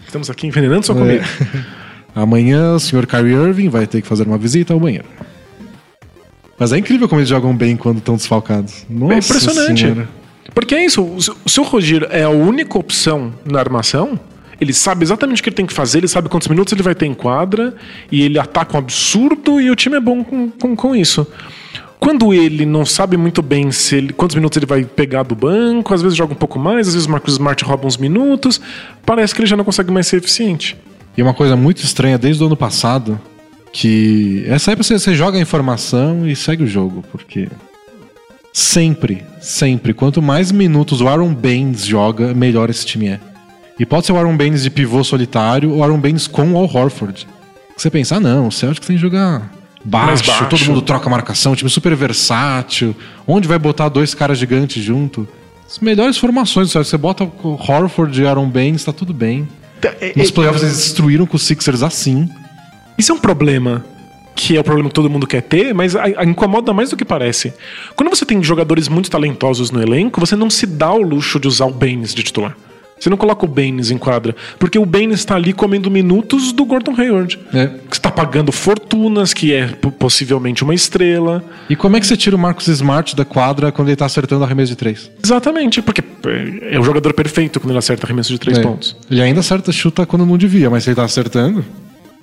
Estamos 0.05 0.29
aqui 0.29 0.45
envenenando 0.45 0.85
sua 0.85 0.93
comida. 0.93 1.23
É. 1.23 1.81
Amanhã 2.13 2.73
o 2.73 2.79
senhor 2.81 3.07
Kyrie 3.07 3.33
Irving 3.33 3.69
vai 3.69 3.87
ter 3.87 4.01
que 4.01 4.07
fazer 4.09 4.27
uma 4.27 4.37
visita 4.37 4.73
ao 4.73 4.79
banheiro. 4.79 5.05
Mas 6.61 6.71
é 6.71 6.77
incrível 6.77 7.09
como 7.09 7.19
eles 7.19 7.27
jogam 7.27 7.55
bem 7.55 7.75
quando 7.75 7.97
estão 7.97 8.15
desfalcados. 8.15 8.85
Nossa 8.87 9.15
é 9.15 9.17
impressionante. 9.17 9.81
Senhora. 9.81 10.07
Porque 10.53 10.75
é 10.75 10.85
isso, 10.85 11.01
o 11.01 11.63
Roger 11.63 12.07
é 12.11 12.21
a 12.21 12.29
única 12.29 12.77
opção 12.77 13.33
na 13.43 13.57
armação, 13.57 14.19
ele 14.59 14.71
sabe 14.71 15.03
exatamente 15.03 15.41
o 15.41 15.43
que 15.43 15.49
ele 15.49 15.55
tem 15.55 15.65
que 15.65 15.73
fazer, 15.73 15.97
ele 15.97 16.07
sabe 16.07 16.29
quantos 16.29 16.47
minutos 16.47 16.71
ele 16.71 16.83
vai 16.83 16.93
ter 16.93 17.07
em 17.07 17.15
quadra, 17.15 17.73
e 18.11 18.21
ele 18.21 18.37
ataca 18.37 18.75
um 18.75 18.77
absurdo 18.77 19.59
e 19.59 19.71
o 19.71 19.75
time 19.75 19.97
é 19.97 19.99
bom 19.99 20.23
com, 20.23 20.51
com, 20.51 20.75
com 20.75 20.95
isso. 20.95 21.25
Quando 21.99 22.31
ele 22.31 22.63
não 22.63 22.85
sabe 22.85 23.17
muito 23.17 23.41
bem 23.41 23.71
se 23.71 23.95
ele, 23.95 24.13
quantos 24.13 24.35
minutos 24.35 24.55
ele 24.55 24.67
vai 24.67 24.83
pegar 24.83 25.23
do 25.23 25.33
banco, 25.33 25.91
às 25.95 26.03
vezes 26.03 26.15
joga 26.15 26.33
um 26.33 26.37
pouco 26.37 26.59
mais, 26.59 26.87
às 26.89 26.93
vezes 26.93 27.07
o 27.07 27.11
Marcos 27.11 27.33
Smart 27.33 27.63
rouba 27.63 27.87
uns 27.87 27.97
minutos, 27.97 28.61
parece 29.03 29.33
que 29.33 29.41
ele 29.41 29.47
já 29.47 29.57
não 29.57 29.63
consegue 29.63 29.91
mais 29.91 30.05
ser 30.05 30.17
eficiente. 30.17 30.77
E 31.17 31.23
uma 31.23 31.33
coisa 31.33 31.55
muito 31.55 31.83
estranha 31.83 32.19
desde 32.19 32.43
o 32.43 32.45
ano 32.45 32.55
passado 32.55 33.19
que 33.71 34.43
essa 34.47 34.71
época 34.71 34.83
você, 34.83 34.99
você 34.99 35.15
joga 35.15 35.37
a 35.37 35.41
informação 35.41 36.27
e 36.27 36.35
segue 36.35 36.63
o 36.63 36.67
jogo, 36.67 37.03
porque 37.11 37.47
sempre, 38.53 39.23
sempre, 39.39 39.93
quanto 39.93 40.21
mais 40.21 40.51
minutos 40.51 41.01
o 41.01 41.07
Aaron 41.07 41.33
Baines 41.33 41.85
joga, 41.85 42.33
melhor 42.33 42.69
esse 42.69 42.85
time 42.85 43.07
é. 43.07 43.19
E 43.79 43.85
pode 43.85 44.05
ser 44.05 44.11
o 44.11 44.17
Aaron 44.17 44.35
Baines 44.35 44.63
de 44.63 44.69
pivô 44.69 45.03
solitário 45.03 45.71
ou 45.71 45.83
Aaron 45.83 45.99
Baines 45.99 46.27
com 46.27 46.53
o 46.53 46.57
Al 46.57 46.65
Horford. 46.65 47.27
Você 47.75 47.89
pensar, 47.89 48.17
ah, 48.17 48.19
não, 48.19 48.47
o 48.47 48.51
Celtics 48.51 48.85
tem 48.85 48.95
que 48.95 49.01
jogar 49.01 49.51
baixo, 49.83 50.25
baixo, 50.25 50.45
todo 50.45 50.65
mundo 50.65 50.81
troca 50.81 51.09
marcação, 51.09 51.55
time 51.55 51.69
super 51.69 51.95
versátil. 51.95 52.95
Onde 53.25 53.47
vai 53.47 53.57
botar 53.57 53.89
dois 53.89 54.13
caras 54.13 54.37
gigantes 54.37 54.83
junto? 54.83 55.27
As 55.67 55.79
melhores 55.79 56.17
formações, 56.17 56.71
você 56.71 56.97
bota 56.97 57.23
o 57.23 57.59
Horford 57.59 58.21
e 58.21 58.27
Aaron 58.27 58.49
Baines, 58.49 58.83
tá 58.83 58.91
tudo 58.91 59.13
bem. 59.13 59.47
É, 59.81 60.13
Nos 60.15 60.29
é, 60.29 60.31
playoffs 60.31 60.61
eles 60.61 60.77
destruíram 60.77 61.25
com 61.25 61.37
os 61.37 61.43
Sixers 61.43 61.81
assim. 61.81 62.29
Isso 62.97 63.11
é 63.11 63.15
um 63.15 63.19
problema 63.19 63.85
que 64.35 64.55
é 64.55 64.59
o 64.59 64.63
problema 64.63 64.89
que 64.89 64.95
todo 64.95 65.09
mundo 65.09 65.27
quer 65.27 65.41
ter, 65.41 65.73
mas 65.73 65.95
a, 65.95 66.03
a 66.03 66.25
incomoda 66.25 66.73
mais 66.73 66.89
do 66.89 66.97
que 66.97 67.05
parece. 67.05 67.53
Quando 67.95 68.09
você 68.09 68.25
tem 68.25 68.41
jogadores 68.41 68.87
muito 68.87 69.09
talentosos 69.09 69.71
no 69.71 69.81
elenco, 69.81 70.19
você 70.19 70.35
não 70.35 70.49
se 70.49 70.65
dá 70.65 70.91
o 70.91 71.01
luxo 71.01 71.39
de 71.39 71.47
usar 71.47 71.65
o 71.65 71.71
Baines 71.71 72.13
de 72.13 72.23
titular. 72.23 72.55
Você 73.01 73.09
não 73.09 73.17
coloca 73.17 73.43
o 73.45 73.47
Baines 73.47 73.89
em 73.89 73.97
quadra, 73.97 74.35
porque 74.59 74.77
o 74.77 74.85
Baines 74.85 75.21
está 75.21 75.35
ali 75.35 75.53
comendo 75.53 75.89
minutos 75.89 76.51
do 76.51 76.63
Gordon 76.63 76.93
Hayward. 76.95 77.39
É. 77.51 77.67
Que 77.89 77.95
está 77.95 78.11
pagando 78.11 78.51
fortunas, 78.51 79.33
que 79.33 79.51
é 79.51 79.67
possivelmente 79.97 80.63
uma 80.63 80.75
estrela. 80.75 81.43
E 81.67 81.75
como 81.75 81.97
é 81.97 81.99
que 81.99 82.05
você 82.05 82.15
tira 82.15 82.35
o 82.35 82.39
Marcos 82.39 82.67
Smart 82.67 83.15
da 83.15 83.25
quadra 83.25 83.71
quando 83.71 83.87
ele 83.87 83.93
está 83.93 84.05
acertando 84.05 84.43
arremesso 84.43 84.69
de 84.69 84.75
três? 84.75 85.09
Exatamente, 85.23 85.81
porque 85.81 86.03
é 86.69 86.79
o 86.79 86.83
jogador 86.83 87.11
perfeito 87.13 87.59
quando 87.59 87.71
ele 87.71 87.79
acerta 87.79 88.05
arremesso 88.05 88.31
de 88.31 88.39
três 88.39 88.59
é. 88.59 88.61
pontos. 88.61 88.95
Ele 89.09 89.21
ainda 89.21 89.39
acerta 89.39 89.71
chuta 89.71 90.05
quando 90.05 90.23
não 90.23 90.37
devia, 90.37 90.69
mas 90.69 90.83
se 90.83 90.89
ele 90.89 90.93
está 90.93 91.03
acertando. 91.03 91.65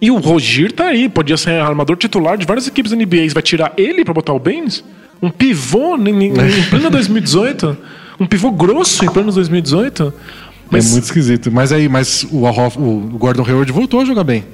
E 0.01 0.11
o 0.11 0.17
Rogier 0.17 0.73
tá 0.73 0.87
aí, 0.87 1.09
podia 1.09 1.37
ser 1.37 1.61
armador 1.61 1.97
titular 1.97 2.37
de 2.37 2.47
várias 2.47 2.67
equipes 2.67 2.93
NBA. 2.93 3.29
Vai 3.33 3.43
tirar 3.43 3.73
ele 3.77 4.05
para 4.05 4.15
botar 4.15 4.33
o 4.33 4.39
Baines? 4.39 4.85
Um 5.21 5.31
pivô 5.31 5.97
em, 5.97 6.27
em 6.27 6.33
pleno 6.71 6.91
2018? 6.91 7.77
Um 8.21 8.27
pivô 8.27 8.53
grosso 8.53 9.05
em 9.05 9.11
pleno 9.11 9.33
2018? 9.33 10.15
Mas... 10.71 10.87
É 10.87 10.93
muito 10.93 11.05
esquisito. 11.05 11.51
Mas 11.51 11.73
aí, 11.73 11.89
mas 11.89 12.25
o, 12.31 12.47
o 12.47 13.01
Gordon 13.19 13.45
Hayward 13.45 13.73
voltou 13.73 14.01
a 14.01 14.05
jogar 14.05 14.23
bem. 14.23 14.45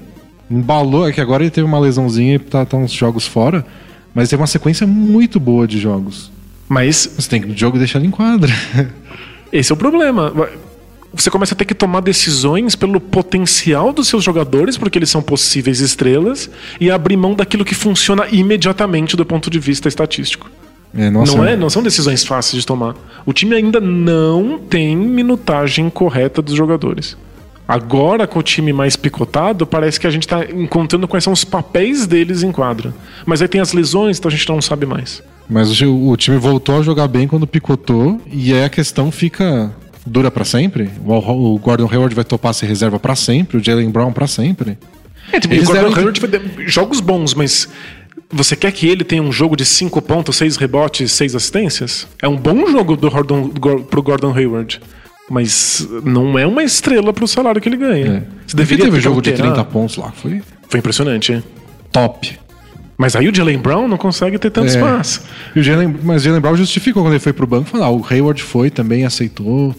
Embalou, 0.50 1.08
é 1.08 1.12
que 1.12 1.20
agora 1.20 1.42
ele 1.42 1.50
teve 1.50 1.66
uma 1.66 1.78
lesãozinha 1.78 2.36
e 2.36 2.38
tá, 2.38 2.64
tá 2.64 2.76
uns 2.76 2.92
jogos 2.92 3.26
fora. 3.26 3.66
Mas 4.14 4.28
teve 4.28 4.40
uma 4.40 4.46
sequência 4.46 4.86
muito 4.86 5.38
boa 5.38 5.66
de 5.66 5.78
jogos. 5.78 6.30
Mas. 6.68 7.12
Você 7.16 7.28
tem 7.28 7.40
que 7.42 7.48
no 7.48 7.56
jogo 7.56 7.78
deixar 7.78 7.98
ele 7.98 8.08
em 8.08 8.10
quadra. 8.10 8.52
Esse 9.52 9.72
é 9.72 9.74
o 9.74 9.76
problema 9.76 10.32
você 11.14 11.30
começa 11.30 11.54
a 11.54 11.56
ter 11.56 11.64
que 11.64 11.74
tomar 11.74 12.00
decisões 12.00 12.74
pelo 12.74 13.00
potencial 13.00 13.92
dos 13.92 14.08
seus 14.08 14.24
jogadores, 14.24 14.76
porque 14.76 14.98
eles 14.98 15.10
são 15.10 15.22
possíveis 15.22 15.80
estrelas, 15.80 16.50
e 16.80 16.90
abrir 16.90 17.16
mão 17.16 17.34
daquilo 17.34 17.64
que 17.64 17.74
funciona 17.74 18.26
imediatamente 18.30 19.16
do 19.16 19.24
ponto 19.24 19.48
de 19.50 19.58
vista 19.58 19.88
estatístico. 19.88 20.50
É, 20.96 21.10
não, 21.10 21.44
é, 21.44 21.56
não 21.56 21.68
são 21.68 21.82
decisões 21.82 22.24
fáceis 22.24 22.60
de 22.62 22.66
tomar. 22.66 22.94
O 23.26 23.32
time 23.32 23.56
ainda 23.56 23.80
não 23.80 24.58
tem 24.58 24.96
minutagem 24.96 25.90
correta 25.90 26.40
dos 26.40 26.54
jogadores. 26.54 27.16
Agora, 27.66 28.26
com 28.26 28.38
o 28.38 28.42
time 28.42 28.72
mais 28.72 28.94
picotado, 28.94 29.66
parece 29.66 29.98
que 29.98 30.06
a 30.06 30.10
gente 30.10 30.22
está 30.22 30.44
encontrando 30.44 31.08
quais 31.08 31.24
são 31.24 31.32
os 31.32 31.44
papéis 31.44 32.06
deles 32.06 32.42
em 32.42 32.52
quadra. 32.52 32.94
Mas 33.24 33.40
aí 33.40 33.48
tem 33.48 33.60
as 33.60 33.72
lesões, 33.72 34.18
então 34.18 34.28
a 34.28 34.32
gente 34.32 34.48
não 34.48 34.60
sabe 34.60 34.86
mais. 34.86 35.22
Mas 35.48 35.80
o, 35.80 36.10
o 36.10 36.16
time 36.16 36.36
voltou 36.36 36.78
a 36.78 36.82
jogar 36.82 37.08
bem 37.08 37.26
quando 37.26 37.46
picotou, 37.46 38.20
e 38.30 38.52
aí 38.52 38.64
a 38.64 38.68
questão 38.68 39.10
fica 39.10 39.74
dura 40.06 40.30
para 40.30 40.44
sempre? 40.44 40.90
O, 41.04 41.58
Gordon 41.58 41.88
Hayward 41.90 42.14
vai 42.14 42.24
topar 42.24 42.52
ser 42.54 42.66
reserva 42.66 42.98
para 42.98 43.14
sempre? 43.16 43.56
O 43.58 43.64
Jalen 43.64 43.90
Brown 43.90 44.12
para 44.12 44.26
sempre? 44.26 44.78
É, 45.32 45.40
tipo, 45.40 45.54
Eles 45.54 45.68
o 45.68 45.72
Gordon 45.72 45.94
Hayward 45.96 46.20
foi- 46.20 46.30
jogos 46.66 47.00
bons, 47.00 47.34
mas 47.34 47.68
você 48.30 48.54
quer 48.56 48.70
que 48.72 48.86
ele 48.88 49.04
tenha 49.04 49.22
um 49.22 49.32
jogo 49.32 49.56
de 49.56 49.64
5 49.64 50.00
pontos, 50.02 50.36
6 50.36 50.56
rebotes, 50.56 51.12
6 51.12 51.34
assistências? 51.34 52.06
É 52.20 52.28
um 52.28 52.36
bom 52.36 52.66
jogo 52.70 52.96
do 52.96 53.10
Gordon, 53.10 53.48
Gor- 53.58 53.82
pro 53.84 54.02
Gordon 54.02 54.32
Hayward. 54.36 54.80
Mas 55.30 55.88
não 56.04 56.38
é 56.38 56.46
uma 56.46 56.62
estrela 56.62 57.10
pro 57.12 57.26
salário 57.26 57.58
que 57.60 57.68
ele 57.68 57.78
ganha. 57.78 58.06
É. 58.06 58.22
Você 58.46 58.54
deveria 58.56 58.84
teve 58.84 58.96
ter 58.96 58.98
um 58.98 59.00
jogo 59.00 59.22
de 59.22 59.30
alterado. 59.30 59.54
30 59.54 59.70
pontos 59.70 59.96
lá, 59.96 60.12
foi 60.12 60.42
Foi 60.68 60.78
impressionante, 60.80 61.32
é. 61.32 61.42
top. 61.90 62.38
Mas 62.98 63.16
aí 63.16 63.26
o 63.28 63.34
Jalen 63.34 63.58
Brown 63.58 63.88
não 63.88 63.96
consegue 63.96 64.38
ter 64.38 64.50
tanto 64.50 64.66
É. 64.66 64.70
espaço. 64.70 65.22
E 65.56 65.60
o 65.60 65.62
Jalen, 65.62 65.96
mas 66.02 66.20
o 66.22 66.24
Jalen 66.26 66.40
Brown 66.40 66.56
justificou 66.56 67.02
quando 67.02 67.14
ele 67.14 67.20
foi 67.20 67.32
pro 67.32 67.46
banco, 67.46 67.70
falou, 67.70 67.86
ah, 67.86 67.90
o 67.90 68.06
Hayward 68.08 68.42
foi, 68.42 68.70
também 68.70 69.04
aceitou. 69.06 69.74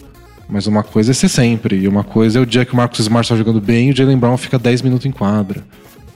Mas 0.48 0.68
uma 0.68 0.84
coisa 0.84 1.12
é 1.12 1.14
ser 1.14 1.28
sempre, 1.30 1.76
e 1.78 1.88
uma 1.88 2.04
coisa 2.04 2.38
é 2.38 2.42
o 2.42 2.46
dia 2.46 2.64
que 2.66 2.74
o 2.74 2.76
Marcus 2.78 3.00
Smart 3.00 3.28
tá 3.28 3.36
jogando 3.36 3.60
bem 3.60 3.90
e 3.90 3.92
o 3.92 3.96
Jalen 3.96 4.18
Brown 4.18 4.38
fica 4.38 4.60
10 4.60 4.84
minutos 4.84 5.06
em 5.06 5.12
quadra. 5.12 5.64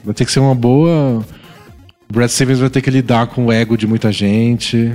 Vai 0.04 0.14
ter 0.14 0.24
que 0.24 0.30
ser 0.32 0.40
uma 0.40 0.54
boa. 0.54 1.24
O 2.08 2.12
Brad 2.12 2.30
Stevens 2.30 2.60
vai 2.60 2.70
ter 2.70 2.80
que 2.80 2.90
lidar 2.90 3.26
com 3.26 3.46
o 3.46 3.52
ego 3.52 3.76
de 3.76 3.86
muita 3.86 4.10
gente. 4.12 4.92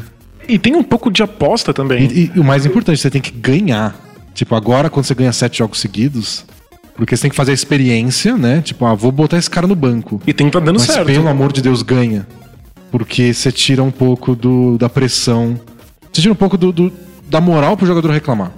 E 0.47 0.57
tem 0.57 0.75
um 0.75 0.83
pouco 0.83 1.11
de 1.11 1.21
aposta 1.21 1.73
também. 1.73 2.05
E, 2.11 2.31
e 2.35 2.39
o 2.39 2.43
mais 2.43 2.65
importante, 2.65 2.99
você 3.01 3.09
tem 3.09 3.21
que 3.21 3.31
ganhar. 3.31 3.95
Tipo, 4.33 4.55
agora 4.55 4.89
quando 4.89 5.05
você 5.05 5.13
ganha 5.15 5.31
sete 5.33 5.59
jogos 5.59 5.79
seguidos, 5.79 6.45
porque 6.95 7.15
você 7.15 7.23
tem 7.23 7.29
que 7.31 7.35
fazer 7.35 7.51
a 7.51 7.53
experiência, 7.53 8.37
né? 8.37 8.61
Tipo, 8.61 8.85
ah, 8.85 8.93
vou 8.95 9.11
botar 9.11 9.37
esse 9.37 9.49
cara 9.49 9.67
no 9.67 9.75
banco. 9.75 10.21
E 10.25 10.33
tem 10.33 10.47
que 10.47 10.53
tá 10.53 10.59
dando 10.59 10.77
Mas 10.79 10.87
certo. 10.87 11.07
pelo 11.07 11.27
amor 11.27 11.51
de 11.51 11.61
Deus, 11.61 11.81
ganha. 11.81 12.25
Porque 12.91 13.33
você 13.33 13.51
tira 13.51 13.83
um 13.83 13.91
pouco 13.91 14.33
do, 14.35 14.77
da 14.77 14.87
pressão. 14.89 15.59
Você 16.11 16.21
tira 16.21 16.31
um 16.31 16.37
pouco 16.37 16.57
do, 16.57 16.71
do- 16.71 16.91
da 17.29 17.41
moral 17.41 17.75
pro 17.75 17.85
jogador 17.85 18.11
reclamar. 18.11 18.51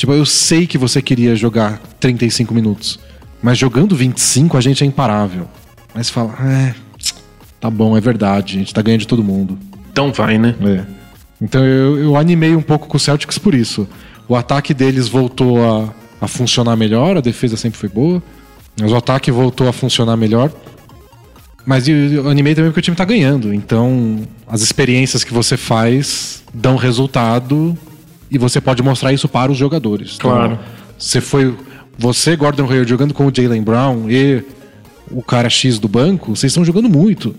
Tipo, 0.00 0.14
eu 0.14 0.24
sei 0.24 0.66
que 0.66 0.78
você 0.78 1.02
queria 1.02 1.36
jogar 1.36 1.78
35 2.00 2.54
minutos. 2.54 2.98
Mas 3.42 3.58
jogando 3.58 3.94
25, 3.94 4.56
a 4.56 4.60
gente 4.62 4.82
é 4.82 4.86
imparável. 4.86 5.46
Mas 5.94 6.08
fala, 6.08 6.32
é. 6.42 6.74
Tá 7.60 7.68
bom, 7.68 7.94
é 7.94 8.00
verdade. 8.00 8.56
A 8.56 8.58
gente 8.60 8.72
tá 8.72 8.80
ganhando 8.80 9.00
de 9.00 9.06
todo 9.06 9.22
mundo. 9.22 9.58
Então 9.92 10.10
vai, 10.10 10.38
né? 10.38 10.54
É. 10.62 10.84
Então 11.38 11.62
eu, 11.62 11.98
eu 11.98 12.16
animei 12.16 12.56
um 12.56 12.62
pouco 12.62 12.88
com 12.88 12.96
o 12.96 13.00
Celtics 13.00 13.36
por 13.36 13.54
isso. 13.54 13.86
O 14.26 14.34
ataque 14.34 14.72
deles 14.72 15.06
voltou 15.06 15.62
a, 15.62 15.92
a 16.18 16.26
funcionar 16.26 16.76
melhor, 16.76 17.18
a 17.18 17.20
defesa 17.20 17.58
sempre 17.58 17.78
foi 17.78 17.90
boa. 17.90 18.22
Mas 18.80 18.92
o 18.92 18.96
ataque 18.96 19.30
voltou 19.30 19.68
a 19.68 19.72
funcionar 19.72 20.16
melhor. 20.16 20.50
Mas 21.66 21.86
eu, 21.86 21.94
eu 21.94 22.28
animei 22.30 22.54
também 22.54 22.70
porque 22.70 22.80
o 22.80 22.82
time 22.82 22.96
tá 22.96 23.04
ganhando. 23.04 23.52
Então 23.52 24.26
as 24.48 24.62
experiências 24.62 25.24
que 25.24 25.34
você 25.34 25.58
faz 25.58 26.42
dão 26.54 26.76
resultado 26.76 27.76
e 28.30 28.38
você 28.38 28.60
pode 28.60 28.82
mostrar 28.82 29.12
isso 29.12 29.28
para 29.28 29.50
os 29.50 29.58
jogadores. 29.58 30.14
Então, 30.16 30.30
Claro. 30.30 30.58
você 30.98 31.20
foi. 31.20 31.54
Você, 31.98 32.34
Gordon 32.36 32.64
Hayward, 32.64 32.88
jogando 32.88 33.12
com 33.12 33.26
o 33.26 33.32
Jalen 33.34 33.62
Brown 33.62 34.08
e 34.10 34.42
o 35.10 35.22
cara 35.22 35.50
X 35.50 35.78
do 35.78 35.88
banco, 35.88 36.34
vocês 36.34 36.50
estão 36.50 36.64
jogando 36.64 36.88
muito. 36.88 37.34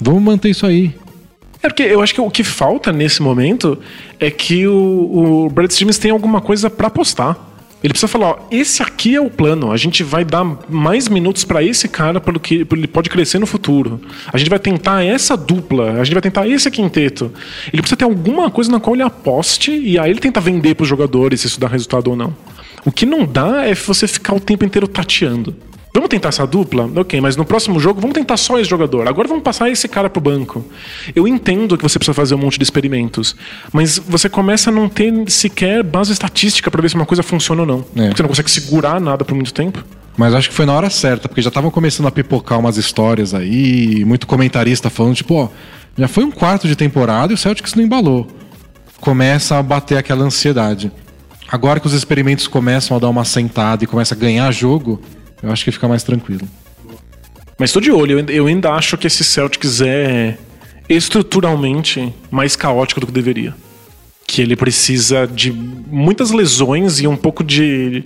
Vamos 0.00 0.22
manter 0.22 0.50
isso 0.50 0.66
aí. 0.66 0.94
É 1.62 1.68
porque 1.68 1.84
eu 1.84 2.02
acho 2.02 2.12
que 2.12 2.20
o 2.20 2.30
que 2.30 2.44
falta 2.44 2.92
nesse 2.92 3.22
momento 3.22 3.78
é 4.20 4.30
que 4.30 4.66
o, 4.66 5.44
o 5.46 5.48
Brad 5.48 5.70
Stevens 5.70 5.96
tem 5.96 6.10
alguma 6.10 6.40
coisa 6.42 6.68
pra 6.68 6.88
apostar. 6.88 7.38
Ele 7.84 7.92
precisa 7.92 8.08
falar, 8.08 8.30
ó, 8.30 8.38
esse 8.50 8.82
aqui 8.82 9.14
é 9.14 9.20
o 9.20 9.28
plano. 9.28 9.70
A 9.70 9.76
gente 9.76 10.02
vai 10.02 10.24
dar 10.24 10.42
mais 10.70 11.06
minutos 11.06 11.44
pra 11.44 11.62
esse 11.62 11.86
cara 11.86 12.18
pelo 12.18 12.40
que 12.40 12.66
ele 12.72 12.86
pode 12.88 13.10
crescer 13.10 13.38
no 13.38 13.44
futuro. 13.44 14.00
A 14.32 14.38
gente 14.38 14.48
vai 14.48 14.58
tentar 14.58 15.04
essa 15.04 15.36
dupla, 15.36 16.00
a 16.00 16.02
gente 16.02 16.14
vai 16.14 16.22
tentar 16.22 16.48
esse 16.48 16.70
quinteto. 16.70 17.30
Ele 17.70 17.82
precisa 17.82 17.98
ter 17.98 18.06
alguma 18.06 18.50
coisa 18.50 18.72
na 18.72 18.80
qual 18.80 18.96
ele 18.96 19.02
aposte 19.02 19.70
e 19.70 19.98
aí 19.98 20.10
ele 20.10 20.18
tenta 20.18 20.40
vender 20.40 20.74
pros 20.74 20.88
jogadores 20.88 21.42
se 21.42 21.46
isso 21.46 21.60
dá 21.60 21.68
resultado 21.68 22.08
ou 22.08 22.16
não. 22.16 22.34
O 22.86 22.90
que 22.90 23.04
não 23.04 23.26
dá 23.26 23.66
é 23.66 23.74
você 23.74 24.08
ficar 24.08 24.34
o 24.34 24.40
tempo 24.40 24.64
inteiro 24.64 24.88
tateando. 24.88 25.54
Vamos 25.94 26.08
tentar 26.08 26.30
essa 26.30 26.44
dupla? 26.44 26.90
Ok, 26.96 27.20
mas 27.20 27.36
no 27.36 27.44
próximo 27.44 27.78
jogo 27.78 28.00
vamos 28.00 28.14
tentar 28.14 28.36
só 28.36 28.58
esse 28.58 28.68
jogador. 28.68 29.06
Agora 29.06 29.28
vamos 29.28 29.44
passar 29.44 29.70
esse 29.70 29.86
cara 29.86 30.10
pro 30.10 30.20
banco. 30.20 30.64
Eu 31.14 31.28
entendo 31.28 31.76
que 31.76 31.84
você 31.84 32.00
precisa 32.00 32.12
fazer 32.12 32.34
um 32.34 32.38
monte 32.38 32.58
de 32.58 32.64
experimentos, 32.64 33.36
mas 33.72 33.96
você 33.98 34.28
começa 34.28 34.70
a 34.70 34.72
não 34.72 34.88
ter 34.88 35.12
sequer 35.30 35.84
base 35.84 36.12
estatística 36.12 36.68
pra 36.68 36.82
ver 36.82 36.88
se 36.88 36.96
uma 36.96 37.06
coisa 37.06 37.22
funciona 37.22 37.62
ou 37.62 37.66
não. 37.66 37.78
É. 37.94 38.08
Porque 38.08 38.16
você 38.16 38.22
não 38.22 38.28
consegue 38.28 38.50
segurar 38.50 39.00
nada 39.00 39.24
por 39.24 39.36
muito 39.36 39.54
tempo. 39.54 39.84
Mas 40.16 40.34
acho 40.34 40.48
que 40.48 40.54
foi 40.54 40.66
na 40.66 40.72
hora 40.72 40.90
certa, 40.90 41.28
porque 41.28 41.40
já 41.40 41.48
estavam 41.48 41.70
começando 41.70 42.06
a 42.06 42.10
pipocar 42.10 42.58
umas 42.58 42.76
histórias 42.76 43.32
aí, 43.32 44.04
muito 44.04 44.26
comentarista 44.26 44.90
falando, 44.90 45.14
tipo, 45.14 45.34
ó, 45.34 45.48
já 45.96 46.08
foi 46.08 46.24
um 46.24 46.30
quarto 46.30 46.66
de 46.66 46.74
temporada 46.74 47.32
e 47.32 47.34
o 47.34 47.38
Celtics 47.38 47.74
não 47.74 47.84
embalou. 47.84 48.26
Começa 49.00 49.56
a 49.56 49.62
bater 49.62 49.96
aquela 49.96 50.24
ansiedade. 50.24 50.90
Agora 51.48 51.78
que 51.78 51.86
os 51.86 51.92
experimentos 51.92 52.48
começam 52.48 52.96
a 52.96 53.00
dar 53.00 53.08
uma 53.08 53.24
sentada 53.24 53.84
e 53.84 53.86
começa 53.86 54.14
a 54.14 54.18
ganhar 54.18 54.50
jogo, 54.52 55.00
eu 55.42 55.50
acho 55.52 55.64
que 55.64 55.70
fica 55.72 55.86
mais 55.88 56.02
tranquilo. 56.02 56.48
Mas 57.58 57.70
tô 57.72 57.80
de 57.80 57.90
olho, 57.92 58.18
eu- 58.18 58.26
eu 58.30 58.46
ainda 58.46 58.72
acho 58.72 58.96
que 58.98 59.06
esse 59.06 59.22
Celtics 59.22 59.80
é 59.80 60.36
estruturalmente 60.88 62.12
mais 62.30 62.56
caótico 62.56 63.00
do 63.00 63.06
que 63.06 63.12
deveria. 63.12 63.54
Que 64.26 64.40
ele 64.42 64.56
precisa 64.56 65.26
de 65.26 65.52
muitas 65.52 66.30
lesões 66.30 66.98
e 67.00 67.06
um 67.06 67.16
pouco 67.16 67.44
de. 67.44 68.04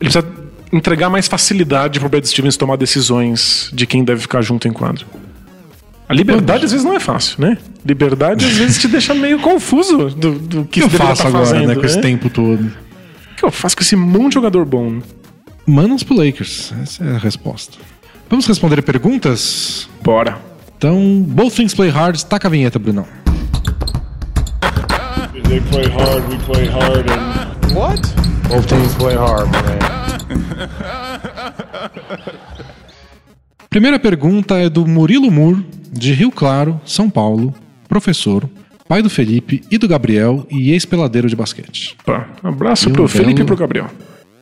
Ele 0.00 0.10
precisa 0.10 0.24
entregar 0.72 1.08
mais 1.08 1.26
facilidade 1.28 1.98
pro 1.98 2.08
Brad 2.08 2.24
Stevens 2.24 2.56
tomar 2.56 2.76
decisões 2.76 3.70
de 3.72 3.86
quem 3.86 4.04
deve 4.04 4.20
ficar 4.20 4.42
junto 4.42 4.68
em 4.68 4.72
quadro. 4.72 5.06
A 6.08 6.14
liberdade 6.14 6.64
às 6.64 6.72
vezes 6.72 6.84
não 6.84 6.94
é 6.94 7.00
fácil, 7.00 7.40
né? 7.40 7.56
Liberdade 7.86 8.44
às 8.44 8.52
vezes 8.52 8.78
te 8.80 8.88
deixa 8.88 9.14
meio 9.14 9.38
confuso 9.38 10.08
do, 10.10 10.32
do 10.38 10.64
que 10.64 10.82
O 10.82 10.88
que 10.88 10.96
eu 10.96 10.98
faço 10.98 11.22
tá 11.22 11.28
agora, 11.28 11.44
fazendo, 11.46 11.68
né, 11.68 11.74
com 11.74 11.84
esse 11.86 11.96
né? 11.96 12.02
tempo 12.02 12.28
todo? 12.28 12.64
O 12.64 13.36
que 13.36 13.44
eu 13.44 13.50
faço 13.50 13.76
com 13.76 13.82
esse 13.82 13.94
monte 13.94 14.28
de 14.30 14.34
jogador 14.34 14.64
bom? 14.64 15.00
Manos 15.68 16.02
pro 16.02 16.16
Lakers, 16.16 16.72
essa 16.82 17.04
é 17.04 17.14
a 17.16 17.18
resposta. 17.18 17.76
Vamos 18.30 18.46
responder 18.46 18.80
perguntas? 18.82 19.88
Bora. 20.02 20.38
Então, 20.76 21.20
Both 21.28 21.54
Things 21.56 21.74
Play 21.74 21.90
Hard, 21.90 22.22
taca 22.24 22.48
a 22.48 22.50
vinheta, 22.50 22.78
Brunão. 22.78 23.06
They 25.48 25.60
play 25.60 25.86
hard, 25.88 26.28
we 26.30 26.38
play 26.44 26.66
hard, 26.68 27.10
and 27.10 27.74
What? 27.74 28.00
both 28.48 28.66
teams 28.66 28.94
play 28.96 29.14
hard, 29.16 29.48
man. 29.50 29.78
Primeira 33.70 33.98
pergunta 33.98 34.56
é 34.56 34.68
do 34.68 34.86
Murilo 34.86 35.30
Mur, 35.30 35.62
de 35.92 36.12
Rio 36.12 36.30
Claro, 36.30 36.80
São 36.84 37.08
Paulo, 37.08 37.54
professor, 37.88 38.48
pai 38.88 39.00
do 39.02 39.08
Felipe 39.10 39.62
e 39.70 39.78
do 39.78 39.86
Gabriel 39.88 40.46
e 40.50 40.72
ex-peladeiro 40.72 41.28
de 41.28 41.36
basquete. 41.36 41.96
Pá, 42.04 42.28
abraço 42.42 42.88
E 42.88 42.92
um 42.92 42.94
pro 42.94 43.08
Felipe 43.08 43.30
e 43.32 43.34
belo- 43.36 43.46
pro 43.46 43.56
Gabriel. 43.56 43.86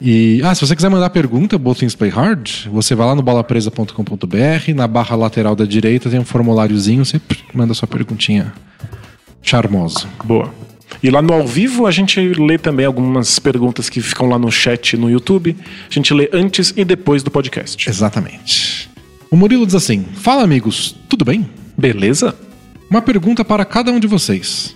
E, 0.01 0.41
ah, 0.45 0.55
se 0.55 0.61
você 0.61 0.77
quiser 0.77 0.91
mandar 0.91 1.09
pergunta, 1.11 1.57
Both 1.57 1.79
Things 1.79 1.95
Play 1.95 2.11
Hard, 2.11 2.67
você 2.71 2.95
vai 2.95 3.07
lá 3.07 3.15
no 3.15 3.23
bolapresa.com.br, 3.23 4.75
na 4.75 4.87
barra 4.87 5.17
lateral 5.17 5.57
da 5.57 5.65
direita 5.65 6.11
tem 6.11 6.21
um 6.21 6.25
formuláriozinho, 6.25 7.05
você 7.05 7.21
manda 7.55 7.73
sua 7.73 7.89
perguntinha 7.89 8.53
charmosa. 9.41 10.07
Boa. 10.25 10.53
E 11.03 11.11
lá 11.11 11.23
no 11.23 11.33
ao 11.33 11.47
vivo 11.47 11.87
a 11.87 11.91
gente 11.91 12.21
lê 12.21 12.59
também 12.59 12.87
algumas 12.87 13.39
perguntas 13.39 13.89
que 13.89 14.01
ficam 14.01 14.29
lá 14.29 14.39
no 14.39 14.51
chat 14.51 14.97
no 14.97 15.11
YouTube. 15.11 15.57
A 15.91 15.93
gente 15.93 16.13
lê 16.13 16.29
antes 16.33 16.73
e 16.77 16.85
depois 16.85 17.23
do 17.23 17.31
podcast. 17.31 17.89
Exatamente. 17.89 18.91
O 19.31 19.37
Murilo 19.37 19.67
diz 19.67 19.75
assim: 19.75 20.05
Fala 20.15 20.43
amigos, 20.43 20.95
tudo 21.09 21.25
bem? 21.25 21.49
Beleza? 21.77 22.35
Uma 22.89 23.03
pergunta 23.03 23.45
para 23.45 23.65
cada 23.65 23.91
um 23.91 23.99
de 23.99 24.07
vocês. 24.07 24.75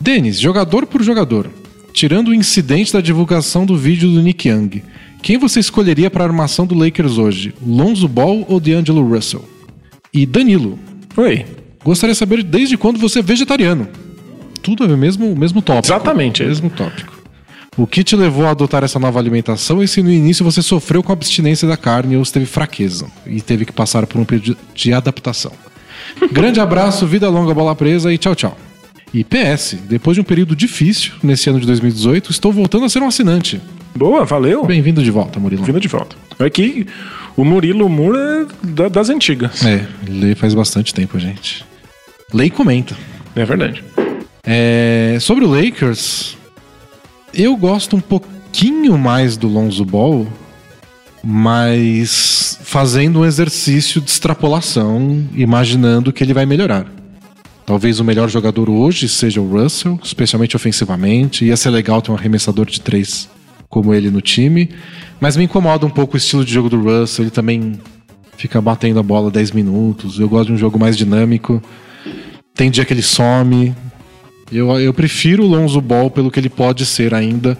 Denis, 0.00 0.40
jogador 0.40 0.86
por 0.86 1.02
jogador, 1.02 1.50
tirando 1.92 2.28
o 2.28 2.34
incidente 2.34 2.92
da 2.92 3.00
divulgação 3.00 3.66
do 3.66 3.76
vídeo 3.76 4.10
do 4.10 4.22
Nick 4.22 4.48
Young, 4.48 4.82
quem 5.22 5.38
você 5.38 5.60
escolheria 5.60 6.10
para 6.10 6.24
a 6.24 6.26
armação 6.26 6.66
do 6.66 6.74
Lakers 6.74 7.18
hoje? 7.18 7.54
Lonzo 7.64 8.08
Ball 8.08 8.44
ou 8.48 8.58
D'Angelo 8.58 9.06
Russell? 9.06 9.44
E 10.12 10.24
Danilo, 10.24 10.78
Oi. 11.16 11.44
gostaria 11.84 12.12
de 12.12 12.18
saber 12.18 12.42
desde 12.42 12.76
quando 12.76 12.98
você 12.98 13.18
é 13.18 13.22
vegetariano. 13.22 13.86
Tudo 14.62 14.84
é 14.84 14.86
o 14.86 14.96
mesmo, 14.96 15.34
mesmo 15.36 15.62
tópico. 15.62 15.86
Exatamente. 15.86 16.42
Mesmo 16.42 16.70
tópico. 16.70 17.20
O 17.76 17.86
que 17.86 18.02
te 18.02 18.16
levou 18.16 18.46
a 18.46 18.50
adotar 18.50 18.82
essa 18.82 18.98
nova 18.98 19.18
alimentação 19.18 19.82
e 19.82 19.88
se 19.88 20.02
no 20.02 20.10
início 20.10 20.44
você 20.44 20.60
sofreu 20.60 21.02
com 21.02 21.12
a 21.12 21.14
abstinência 21.14 21.68
da 21.68 21.76
carne 21.76 22.16
ou 22.16 22.24
se 22.24 22.32
teve 22.32 22.46
fraqueza 22.46 23.06
e 23.26 23.40
teve 23.40 23.64
que 23.64 23.72
passar 23.72 24.06
por 24.06 24.20
um 24.20 24.24
período 24.24 24.56
de 24.74 24.92
adaptação. 24.92 25.52
Grande 26.32 26.60
abraço, 26.60 27.06
vida 27.06 27.28
longa, 27.28 27.54
bola 27.54 27.74
presa 27.74 28.12
e 28.12 28.18
tchau, 28.18 28.34
tchau. 28.34 28.56
E 29.12 29.24
PS, 29.24 29.76
depois 29.88 30.14
de 30.14 30.20
um 30.20 30.24
período 30.24 30.54
difícil 30.54 31.12
nesse 31.22 31.50
ano 31.50 31.58
de 31.60 31.66
2018, 31.66 32.30
estou 32.30 32.52
voltando 32.52 32.84
a 32.84 32.88
ser 32.88 33.02
um 33.02 33.08
assinante. 33.08 33.60
Boa, 33.96 34.24
valeu. 34.24 34.64
Bem-vindo 34.64 35.02
de 35.02 35.10
volta, 35.10 35.40
Murilo. 35.40 35.64
Vindo 35.64 35.80
de 35.80 35.88
volta. 35.88 36.14
É 36.38 36.48
que 36.48 36.86
o 37.36 37.44
Murilo 37.44 37.88
Moura 37.88 38.46
é 38.62 38.66
da- 38.66 38.88
das 38.88 39.10
antigas. 39.10 39.64
É, 39.64 39.84
lê 40.08 40.34
faz 40.36 40.54
bastante 40.54 40.94
tempo, 40.94 41.18
gente. 41.18 41.64
Lê 42.32 42.44
e 42.44 42.50
comenta. 42.50 42.96
É 43.34 43.44
verdade. 43.44 43.82
É, 44.46 45.18
sobre 45.20 45.44
o 45.44 45.48
Lakers, 45.50 46.36
eu 47.34 47.56
gosto 47.56 47.96
um 47.96 48.00
pouquinho 48.00 48.96
mais 48.96 49.36
do 49.36 49.48
Lonzo 49.48 49.84
Ball, 49.84 50.26
mas 51.24 52.58
fazendo 52.62 53.20
um 53.20 53.24
exercício 53.24 54.00
de 54.00 54.08
extrapolação, 54.10 55.26
imaginando 55.34 56.12
que 56.12 56.22
ele 56.22 56.32
vai 56.32 56.46
melhorar. 56.46 56.86
Talvez 57.70 58.00
o 58.00 58.04
melhor 58.04 58.28
jogador 58.28 58.68
hoje 58.68 59.08
seja 59.08 59.40
o 59.40 59.48
Russell, 59.48 59.96
especialmente 60.02 60.56
ofensivamente. 60.56 61.44
Ia 61.44 61.56
ser 61.56 61.70
legal 61.70 62.02
ter 62.02 62.10
um 62.10 62.16
arremessador 62.16 62.66
de 62.66 62.80
três 62.80 63.30
como 63.68 63.94
ele 63.94 64.10
no 64.10 64.20
time. 64.20 64.70
Mas 65.20 65.36
me 65.36 65.44
incomoda 65.44 65.86
um 65.86 65.90
pouco 65.90 66.14
o 66.14 66.16
estilo 66.16 66.44
de 66.44 66.52
jogo 66.52 66.68
do 66.68 66.80
Russell. 66.80 67.26
Ele 67.26 67.30
também 67.30 67.80
fica 68.36 68.60
batendo 68.60 68.98
a 68.98 69.04
bola 69.04 69.30
10 69.30 69.52
minutos. 69.52 70.18
Eu 70.18 70.28
gosto 70.28 70.48
de 70.48 70.54
um 70.54 70.56
jogo 70.56 70.80
mais 70.80 70.96
dinâmico. 70.96 71.62
Tem 72.56 72.72
dia 72.72 72.84
que 72.84 72.92
ele 72.92 73.02
some. 73.02 73.72
Eu, 74.50 74.68
eu 74.80 74.92
prefiro 74.92 75.44
o 75.44 75.46
Lonzo 75.46 75.80
Ball 75.80 76.10
pelo 76.10 76.28
que 76.28 76.40
ele 76.40 76.50
pode 76.50 76.84
ser 76.84 77.14
ainda, 77.14 77.56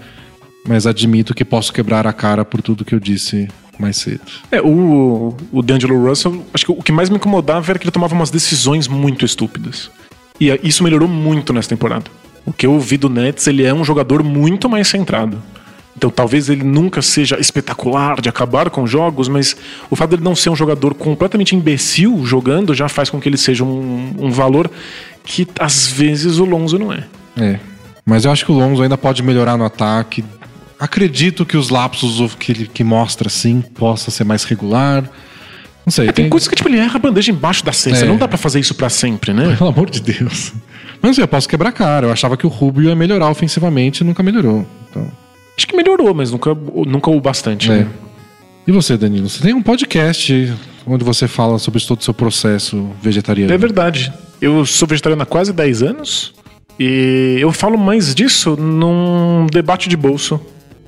mas 0.67 0.89
admito 0.89 1.33
que 1.33 1.45
posso 1.45 1.73
quebrar 1.73 2.05
a 2.09 2.13
cara 2.13 2.45
por 2.45 2.61
tudo 2.61 2.85
que 2.85 2.97
eu 2.97 2.99
disse 2.99 3.47
mais 3.81 3.97
cedo. 3.97 4.21
É, 4.51 4.61
o, 4.61 5.35
o 5.51 5.63
D'Angelo 5.63 6.07
Russell, 6.07 6.45
acho 6.53 6.67
que 6.67 6.73
o 6.73 6.83
que 6.83 6.93
mais 6.93 7.09
me 7.09 7.17
incomodava 7.17 7.73
era 7.73 7.79
que 7.79 7.85
ele 7.85 7.91
tomava 7.91 8.15
umas 8.15 8.31
decisões 8.31 8.87
muito 8.87 9.25
estúpidas. 9.25 9.91
E 10.39 10.51
é, 10.51 10.61
isso 10.63 10.85
melhorou 10.85 11.09
muito 11.09 11.53
nessa 11.53 11.69
temporada. 11.69 12.05
O 12.45 12.53
que 12.53 12.67
eu 12.67 12.79
vi 12.79 12.97
do 12.97 13.09
Nets, 13.09 13.47
ele 13.47 13.65
é 13.65 13.73
um 13.73 13.85
jogador 13.85 14.23
muito 14.23 14.69
mais 14.69 14.89
centrado. 14.89 15.43
Então 15.97 16.09
talvez 16.09 16.49
ele 16.49 16.65
nunca 16.65 17.03
seja 17.03 17.39
espetacular 17.39 18.21
de 18.21 18.29
acabar 18.29 18.71
com 18.71 18.87
jogos, 18.87 19.29
mas 19.29 19.55
o 19.91 19.97
fato 19.97 20.11
dele 20.11 20.23
não 20.23 20.35
ser 20.35 20.49
um 20.49 20.57
jogador 20.57 20.95
completamente 20.95 21.55
imbecil 21.55 22.25
jogando 22.25 22.75
já 22.75 22.89
faz 22.89 23.11
com 23.11 23.21
que 23.21 23.29
ele 23.29 23.37
seja 23.37 23.65
um, 23.65 24.15
um 24.19 24.31
valor 24.31 24.71
que 25.25 25.47
às 25.59 25.87
vezes 25.87 26.39
o 26.39 26.45
Lonzo 26.45 26.79
não 26.79 26.93
é. 26.93 27.05
É. 27.37 27.61
Mas 28.05 28.25
eu 28.25 28.31
acho 28.31 28.47
que 28.47 28.53
o 28.53 28.55
Lonzo 28.55 28.83
ainda 28.83 28.97
pode 28.97 29.23
melhorar 29.23 29.59
no 29.59 29.65
ataque. 29.65 30.25
Acredito 30.81 31.45
que 31.45 31.57
os 31.59 31.69
lapsos 31.69 32.35
que 32.37 32.53
ele 32.53 32.67
que 32.67 32.83
mostra 32.83 33.29
assim 33.29 33.61
possa 33.61 34.11
ser 34.11 34.25
mais 34.25 34.45
regular. 34.45 35.05
Não 35.85 35.93
sei. 35.93 36.09
É, 36.09 36.13
tem, 36.13 36.29
coisas 36.29 36.49
que 36.49 36.55
tipo, 36.55 36.69
ele 36.69 36.79
erra 36.79 36.97
a 36.97 36.99
bandeja 36.99 37.31
embaixo 37.31 37.65
da 37.65 37.73
cesta. 37.73 38.07
É. 38.07 38.09
Não 38.09 38.17
dá 38.17 38.27
pra 38.27 38.39
fazer 38.39 38.61
isso 38.61 38.75
pra 38.75 38.89
sempre, 38.89 39.35
né? 39.35 39.55
Pelo 39.57 39.69
amor 39.69 39.91
de 39.91 40.01
Deus. 40.01 40.55
Mas 41.03 41.19
eu 41.19 41.29
posso 41.29 41.49
quebrar 41.49 41.69
a 41.69 41.73
cara. 41.73 42.07
Eu 42.07 42.13
achava 42.13 42.37
que 42.37 42.47
o 42.47 42.49
Rubio 42.49 42.89
ia 42.89 42.97
melhorar 42.97 43.29
ofensivamente 43.29 44.03
e 44.03 44.07
nunca 44.07 44.23
melhorou. 44.23 44.67
Então, 44.89 45.07
Acho 45.57 45.67
que 45.67 45.77
melhorou, 45.77 46.15
mas 46.15 46.31
nunca, 46.31 46.55
nunca 46.55 47.11
o 47.11 47.21
bastante. 47.21 47.71
é. 47.71 47.81
Né? 47.81 47.89
E 48.67 48.73
você, 48.73 48.97
Danilo? 48.97 49.29
Você 49.29 49.43
tem 49.43 49.53
um 49.53 49.63
podcast 49.63 50.55
onde 50.87 51.05
você 51.05 51.29
fala 51.29 51.59
sobre 51.59 51.83
todo 51.85 52.01
o 52.01 52.05
seu 52.05 52.15
processo 52.15 52.89
vegetariano. 53.03 53.53
É 53.53 53.59
verdade. 53.59 54.11
Eu 54.41 54.65
sou 54.65 54.89
vegetariano 54.89 55.23
há 55.23 55.27
quase 55.27 55.53
10 55.53 55.83
anos 55.83 56.33
e 56.79 57.37
eu 57.39 57.53
falo 57.53 57.77
mais 57.77 58.15
disso 58.15 58.57
num 58.57 59.47
debate 59.53 59.89
de 59.89 59.97
bolso 59.97 60.41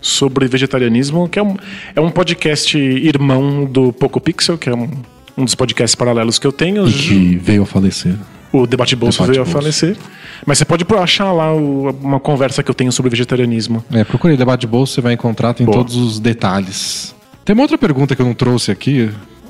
sobre 0.03 0.46
vegetarianismo, 0.48 1.28
que 1.28 1.38
é 1.38 1.42
um, 1.42 1.57
é 1.96 2.00
um 2.00 2.11
podcast 2.11 2.76
irmão 2.76 3.64
do 3.64 3.92
Poco 3.92 4.20
Pixel, 4.20 4.59
que 4.59 4.68
é 4.68 4.74
um, 4.74 4.90
um 5.38 5.44
dos 5.44 5.55
podcasts 5.55 5.94
paralelos 5.94 6.38
que 6.38 6.46
eu 6.46 6.53
tenho. 6.53 6.86
E 6.86 6.92
que 6.92 7.36
veio 7.36 7.62
a 7.62 7.66
falecer. 7.66 8.14
O 8.53 8.66
Debate 8.66 8.90
de 8.90 8.96
Bolso 8.96 9.18
Debate 9.22 9.30
veio 9.30 9.42
a 9.42 9.44
Bolso. 9.44 9.59
falecer. 9.59 9.96
Mas 10.44 10.59
você 10.59 10.64
pode 10.64 10.84
achar 11.00 11.32
lá 11.32 11.55
uma 11.55 12.20
conversa 12.20 12.62
que 12.62 12.70
eu 12.70 12.74
tenho 12.74 12.92
sobre 12.92 13.09
vegetarianismo. 13.09 13.82
É, 13.90 14.05
procure 14.05 14.36
debate 14.36 14.62
de 14.62 14.66
bolsa, 14.66 14.94
você 14.94 15.00
vai 15.00 15.14
encontrar, 15.14 15.55
tem 15.55 15.64
Boa. 15.64 15.78
todos 15.78 15.96
os 15.96 16.18
detalhes. 16.20 17.14
Tem 17.44 17.55
uma 17.55 17.62
outra 17.62 17.78
pergunta 17.78 18.14
que 18.14 18.20
eu 18.20 18.26
não 18.26 18.34
trouxe 18.34 18.70
aqui, 18.70 19.09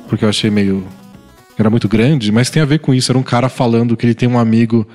porque 0.08 0.24
eu 0.24 0.28
achei 0.28 0.50
meio. 0.50 0.84
era 1.58 1.70
muito 1.70 1.88
grande, 1.88 2.30
mas 2.30 2.50
tem 2.50 2.62
a 2.62 2.66
ver 2.66 2.78
com 2.78 2.92
isso. 2.94 3.10
Era 3.10 3.18
um 3.18 3.22
cara 3.22 3.48
falando 3.48 3.96
que 3.96 4.04
ele 4.06 4.14
tem 4.14 4.28
um 4.28 4.38
amigo 4.38 4.86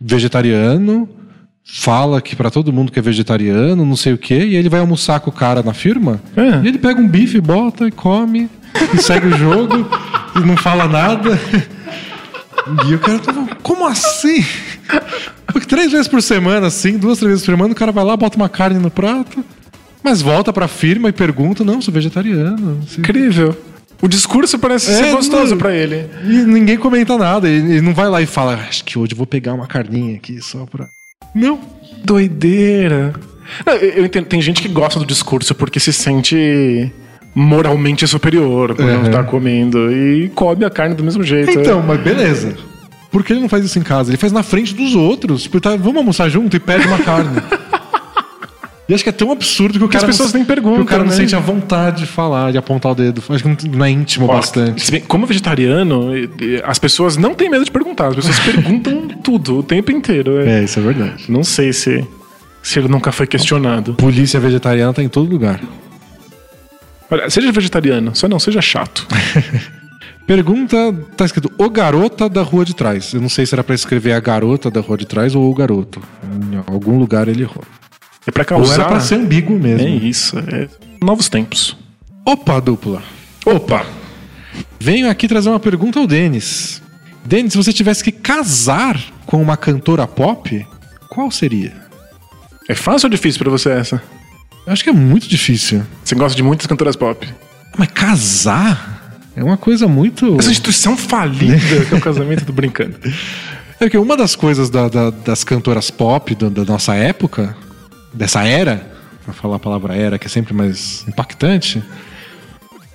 vegetariano, 0.00 1.08
fala 1.64 2.20
que 2.20 2.34
pra 2.34 2.50
todo 2.50 2.72
mundo 2.72 2.90
que 2.90 2.98
é 2.98 3.02
vegetariano, 3.02 3.84
não 3.84 3.96
sei 3.96 4.12
o 4.12 4.18
quê, 4.18 4.44
e 4.44 4.56
ele 4.56 4.68
vai 4.68 4.80
almoçar 4.80 5.20
com 5.20 5.30
o 5.30 5.32
cara 5.32 5.62
na 5.62 5.72
firma, 5.72 6.20
É. 6.36 6.64
e 6.64 6.68
ele 6.68 6.78
pega 6.78 7.00
um 7.00 7.06
bife, 7.08 7.40
bota 7.40 7.86
e 7.86 7.90
come, 7.92 8.48
e 8.94 8.98
segue 9.02 9.26
o 9.28 9.36
jogo, 9.36 9.86
e 10.36 10.40
não 10.40 10.56
fala 10.56 10.86
nada. 10.88 11.38
E 12.88 12.94
o 12.94 12.98
cara 12.98 13.18
tava, 13.18 13.46
como 13.62 13.86
assim? 13.86 14.44
Porque 15.46 15.66
três 15.66 15.90
vezes 15.92 16.08
por 16.08 16.20
semana, 16.22 16.66
assim, 16.66 16.98
duas, 16.98 17.18
três 17.18 17.30
vezes 17.32 17.44
por 17.46 17.52
semana, 17.52 17.72
o 17.72 17.76
cara 17.76 17.92
vai 17.92 18.04
lá, 18.04 18.16
bota 18.16 18.36
uma 18.36 18.48
carne 18.48 18.78
no 18.78 18.90
prato, 18.90 19.44
mas 20.02 20.20
volta 20.22 20.52
pra 20.52 20.66
firma 20.68 21.08
e 21.08 21.12
pergunta, 21.12 21.64
não, 21.64 21.80
sou 21.80 21.92
vegetariano. 21.92 22.80
sei. 22.88 22.98
Incrível. 23.00 23.56
O 24.02 24.08
discurso 24.08 24.58
parece 24.58 24.90
É, 24.90 24.94
ser 24.94 25.10
gostoso 25.12 25.56
pra 25.56 25.74
ele. 25.74 26.06
E 26.24 26.38
ninguém 26.44 26.78
comenta 26.78 27.18
nada, 27.18 27.48
ele 27.48 27.72
ele 27.74 27.80
não 27.82 27.92
vai 27.94 28.08
lá 28.08 28.20
e 28.22 28.26
fala, 28.26 28.54
acho 28.54 28.82
que 28.84 28.98
hoje 28.98 29.12
eu 29.12 29.16
vou 29.18 29.26
pegar 29.26 29.52
uma 29.54 29.66
carninha 29.66 30.16
aqui 30.16 30.40
só 30.40 30.64
pra... 30.64 30.88
Não. 31.34 31.58
Doideira. 32.04 33.12
Não, 33.66 33.74
Eu 33.74 34.04
entendo, 34.04 34.26
tem 34.26 34.40
gente 34.40 34.62
que 34.62 34.68
gosta 34.68 34.98
do 34.98 35.06
discurso 35.06 35.54
porque 35.54 35.78
se 35.80 35.92
sente 35.92 36.90
moralmente 37.34 38.06
superior 38.06 38.74
por 38.74 38.84
não 38.84 39.00
Uhum. 39.00 39.06
estar 39.06 39.24
comendo 39.24 39.92
e 39.92 40.28
come 40.34 40.64
a 40.64 40.70
carne 40.70 40.94
do 40.94 41.04
mesmo 41.04 41.22
jeito. 41.22 41.50
Então, 41.50 41.82
mas 41.82 42.00
beleza. 42.00 42.56
Por 43.10 43.24
que 43.24 43.32
ele 43.32 43.40
não 43.40 43.48
faz 43.48 43.64
isso 43.64 43.78
em 43.78 43.82
casa? 43.82 44.10
Ele 44.10 44.16
faz 44.18 44.32
na 44.32 44.42
frente 44.42 44.72
dos 44.74 44.94
outros. 44.94 45.42
Tipo, 45.42 45.60
tá, 45.60 45.70
vamos 45.76 45.96
almoçar 45.96 46.28
junto 46.28 46.56
e 46.56 46.60
pede 46.60 46.86
uma 46.86 46.98
carne. 46.98 47.40
E 48.90 48.94
acho 48.94 49.04
que 49.04 49.08
é 49.10 49.12
tão 49.12 49.30
absurdo 49.30 49.78
que 49.78 49.84
o 49.84 49.88
cara 49.88 50.04
as 50.04 50.10
pessoas 50.10 50.32
não, 50.32 50.40
nem 50.40 50.46
perguntam, 50.46 50.76
que 50.78 50.82
o 50.82 50.86
cara 50.86 51.04
não 51.04 51.10
né? 51.10 51.16
sente 51.16 51.36
a 51.36 51.38
vontade 51.38 52.00
de 52.00 52.06
falar, 52.06 52.50
de 52.50 52.58
apontar 52.58 52.90
o 52.90 52.94
dedo. 52.96 53.22
Acho 53.28 53.42
que 53.44 53.48
não- 53.68 53.78
não 53.78 53.84
é 53.84 53.90
íntimo 53.90 54.26
Ó, 54.26 54.34
bastante. 54.34 54.84
se 54.84 54.90
bem- 54.90 55.00
Como 55.02 55.26
vegetariano, 55.26 56.08
as 56.64 56.78
pessoas 56.78 57.16
não 57.16 57.32
têm 57.34 57.48
medo 57.48 57.64
de 57.64 57.70
perguntar. 57.70 58.08
As 58.08 58.16
pessoas 58.16 58.38
perguntam 58.40 59.06
tudo 59.22 59.58
o 59.58 59.62
tempo 59.62 59.92
inteiro. 59.92 60.40
É. 60.40 60.60
É, 60.60 60.64
isso 60.64 60.80
é 60.80 60.82
verdade. 60.82 61.24
Não 61.28 61.44
sei 61.44 61.72
se, 61.72 62.04
se 62.62 62.78
ele 62.80 62.88
nunca 62.88 63.12
foi 63.12 63.26
questionado. 63.28 63.94
Polícia 63.94 64.40
vegetariana 64.40 64.92
tá 64.92 65.02
em 65.02 65.08
todo 65.08 65.30
lugar. 65.30 65.60
Olha, 67.08 67.30
seja 67.30 67.52
vegetariano, 67.52 68.14
só 68.16 68.26
não 68.28 68.40
seja 68.40 68.60
chato. 68.60 69.06
Pergunta, 70.26 70.76
tá 71.16 71.24
escrito 71.24 71.50
o 71.58 71.68
garota 71.70 72.28
da 72.28 72.42
rua 72.42 72.64
de 72.64 72.74
trás. 72.74 73.12
Eu 73.14 73.20
não 73.20 73.28
sei 73.28 73.44
se 73.46 73.54
era 73.54 73.64
pra 73.64 73.74
escrever 73.74 74.12
a 74.12 74.20
garota 74.20 74.70
da 74.70 74.80
rua 74.80 74.96
de 74.96 75.04
trás 75.06 75.34
ou 75.34 75.50
o 75.50 75.54
garoto. 75.54 76.00
Em 76.52 76.62
algum 76.72 76.98
lugar 76.98 77.26
ele 77.26 77.42
errou. 77.42 77.64
É 78.26 78.30
pra 78.30 78.42
Ou 78.42 78.46
causar. 78.46 78.74
era 78.74 78.84
pra 78.84 79.00
ser 79.00 79.14
ambíguo 79.16 79.58
mesmo. 79.58 79.86
É 79.86 79.90
isso. 79.90 80.38
É 80.38 80.68
novos 81.02 81.28
tempos. 81.28 81.76
Opa, 82.24 82.60
dupla. 82.60 83.02
Opa! 83.46 83.84
Venho 84.78 85.08
aqui 85.08 85.26
trazer 85.26 85.48
uma 85.48 85.60
pergunta 85.60 85.98
ao 85.98 86.06
Denis. 86.06 86.82
Denis, 87.24 87.52
se 87.52 87.56
você 87.58 87.72
tivesse 87.72 88.02
que 88.04 88.12
casar 88.12 88.98
com 89.26 89.40
uma 89.40 89.56
cantora 89.56 90.06
pop, 90.06 90.66
qual 91.08 91.30
seria? 91.30 91.72
É 92.68 92.74
fácil 92.74 93.06
ou 93.06 93.10
difícil 93.10 93.38
pra 93.40 93.50
você 93.50 93.70
essa? 93.70 94.02
Eu 94.66 94.72
acho 94.72 94.84
que 94.84 94.90
é 94.90 94.92
muito 94.92 95.26
difícil. 95.28 95.82
Você 96.04 96.14
gosta 96.14 96.36
de 96.36 96.42
muitas 96.42 96.66
cantoras 96.66 96.96
pop? 96.96 97.26
Mas 97.76 97.88
casar 97.88 99.20
é 99.34 99.42
uma 99.42 99.56
coisa 99.56 99.88
muito. 99.88 100.36
Essa 100.38 100.50
instituição 100.50 100.96
falida 100.96 101.56
que 101.88 101.94
é 101.94 101.96
o 101.96 102.00
casamento, 102.00 102.44
tô 102.44 102.52
brincando. 102.52 102.96
É 103.78 103.88
que 103.88 103.96
uma 103.96 104.16
das 104.16 104.36
coisas 104.36 104.68
da- 104.68 104.88
da- 104.88 105.10
das 105.10 105.42
cantoras 105.42 105.90
pop 105.90 106.34
da, 106.34 106.48
da 106.48 106.64
nossa 106.64 106.94
época, 106.94 107.56
dessa 108.12 108.42
era, 108.44 108.90
pra 109.24 109.32
falar 109.32 109.56
a 109.56 109.58
palavra 109.58 109.94
era, 109.94 110.18
que 110.18 110.26
é 110.26 110.30
sempre 110.30 110.52
mais 110.54 111.04
impactante, 111.06 111.82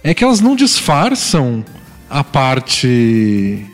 é 0.03 0.13
que 0.13 0.23
elas 0.23 0.41
não 0.41 0.55
disfarçam 0.55 1.63
a 2.09 2.23
parte 2.23 3.65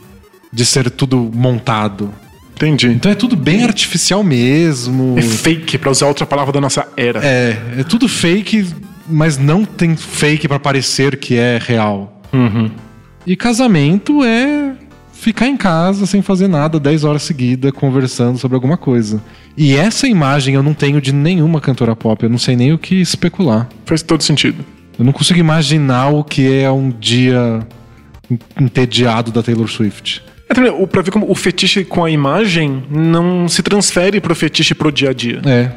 de 0.52 0.66
ser 0.66 0.90
tudo 0.90 1.32
montado. 1.34 2.14
Entendi. 2.56 2.88
Então 2.90 3.12
é 3.12 3.16
tudo 3.16 3.36
bem 3.36 3.64
artificial 3.64 4.24
mesmo. 4.24 5.18
É 5.18 5.22
fake, 5.22 5.78
pra 5.78 5.90
usar 5.90 6.08
outra 6.08 6.26
palavra 6.26 6.54
da 6.54 6.62
nossa 6.62 6.88
era. 6.96 7.20
É, 7.26 7.58
é 7.80 7.84
tudo 7.84 8.08
fake, 8.08 8.68
mas 9.08 9.38
não 9.38 9.66
tem 9.66 9.96
fake 9.96 10.48
pra 10.48 10.60
parecer 10.60 11.18
que 11.18 11.36
é 11.36 11.60
real. 11.62 12.22
E 13.26 13.36
casamento 13.36 14.24
é 14.24 14.74
ficar 15.22 15.48
em 15.48 15.56
casa 15.56 16.06
sem 16.08 16.22
fazer 16.24 16.48
nada 16.48 16.80
10 16.80 17.04
horas 17.04 17.22
seguidas 17.22 17.72
conversando 17.72 18.40
sobre 18.40 18.56
alguma 18.56 18.76
coisa. 18.76 19.22
E 19.56 19.76
essa 19.76 20.08
imagem 20.08 20.56
eu 20.56 20.64
não 20.64 20.74
tenho 20.74 21.00
de 21.00 21.12
nenhuma 21.14 21.62
cantora 21.62 21.96
pop, 21.96 22.24
eu 22.24 22.30
não 22.30 22.40
sei 22.40 22.56
nem 22.56 22.74
o 22.74 22.78
que 22.80 22.96
especular. 22.96 23.70
Faz 23.86 24.02
todo 24.02 24.24
sentido. 24.24 24.66
Eu 24.98 25.06
não 25.06 25.14
consigo 25.14 25.40
imaginar 25.40 26.08
o 26.10 26.24
que 26.24 26.52
é 26.62 26.72
um 26.72 26.90
dia 26.90 27.60
entediado 28.60 29.32
da 29.32 29.44
Taylor 29.44 29.68
Swift. 29.70 30.24
É, 30.50 30.54
também, 30.54 30.72
o- 30.72 30.88
pra 30.88 31.02
ver 31.02 31.12
como 31.12 31.30
o 31.30 31.36
fetiche 31.36 31.84
com 31.86 32.04
a 32.04 32.10
imagem 32.12 32.84
não 32.90 33.48
se 33.48 33.62
transfere 33.62 34.20
pro 34.20 34.36
fetiche 34.36 34.74
pro 34.74 34.92
dia 34.92 35.12
a 35.12 35.14
dia. 35.14 35.42
É. 35.46 35.72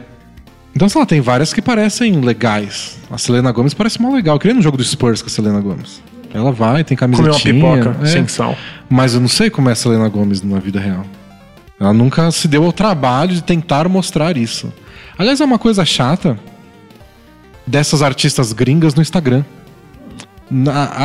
Então, 0.75 0.89
sei 0.89 1.01
lá, 1.01 1.07
tem 1.07 1.21
várias 1.21 1.53
que 1.53 1.63
parecem 1.63 2.21
legais. 2.21 2.99
A 3.11 3.17
Selena 3.19 3.53
Gomes 3.53 3.75
parece 3.75 4.01
mó 4.03 4.13
legal. 4.13 4.37
Eu 4.37 4.41
queria 4.41 4.55
no 4.57 4.63
jogo 4.63 4.77
do 4.77 4.83
Spurs 4.85 5.23
com 5.23 5.29
a 5.29 5.31
Selena 5.31 5.61
Gomes. 5.61 6.03
Ela 6.35 6.51
vai, 6.51 6.83
tem 6.83 6.97
camisetinha. 6.97 7.55
uma 7.55 7.77
pipoca 7.77 7.97
é. 8.03 8.07
sem 8.07 8.27
sal. 8.27 8.57
Mas 8.91 9.15
eu 9.15 9.21
não 9.21 9.29
sei 9.29 9.49
como 9.49 9.69
é 9.69 9.73
a 9.73 9.77
Selena 9.77 10.09
Gomes 10.09 10.43
na 10.43 10.59
vida 10.59 10.81
real. 10.81 11.07
Ela 11.79 11.93
nunca 11.93 12.29
se 12.33 12.49
deu 12.49 12.65
ao 12.65 12.73
trabalho 12.73 13.35
de 13.35 13.43
tentar 13.43 13.89
mostrar 13.89 14.37
isso. 14.37 14.73
Aliás, 15.17 15.41
é 15.41 15.45
uma 15.45 15.61
coisa 15.61 15.85
chata 15.85 16.37
dessas 17.65 18.03
artistas 18.03 18.53
gringas 18.53 18.97
no 18.97 19.01
Instagram. 19.01 19.45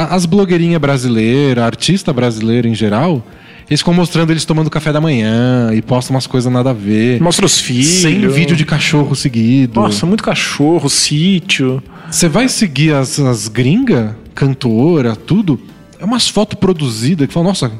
As 0.09 0.25
blogueirinhas 0.25 0.79
brasileiras, 0.79 1.63
artista 1.63 2.13
brasileira 2.13 2.67
em 2.67 2.75
geral, 2.75 3.25
eles 3.69 3.81
ficam 3.81 3.93
mostrando 3.93 4.31
eles 4.31 4.45
tomando 4.45 4.69
café 4.69 4.91
da 4.91 4.99
manhã 4.99 5.71
e 5.73 5.81
postam 5.81 6.15
umas 6.15 6.27
coisas 6.27 6.51
nada 6.51 6.71
a 6.71 6.73
ver. 6.73 7.21
Mostra 7.21 7.45
os 7.45 7.59
filhos. 7.59 8.01
Sem 8.01 8.27
vídeo 8.27 8.55
de 8.55 8.65
cachorro 8.65 9.15
seguido. 9.15 9.79
Nossa, 9.79 10.05
muito 10.05 10.23
cachorro, 10.23 10.89
sítio. 10.89 11.81
Você 12.09 12.27
vai 12.27 12.49
seguir 12.49 12.93
as, 12.93 13.19
as 13.19 13.47
gringas, 13.47 14.11
cantora, 14.33 15.15
tudo. 15.15 15.59
É 15.99 16.05
umas 16.05 16.27
fotos 16.27 16.57
produzidas 16.57 17.27
que 17.27 17.33
falam, 17.33 17.49
nossa, 17.49 17.71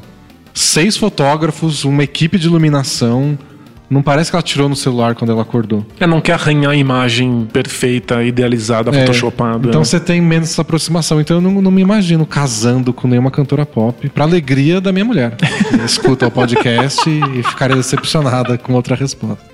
seis 0.54 0.96
fotógrafos, 0.96 1.84
uma 1.84 2.04
equipe 2.04 2.38
de 2.38 2.46
iluminação, 2.46 3.38
Não 3.90 4.02
parece 4.02 4.30
que 4.30 4.36
ela 4.36 4.42
tirou 4.42 4.68
no 4.68 4.76
celular 4.76 5.16
quando 5.16 5.32
ela 5.32 5.42
acordou. 5.42 5.84
É, 5.98 6.06
não 6.06 6.20
quer 6.20 6.34
arranhar 6.34 6.70
a 6.70 6.76
imagem 6.76 7.48
perfeita, 7.52 8.22
idealizada, 8.22 8.90
É, 8.94 9.00
photoshopada. 9.00 9.66
Então 9.68 9.80
né? 9.80 9.84
você 9.84 9.98
tem 9.98 10.20
menos 10.20 10.50
essa 10.50 10.62
aproximação. 10.62 11.20
Então 11.20 11.38
eu 11.38 11.40
não, 11.40 11.60
não 11.60 11.72
me 11.72 11.82
imagino 11.82 12.24
casando 12.24 12.92
com 12.92 13.08
nenhuma 13.08 13.32
cantora 13.32 13.66
pop, 13.66 14.08
pra 14.10 14.22
alegria 14.22 14.80
da 14.80 14.92
minha 14.92 15.04
mulher. 15.04 15.34
que 15.36 15.44
Escuta 15.84 16.28
o 16.28 16.30
podcast 16.30 17.10
e 17.10 17.42
ficaria 17.42 17.74
decepcionada 17.74 18.56
com 18.56 18.74
outra 18.74 18.94
resposta. 18.94 19.44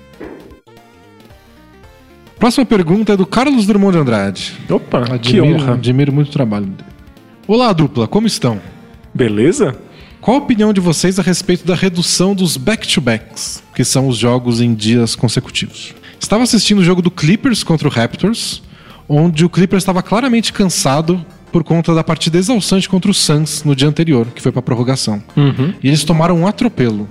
Próxima 2.37 2.63
pergunta 2.67 3.13
é 3.13 3.17
do 3.17 3.25
Carlos 3.25 3.65
Drummond 3.65 3.93
de 3.93 4.01
Andrade. 4.03 4.53
Opa, 4.69 5.01
que 5.17 5.39
Admiro, 5.39 5.45
honra. 5.55 5.73
admiro 5.73 6.13
muito 6.13 6.27
o 6.29 6.31
trabalho 6.31 6.67
dele. 6.67 6.89
Olá, 7.47 7.73
dupla, 7.73 8.07
como 8.07 8.27
estão? 8.27 8.61
Beleza? 9.11 9.75
Qual 10.27 10.35
a 10.35 10.41
opinião 10.41 10.73
de 10.73 10.81
vocês 10.81 11.17
a 11.19 11.21
respeito 11.21 11.65
da 11.65 11.73
redução 11.73 12.35
dos 12.35 12.57
back-to-backs, 12.57 13.63
que 13.73 13.85
são 13.85 14.09
os 14.09 14.17
jogos 14.17 14.59
em 14.59 14.73
dias 14.75 15.15
consecutivos? 15.15 15.95
Estava 16.19 16.43
assistindo 16.43 16.79
o 16.79 16.83
jogo 16.83 17.01
do 17.01 17.09
Clippers 17.09 17.63
contra 17.63 17.87
o 17.87 17.89
Raptors, 17.91 18.61
onde 19.07 19.45
o 19.45 19.49
Clippers 19.49 19.83
estava 19.83 20.03
claramente 20.03 20.51
cansado 20.51 21.25
por 21.49 21.63
conta 21.63 21.95
da 21.95 22.03
partida 22.03 22.37
exaustante 22.37 22.89
contra 22.89 23.09
o 23.09 23.13
Suns 23.13 23.63
no 23.63 23.73
dia 23.73 23.87
anterior, 23.87 24.27
que 24.35 24.41
foi 24.41 24.51
para 24.51 24.61
prorrogação. 24.61 25.23
E 25.81 25.87
eles 25.87 26.03
tomaram 26.03 26.37
um 26.37 26.45
atropelo. 26.45 27.09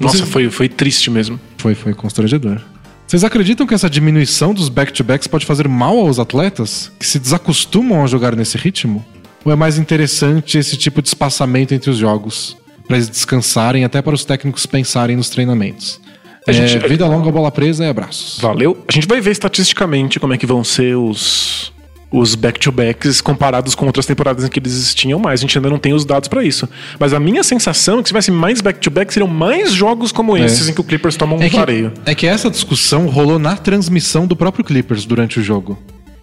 Nossa, 0.00 0.16
Vocês- 0.16 0.30
foi, 0.30 0.48
foi 0.50 0.70
triste 0.70 1.10
mesmo. 1.10 1.38
Foi, 1.58 1.74
foi 1.74 1.92
constrangedor. 1.92 2.62
Vocês 3.06 3.24
acreditam 3.24 3.66
que 3.66 3.74
essa 3.74 3.90
diminuição 3.90 4.54
dos 4.54 4.70
back-to-backs 4.70 5.28
pode 5.28 5.44
fazer 5.44 5.68
mal 5.68 5.98
aos 5.98 6.18
atletas 6.18 6.90
que 6.98 7.06
se 7.06 7.18
desacostumam 7.18 8.02
a 8.02 8.06
jogar 8.06 8.34
nesse 8.34 8.56
ritmo? 8.56 9.04
Ou 9.44 9.52
é 9.52 9.56
mais 9.56 9.78
interessante 9.78 10.58
esse 10.58 10.76
tipo 10.76 11.00
de 11.00 11.08
espaçamento 11.08 11.72
entre 11.74 11.90
os 11.90 11.96
jogos? 11.96 12.56
Para 12.86 12.96
eles 12.96 13.08
descansarem, 13.08 13.84
até 13.84 14.00
para 14.02 14.14
os 14.14 14.24
técnicos 14.24 14.66
pensarem 14.66 15.16
nos 15.16 15.28
treinamentos. 15.30 16.00
A 16.46 16.52
gente- 16.52 16.76
É, 16.76 16.88
vida 16.88 17.06
longa, 17.06 17.30
bola 17.30 17.50
presa 17.50 17.84
e 17.84 17.88
abraços. 17.88 18.38
Valeu. 18.40 18.82
A 18.88 18.92
gente 18.92 19.06
vai 19.06 19.20
ver 19.20 19.30
estatisticamente 19.32 20.18
como 20.18 20.32
é 20.32 20.38
que 20.38 20.46
vão 20.46 20.64
ser 20.64 20.96
os 20.96 21.72
os 22.10 22.34
back-to-backs 22.34 23.20
comparados 23.20 23.74
com 23.74 23.84
outras 23.84 24.06
temporadas 24.06 24.42
em 24.42 24.48
que 24.48 24.58
eles 24.58 24.72
existiam 24.72 25.18
mais. 25.18 25.40
A 25.40 25.42
gente 25.42 25.58
ainda 25.58 25.68
não 25.68 25.78
tem 25.78 25.92
os 25.92 26.06
dados 26.06 26.26
pra 26.26 26.42
isso. 26.42 26.66
Mas 26.98 27.12
a 27.12 27.20
minha 27.20 27.44
sensação 27.44 27.96
é 27.98 28.02
que 28.02 28.08
se 28.08 28.12
tivesse 28.14 28.30
mais 28.30 28.62
back-to-back, 28.62 29.12
seriam 29.12 29.28
mais 29.28 29.74
jogos 29.74 30.10
como 30.10 30.34
esses 30.34 30.70
em 30.70 30.72
que 30.72 30.80
o 30.80 30.84
Clippers 30.84 31.16
toma 31.16 31.36
um 31.36 31.42
É 31.42 31.50
vareio. 31.50 31.90
que, 32.02 32.10
é 32.10 32.14
que 32.14 32.26
essa 32.26 32.48
discussão 32.50 33.08
rolou 33.08 33.38
na 33.38 33.58
transmissão 33.58 34.26
do 34.26 34.34
próprio 34.34 34.64
Clippers 34.64 35.04
durante 35.04 35.38
o 35.38 35.42
jogo. 35.42 35.78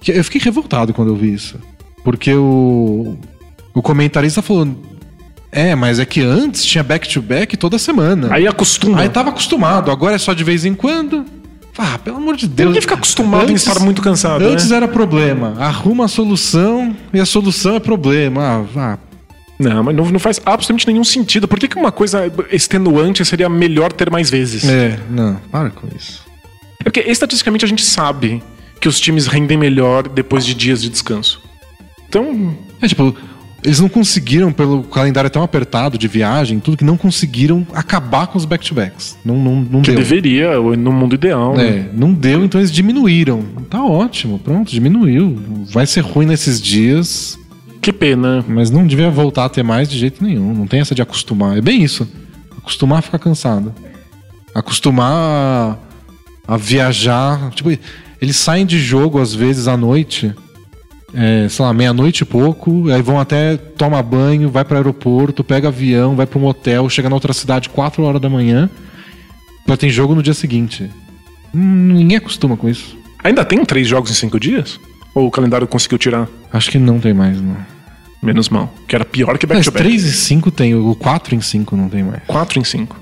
Eu 0.07 0.23
fiquei 0.23 0.41
revoltado 0.41 0.91
quando 0.91 1.09
eu 1.09 1.15
vi 1.15 1.31
isso. 1.31 1.59
Porque 2.06 2.34
o, 2.36 3.18
o 3.73 3.82
comentarista 3.82 4.44
falou: 4.44 4.68
É, 5.52 5.73
mas 5.73 5.99
é 5.99 6.06
que 6.06 6.22
antes 6.22 6.64
tinha 6.64 6.84
back-to-back 6.84 7.57
toda 7.57 7.80
semana. 7.80 8.30
Aí 8.32 8.48
acostuma. 8.48 9.02
Aí 9.02 9.10
tava 9.10 9.30
acostumado, 9.32 9.90
agora 9.90 10.15
é 10.15 10.19
só 10.19 10.32
de 10.34 10.44
vez 10.44 10.64
em 10.64 10.76
quando. 10.76 11.26
Ah, 11.77 11.98
pelo 11.98 12.18
amor 12.18 12.38
de 12.38 12.48
Deus. 12.48 12.68
Ninguém 12.69 12.82
fica 12.82 12.94
acostumado 12.94 13.52
em 13.52 13.56
estar 13.56 13.80
muito 13.80 14.02
cansado, 14.02 14.45
Antes 14.45 14.69
né? 14.69 14.77
era 14.77 14.88
problema. 14.88 15.56
Arruma 15.60 16.06
a 16.06 16.07
solução 16.07 16.95
e 17.11 17.19
a 17.19 17.26
solução 17.26 17.76
é 17.76 17.80
problema. 17.82 18.65
Ah, 18.77 18.94
ah, 18.94 18.98
Não, 19.60 19.84
mas 19.84 19.95
não, 19.95 20.06
não 20.06 20.19
faz 20.19 20.40
absolutamente 20.45 20.88
nenhum 20.88 21.03
sentido. 21.03 21.49
Por 21.49 21.60
que, 21.60 21.68
que 21.68 21.76
uma 21.76 21.91
coisa 21.91 22.32
extenuante 22.49 23.26
seria 23.26 23.49
melhor 23.49 23.91
ter 23.91 24.10
mais 24.10 24.30
vezes? 24.30 24.64
é, 24.64 24.98
não, 25.10 25.36
para 25.52 25.69
com 25.72 25.88
isso. 25.94 26.23
É 26.80 26.84
porque 26.84 27.02
estatisticamente 27.02 27.65
a 27.65 27.68
gente 27.68 27.84
sabe 27.84 28.41
que 28.80 28.88
os 28.88 28.98
times 28.99 29.27
rendem 29.27 29.57
melhor 29.57 30.07
depois 30.07 30.45
de 30.45 30.53
dias 30.53 30.82
de 30.82 30.88
descanso. 30.90 31.41
Então, 32.07 32.56
É 32.82 32.88
tipo, 32.88 33.15
eles 33.64 33.80
não 33.80 33.90
conseguiram, 33.90 34.52
pelo 34.52 34.84
calendário 34.84 35.30
tão 35.30 35.41
apertado 35.41 35.98
de 35.98 36.07
viagem, 36.07 36.60
tudo 36.60 36.77
que 36.77 36.84
não 36.84 36.98
conseguiram 36.98 37.65
acabar 37.73 38.27
com 38.27 38.38
os 38.38 38.45
back-to-backs. 38.45 39.18
Não, 39.26 39.36
não, 39.38 39.56
não 39.61 39.82
que 39.82 39.91
deu. 39.91 39.98
deveria, 39.99 40.60
no 40.60 40.91
mundo 40.91 41.15
ideal. 41.15 41.56
né? 41.56 41.68
É, 41.68 41.90
não 41.94 42.14
deu, 42.14 42.44
então 42.45 42.61
eles 42.61 42.72
diminuíram. 42.72 43.44
Tá 43.69 43.84
ótimo, 43.84 44.38
pronto, 44.40 44.69
diminuiu. 44.72 45.38
Vai 45.72 45.86
ser 45.88 46.02
ruim 46.02 46.26
nesses 46.27 46.61
dias, 46.61 47.40
Que 47.82 47.91
pena. 47.91 48.45
mas 48.48 48.69
não 48.69 48.86
devia 48.86 49.10
voltar 49.10 49.45
a 49.45 49.49
ter 49.49 49.64
mais 49.64 49.90
de 49.90 49.98
jeito 49.98 50.23
nenhum. 50.23 50.53
Não 50.53 50.68
tem 50.68 50.80
essa 50.80 50.94
de 50.94 51.02
acostumar. 51.02 51.57
É 51.57 51.61
bem 51.61 51.82
isso. 51.84 52.07
Acostumar 52.57 52.99
a 52.99 53.02
ficar 53.02 53.19
cansado. 53.19 53.73
Acostumar 54.53 55.11
a, 56.48 56.53
a 56.53 56.57
viajar. 56.57 57.49
Tipo, 57.52 57.72
eles 58.22 58.36
saem 58.38 58.65
de 58.65 58.80
jogo 58.80 59.19
às 59.19 59.34
vezes 59.34 59.68
à 59.68 59.76
noite. 59.76 60.34
É, 61.15 61.47
sei 61.47 61.63
lá, 61.63 61.73
meia-noite 61.73 62.23
e 62.23 62.25
pouco, 62.25 62.89
aí 62.89 63.01
vão 63.01 63.17
até 63.17 63.55
toma 63.55 64.03
banho, 64.03 64.49
vai 64.49 64.65
para 64.65 64.77
aeroporto, 64.77 65.45
pega 65.45 65.69
avião, 65.69 66.15
vai 66.15 66.25
para 66.25 66.37
um 66.37 66.45
hotel, 66.45 66.89
chega 66.89 67.07
na 67.07 67.15
outra 67.15 67.31
cidade 67.31 67.69
4 67.69 68.03
horas 68.03 68.19
da 68.19 68.29
manhã, 68.29 68.69
pra 69.65 69.77
ter 69.77 69.89
jogo 69.89 70.13
no 70.13 70.21
dia 70.21 70.33
seguinte. 70.33 70.91
Hum, 71.53 71.93
ninguém 71.93 72.17
acostuma 72.17 72.57
com 72.57 72.67
isso. 72.67 72.97
Ainda 73.23 73.45
tem 73.45 73.63
três 73.63 73.87
jogos 73.87 74.11
em 74.11 74.13
cinco 74.13 74.37
dias? 74.37 74.77
Ou 75.13 75.27
o 75.27 75.31
calendário 75.31 75.65
conseguiu 75.67 75.97
tirar? 75.97 76.27
Acho 76.51 76.69
que 76.69 76.77
não 76.77 76.99
tem 76.99 77.13
mais, 77.13 77.41
não. 77.41 77.55
Menos 78.21 78.49
mal. 78.49 78.73
Que 78.85 78.95
era 78.95 79.05
pior 79.05 79.37
que 79.37 79.45
back-to-back. 79.45 79.83
3 79.83 80.03
e 80.03 80.11
5 80.11 80.51
tem, 80.51 80.75
o 80.75 80.95
4 80.95 81.33
em 81.33 81.41
5 81.41 81.77
não 81.77 81.87
tem 81.87 82.03
mais. 82.03 82.21
Quatro 82.27 82.59
em 82.59 82.63
cinco. 82.63 82.99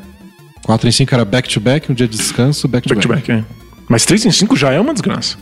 4 0.64 0.88
em 0.88 0.92
5 0.92 1.16
era 1.16 1.26
back-to-back, 1.26 1.92
um 1.92 1.96
dia 1.96 2.08
de 2.08 2.16
descanso, 2.16 2.68
back-to-back. 2.68 3.08
Back-to-back, 3.08 3.48
é. 3.50 3.64
Mas 3.88 4.06
três 4.06 4.26
em 4.26 4.32
cinco 4.32 4.56
já 4.56 4.72
é 4.72 4.80
uma 4.80 4.94
desgraça. 4.94 5.38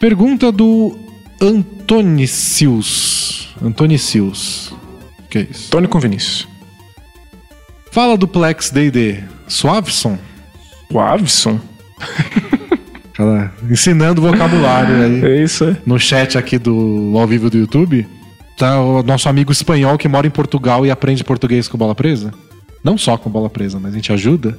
Pergunta 0.00 0.50
do 0.52 0.96
Antonicius. 1.40 3.28
Antonicius. 3.62 4.74
Que 5.30 5.38
é 5.38 5.48
isso? 5.50 5.70
Tony 5.70 5.86
com 5.86 6.00
Vinícius. 6.00 6.48
Fala 7.90 8.16
do 8.16 8.26
Plex 8.28 8.70
D&D. 8.70 9.22
Suaveson? 9.46 10.18
O 10.90 10.98
Avison? 10.98 11.60
Cara, 13.12 13.52
ensinando 13.68 14.22
vocabulário 14.22 15.02
aí. 15.02 15.24
É 15.24 15.42
isso, 15.42 15.64
é. 15.64 15.76
No 15.84 15.98
chat 15.98 16.38
aqui 16.38 16.58
do 16.58 17.12
ao 17.16 17.26
vivo 17.26 17.50
do 17.50 17.58
YouTube, 17.58 18.06
tá 18.56 18.80
o 18.80 19.02
nosso 19.02 19.28
amigo 19.28 19.50
espanhol 19.50 19.98
que 19.98 20.08
mora 20.08 20.26
em 20.26 20.30
Portugal 20.30 20.86
e 20.86 20.90
aprende 20.90 21.24
português 21.24 21.66
com 21.66 21.76
bola 21.76 21.94
presa. 21.94 22.32
Não 22.82 22.96
só 22.96 23.16
com 23.18 23.28
bola 23.28 23.50
presa, 23.50 23.78
mas 23.80 23.92
a 23.92 23.96
gente 23.96 24.12
ajuda. 24.12 24.58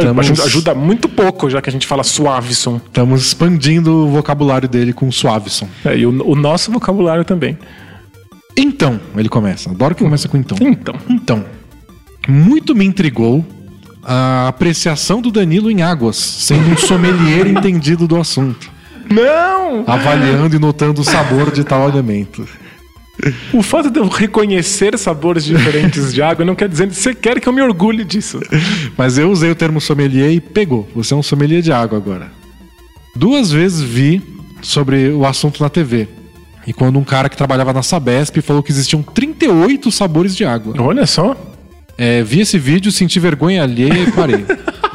Estamos- 0.00 0.26
ajuda, 0.26 0.42
ajuda 0.44 0.74
muito 0.74 1.08
pouco, 1.08 1.48
já 1.50 1.60
que 1.62 1.68
a 1.68 1.72
gente 1.72 1.86
fala 1.86 2.02
Suavison. 2.02 2.80
Estamos 2.84 3.26
expandindo 3.26 3.90
o 4.06 4.08
vocabulário 4.08 4.68
dele 4.68 4.92
com 4.92 5.10
Suaveson. 5.10 5.68
É, 5.84 5.96
e 5.96 6.06
o, 6.06 6.30
o 6.30 6.34
nosso 6.34 6.70
vocabulário 6.72 7.24
também. 7.24 7.56
Então, 8.56 9.00
ele 9.16 9.28
começa. 9.28 9.70
Adoro 9.70 9.94
que 9.94 10.04
começa 10.04 10.28
com 10.28 10.36
então. 10.36 10.56
Então. 10.60 10.94
Então, 11.08 11.44
muito 12.28 12.74
me 12.74 12.84
intrigou 12.84 13.44
a 14.02 14.48
apreciação 14.48 15.20
do 15.20 15.30
Danilo 15.30 15.70
em 15.70 15.82
águas, 15.82 16.16
sendo 16.16 16.70
um 16.70 16.76
sommelier 16.76 17.46
entendido 17.48 18.06
do 18.06 18.16
assunto, 18.16 18.70
Não! 19.10 19.82
avaliando 19.86 20.54
e 20.54 20.58
notando 20.58 21.00
o 21.00 21.04
sabor 21.04 21.50
de 21.50 21.64
tal 21.64 21.86
alimento. 21.86 22.46
O 23.52 23.62
fato 23.62 23.90
de 23.90 23.98
eu 23.98 24.08
reconhecer 24.08 24.98
sabores 24.98 25.44
diferentes 25.44 26.12
de 26.12 26.22
água 26.22 26.44
não 26.44 26.54
quer 26.54 26.68
dizer 26.68 26.88
que 26.88 26.94
você 26.94 27.14
quer 27.14 27.40
que 27.40 27.48
eu 27.48 27.52
me 27.52 27.62
orgulhe 27.62 28.04
disso. 28.04 28.40
Mas 28.96 29.18
eu 29.18 29.30
usei 29.30 29.50
o 29.50 29.54
termo 29.54 29.80
sommelier 29.80 30.30
e 30.32 30.40
pegou. 30.40 30.88
Você 30.94 31.14
é 31.14 31.16
um 31.16 31.22
sommelier 31.22 31.62
de 31.62 31.72
água 31.72 31.98
agora. 31.98 32.30
Duas 33.14 33.50
vezes 33.50 33.80
vi 33.80 34.22
sobre 34.62 35.10
o 35.10 35.24
assunto 35.24 35.62
na 35.62 35.68
TV. 35.68 36.08
E 36.66 36.72
quando 36.72 36.98
um 36.98 37.04
cara 37.04 37.28
que 37.28 37.36
trabalhava 37.36 37.72
na 37.72 37.82
Sabesp 37.82 38.40
falou 38.40 38.62
que 38.62 38.72
existiam 38.72 39.02
38 39.02 39.90
sabores 39.90 40.34
de 40.34 40.44
água. 40.44 40.74
Olha 40.78 41.06
só. 41.06 41.36
É, 41.96 42.22
vi 42.22 42.40
esse 42.40 42.58
vídeo, 42.58 42.90
senti 42.90 43.20
vergonha 43.20 43.62
alheia 43.62 44.02
e 44.02 44.10
parei. 44.10 44.44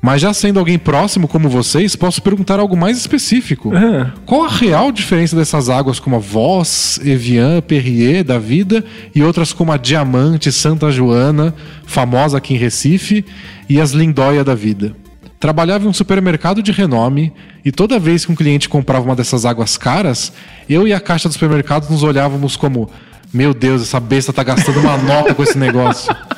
Mas 0.00 0.20
já 0.20 0.32
sendo 0.32 0.58
alguém 0.60 0.78
próximo 0.78 1.26
como 1.26 1.48
vocês, 1.48 1.96
posso 1.96 2.22
perguntar 2.22 2.60
algo 2.60 2.76
mais 2.76 2.96
específico. 2.96 3.72
Ah. 3.74 4.12
Qual 4.24 4.44
a 4.44 4.48
real 4.48 4.92
diferença 4.92 5.34
dessas 5.34 5.68
águas 5.68 5.98
como 5.98 6.16
a 6.16 6.18
Voss, 6.20 7.00
Evian, 7.04 7.60
Perrier 7.60 8.22
da 8.22 8.38
vida 8.38 8.84
e 9.14 9.22
outras 9.22 9.52
como 9.52 9.72
a 9.72 9.76
Diamante, 9.76 10.52
Santa 10.52 10.90
Joana, 10.90 11.52
famosa 11.84 12.38
aqui 12.38 12.54
em 12.54 12.56
Recife, 12.56 13.24
e 13.68 13.80
as 13.80 13.90
Lindóia 13.90 14.44
da 14.44 14.54
vida? 14.54 14.94
Trabalhava 15.40 15.84
em 15.84 15.88
um 15.88 15.92
supermercado 15.92 16.62
de 16.62 16.72
renome 16.72 17.32
e 17.64 17.70
toda 17.70 17.98
vez 17.98 18.24
que 18.24 18.32
um 18.32 18.36
cliente 18.36 18.68
comprava 18.68 19.04
uma 19.04 19.16
dessas 19.16 19.44
águas 19.44 19.76
caras, 19.76 20.32
eu 20.68 20.86
e 20.86 20.92
a 20.92 21.00
caixa 21.00 21.28
do 21.28 21.32
supermercado 21.32 21.90
nos 21.90 22.02
olhávamos 22.02 22.56
como: 22.56 22.90
Meu 23.32 23.54
Deus, 23.54 23.82
essa 23.82 24.00
besta 24.00 24.32
tá 24.32 24.42
gastando 24.42 24.80
uma 24.80 24.96
nota 24.96 25.34
com 25.34 25.42
esse 25.42 25.58
negócio. 25.58 26.14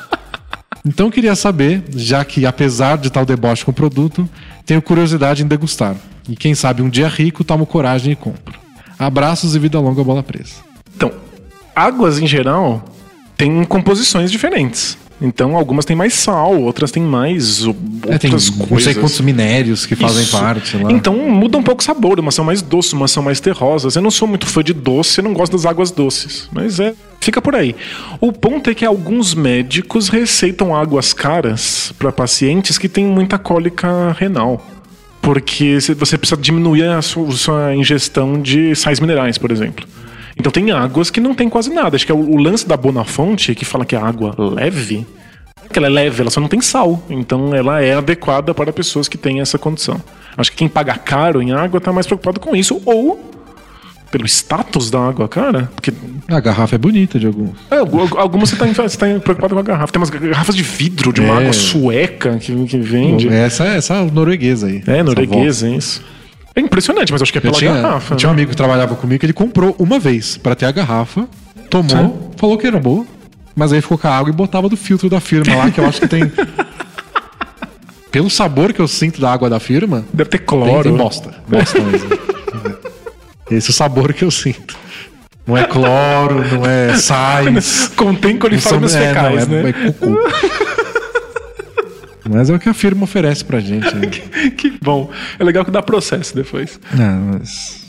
Então 0.85 1.07
eu 1.07 1.11
queria 1.11 1.35
saber, 1.35 1.83
já 1.95 2.23
que 2.25 2.45
apesar 2.45 2.97
de 2.97 3.09
tal 3.11 3.25
deboche 3.25 3.63
com 3.63 3.71
o 3.71 3.73
produto, 3.73 4.27
tenho 4.65 4.81
curiosidade 4.81 5.43
em 5.43 5.47
degustar. 5.47 5.95
E 6.27 6.35
quem 6.35 6.55
sabe 6.55 6.81
um 6.81 6.89
dia 6.89 7.07
rico, 7.07 7.43
tomo 7.43 7.65
coragem 7.65 8.13
e 8.13 8.15
compro. 8.15 8.59
Abraços 8.97 9.55
e 9.55 9.59
vida 9.59 9.79
longa 9.79 10.03
bola 10.03 10.23
presa. 10.23 10.55
Então, 10.95 11.11
águas 11.75 12.19
em 12.19 12.27
geral 12.27 12.83
têm 13.37 13.63
composições 13.63 14.31
diferentes. 14.31 14.97
Então, 15.23 15.55
algumas 15.55 15.85
têm 15.85 15.95
mais 15.95 16.15
sal, 16.15 16.59
outras 16.59 16.89
têm 16.91 17.03
mais 17.03 17.65
o- 17.67 17.75
É, 18.07 18.17
tem 18.17 18.31
outras 18.31 18.49
não 18.49 18.65
coisas. 18.65 18.83
sei 18.85 18.95
quantos 18.95 19.19
minérios 19.21 19.85
que 19.85 19.95
fazem 19.95 20.23
Isso. 20.23 20.31
parte 20.37 20.77
lá. 20.77 20.91
Então 20.91 21.15
muda 21.29 21.59
um 21.59 21.63
pouco 21.63 21.81
o 21.81 21.85
sabor, 21.85 22.19
umas 22.19 22.33
são 22.33 22.43
mais 22.43 22.63
doces, 22.63 22.93
umas 22.93 23.11
são 23.11 23.21
mais 23.21 23.39
terrosas. 23.39 23.95
Eu 23.95 24.01
não 24.01 24.09
sou 24.09 24.27
muito 24.27 24.47
fã 24.47 24.63
de 24.63 24.73
doce, 24.73 25.19
eu 25.19 25.23
não 25.23 25.33
gosto 25.33 25.51
das 25.51 25.65
águas 25.67 25.91
doces. 25.91 26.49
Mas 26.51 26.79
é 26.79 26.95
Fica 27.21 27.39
por 27.39 27.55
aí. 27.55 27.75
O 28.19 28.33
ponto 28.33 28.67
é 28.71 28.73
que 28.73 28.83
alguns 28.83 29.35
médicos 29.35 30.09
receitam 30.09 30.75
águas 30.75 31.13
caras 31.13 31.93
para 31.99 32.11
pacientes 32.11 32.79
que 32.79 32.89
têm 32.89 33.05
muita 33.05 33.37
cólica 33.37 34.11
renal. 34.13 34.65
Porque 35.21 35.79
você 35.79 36.17
precisa 36.17 36.41
diminuir 36.41 36.85
a 36.85 36.99
sua, 37.03 37.75
ingestão 37.75 38.41
de 38.41 38.75
sais 38.75 38.99
minerais, 38.99 39.37
por 39.37 39.51
exemplo. 39.51 39.85
Então 40.35 40.51
tem 40.51 40.71
águas 40.71 41.11
que 41.11 41.19
não 41.19 41.35
tem 41.35 41.47
quase 41.47 41.71
nada. 41.71 41.95
Acho 41.95 42.07
que 42.07 42.11
é 42.11 42.15
o, 42.15 42.37
lance 42.37 42.67
da 42.67 42.75
Bonafonte, 42.75 43.53
que 43.53 43.65
fala 43.65 43.85
que 43.85 43.95
é 43.95 43.99
água 43.99 44.33
leve, 44.37 45.05
que 45.71 45.77
ela 45.77 45.87
é 45.87 45.91
leve, 45.91 46.21
ela 46.21 46.31
só 46.31 46.41
não 46.41 46.47
tem 46.47 46.59
sal. 46.59 47.03
Então 47.07 47.53
ela 47.53 47.83
é 47.83 47.93
adequada 47.93 48.51
para 48.51 48.73
pessoas 48.73 49.07
que 49.07 49.17
têm 49.17 49.41
essa 49.41 49.59
condição. 49.59 50.01
Acho 50.35 50.49
que 50.49 50.57
quem 50.57 50.67
paga 50.67 50.97
caro 50.97 51.39
em 51.39 51.51
água 51.51 51.77
está 51.77 51.93
mais 51.93 52.07
preocupado 52.07 52.39
com 52.39 52.55
isso. 52.55 52.81
Ou 52.83 53.31
pelo 54.11 54.25
status 54.27 54.91
da 54.91 54.99
água 55.07 55.27
cara, 55.29 55.71
porque 55.75 55.93
A 56.27 56.39
garrafa 56.39 56.75
é 56.75 56.77
bonita 56.77 57.17
de 57.17 57.27
alguns. 57.27 57.51
é, 57.71 57.77
algu- 57.77 58.17
algumas 58.17 58.49
você 58.49 58.55
está 58.55 58.87
você 58.87 58.97
tá 58.97 59.19
preocupado 59.19 59.53
com 59.55 59.59
a 59.59 59.63
garrafa. 59.63 59.91
Tem 59.93 59.99
umas 59.99 60.09
garrafas 60.09 60.55
de 60.55 60.63
vidro 60.63 61.13
de 61.13 61.21
uma 61.21 61.35
É. 61.35 61.37
água 61.39 61.53
sueca 61.53 62.37
que, 62.37 62.53
que 62.65 62.77
vende. 62.77 63.29
É, 63.29 63.45
Essa, 63.45 63.65
essa 63.65 64.03
norueguesa 64.05 64.67
aí. 64.67 64.83
essa 64.85 65.03
norueguesa, 65.03 65.67
é 65.67 65.75
isso. 65.75 66.03
É 66.55 66.59
impressionante, 66.59 67.11
mas 67.11 67.21
eu 67.21 67.23
acho 67.23 67.31
que 67.31 67.37
é 67.37 67.39
Eu 67.39 67.43
pela 67.43 67.53
tinha, 67.57 67.73
garrafa. 67.73 68.13
eu 68.13 68.17
tinha 68.17 68.29
um 68.29 68.33
amigo 68.33 68.49
que 68.51 68.57
trabalhava 68.57 68.95
comigo 68.95 69.19
que 69.19 69.25
ele 69.25 69.31
comprou 69.33 69.73
uma 69.79 69.97
vez 69.97 70.35
pra 70.37 70.53
ter 70.55 70.65
a 70.65 70.71
garrafa, 70.71 71.25
tomou, 71.69 72.31
falou 72.35 72.57
que 72.57 72.67
era 72.67 72.77
boa, 72.79 73.05
mas 73.55 73.71
aí 73.71 73.79
ficou 73.81 73.97
com 73.97 74.07
a 74.07 74.11
água 74.17 74.29
e 74.29 74.33
botava 74.33 74.67
do 74.67 74.75
filtro 74.75 75.09
da 75.09 75.21
firma 75.21 75.55
lá, 75.55 75.71
que 75.71 75.79
eu 75.79 75.85
acho 75.85 76.01
que 76.01 76.07
tem. 76.09 76.29
Pelo 78.11 78.29
sabor 78.29 78.73
que 78.73 78.81
eu 78.81 78.87
sinto 78.89 79.21
da 79.21 79.31
água 79.31 79.49
da 79.49 79.59
firma, 79.59 80.03
Deve 80.11 80.29
ter 80.29 80.37
tem, 80.39 80.45
cloro. 80.45 80.83
tem 80.83 80.93
bosta. 80.93 81.33
Bosta 81.47 81.79
mesmo. 81.79 82.09
Esse 83.51 83.69
é 83.69 83.71
o 83.71 83.73
sabor 83.73 84.13
que 84.13 84.23
eu 84.23 84.31
sinto. 84.31 84.77
Não 85.45 85.57
é 85.57 85.65
cloro, 85.65 86.43
não 86.49 86.65
é 86.65 86.95
sais. 86.95 87.87
Contém 87.97 88.37
coliformes 88.37 88.93
Não 88.93 89.01
é, 89.01 89.07
fecais, 89.07 89.47
não, 89.47 89.57
é, 89.57 89.63
né? 89.63 89.69
é 89.69 89.91
cocô. 89.91 90.17
Mas 92.29 92.49
é 92.49 92.55
o 92.55 92.59
que 92.59 92.69
a 92.69 92.73
firma 92.73 93.03
oferece 93.03 93.43
pra 93.43 93.59
gente. 93.59 93.93
Né? 93.95 94.07
que 94.55 94.77
bom. 94.81 95.11
É 95.37 95.43
legal 95.43 95.65
que 95.65 95.71
dá 95.71 95.81
processo 95.81 96.33
depois. 96.35 96.79
Não, 96.93 97.33
mas. 97.33 97.80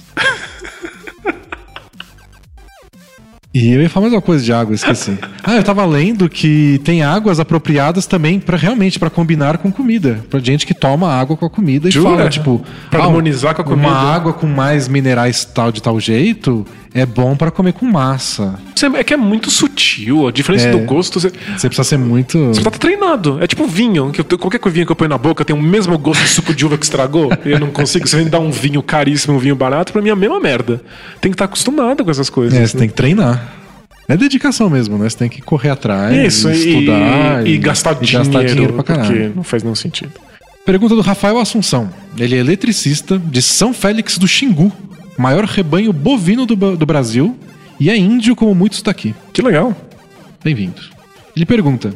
E 3.54 3.70
eu 3.70 3.82
ia 3.82 3.90
falar 3.90 4.04
mais 4.04 4.14
uma 4.14 4.22
coisa 4.22 4.42
de 4.42 4.52
água, 4.52 4.74
esqueci. 4.74 5.18
Ah, 5.44 5.56
eu 5.56 5.62
tava 5.64 5.84
lendo 5.84 6.28
que 6.28 6.80
tem 6.84 7.02
águas 7.02 7.40
apropriadas 7.40 8.06
também 8.06 8.38
para 8.38 8.56
realmente 8.56 8.96
para 8.96 9.10
combinar 9.10 9.58
com 9.58 9.72
comida, 9.72 10.24
Pra 10.30 10.38
gente 10.38 10.64
que 10.64 10.72
toma 10.72 11.12
água 11.12 11.36
com 11.36 11.44
a 11.44 11.50
comida 11.50 11.88
e 11.88 11.90
Jura? 11.90 12.16
fala 12.16 12.30
tipo, 12.30 12.64
Pra 12.88 13.02
harmonizar 13.02 13.52
com 13.54 13.62
a 13.62 13.64
comida. 13.64 13.88
Uma 13.88 13.96
água 13.96 14.32
com 14.32 14.46
mais 14.46 14.86
minerais 14.86 15.44
tal 15.44 15.72
de 15.72 15.82
tal 15.82 15.98
jeito 15.98 16.64
é 16.94 17.06
bom 17.06 17.34
pra 17.36 17.50
comer 17.50 17.72
com 17.72 17.86
massa. 17.86 18.58
É 18.98 19.04
que 19.04 19.14
é 19.14 19.16
muito 19.16 19.50
sutil. 19.50 20.26
A 20.28 20.32
diferença 20.32 20.66
É. 20.66 20.70
do 20.72 20.80
gosto. 20.80 21.18
Você 21.20 21.30
Você 21.56 21.68
precisa 21.68 21.84
ser 21.84 21.96
muito 21.98 22.48
você 22.48 22.60
tá 22.62 22.70
treinado. 22.70 23.38
É 23.42 23.46
tipo 23.46 23.66
vinho. 23.66 24.10
Que 24.10 24.20
eu, 24.20 24.38
qualquer 24.38 24.60
vinho 24.70 24.84
que 24.86 24.92
eu 24.92 24.96
ponho 24.96 25.08
na 25.08 25.18
boca 25.18 25.44
tem 25.44 25.54
o 25.56 25.62
mesmo 25.62 25.96
gosto 25.98 26.22
de 26.22 26.28
suco 26.28 26.54
de 26.54 26.66
uva 26.66 26.76
que 26.76 26.84
estragou. 26.84 27.30
e 27.44 27.50
eu 27.52 27.60
não 27.60 27.68
consigo. 27.70 28.06
Você 28.06 28.16
vem 28.16 28.26
dar 28.28 28.40
um 28.40 28.50
vinho 28.50 28.82
caríssimo, 28.82 29.34
um 29.34 29.38
vinho 29.38 29.54
barato, 29.56 29.92
pra 29.92 30.02
mim 30.02 30.08
é 30.10 30.12
a 30.12 30.16
mesma 30.16 30.38
merda. 30.40 30.80
Tem 31.20 31.30
que 31.30 31.34
estar 31.34 31.46
acostumado 31.46 32.04
com 32.04 32.10
essas 32.10 32.28
coisas. 32.28 32.58
É, 32.58 32.66
você 32.66 32.76
tem 32.76 32.88
que 32.88 32.94
treinar. 32.94 33.52
É 34.08 34.16
dedicação 34.16 34.68
mesmo, 34.68 34.98
né? 34.98 35.08
Você 35.08 35.16
tem 35.16 35.28
que 35.28 35.40
correr 35.40 35.70
atrás, 35.70 36.14
Isso, 36.34 36.50
e, 36.50 36.52
estudar 36.52 37.46
e, 37.46 37.56
gastar, 37.56 37.92
e 38.02 38.04
dinheiro, 38.04 38.24
gastar 38.30 38.44
dinheiro 38.44 38.72
pra 38.74 38.82
caralho. 38.82 39.06
porque 39.08 39.32
não 39.36 39.44
faz 39.44 39.62
nenhum 39.62 39.74
sentido. 39.76 40.12
Pergunta 40.66 40.94
do 40.94 41.00
Rafael 41.00 41.38
Assunção. 41.38 41.88
Ele 42.18 42.34
é 42.36 42.38
eletricista 42.38 43.18
de 43.18 43.40
São 43.40 43.72
Félix 43.72 44.18
do 44.18 44.26
Xingu, 44.28 44.72
maior 45.22 45.44
rebanho 45.44 45.92
bovino 45.92 46.44
do, 46.44 46.76
do 46.76 46.84
Brasil, 46.84 47.38
e 47.78 47.88
é 47.88 47.96
índio 47.96 48.34
como 48.34 48.54
muitos 48.54 48.82
daqui. 48.82 49.14
Que 49.32 49.40
legal. 49.40 49.74
Bem-vindo. 50.42 50.82
Ele 51.34 51.46
pergunta: 51.46 51.94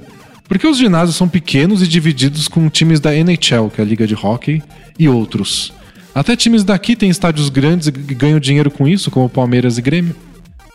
por 0.49 0.59
que 0.59 0.67
os 0.67 0.79
ginásios 0.79 1.17
são 1.17 1.29
pequenos 1.29 1.83
e 1.83 1.89
divididos 1.89 2.47
com 2.47 2.69
times 2.71 3.01
da 3.01 3.13
NHL, 3.13 3.69
que 3.75 3.81
é 3.81 3.85
a 3.85 3.87
Liga 3.87 4.07
de 4.07 4.15
Hockey, 4.15 4.63
e 4.97 5.09
outros? 5.09 5.73
Até 6.15 6.37
times 6.37 6.63
daqui 6.63 6.95
têm 6.95 7.11
estádios 7.11 7.49
grandes 7.49 7.89
e 7.89 7.91
ganham 7.91 8.39
dinheiro 8.39 8.71
com 8.71 8.87
isso, 8.87 9.11
como 9.11 9.29
Palmeiras 9.29 9.77
e 9.77 9.83
Grêmio. 9.83 10.15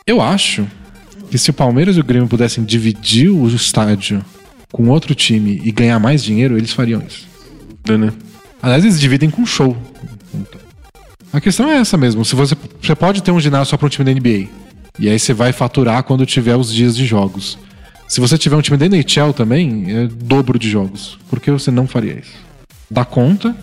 Eu 0.06 0.22
acho 0.22 0.68
que 1.32 1.38
se 1.38 1.49
o 1.49 1.53
Palmeiras 1.53 1.95
e 1.95 2.02
o 2.02 2.03
Grêmio 2.03 2.28
pudessem 2.28 2.64
dividir 2.64 3.30
o 3.30 3.48
estádio 3.48 4.23
com 4.72 4.90
outro 4.90 5.15
time 5.15 5.61
e 5.64 5.72
ganhar 5.72 5.98
mais 5.99 6.22
dinheiro, 6.22 6.57
eles 6.57 6.73
fariam 6.73 7.02
isso. 7.07 7.26
Né? 7.88 8.11
Aliás, 8.61 8.84
eles 8.84 8.99
dividem 8.99 9.30
com 9.30 9.45
show. 9.45 9.76
A 11.33 11.39
questão 11.39 11.69
é 11.69 11.77
essa 11.77 11.97
mesmo. 11.97 12.23
Se 12.25 12.35
você, 12.35 12.55
você 12.81 12.95
pode 12.95 13.23
ter 13.23 13.31
um 13.31 13.39
ginásio 13.39 13.71
só 13.71 13.77
para 13.77 13.85
um 13.85 13.89
time 13.89 14.05
da 14.05 14.19
NBA. 14.19 14.49
E 14.99 15.09
aí 15.09 15.17
você 15.17 15.33
vai 15.33 15.53
faturar 15.53 16.03
quando 16.03 16.25
tiver 16.25 16.55
os 16.55 16.73
dias 16.73 16.95
de 16.95 17.05
jogos. 17.05 17.57
Se 18.07 18.19
você 18.19 18.37
tiver 18.37 18.57
um 18.57 18.61
time 18.61 18.77
da 18.77 18.85
NHL 18.85 19.31
também, 19.33 19.85
é 19.89 20.07
dobro 20.07 20.59
de 20.59 20.69
jogos. 20.69 21.17
Por 21.29 21.39
que 21.39 21.49
você 21.49 21.71
não 21.71 21.87
faria 21.87 22.19
isso? 22.19 22.33
Dá 22.89 23.05
conta. 23.05 23.55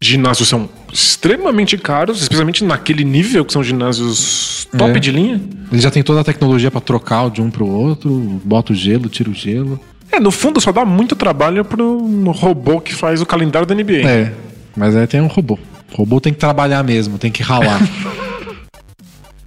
Ginásios 0.00 0.48
são 0.48 0.68
extremamente 0.92 1.76
caros, 1.78 2.22
especialmente 2.22 2.64
naquele 2.64 3.04
nível 3.04 3.44
que 3.44 3.52
são 3.52 3.62
ginásios 3.62 4.66
top 4.76 4.96
É. 4.96 4.98
de 4.98 5.10
linha. 5.12 5.40
Ele 5.70 5.80
já 5.80 5.90
tem 5.90 6.02
toda 6.02 6.20
a 6.22 6.24
tecnologia 6.24 6.70
para 6.70 6.80
trocar 6.80 7.30
de 7.30 7.40
um 7.42 7.50
pro 7.50 7.66
outro, 7.66 8.40
bota 8.44 8.72
o 8.72 8.74
gelo, 8.74 9.08
tira 9.08 9.30
o 9.30 9.34
gelo. 9.34 9.78
É, 10.10 10.18
no 10.18 10.30
fundo 10.30 10.60
só 10.60 10.72
dá 10.72 10.84
muito 10.84 11.14
trabalho 11.14 11.64
pro 11.64 11.98
robô 12.32 12.80
que 12.80 12.94
faz 12.94 13.20
o 13.22 13.26
calendário 13.26 13.66
da 13.66 13.74
NBA. 13.74 14.08
É, 14.08 14.32
mas 14.76 14.96
aí 14.96 15.06
tem 15.06 15.20
um 15.20 15.26
robô. 15.26 15.58
O 15.92 15.96
robô 15.96 16.20
tem 16.20 16.32
que 16.32 16.38
trabalhar 16.38 16.82
mesmo, 16.82 17.18
tem 17.18 17.30
que 17.30 17.42
ralar. 17.42 17.80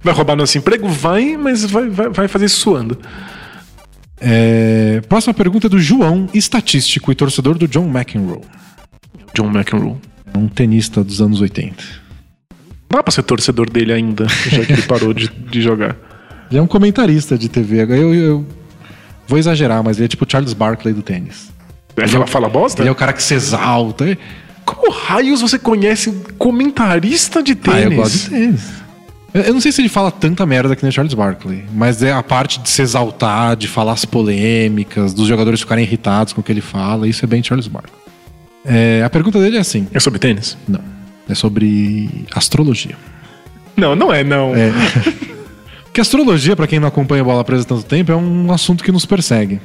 Vai 0.02 0.14
roubar 0.14 0.36
nosso 0.36 0.56
emprego? 0.56 0.88
Vai, 0.88 1.36
mas 1.36 1.64
vai, 1.64 1.88
vai, 1.88 2.08
vai 2.10 2.28
fazer 2.28 2.44
isso 2.44 2.60
suando. 2.60 2.96
É, 4.20 5.02
próxima 5.08 5.34
pergunta 5.34 5.66
é 5.66 5.70
do 5.70 5.80
João, 5.80 6.28
estatístico 6.32 7.10
e 7.10 7.14
torcedor 7.16 7.58
do 7.58 7.66
John 7.66 7.88
McEnroe. 7.88 8.40
John 9.34 9.50
McEnroe. 9.50 9.96
Um 10.32 10.46
tenista 10.46 11.02
dos 11.02 11.20
anos 11.20 11.40
80. 11.40 11.82
Dá 12.88 13.02
pra 13.02 13.10
ser 13.10 13.24
torcedor 13.24 13.68
dele 13.68 13.92
ainda, 13.92 14.28
já 14.28 14.64
que 14.64 14.74
ele 14.74 14.82
parou 14.82 15.12
de, 15.12 15.28
de 15.28 15.60
jogar. 15.60 15.96
Ele 16.50 16.60
é 16.60 16.62
um 16.62 16.68
comentarista 16.68 17.36
de 17.36 17.48
TV. 17.48 17.82
Eu, 17.82 18.14
eu 18.14 18.46
vou 19.26 19.38
exagerar, 19.38 19.82
mas 19.82 19.96
ele 19.96 20.04
é 20.04 20.08
tipo 20.08 20.24
o 20.24 20.30
Charles 20.30 20.52
Barkley 20.52 20.94
do 20.94 21.02
tênis. 21.02 21.52
Ele 21.96 22.06
fala, 22.06 22.26
fala 22.26 22.48
bosta? 22.48 22.80
Ele 22.80 22.88
é 22.88 22.92
o 22.92 22.94
cara 22.94 23.12
que 23.12 23.22
se 23.22 23.34
exalta. 23.34 24.16
Como 24.66 24.90
raios 24.90 25.40
você 25.40 25.58
conhece 25.58 26.12
comentarista 26.36 27.42
de 27.42 27.54
tênis? 27.54 27.80
Ah, 27.80 27.84
eu 27.84 27.96
gosto 27.96 28.18
de 28.18 28.28
tênis. 28.28 28.62
Eu 29.32 29.54
não 29.54 29.60
sei 29.60 29.70
se 29.70 29.80
ele 29.80 29.88
fala 29.88 30.10
tanta 30.10 30.44
merda 30.46 30.74
que 30.74 30.82
nem 30.82 30.90
Charles 30.90 31.14
Barkley, 31.14 31.64
mas 31.72 32.02
é 32.02 32.12
a 32.12 32.22
parte 32.22 32.58
de 32.58 32.68
se 32.68 32.82
exaltar, 32.82 33.54
de 33.54 33.68
falar 33.68 33.92
as 33.92 34.04
polêmicas, 34.04 35.12
dos 35.12 35.28
jogadores 35.28 35.60
ficarem 35.60 35.84
irritados 35.84 36.32
com 36.32 36.40
o 36.40 36.44
que 36.44 36.50
ele 36.50 36.62
fala, 36.62 37.06
isso 37.06 37.24
é 37.24 37.28
bem 37.28 37.42
Charles 37.42 37.68
Barkley. 37.68 37.94
É, 38.64 39.02
a 39.04 39.10
pergunta 39.10 39.38
dele 39.38 39.56
é 39.56 39.60
assim: 39.60 39.86
É 39.92 40.00
sobre 40.00 40.18
tênis? 40.18 40.56
não, 40.66 40.80
é 41.28 41.34
sobre 41.34 42.26
astrologia. 42.34 42.96
Não, 43.76 43.94
não 43.94 44.12
é, 44.12 44.24
não. 44.24 44.54
É. 44.56 44.72
Porque 45.84 46.00
astrologia, 46.00 46.56
pra 46.56 46.66
quem 46.66 46.80
não 46.80 46.88
acompanha 46.88 47.22
a 47.22 47.24
bola 47.24 47.44
presa 47.44 47.62
há 47.62 47.66
tanto 47.66 47.84
tempo, 47.84 48.10
é 48.10 48.16
um 48.16 48.52
assunto 48.52 48.82
que 48.82 48.90
nos 48.90 49.06
persegue. 49.06 49.60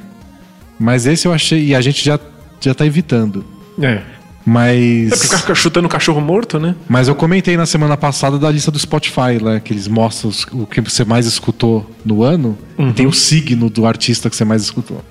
Mas 0.78 1.06
esse 1.06 1.26
eu 1.26 1.32
achei, 1.32 1.66
e 1.66 1.74
a 1.74 1.80
gente 1.80 2.04
já, 2.04 2.18
já 2.60 2.74
tá 2.74 2.86
evitando. 2.86 3.44
É. 3.80 4.00
Mas. 4.44 5.12
É 5.12 5.16
porque 5.16 5.36
ficar 5.36 5.54
chutando 5.54 5.88
cachorro 5.88 6.20
morto, 6.20 6.58
né? 6.58 6.74
Mas 6.88 7.08
eu 7.08 7.14
comentei 7.14 7.56
na 7.56 7.66
semana 7.66 7.96
passada 7.96 8.38
da 8.38 8.50
lista 8.50 8.70
do 8.70 8.78
Spotify, 8.78 9.38
lá, 9.40 9.60
que 9.60 9.72
eles 9.72 9.86
mostram 9.86 10.30
os- 10.30 10.46
o 10.52 10.66
que 10.66 10.80
você 10.80 11.04
mais 11.04 11.26
escutou 11.26 11.88
no 12.04 12.22
ano. 12.22 12.58
E 12.78 12.92
tem 12.92 13.06
o 13.06 13.12
signo 13.12 13.70
do 13.70 13.86
artista 13.86 14.28
que 14.28 14.34
você 14.36 14.44
mais 14.44 14.62
escutou. 14.62 15.02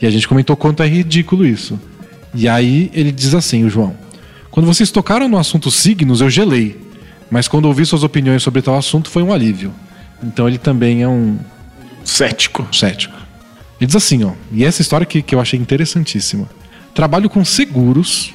E 0.00 0.06
a 0.06 0.10
gente 0.10 0.28
comentou 0.28 0.56
quanto 0.56 0.82
é 0.82 0.86
ridículo 0.88 1.44
isso. 1.44 1.78
E 2.34 2.48
aí 2.48 2.90
ele 2.94 3.10
diz 3.10 3.34
assim, 3.34 3.64
o 3.64 3.70
João. 3.70 3.94
Quando 4.50 4.66
vocês 4.66 4.90
tocaram 4.90 5.28
no 5.28 5.38
assunto 5.38 5.70
signos, 5.70 6.20
eu 6.20 6.30
gelei. 6.30 6.80
Mas 7.30 7.48
quando 7.48 7.64
ouvi 7.64 7.84
suas 7.84 8.04
opiniões 8.04 8.42
sobre 8.42 8.62
tal 8.62 8.76
assunto, 8.76 9.10
foi 9.10 9.22
um 9.22 9.32
alívio. 9.32 9.72
Então 10.22 10.46
ele 10.46 10.58
também 10.58 11.02
é 11.02 11.08
um 11.08 11.38
Cético. 12.04 12.66
cético. 12.72 13.14
Ele 13.80 13.86
diz 13.86 13.96
assim, 13.96 14.22
ó, 14.24 14.30
e 14.52 14.64
essa 14.64 14.80
história 14.80 15.04
que, 15.04 15.20
que 15.22 15.34
eu 15.34 15.40
achei 15.40 15.58
interessantíssima. 15.58 16.48
Trabalho 16.94 17.28
com 17.28 17.44
seguros 17.44 18.32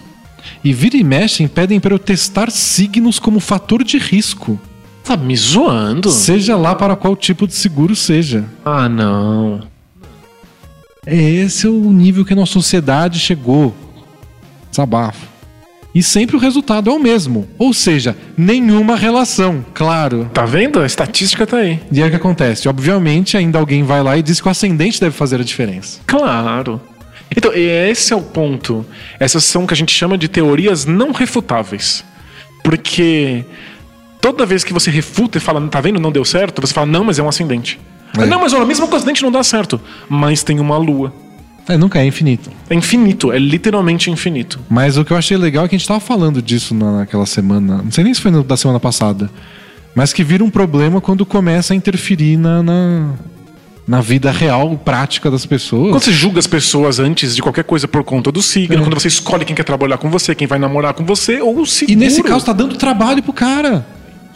e 0.63 0.73
vira 0.73 0.97
e 0.97 1.03
mexe 1.03 1.47
pedem 1.47 1.79
para 1.79 1.93
eu 1.93 1.99
testar 1.99 2.49
signos 2.51 3.19
como 3.19 3.39
fator 3.39 3.83
de 3.83 3.97
risco, 3.97 4.59
Tá 5.03 5.17
me 5.17 5.35
zoando? 5.35 6.09
seja 6.11 6.55
lá 6.55 6.75
para 6.75 6.95
qual 6.95 7.15
tipo 7.15 7.47
de 7.47 7.53
seguro 7.55 7.95
seja. 7.95 8.45
Ah, 8.63 8.87
não. 8.87 9.61
É 11.05 11.15
esse 11.19 11.65
é 11.65 11.69
o 11.69 11.91
nível 11.91 12.23
que 12.23 12.33
a 12.33 12.35
nossa 12.35 12.53
sociedade 12.53 13.17
chegou. 13.19 13.75
Desabafo. 14.69 15.25
E 15.93 16.01
sempre 16.01 16.37
o 16.37 16.39
resultado 16.39 16.89
é 16.89 16.93
o 16.93 16.99
mesmo, 16.99 17.47
ou 17.57 17.73
seja, 17.73 18.15
nenhuma 18.37 18.95
relação, 18.95 19.65
claro. 19.73 20.29
Tá 20.33 20.45
vendo? 20.45 20.79
A 20.79 20.85
estatística 20.85 21.45
tá 21.45 21.57
aí. 21.57 21.81
E 21.91 22.01
aí 22.01 22.07
o 22.07 22.11
que 22.11 22.15
acontece? 22.15 22.69
Obviamente, 22.69 23.35
ainda 23.35 23.59
alguém 23.59 23.83
vai 23.83 24.01
lá 24.01 24.17
e 24.17 24.21
diz 24.23 24.39
que 24.39 24.47
o 24.47 24.51
ascendente 24.51 25.01
deve 25.01 25.13
fazer 25.13 25.41
a 25.41 25.43
diferença. 25.43 25.99
Claro. 26.07 26.79
Então, 27.35 27.51
esse 27.53 28.11
é 28.13 28.15
o 28.15 28.21
ponto. 28.21 28.85
Essas 29.19 29.43
são 29.43 29.63
o 29.63 29.67
que 29.67 29.73
a 29.73 29.77
gente 29.77 29.93
chama 29.93 30.17
de 30.17 30.27
teorias 30.27 30.85
não 30.85 31.11
refutáveis. 31.11 32.03
Porque 32.63 33.45
toda 34.19 34.45
vez 34.45 34.63
que 34.63 34.73
você 34.73 34.91
refuta 34.91 35.37
e 35.37 35.41
fala, 35.41 35.65
tá 35.67 35.79
vendo, 35.81 35.99
não 35.99 36.11
deu 36.11 36.25
certo, 36.25 36.61
você 36.61 36.73
fala, 36.73 36.87
não, 36.87 37.03
mas 37.03 37.17
é 37.19 37.23
um 37.23 37.29
ascendente. 37.29 37.79
É. 38.17 38.25
Não, 38.25 38.39
mas 38.41 38.53
olha, 38.53 38.65
mesmo 38.65 38.87
com 38.87 38.93
o 38.93 38.97
acidente 38.97 39.23
não 39.23 39.31
dá 39.31 39.43
certo. 39.43 39.79
Mas 40.09 40.43
tem 40.43 40.59
uma 40.59 40.77
lua. 40.77 41.13
É, 41.67 41.77
nunca 41.77 41.99
é 41.99 42.05
infinito. 42.05 42.49
É 42.69 42.75
infinito, 42.75 43.31
é 43.31 43.39
literalmente 43.39 44.09
infinito. 44.11 44.59
Mas 44.69 44.97
o 44.97 45.05
que 45.05 45.11
eu 45.13 45.17
achei 45.17 45.37
legal 45.37 45.65
é 45.65 45.67
que 45.69 45.75
a 45.75 45.77
gente 45.77 45.87
tava 45.87 45.99
falando 45.99 46.41
disso 46.41 46.73
na- 46.75 46.97
naquela 46.99 47.25
semana. 47.25 47.77
Não 47.83 47.91
sei 47.91 48.03
nem 48.03 48.13
se 48.13 48.19
foi 48.19 48.31
da 48.43 48.57
semana 48.57 48.79
passada. 48.79 49.29
Mas 49.95 50.11
que 50.11 50.23
vira 50.23 50.43
um 50.43 50.49
problema 50.49 50.99
quando 50.99 51.25
começa 51.25 51.73
a 51.73 51.75
interferir 51.75 52.35
na, 52.37 52.63
na, 52.63 53.09
na 53.87 53.99
vida 53.99 54.31
real, 54.31 54.77
prática 54.77 55.29
das 55.29 55.45
pessoas. 55.45 55.89
Quando 55.91 56.03
você 56.03 56.11
julga 56.11 56.39
as 56.39 56.47
pessoas 56.47 56.99
antes 56.99 57.35
de 57.35 57.41
qualquer 57.41 57.63
coisa 57.63 57.87
por 57.87 58.03
conta 58.03 58.31
do 58.31 58.41
signo, 58.41 58.75
É. 58.75 58.79
quando 58.79 58.93
você 58.93 59.07
escolhe 59.07 59.43
quem 59.43 59.55
quer 59.55 59.63
trabalhar 59.63 59.97
com 59.97 60.09
você, 60.09 60.33
quem 60.35 60.47
vai 60.47 60.59
namorar 60.59 60.93
com 60.93 61.03
você, 61.05 61.41
ou 61.41 61.59
o 61.61 61.65
seguro. 61.65 61.91
E 61.93 61.95
nesse 61.95 62.21
caso 62.23 62.45
tá 62.45 62.53
dando 62.53 62.75
trabalho 62.77 63.21
pro 63.23 63.33
cara. 63.33 63.85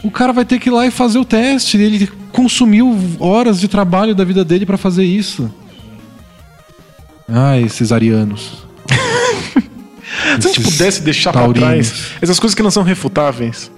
O 0.04 0.10
cara 0.10 0.32
vai 0.32 0.44
ter 0.44 0.58
que 0.58 0.68
ir 0.68 0.72
lá 0.72 0.86
e 0.86 0.90
fazer 0.90 1.18
o 1.18 1.24
teste. 1.24 1.78
Ele 1.78 2.06
consumiu 2.32 2.96
horas 3.18 3.58
de 3.58 3.66
trabalho 3.66 4.14
da 4.14 4.24
vida 4.24 4.44
dele 4.44 4.66
pra 4.66 4.76
fazer 4.76 5.04
isso. 5.04 5.50
Ai, 7.28 7.62
esses 7.64 7.90
arianos. 7.92 8.66
Se 10.40 10.48
a 10.48 10.52
gente 10.52 10.60
pudesse 10.60 11.02
deixar 11.02 11.32
pra 11.32 11.42
taurinos. 11.42 11.66
trás 11.90 12.06
essas 12.22 12.38
coisas 12.38 12.54
que 12.54 12.62
não 12.62 12.70
são 12.70 12.82
refutáveis. 12.82 13.70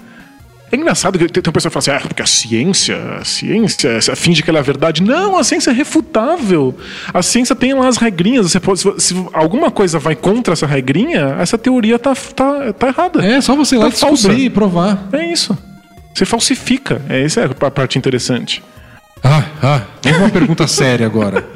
É 0.70 0.76
engraçado 0.76 1.18
que 1.18 1.26
tem 1.28 1.42
tem 1.42 1.48
uma 1.48 1.52
pessoa 1.52 1.70
que 1.70 1.80
fala 1.80 1.96
assim, 1.96 2.04
ah, 2.04 2.08
porque 2.08 2.22
a 2.22 2.26
ciência, 2.26 2.96
a 3.20 3.24
ciência 3.24 4.14
finge 4.14 4.42
que 4.42 4.50
ela 4.50 4.58
é 4.58 4.62
verdade. 4.62 5.02
Não, 5.02 5.38
a 5.38 5.44
ciência 5.44 5.70
é 5.70 5.72
refutável. 5.72 6.76
A 7.12 7.22
ciência 7.22 7.56
tem 7.56 7.72
lá 7.72 7.88
as 7.88 7.96
regrinhas. 7.96 8.50
Você 8.50 8.60
pode, 8.60 8.80
se, 8.80 9.14
alguma 9.32 9.70
coisa 9.70 9.98
vai 9.98 10.14
contra 10.14 10.52
essa 10.52 10.66
regrinha, 10.66 11.36
essa 11.40 11.56
teoria 11.56 11.98
tá, 11.98 12.14
tá, 12.14 12.72
tá 12.72 12.88
errada. 12.88 13.24
É, 13.24 13.40
só 13.40 13.56
você 13.56 13.76
lá 13.76 13.84
Tá 13.84 13.88
e 13.88 13.92
descobrir 13.92 14.18
falsa. 14.22 14.32
e 14.34 14.50
provar. 14.50 15.08
É 15.12 15.32
isso. 15.32 15.56
Você 16.14 16.24
falsifica. 16.26 17.00
É, 17.08 17.22
essa 17.22 17.40
é 17.40 17.44
a 17.44 17.70
parte 17.70 17.98
interessante. 17.98 18.62
Ah, 19.22 19.44
ah, 19.62 19.82
uma 20.18 20.28
pergunta 20.28 20.66
séria 20.68 21.06
agora. 21.06 21.46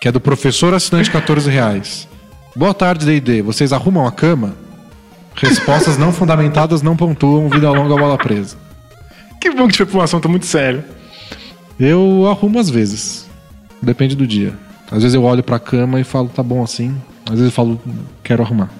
Que 0.00 0.08
é 0.08 0.12
do 0.12 0.20
professor 0.20 0.74
assinante 0.74 1.10
14 1.10 1.48
reais. 1.50 2.06
Boa 2.54 2.74
tarde, 2.74 3.06
D&D. 3.06 3.40
Vocês 3.42 3.72
arrumam 3.72 4.06
a 4.06 4.12
cama? 4.12 4.54
Respostas 5.36 5.98
não 5.98 6.12
fundamentadas 6.12 6.82
não 6.82 6.96
pontuam. 6.96 7.48
Vida 7.48 7.70
longa, 7.70 7.96
bola 7.96 8.16
presa. 8.16 8.56
Que 9.40 9.50
bom 9.50 9.68
que 9.68 9.74
tipo 9.74 9.98
um 9.98 10.00
assunto 10.00 10.28
muito 10.28 10.46
sério. 10.46 10.84
Eu 11.78 12.26
arrumo 12.30 12.58
às 12.58 12.70
vezes. 12.70 13.28
Depende 13.82 14.16
do 14.16 14.26
dia. 14.26 14.54
Às 14.90 15.02
vezes 15.02 15.14
eu 15.14 15.24
olho 15.24 15.42
pra 15.42 15.58
cama 15.58 16.00
e 16.00 16.04
falo, 16.04 16.28
tá 16.28 16.42
bom 16.42 16.62
assim. 16.62 16.96
Às 17.26 17.32
vezes 17.32 17.46
eu 17.46 17.52
falo, 17.52 17.80
quero 18.22 18.42
arrumar. 18.42 18.70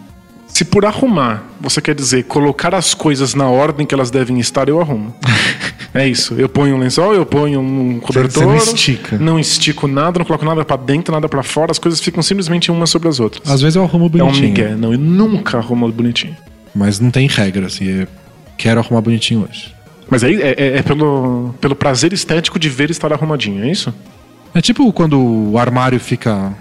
Se 0.54 0.64
por 0.64 0.86
arrumar 0.86 1.42
você 1.60 1.80
quer 1.80 1.96
dizer 1.96 2.22
colocar 2.24 2.76
as 2.76 2.94
coisas 2.94 3.34
na 3.34 3.48
ordem 3.48 3.84
que 3.84 3.92
elas 3.92 4.08
devem 4.08 4.38
estar, 4.38 4.68
eu 4.68 4.80
arrumo. 4.80 5.12
é 5.92 6.06
isso. 6.06 6.34
Eu 6.34 6.48
ponho 6.48 6.76
um 6.76 6.78
lençol, 6.78 7.12
eu 7.12 7.26
ponho 7.26 7.60
um 7.60 7.98
cobertor. 7.98 8.46
não 8.46 8.56
estica. 8.56 9.18
Não 9.18 9.36
estico 9.40 9.88
nada, 9.88 10.20
não 10.20 10.24
coloco 10.24 10.44
nada 10.44 10.64
pra 10.64 10.76
dentro, 10.76 11.12
nada 11.12 11.28
pra 11.28 11.42
fora. 11.42 11.72
As 11.72 11.78
coisas 11.80 12.00
ficam 12.00 12.22
simplesmente 12.22 12.70
umas 12.70 12.88
sobre 12.88 13.08
as 13.08 13.18
outras. 13.18 13.50
Às 13.50 13.60
vezes 13.62 13.74
eu 13.74 13.82
arrumo 13.82 14.04
é 14.04 14.06
um 14.06 14.10
bonitinho. 14.26 14.46
migué. 14.46 14.76
Não, 14.76 14.92
eu 14.92 14.98
nunca 14.98 15.58
arrumo 15.58 15.90
bonitinho. 15.90 16.36
Mas 16.72 17.00
não 17.00 17.10
tem 17.10 17.26
regra, 17.26 17.66
assim. 17.66 17.88
é, 18.02 18.06
quero 18.56 18.78
arrumar 18.78 19.00
bonitinho 19.00 19.48
hoje. 19.50 19.74
Mas 20.08 20.22
aí 20.22 20.40
é, 20.40 20.54
é- 20.56 20.76
é 20.78 20.82
pelo, 20.82 21.52
pelo 21.60 21.74
prazer 21.74 22.12
estético 22.12 22.60
de 22.60 22.68
ver 22.68 22.90
estar 22.90 23.12
arrumadinho, 23.12 23.64
é 23.64 23.70
isso? 23.72 23.92
É 24.54 24.60
tipo 24.60 24.92
quando 24.92 25.18
o 25.18 25.58
armário 25.58 25.98
fica 25.98 26.52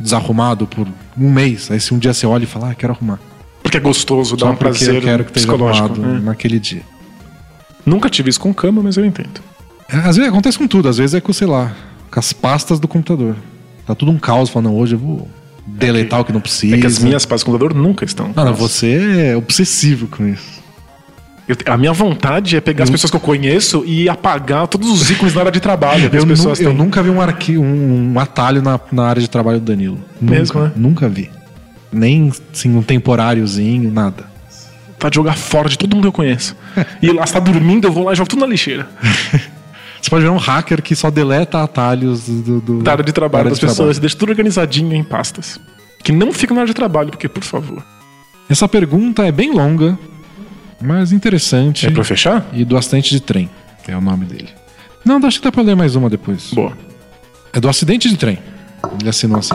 desarrumado 0.00 0.66
por 0.66 0.88
um 1.18 1.30
mês. 1.30 1.70
Aí 1.70 1.80
se 1.80 1.92
um 1.94 1.98
dia 1.98 2.12
você 2.12 2.26
olha 2.26 2.44
e 2.44 2.46
fala, 2.46 2.70
ah, 2.70 2.74
quero 2.74 2.92
arrumar. 2.92 3.18
Porque 3.62 3.76
é 3.76 3.80
gostoso, 3.80 4.36
dá 4.36 4.46
Só 4.46 4.52
um 4.52 4.56
prazer 4.56 4.96
eu 4.96 5.02
quero 5.02 5.24
que 5.24 5.38
esteja 5.38 5.52
arrumado 5.52 6.00
né? 6.00 6.20
naquele 6.22 6.58
dia. 6.58 6.82
Nunca 7.84 8.08
tive 8.08 8.30
isso 8.30 8.40
com 8.40 8.52
cama, 8.52 8.82
mas 8.82 8.96
eu 8.96 9.04
entendo. 9.04 9.40
É, 9.88 9.96
Às 9.96 10.16
vezes 10.16 10.30
acontece 10.30 10.58
com 10.58 10.66
tudo, 10.66 10.88
às 10.88 10.98
vezes 10.98 11.14
é 11.14 11.20
com, 11.20 11.32
sei 11.32 11.46
lá, 11.46 11.74
com 12.10 12.18
as 12.18 12.32
pastas 12.32 12.80
do 12.80 12.88
computador. 12.88 13.36
Tá 13.86 13.94
tudo 13.94 14.10
um 14.10 14.18
caos, 14.18 14.50
falando, 14.50 14.74
hoje 14.74 14.94
eu 14.94 14.98
vou 14.98 15.28
deletar 15.66 16.20
o 16.20 16.24
que 16.24 16.32
não 16.32 16.40
precisa. 16.40 16.76
É 16.76 16.80
que 16.80 16.86
as 16.86 16.98
minhas 16.98 17.24
pastas 17.24 17.42
do 17.42 17.46
computador 17.52 17.74
nunca 17.74 18.04
estão. 18.04 18.32
Não, 18.34 18.44
não, 18.44 18.54
você 18.54 19.30
é 19.32 19.36
obsessivo 19.36 20.06
com 20.06 20.26
isso. 20.26 20.60
Eu- 21.50 21.56
a 21.72 21.76
minha 21.76 21.92
vontade 21.92 22.56
é 22.56 22.60
pegar 22.60 22.84
as 22.84 22.90
pessoas 22.90 23.10
que 23.10 23.16
eu 23.16 23.20
conheço 23.20 23.82
e 23.84 24.08
apagar 24.08 24.68
todos 24.68 24.88
os 24.88 25.10
ícones 25.10 25.34
na 25.34 25.40
área 25.40 25.50
de 25.52 25.58
trabalho 25.58 26.08
que 26.08 26.16
Eu, 26.16 26.22
as 26.30 26.44
nu- 26.44 26.54
eu 26.60 26.72
nunca 26.74 27.02
vi 27.02 27.10
um, 27.10 27.20
arqui, 27.20 27.58
um, 27.58 28.12
um 28.14 28.20
atalho 28.20 28.62
na, 28.62 28.78
na 28.92 29.04
área 29.06 29.20
de 29.20 29.28
trabalho 29.28 29.58
do 29.58 29.64
Danilo. 29.66 29.98
Mesmo, 30.20 30.60
nunca, 30.60 30.68
né? 30.68 30.72
Nunca 30.76 31.08
vi. 31.08 31.30
Nem 31.92 32.30
assim, 32.52 32.76
um 32.76 32.82
temporáriozinho, 32.82 33.90
nada. 33.90 34.24
Tá 34.98 35.08
de 35.08 35.16
jogar 35.16 35.36
fora 35.36 35.68
de 35.68 35.76
todo 35.76 35.92
mundo 35.94 36.02
que 36.04 36.08
eu 36.08 36.12
conheço. 36.12 36.54
e 37.02 37.10
lá 37.10 37.24
está 37.24 37.40
dormindo, 37.40 37.88
eu 37.88 37.92
vou 37.92 38.04
lá 38.04 38.12
e 38.12 38.16
jogo 38.16 38.28
tudo 38.28 38.40
na 38.40 38.46
lixeira. 38.46 38.86
Você 40.00 40.08
pode 40.08 40.22
ver 40.24 40.30
um 40.30 40.36
hacker 40.38 40.80
que 40.82 40.94
só 40.94 41.10
deleta 41.10 41.62
atalhos 41.62 42.26
do, 42.26 42.60
do- 42.60 42.82
Da 42.82 42.92
área 42.92 43.04
de 43.04 43.12
trabalho 43.12 43.40
área 43.40 43.50
das 43.50 43.58
de 43.58 43.66
pessoas 43.66 43.96
e 43.98 44.00
deixa 44.00 44.16
tudo 44.16 44.30
organizadinho 44.30 44.94
em 44.94 45.02
pastas. 45.04 45.60
Que 46.02 46.12
não 46.12 46.32
ficam 46.32 46.54
na 46.54 46.62
área 46.62 46.72
de 46.72 46.76
trabalho, 46.76 47.10
porque, 47.10 47.28
por 47.28 47.42
favor. 47.44 47.82
Essa 48.48 48.66
pergunta 48.66 49.26
é 49.26 49.30
bem 49.32 49.52
longa, 49.52 49.98
mas 50.80 51.12
interessante. 51.12 51.86
É 51.86 51.90
pra 51.90 52.04
fechar? 52.04 52.46
E 52.52 52.64
do 52.64 52.76
acidente 52.76 53.10
de 53.10 53.20
trem, 53.20 53.48
é 53.86 53.96
o 53.96 54.00
nome 54.00 54.24
dele. 54.24 54.48
Não, 55.04 55.16
acho 55.26 55.38
que 55.38 55.44
dá 55.44 55.52
pra 55.52 55.62
ler 55.62 55.74
mais 55.76 55.94
uma 55.96 56.08
depois. 56.10 56.50
Boa. 56.52 56.76
É 57.52 57.60
do 57.60 57.68
acidente 57.68 58.08
de 58.08 58.16
trem. 58.16 58.38
Ele 59.00 59.08
assinou 59.08 59.38
assim. 59.38 59.54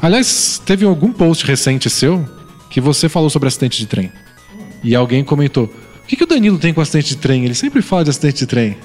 Aliás, 0.00 0.60
teve 0.64 0.84
algum 0.84 1.12
post 1.12 1.46
recente 1.46 1.88
seu 1.90 2.24
que 2.70 2.80
você 2.80 3.08
falou 3.08 3.28
sobre 3.30 3.48
acidente 3.48 3.78
de 3.78 3.86
trem. 3.86 4.10
E 4.82 4.94
alguém 4.94 5.22
comentou: 5.24 5.64
O 5.64 6.06
que, 6.06 6.16
que 6.16 6.24
o 6.24 6.26
Danilo 6.26 6.58
tem 6.58 6.72
com 6.74 6.80
acidente 6.80 7.08
de 7.10 7.16
trem? 7.16 7.44
Ele 7.44 7.54
sempre 7.54 7.82
fala 7.82 8.04
de 8.04 8.10
acidente 8.10 8.38
de 8.40 8.46
trem. 8.46 8.76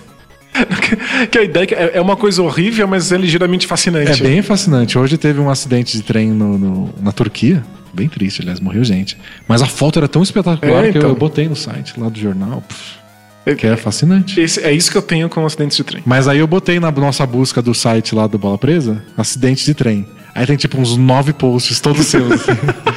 que 1.31 1.38
a 1.38 1.43
ideia 1.43 1.64
é 1.64 1.68
que 1.68 1.76
é 1.76 1.91
é 1.95 2.01
uma 2.01 2.15
coisa 2.15 2.41
horrível, 2.41 2.88
mas 2.88 3.11
é 3.11 3.18
ligeiramente 3.18 3.65
É 3.65 3.69
fascinante. 3.69 4.23
bem 4.23 4.41
fascinante. 4.41 4.97
Hoje 4.97 5.18
teve 5.18 5.39
um 5.39 5.49
acidente 5.49 5.95
de 5.97 6.03
trem 6.03 6.30
no, 6.30 6.57
no- 6.57 6.93
na 6.99 7.11
Turquia. 7.11 7.64
Bem 7.98 8.07
triste, 8.07 8.41
aliás, 8.41 8.60
morreu 8.60 8.84
gente. 8.84 9.18
Mas 9.48 9.61
a 9.61 9.65
foto 9.65 9.98
era 9.99 10.07
tão 10.07 10.22
espetacular 10.22 10.86
É, 10.86 10.91
que 10.91 10.98
eu, 10.98 11.02
então. 11.02 11.10
eu 11.10 11.15
botei 11.15 11.49
no 11.49 11.56
site 11.56 11.99
lá 11.99 12.07
do 12.10 12.19
jornal. 12.19 12.61
pff, 12.68 13.56
que 13.56 13.65
é 13.65 13.76
fascinante. 13.76 14.40
Esse- 14.40 14.61
é 14.61 14.72
isso 14.72 14.91
que 14.91 14.98
eu 14.98 15.02
tenho 15.02 15.28
com 15.30 15.45
acidentes 15.45 15.76
de 15.78 15.84
trem. 15.84 16.03
Mas 16.06 16.28
aí 16.28 16.38
eu 16.40 16.45
botei 16.48 16.80
na 16.80 16.91
nossa 16.91 17.26
busca 17.26 17.61
do 17.61 17.74
site 17.74 18.14
lá 18.14 18.28
do 18.28 18.38
Bola 18.38 18.57
Presa, 18.57 19.02
acidente 19.18 19.65
de 19.65 19.74
trem. 19.74 20.06
Aí 20.36 20.45
tem 20.45 20.56
tipo 20.57 20.80
uns 20.80 20.95
nove 20.95 21.34
posts, 21.34 21.80
todos 21.80 22.06
seus. 22.06 22.32
assim. 22.34 22.52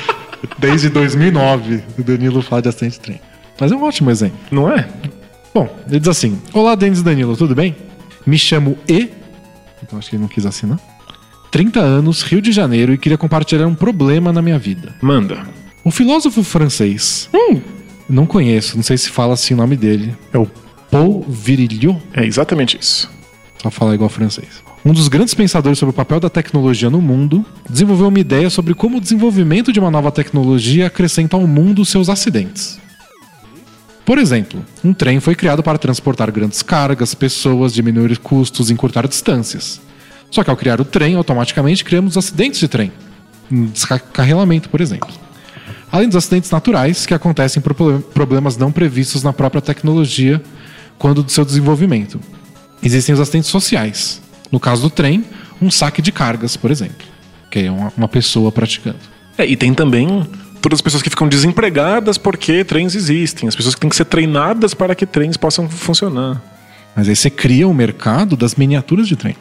Desde 0.59 0.89
2009, 0.91 1.83
o 1.99 2.03
Danilo 2.03 2.43
fala 2.43 2.63
de 2.63 2.69
acidente 2.69 2.95
de 2.95 3.01
trem. 3.01 3.21
Mas 3.59 3.73
é 3.73 3.77
um 3.77 3.83
ótimo 3.83 4.11
exemplo. 4.11 4.37
Não 4.51 4.71
é? 4.71 4.87
Bom, 5.55 5.69
ele 5.89 5.99
diz 6.01 6.09
assim: 6.09 6.39
Olá, 6.53 6.75
Denis 6.75 7.01
e 7.01 7.03
Danilo, 7.05 7.37
tudo 7.37 7.55
bem? 7.55 7.75
Me 8.27 8.39
chamo 8.39 8.77
E. 8.89 9.11
Então 9.83 9.99
acho 9.99 10.11
que 10.11 10.17
ele 10.17 10.23
não 10.23 10.29
quis 10.29 10.45
assinar. 10.45 10.79
30 11.51 11.81
anos, 11.81 12.23
Rio 12.23 12.41
de 12.41 12.53
Janeiro, 12.53 12.93
e 12.93 12.99
queria 12.99 13.19
compartilhar 13.19 13.67
um 13.67 13.75
problema 13.75 14.33
na 14.33 14.41
minha 14.41 14.59
vida. 14.59 14.95
Manda. 15.03 15.43
O 15.85 15.91
filósofo 15.91 16.43
francês. 16.45 17.29
Não 18.09 18.27
conheço, 18.27 18.77
não 18.77 18.83
sei 18.83 18.99
se 18.99 19.09
fala 19.09 19.35
assim 19.35 19.55
o 19.55 19.57
nome 19.57 19.77
dele. 19.77 20.17
É 20.33 20.39
o 20.39 20.47
Paul 20.91 21.25
Virilio. 21.29 22.01
É 22.13 22.25
exatamente 22.25 22.77
isso. 22.81 23.11
Só 23.59 23.71
falar 23.71 23.95
igual 23.95 24.09
francês. 24.11 24.63
Um 24.85 24.93
dos 24.93 25.09
grandes 25.09 25.35
pensadores 25.35 25.79
sobre 25.79 25.91
o 25.91 25.97
papel 25.97 26.19
da 26.19 26.31
tecnologia 26.31 26.89
no 26.89 27.03
mundo 27.03 27.45
desenvolveu 27.69 28.09
uma 28.09 28.19
ideia 28.19 28.49
sobre 28.49 28.75
como 28.75 28.97
o 28.97 29.01
desenvolvimento 29.01 29.73
de 29.73 29.79
uma 29.79 29.91
nova 29.91 30.11
tecnologia 30.11 30.87
acrescenta 30.87 31.37
ao 31.37 31.47
mundo 31.47 31.85
seus 31.85 32.09
acidentes. 32.09 32.79
Por 34.05 34.19
exemplo, 34.19 34.65
um 34.83 34.93
trem 34.93 35.21
foi 35.21 35.35
criado 35.35 35.63
para 35.63 35.79
transportar 35.79 36.33
grandes 36.33 36.63
cargas, 36.63 37.15
pessoas, 37.15 37.73
diminuir 37.73 38.19
custos 38.19 38.71
e 38.71 38.73
encurtar 38.73 39.07
distâncias. 39.07 39.81
Só 40.31 40.45
que 40.45 40.51
ao 40.51 40.57
criar 40.57 40.81
o 40.81 40.85
trem, 40.85 41.15
automaticamente 41.15 41.85
criamos 41.85 42.17
acidentes 42.17 42.61
de 42.61 42.69
trem. 42.69 42.93
Um 43.51 43.67
descarrilamento, 43.67 44.69
por 44.69 44.81
exemplo. 44.81 45.09
Além 45.91 46.07
dos 46.07 46.17
acidentes 46.17 46.51
naturais, 46.51 47.05
que 47.05 47.13
acontecem 47.15 47.61
por 47.61 47.75
pro- 47.75 48.01
problemas 48.01 48.57
não 48.57 48.71
previstos 48.71 49.25
na 49.25 49.33
própria 49.33 49.61
tecnologia 49.61 50.41
quando 50.99 51.23
do 51.23 51.33
seu 51.33 51.45
desenvolvimento. 51.45 52.21
Existem 52.83 53.13
os 53.13 53.21
acidentes 53.21 53.51
sociais. 53.51 54.23
No 54.53 54.61
caso 54.61 54.83
do 54.83 54.91
trem, 54.91 55.25
um 55.61 55.71
saque 55.71 56.01
de 56.01 56.13
cargas, 56.13 56.57
por 56.57 56.71
exemplo, 56.71 57.07
que 57.51 57.59
é 57.61 57.71
uma, 57.71 57.93
uma 57.97 58.09
pessoa 58.09 58.53
praticando. 58.53 58.99
É, 59.37 59.45
e 59.45 59.57
tem 59.57 59.75
também 59.75 60.25
todas 60.63 60.77
as 60.79 60.81
pessoas 60.83 61.03
que 61.03 61.11
ficam 61.11 61.29
desempregadas 61.29 62.17
porque 62.19 62.63
trens 62.65 62.95
existem. 62.95 63.49
As 63.49 63.57
pessoas 63.57 63.75
que 63.75 63.81
têm 63.81 63.91
que 63.91 63.97
ser 63.97 64.05
treinadas 64.05 64.75
para 64.75 64.95
que 64.95 65.07
trens 65.07 65.37
possam 65.37 65.69
funcionar. 65.69 66.41
Mas 66.95 67.09
aí 67.09 67.17
você 67.17 67.31
cria 67.31 67.67
o 67.67 67.75
mercado 67.75 68.37
das 68.37 68.55
miniaturas 68.55 69.09
de 69.09 69.17
trem. 69.17 69.35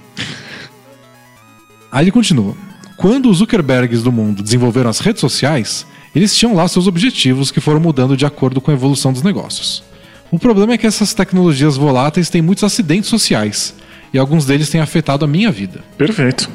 Aí 1.92 2.04
ele 2.04 2.12
continua. 2.12 2.56
Quando 2.98 3.30
os 3.30 3.38
Zuckerbergs 3.38 4.04
do 4.04 4.12
mundo 4.12 4.44
desenvolveram 4.44 4.90
as 4.90 5.00
redes 5.00 5.22
sociais, 5.22 5.86
eles 6.14 6.36
tinham 6.36 6.56
lá 6.56 6.68
seus 6.68 6.88
objetivos 6.88 7.52
que 7.52 7.62
foram 7.62 7.80
mudando 7.80 8.18
de 8.18 8.26
acordo 8.26 8.60
com 8.60 8.72
a 8.72 8.74
evolução 8.74 9.14
dos 9.14 9.24
negócios. 9.24 9.84
O 10.32 10.38
problema 10.38 10.74
é 10.74 10.78
que 10.78 10.86
essas 10.86 11.14
tecnologias 11.14 11.78
voláteis 11.78 12.30
têm 12.30 12.42
muitos 12.42 12.64
acidentes 12.64 13.10
sociais, 13.10 13.74
e 14.14 14.20
alguns 14.20 14.46
deles 14.46 14.70
têm 14.70 14.82
afetado 14.82 15.26
a 15.26 15.28
minha 15.28 15.52
vida. 15.52 15.84
Perfeito. 15.98 16.50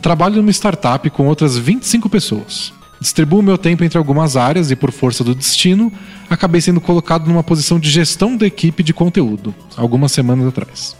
Trabalho 0.00 0.36
numa 0.36 0.50
startup 0.50 1.08
com 1.10 1.26
outras 1.26 1.56
25 1.56 2.08
pessoas. 2.08 2.72
Distribuo 3.00 3.42
meu 3.42 3.56
tempo 3.56 3.82
entre 3.84 3.98
algumas 3.98 4.36
áreas 4.36 4.70
e, 4.70 4.76
por 4.76 4.92
força 4.92 5.24
do 5.24 5.34
destino, 5.34 5.92
acabei 6.28 6.60
sendo 6.60 6.80
colocado 6.80 7.26
numa 7.26 7.42
posição 7.42 7.78
de 7.78 7.90
gestão 7.90 8.36
da 8.36 8.46
equipe 8.46 8.82
de 8.82 8.92
conteúdo, 8.92 9.54
algumas 9.76 10.12
semanas 10.12 10.46
atrás. 10.46 10.99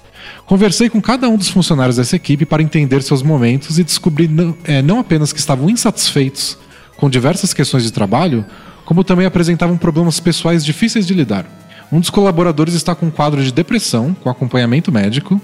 Conversei 0.50 0.90
com 0.90 1.00
cada 1.00 1.28
um 1.28 1.36
dos 1.36 1.48
funcionários 1.48 1.94
dessa 1.94 2.16
equipe 2.16 2.44
para 2.44 2.60
entender 2.60 3.04
seus 3.04 3.22
momentos 3.22 3.78
e 3.78 3.84
descobri 3.84 4.26
não, 4.26 4.52
é, 4.64 4.82
não 4.82 4.98
apenas 4.98 5.32
que 5.32 5.38
estavam 5.38 5.70
insatisfeitos 5.70 6.58
com 6.96 7.08
diversas 7.08 7.54
questões 7.54 7.84
de 7.84 7.92
trabalho, 7.92 8.44
como 8.84 9.04
também 9.04 9.26
apresentavam 9.26 9.78
problemas 9.78 10.18
pessoais 10.18 10.64
difíceis 10.64 11.06
de 11.06 11.14
lidar. 11.14 11.46
Um 11.92 12.00
dos 12.00 12.10
colaboradores 12.10 12.74
está 12.74 12.96
com 12.96 13.06
um 13.06 13.10
quadro 13.12 13.40
de 13.44 13.52
depressão, 13.52 14.12
com 14.12 14.28
acompanhamento 14.28 14.90
médico, 14.90 15.40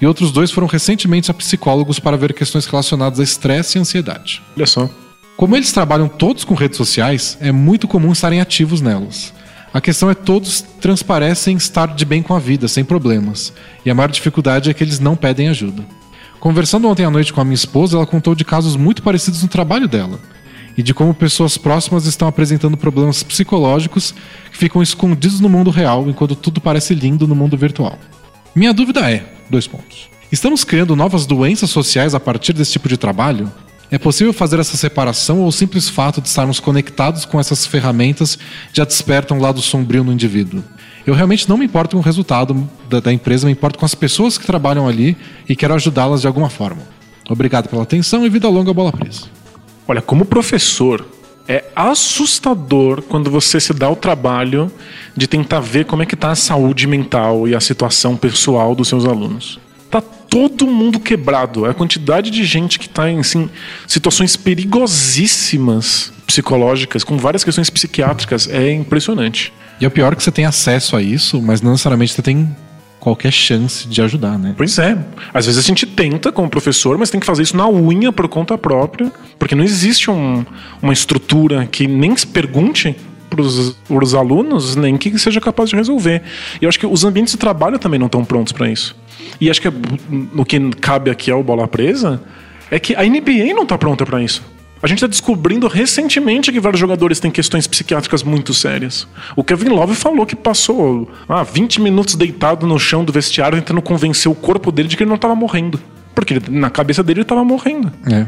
e 0.00 0.06
outros 0.08 0.32
dois 0.32 0.50
foram 0.50 0.66
recentemente 0.66 1.30
a 1.30 1.34
psicólogos 1.34 2.00
para 2.00 2.16
ver 2.16 2.32
questões 2.32 2.66
relacionadas 2.66 3.20
a 3.20 3.22
estresse 3.22 3.78
e 3.78 3.80
ansiedade. 3.80 4.42
Olha 4.56 4.66
só. 4.66 4.90
Como 5.36 5.54
eles 5.54 5.70
trabalham 5.70 6.08
todos 6.08 6.42
com 6.42 6.54
redes 6.54 6.78
sociais, 6.78 7.38
é 7.40 7.52
muito 7.52 7.86
comum 7.86 8.10
estarem 8.10 8.40
ativos 8.40 8.80
nelas. 8.80 9.32
A 9.72 9.80
questão 9.80 10.10
é 10.10 10.14
todos 10.14 10.62
transparecem 10.80 11.56
estar 11.56 11.94
de 11.94 12.04
bem 12.04 12.22
com 12.22 12.34
a 12.34 12.38
vida, 12.38 12.66
sem 12.68 12.84
problemas. 12.84 13.52
E 13.84 13.90
a 13.90 13.94
maior 13.94 14.10
dificuldade 14.10 14.70
é 14.70 14.74
que 14.74 14.82
eles 14.82 14.98
não 14.98 15.14
pedem 15.14 15.48
ajuda. 15.48 15.84
Conversando 16.40 16.88
ontem 16.88 17.04
à 17.04 17.10
noite 17.10 17.32
com 17.32 17.40
a 17.40 17.44
minha 17.44 17.54
esposa, 17.54 17.96
ela 17.96 18.06
contou 18.06 18.34
de 18.34 18.44
casos 18.44 18.76
muito 18.76 19.02
parecidos 19.02 19.42
no 19.42 19.48
trabalho 19.48 19.86
dela. 19.88 20.18
E 20.76 20.82
de 20.82 20.94
como 20.94 21.12
pessoas 21.12 21.58
próximas 21.58 22.06
estão 22.06 22.28
apresentando 22.28 22.76
problemas 22.76 23.22
psicológicos 23.22 24.14
que 24.50 24.56
ficam 24.56 24.80
escondidos 24.80 25.40
no 25.40 25.48
mundo 25.48 25.70
real, 25.70 26.08
enquanto 26.08 26.36
tudo 26.36 26.60
parece 26.60 26.94
lindo 26.94 27.26
no 27.26 27.34
mundo 27.34 27.56
virtual. 27.56 27.98
Minha 28.54 28.72
dúvida 28.72 29.10
é: 29.10 29.26
dois 29.50 29.66
pontos. 29.66 30.08
Estamos 30.30 30.62
criando 30.62 30.94
novas 30.94 31.26
doenças 31.26 31.70
sociais 31.70 32.14
a 32.14 32.20
partir 32.20 32.52
desse 32.52 32.72
tipo 32.72 32.88
de 32.88 32.96
trabalho? 32.96 33.52
É 33.90 33.96
possível 33.96 34.34
fazer 34.34 34.58
essa 34.58 34.76
separação 34.76 35.40
ou 35.40 35.48
o 35.48 35.52
simples 35.52 35.88
fato 35.88 36.20
de 36.20 36.28
estarmos 36.28 36.60
conectados 36.60 37.24
com 37.24 37.40
essas 37.40 37.66
ferramentas 37.66 38.38
já 38.72 38.84
desperta 38.84 39.32
um 39.32 39.40
lado 39.40 39.62
sombrio 39.62 40.04
no 40.04 40.12
indivíduo? 40.12 40.62
Eu 41.06 41.14
realmente 41.14 41.48
não 41.48 41.56
me 41.56 41.64
importo 41.64 41.96
com 41.96 42.02
o 42.02 42.04
resultado 42.04 42.68
da, 42.88 43.00
da 43.00 43.10
empresa, 43.10 43.46
me 43.46 43.52
importo 43.52 43.78
com 43.78 43.86
as 43.86 43.94
pessoas 43.94 44.36
que 44.36 44.44
trabalham 44.46 44.86
ali 44.86 45.16
e 45.48 45.56
quero 45.56 45.72
ajudá-las 45.72 46.20
de 46.20 46.26
alguma 46.26 46.50
forma. 46.50 46.82
Obrigado 47.30 47.68
pela 47.68 47.82
atenção 47.82 48.26
e 48.26 48.28
vida 48.28 48.46
longa 48.48 48.74
bola 48.74 48.92
presa. 48.92 49.22
Olha, 49.86 50.02
como 50.02 50.26
professor, 50.26 51.06
é 51.48 51.64
assustador 51.74 53.00
quando 53.00 53.30
você 53.30 53.58
se 53.58 53.72
dá 53.72 53.88
o 53.88 53.96
trabalho 53.96 54.70
de 55.16 55.26
tentar 55.26 55.60
ver 55.60 55.86
como 55.86 56.02
é 56.02 56.06
que 56.06 56.14
está 56.14 56.30
a 56.30 56.34
saúde 56.34 56.86
mental 56.86 57.48
e 57.48 57.54
a 57.54 57.60
situação 57.60 58.14
pessoal 58.18 58.74
dos 58.74 58.88
seus 58.88 59.06
alunos. 59.06 59.58
Todo 60.28 60.66
mundo 60.66 61.00
quebrado. 61.00 61.64
A 61.64 61.74
quantidade 61.74 62.30
de 62.30 62.44
gente 62.44 62.78
que 62.78 62.86
está 62.86 63.10
em 63.10 63.20
assim, 63.20 63.48
situações 63.86 64.36
perigosíssimas 64.36 66.12
psicológicas, 66.26 67.02
com 67.02 67.16
várias 67.16 67.42
questões 67.42 67.70
psiquiátricas, 67.70 68.48
é 68.48 68.70
impressionante. 68.72 69.52
E 69.80 69.84
é 69.84 69.88
o 69.88 69.90
pior 69.90 70.14
que 70.14 70.22
você 70.22 70.30
tem 70.30 70.44
acesso 70.44 70.96
a 70.96 71.02
isso, 71.02 71.40
mas 71.40 71.62
não 71.62 71.72
necessariamente 71.72 72.12
você 72.12 72.22
tem 72.22 72.48
qualquer 72.98 73.32
chance 73.32 73.88
de 73.88 74.02
ajudar, 74.02 74.38
né? 74.38 74.54
Pois 74.56 74.78
é. 74.78 74.98
Às 75.32 75.46
vezes 75.46 75.58
a 75.58 75.66
gente 75.66 75.86
tenta 75.86 76.30
como 76.32 76.50
professor, 76.50 76.98
mas 76.98 77.10
tem 77.10 77.20
que 77.20 77.26
fazer 77.26 77.42
isso 77.42 77.56
na 77.56 77.68
unha 77.68 78.12
por 78.12 78.28
conta 78.28 78.58
própria, 78.58 79.10
porque 79.38 79.54
não 79.54 79.64
existe 79.64 80.10
um, 80.10 80.44
uma 80.82 80.92
estrutura 80.92 81.66
que 81.66 81.86
nem 81.86 82.16
se 82.16 82.26
pergunte 82.26 82.96
para 83.28 83.42
os 83.42 84.14
alunos, 84.14 84.76
nem 84.76 84.96
que 84.96 85.16
seja 85.18 85.40
capaz 85.40 85.70
de 85.70 85.76
resolver. 85.76 86.22
E 86.60 86.64
eu 86.64 86.68
acho 86.68 86.78
que 86.78 86.86
os 86.86 87.04
ambientes 87.04 87.32
de 87.32 87.38
trabalho 87.38 87.78
também 87.78 87.98
não 87.98 88.06
estão 88.06 88.24
prontos 88.24 88.52
para 88.52 88.68
isso. 88.68 88.96
E 89.40 89.50
acho 89.50 89.60
que 89.60 89.68
o 89.68 90.44
que 90.44 90.70
cabe 90.80 91.10
aqui 91.10 91.30
ao 91.30 91.42
Bola 91.42 91.68
Presa 91.68 92.20
é 92.70 92.78
que 92.78 92.94
a 92.94 93.02
NBA 93.02 93.54
não 93.54 93.62
está 93.62 93.76
pronta 93.76 94.04
para 94.04 94.22
isso. 94.22 94.42
A 94.80 94.86
gente 94.86 94.98
está 94.98 95.08
descobrindo 95.08 95.66
recentemente 95.66 96.52
que 96.52 96.60
vários 96.60 96.78
jogadores 96.78 97.18
têm 97.18 97.30
questões 97.30 97.66
psiquiátricas 97.66 98.22
muito 98.22 98.54
sérias. 98.54 99.08
O 99.34 99.42
Kevin 99.42 99.70
Love 99.70 99.94
falou 99.94 100.24
que 100.24 100.36
passou 100.36 101.10
ah, 101.28 101.42
20 101.42 101.80
minutos 101.80 102.14
deitado 102.14 102.64
no 102.64 102.78
chão 102.78 103.04
do 103.04 103.12
vestiário 103.12 103.58
tentando 103.58 103.82
convencer 103.82 104.30
o 104.30 104.34
corpo 104.36 104.70
dele 104.70 104.88
de 104.88 104.96
que 104.96 105.02
ele 105.02 105.08
não 105.08 105.16
estava 105.16 105.34
morrendo. 105.34 105.80
Porque 106.14 106.40
na 106.48 106.70
cabeça 106.70 107.02
dele 107.02 107.20
ele 107.20 107.24
estava 107.24 107.44
morrendo. 107.44 107.92
É. 108.10 108.26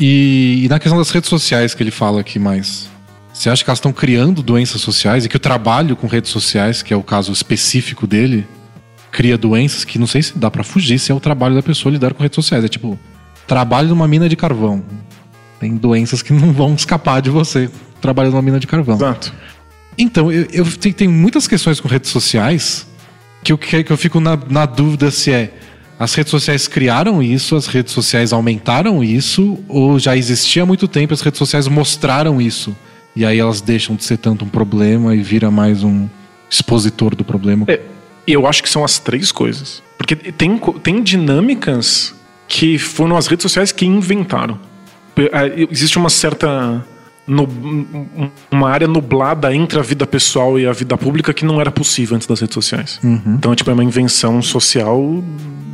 E, 0.00 0.64
e 0.64 0.68
na 0.68 0.78
questão 0.78 0.98
das 0.98 1.10
redes 1.10 1.28
sociais 1.28 1.74
que 1.74 1.82
ele 1.82 1.90
fala 1.90 2.20
aqui 2.20 2.38
mais. 2.38 2.88
Você 3.36 3.50
acha 3.50 3.62
que 3.62 3.68
elas 3.68 3.78
estão 3.78 3.92
criando 3.92 4.42
doenças 4.42 4.80
sociais 4.80 5.26
e 5.26 5.28
que 5.28 5.36
o 5.36 5.38
trabalho 5.38 5.94
com 5.94 6.06
redes 6.06 6.30
sociais, 6.30 6.82
que 6.82 6.94
é 6.94 6.96
o 6.96 7.02
caso 7.02 7.30
específico 7.30 8.06
dele, 8.06 8.48
cria 9.12 9.36
doenças 9.36 9.84
que 9.84 9.98
não 9.98 10.06
sei 10.06 10.22
se 10.22 10.38
dá 10.38 10.50
para 10.50 10.64
fugir 10.64 10.98
se 10.98 11.12
é 11.12 11.14
o 11.14 11.20
trabalho 11.20 11.54
da 11.54 11.62
pessoa 11.62 11.92
lidar 11.92 12.14
com 12.14 12.22
redes 12.22 12.34
sociais. 12.34 12.64
É 12.64 12.68
tipo, 12.68 12.98
trabalho 13.46 13.90
numa 13.90 14.08
mina 14.08 14.26
de 14.26 14.36
carvão. 14.36 14.82
Tem 15.60 15.76
doenças 15.76 16.22
que 16.22 16.32
não 16.32 16.50
vão 16.50 16.74
escapar 16.74 17.20
de 17.20 17.28
você 17.28 17.68
trabalhando 18.00 18.32
numa 18.32 18.42
mina 18.42 18.58
de 18.58 18.66
carvão. 18.66 18.96
Exato. 18.96 19.34
Então, 19.98 20.32
eu, 20.32 20.46
eu 20.50 20.64
tenho, 20.72 20.94
tenho 20.94 21.12
muitas 21.12 21.46
questões 21.46 21.78
com 21.78 21.88
redes 21.88 22.10
sociais 22.10 22.86
que 23.44 23.52
eu, 23.52 23.58
que 23.58 23.92
eu 23.92 23.96
fico 23.98 24.18
na, 24.18 24.34
na 24.48 24.64
dúvida 24.64 25.10
se 25.10 25.30
é 25.30 25.52
as 25.98 26.14
redes 26.14 26.30
sociais 26.30 26.66
criaram 26.66 27.22
isso, 27.22 27.54
as 27.54 27.66
redes 27.66 27.92
sociais 27.92 28.32
aumentaram 28.32 29.04
isso, 29.04 29.58
ou 29.68 29.98
já 29.98 30.16
existia 30.16 30.62
há 30.62 30.66
muito 30.66 30.88
tempo 30.88 31.12
as 31.12 31.20
redes 31.20 31.38
sociais 31.38 31.68
mostraram 31.68 32.40
isso. 32.40 32.74
E 33.16 33.24
aí 33.24 33.38
elas 33.38 33.62
deixam 33.62 33.96
de 33.96 34.04
ser 34.04 34.18
tanto 34.18 34.44
um 34.44 34.48
problema 34.48 35.14
e 35.14 35.22
vira 35.22 35.50
mais 35.50 35.82
um 35.82 36.06
expositor 36.50 37.16
do 37.16 37.24
problema. 37.24 37.64
É, 37.66 37.80
eu 38.26 38.46
acho 38.46 38.62
que 38.62 38.68
são 38.68 38.84
as 38.84 38.98
três 38.98 39.32
coisas. 39.32 39.82
Porque 39.96 40.14
tem, 40.14 40.60
tem 40.82 41.02
dinâmicas 41.02 42.14
que 42.46 42.78
foram 42.78 43.16
as 43.16 43.26
redes 43.26 43.42
sociais 43.42 43.72
que 43.72 43.86
inventaram. 43.86 44.60
É, 45.16 45.66
existe 45.70 45.96
uma 45.96 46.10
certa 46.10 46.84
no, 47.26 47.48
uma 48.50 48.70
área 48.70 48.86
nublada 48.86 49.54
entre 49.54 49.78
a 49.78 49.82
vida 49.82 50.06
pessoal 50.06 50.58
e 50.58 50.66
a 50.66 50.72
vida 50.72 50.96
pública 50.96 51.34
que 51.34 51.44
não 51.44 51.60
era 51.60 51.70
possível 51.70 52.16
antes 52.16 52.26
das 52.26 52.40
redes 52.40 52.54
sociais. 52.54 53.00
Uhum. 53.02 53.34
Então, 53.38 53.52
é, 53.52 53.56
tipo, 53.56 53.70
é 53.70 53.74
uma 53.74 53.84
invenção 53.84 54.40
social 54.40 55.22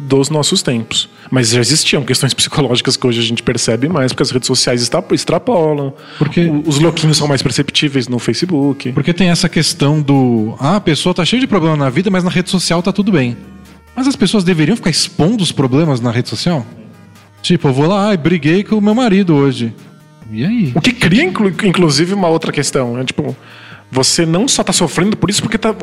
dos 0.09 0.29
nossos 0.29 0.63
tempos. 0.63 1.09
Mas 1.31 1.51
já 1.51 1.61
existiam 1.61 2.03
questões 2.03 2.33
psicológicas 2.35 2.97
que 2.97 3.07
hoje 3.07 3.21
a 3.21 3.23
gente 3.23 3.43
percebe 3.43 3.89
mais, 3.89 4.13
porque 4.13 4.23
as 4.23 4.31
redes 4.31 4.47
sociais 4.47 4.89
extrapolam. 5.13 5.95
Porque 6.19 6.51
os 6.67 6.79
loquinhos 6.79 7.17
são 7.17 7.27
mais 7.27 7.43
perceptíveis 7.43 8.09
no 8.09 8.19
Facebook. 8.19 8.93
Porque 8.93 9.13
tem 9.13 9.31
essa 9.31 9.49
questão 9.49 10.01
do. 10.01 10.55
Ah, 10.59 10.77
a 10.77 10.81
pessoa 10.81 11.15
tá 11.15 11.25
cheia 11.25 11.41
de 11.41 11.47
problema 11.47 11.77
na 11.77 11.91
vida, 11.91 12.11
mas 12.11 12.25
na 12.25 12.31
rede 12.31 12.51
social 12.51 12.83
tá 12.83 12.93
tudo 12.93 13.13
bem. 13.13 13.37
Mas 13.95 14.09
as 14.09 14.17
pessoas 14.17 14.43
deveriam 14.43 14.77
ficar 14.77 14.91
expondo 14.91 15.43
os 15.43 15.53
problemas 15.53 16.01
na 16.01 16.11
rede 16.11 16.29
social? 16.29 16.67
Tipo, 17.43 17.69
eu 17.69 17.73
vou 17.73 17.87
lá 17.87 18.15
e 18.15 18.17
briguei 18.17 18.63
com 18.63 18.77
o 18.77 18.81
meu 18.81 18.95
marido 18.95 19.35
hoje. 19.35 19.75
E 20.33 20.45
aí? 20.45 20.73
O 20.75 20.81
que 20.81 20.93
cria, 20.93 21.25
inclusive, 21.25 22.15
uma 22.15 22.29
outra 22.29 22.51
questão. 22.51 22.99
É 22.99 23.05
tipo, 23.05 23.37
você 23.91 24.25
não 24.25 24.49
só 24.49 24.65
tá 24.65 24.73
sofrendo 24.73 25.17
por 25.17 25.29
isso, 25.29 25.43
porque 25.43 25.59
tá, 25.59 25.75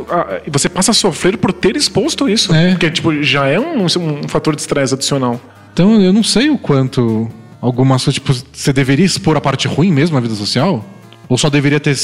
você 0.47 0.67
passa 0.67 0.89
a 0.89 0.93
sofrer 0.95 1.37
por 1.37 1.53
ter 1.53 1.75
exposto 1.75 2.27
isso. 2.27 2.53
É. 2.53 2.71
Porque, 2.71 2.89
tipo, 2.89 3.21
já 3.21 3.45
é 3.45 3.59
um, 3.59 3.85
um 3.85 4.27
fator 4.27 4.55
de 4.55 4.61
estresse 4.61 4.95
adicional. 4.95 5.39
Então, 5.71 6.01
eu 6.01 6.11
não 6.11 6.23
sei 6.23 6.49
o 6.49 6.57
quanto 6.57 7.29
algumas 7.61 8.03
coisas, 8.03 8.15
tipo, 8.15 8.33
você 8.51 8.73
deveria 8.73 9.05
expor 9.05 9.37
a 9.37 9.41
parte 9.41 9.67
ruim 9.67 9.91
mesmo 9.91 10.15
na 10.15 10.21
vida 10.21 10.33
social? 10.33 10.83
Ou 11.27 11.37
só 11.37 11.49
deveria 11.51 11.79
ter 11.79 11.95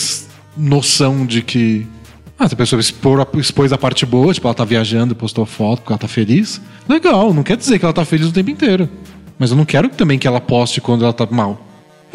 noção 0.55 1.25
de 1.25 1.41
que. 1.41 1.87
Ah, 2.37 2.47
se 2.47 2.53
a 2.53 2.57
pessoa 2.57 2.79
expor, 2.79 3.27
expôs 3.35 3.73
a 3.73 3.77
parte 3.77 4.05
boa, 4.05 4.33
tipo, 4.33 4.47
ela 4.47 4.53
tá 4.53 4.63
viajando 4.63 5.13
e 5.13 5.15
postou 5.15 5.45
foto 5.45 5.79
porque 5.79 5.93
ela 5.93 5.99
tá 5.99 6.07
feliz. 6.07 6.61
Legal, 6.87 7.33
não 7.33 7.41
quer 7.41 7.57
dizer 7.57 7.79
que 7.79 7.85
ela 7.85 7.93
tá 7.93 8.05
feliz 8.05 8.27
o 8.27 8.31
tempo 8.31 8.51
inteiro. 8.51 8.87
Mas 9.39 9.51
eu 9.51 9.57
não 9.57 9.65
quero 9.65 9.89
também 9.89 10.19
que 10.19 10.27
ela 10.27 10.39
poste 10.39 10.79
quando 10.79 11.03
ela 11.03 11.13
tá 11.13 11.25
mal. 11.31 11.65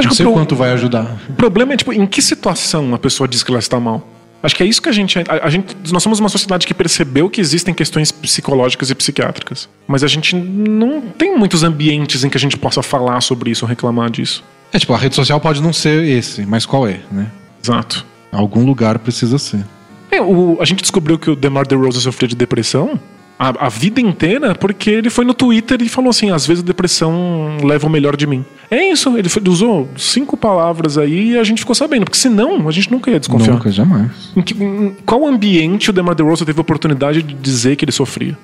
Acho 0.00 0.08
não 0.08 0.14
sei 0.14 0.26
o 0.26 0.32
quanto 0.32 0.56
vai 0.56 0.72
ajudar. 0.72 1.18
O 1.28 1.34
problema 1.34 1.72
é, 1.72 1.76
tipo, 1.76 1.92
em 1.92 2.06
que 2.06 2.20
situação 2.20 2.94
a 2.94 2.98
pessoa 2.98 3.28
diz 3.28 3.42
que 3.42 3.50
ela 3.50 3.58
está 3.58 3.78
mal? 3.78 4.06
Acho 4.42 4.56
que 4.56 4.62
é 4.62 4.66
isso 4.66 4.80
que 4.80 4.88
a 4.88 4.92
gente, 4.92 5.18
a, 5.18 5.24
a, 5.42 5.50
gente. 5.50 5.76
Nós 5.92 6.02
somos 6.02 6.18
uma 6.18 6.28
sociedade 6.28 6.66
que 6.66 6.72
percebeu 6.72 7.28
que 7.28 7.40
existem 7.40 7.74
questões 7.74 8.10
psicológicas 8.10 8.90
e 8.90 8.94
psiquiátricas. 8.94 9.68
Mas 9.86 10.02
a 10.02 10.06
gente 10.06 10.34
não 10.34 11.02
tem 11.02 11.36
muitos 11.36 11.62
ambientes 11.62 12.24
em 12.24 12.30
que 12.30 12.38
a 12.38 12.40
gente 12.40 12.56
possa 12.56 12.82
falar 12.82 13.20
sobre 13.20 13.50
isso 13.50 13.64
ou 13.64 13.68
reclamar 13.68 14.10
disso. 14.10 14.42
É, 14.72 14.78
tipo, 14.78 14.94
a 14.94 14.96
rede 14.96 15.14
social 15.14 15.38
pode 15.40 15.62
não 15.62 15.72
ser 15.72 16.02
esse, 16.04 16.46
mas 16.46 16.64
qual 16.64 16.88
é, 16.88 17.00
né? 17.12 17.26
Exato. 17.62 18.06
Algum 18.32 18.64
lugar 18.64 18.98
precisa 18.98 19.38
ser. 19.38 19.64
É, 20.10 20.22
o, 20.22 20.56
a 20.60 20.64
gente 20.64 20.80
descobriu 20.80 21.18
que 21.18 21.30
o 21.30 21.36
DeMar 21.36 21.66
DeRozan 21.66 22.00
sofria 22.00 22.28
de 22.28 22.34
depressão 22.34 22.98
a, 23.40 23.66
a, 23.66 23.68
vida 23.70 24.02
inteira 24.02 24.54
porque 24.54 24.90
ele 24.90 25.08
foi 25.08 25.24
no 25.24 25.32
Twitter 25.32 25.80
e 25.80 25.88
falou 25.88 26.10
assim: 26.10 26.30
às 26.30 26.46
vezes 26.46 26.62
a 26.62 26.66
depressão 26.66 27.56
leva 27.64 27.86
o 27.86 27.90
melhor 27.90 28.14
de 28.14 28.26
mim. 28.26 28.44
É 28.70 28.92
isso, 28.92 29.16
ele, 29.16 29.30
foi, 29.30 29.42
usou 29.48 29.88
cinco 29.96 30.36
palavras 30.36 30.98
aí 30.98 31.30
e 31.30 31.38
a 31.38 31.42
gente 31.42 31.60
ficou 31.60 31.74
sabendo, 31.74 32.04
porque 32.04 32.18
senão 32.18 32.68
a 32.68 32.70
gente 32.70 32.92
nunca 32.92 33.10
ia 33.10 33.18
desconfiar. 33.18 33.54
Nunca, 33.54 33.70
jamais. 33.70 34.10
Em, 34.36 34.42
que, 34.42 34.52
em 34.62 34.94
qual 35.06 35.26
ambiente 35.26 35.88
o 35.88 35.92
DeMar 35.92 36.14
DeRozan 36.14 36.44
teve 36.44 36.58
a 36.58 36.60
oportunidade 36.60 37.22
de 37.22 37.32
dizer 37.32 37.76
que 37.76 37.84
ele 37.86 37.92
sofria? 37.92 38.36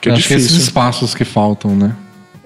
Que 0.00 0.08
é 0.08 0.12
Acho 0.12 0.22
difícil. 0.22 0.48
Que 0.48 0.54
esses 0.54 0.62
espaços 0.62 1.14
que 1.14 1.26
faltam, 1.26 1.76
né? 1.76 1.94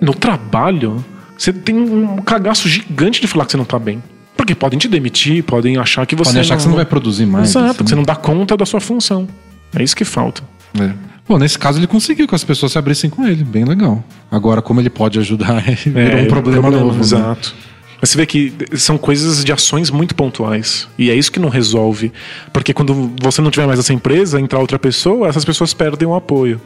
No 0.00 0.12
trabalho, 0.12 1.04
você 1.38 1.52
tem 1.52 1.76
um 1.76 2.16
cagaço 2.16 2.68
gigante 2.68 3.20
de 3.20 3.28
falar 3.28 3.44
que 3.44 3.52
você 3.52 3.56
não 3.56 3.64
tá 3.64 3.78
bem. 3.78 4.02
Porque 4.36 4.52
podem 4.52 4.80
te 4.80 4.88
demitir, 4.88 5.44
podem 5.44 5.76
achar 5.76 6.04
que 6.06 6.16
você. 6.16 6.30
Podem 6.30 6.40
achar 6.40 6.54
não... 6.54 6.56
que 6.56 6.62
você 6.64 6.68
não 6.68 6.76
vai 6.76 6.84
produzir 6.84 7.24
mais. 7.24 7.50
Exato, 7.50 7.66
assim. 7.66 7.84
que 7.84 7.90
você 7.90 7.94
não 7.94 8.02
dá 8.02 8.16
conta 8.16 8.56
da 8.56 8.66
sua 8.66 8.80
função. 8.80 9.28
É 9.72 9.80
isso 9.80 9.94
que 9.94 10.04
falta. 10.04 10.42
É. 10.80 11.13
Bom, 11.26 11.38
nesse 11.38 11.58
caso 11.58 11.78
ele 11.78 11.86
conseguiu 11.86 12.28
que 12.28 12.34
as 12.34 12.44
pessoas 12.44 12.72
se 12.72 12.78
abrissem 12.78 13.08
com 13.08 13.26
ele, 13.26 13.44
bem 13.44 13.64
legal. 13.64 14.04
Agora, 14.30 14.60
como 14.60 14.80
ele 14.80 14.90
pode 14.90 15.18
ajudar, 15.18 15.62
virou 15.86 16.18
é, 16.18 16.22
um 16.22 16.26
problema, 16.26 16.60
problema 16.60 16.70
novo. 16.70 16.94
Né? 16.96 17.00
Exato. 17.00 17.54
Né? 17.56 17.74
Mas 18.00 18.10
você 18.10 18.18
vê 18.18 18.26
que 18.26 18.52
são 18.74 18.98
coisas 18.98 19.42
de 19.42 19.50
ações 19.50 19.90
muito 19.90 20.14
pontuais. 20.14 20.86
E 20.98 21.10
é 21.10 21.14
isso 21.14 21.32
que 21.32 21.40
não 21.40 21.48
resolve. 21.48 22.12
Porque 22.52 22.74
quando 22.74 23.10
você 23.22 23.40
não 23.40 23.50
tiver 23.50 23.66
mais 23.66 23.78
essa 23.78 23.94
empresa, 23.94 24.38
entrar 24.38 24.58
outra 24.58 24.78
pessoa, 24.78 25.26
essas 25.26 25.44
pessoas 25.44 25.72
perdem 25.72 26.06
o 26.06 26.14
apoio. 26.14 26.60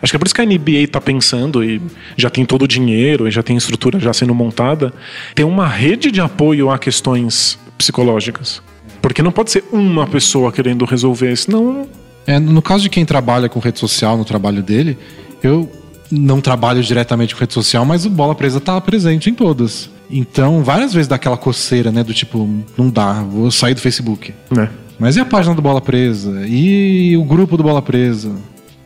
Acho 0.00 0.12
que 0.12 0.16
é 0.16 0.18
por 0.18 0.26
isso 0.26 0.34
que 0.34 0.40
a 0.40 0.46
NBA 0.46 0.86
tá 0.90 1.00
pensando 1.00 1.64
e 1.64 1.82
já 2.16 2.30
tem 2.30 2.44
todo 2.44 2.62
o 2.62 2.68
dinheiro 2.68 3.26
e 3.26 3.30
já 3.32 3.42
tem 3.42 3.56
estrutura 3.56 3.98
já 3.98 4.12
sendo 4.12 4.34
montada, 4.34 4.92
tem 5.34 5.44
uma 5.44 5.66
rede 5.66 6.12
de 6.12 6.20
apoio 6.20 6.70
a 6.70 6.78
questões 6.78 7.58
psicológicas. 7.76 8.62
Porque 9.02 9.20
não 9.20 9.32
pode 9.32 9.50
ser 9.50 9.64
uma 9.72 10.06
pessoa 10.06 10.52
querendo 10.52 10.84
resolver, 10.84 11.36
senão 11.36 11.88
É, 12.26 12.38
no 12.38 12.62
caso 12.62 12.82
de 12.82 12.88
quem 12.88 13.04
trabalha 13.04 13.48
com 13.48 13.58
rede 13.58 13.78
social 13.78 14.16
no 14.16 14.24
trabalho 14.24 14.62
dele, 14.62 14.96
eu 15.42 15.70
não 16.10 16.40
trabalho 16.40 16.82
diretamente 16.82 17.34
com 17.34 17.40
rede 17.40 17.52
social, 17.52 17.84
mas 17.84 18.06
o 18.06 18.10
Bola 18.10 18.34
Presa 18.34 18.60
tá 18.60 18.80
presente 18.80 19.28
em 19.30 19.34
todas. 19.34 19.90
Então, 20.10 20.62
várias 20.62 20.92
vezes 20.92 21.08
dá 21.08 21.16
aquela 21.16 21.36
coceira, 21.36 21.90
né? 21.90 22.02
Do 22.04 22.14
tipo, 22.14 22.48
não 22.76 22.88
dá, 22.88 23.22
vou 23.22 23.50
sair 23.50 23.74
do 23.74 23.80
Facebook. 23.80 24.34
né? 24.50 24.68
Mas 24.98 25.16
e 25.16 25.20
a 25.20 25.24
página 25.24 25.54
do 25.54 25.62
Bola 25.62 25.80
Presa? 25.80 26.44
E 26.46 27.16
o 27.16 27.24
grupo 27.24 27.56
do 27.56 27.62
Bola 27.62 27.82
Presa? 27.82 28.32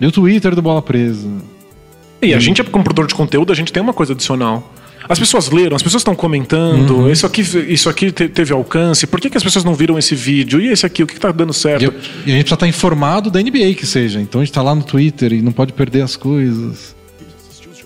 E 0.00 0.06
o 0.06 0.12
Twitter 0.12 0.54
do 0.54 0.62
Bola 0.62 0.80
Presa? 0.80 1.28
E 2.22 2.34
a 2.34 2.38
gente, 2.38 2.62
como 2.64 2.82
produtor 2.82 3.06
de 3.06 3.14
conteúdo, 3.14 3.52
a 3.52 3.54
gente 3.54 3.72
tem 3.72 3.82
uma 3.82 3.92
coisa 3.92 4.12
adicional. 4.12 4.72
As 5.08 5.18
pessoas 5.18 5.48
leram, 5.50 5.74
as 5.74 5.82
pessoas 5.82 6.00
estão 6.02 6.14
comentando, 6.14 7.10
isso 7.10 7.24
aqui, 7.24 7.40
isso 7.40 7.88
aqui 7.88 8.12
te- 8.12 8.28
teve 8.28 8.52
alcance, 8.52 9.06
por 9.06 9.18
que, 9.20 9.30
que 9.30 9.36
as 9.38 9.42
pessoas 9.42 9.64
não 9.64 9.74
viram 9.74 9.98
esse 9.98 10.14
vídeo? 10.14 10.60
E 10.60 10.68
esse 10.68 10.84
aqui, 10.84 11.02
o 11.02 11.06
que, 11.06 11.14
que 11.14 11.20
tá 11.20 11.32
dando 11.32 11.52
certo? 11.54 11.82
E, 11.82 11.84
eu- 11.86 11.92
e 11.92 12.32
a 12.32 12.34
gente 12.34 12.42
precisa 12.42 12.54
estar 12.54 12.66
informado 12.68 13.30
da 13.30 13.40
NBA 13.40 13.74
que 13.74 13.86
seja. 13.86 14.20
Então 14.20 14.40
a 14.40 14.44
gente 14.44 14.52
tá 14.52 14.60
lá 14.62 14.74
no 14.74 14.82
Twitter 14.82 15.32
e 15.32 15.40
não 15.40 15.52
pode 15.52 15.72
perder 15.72 16.02
as 16.02 16.14
coisas. 16.16 16.94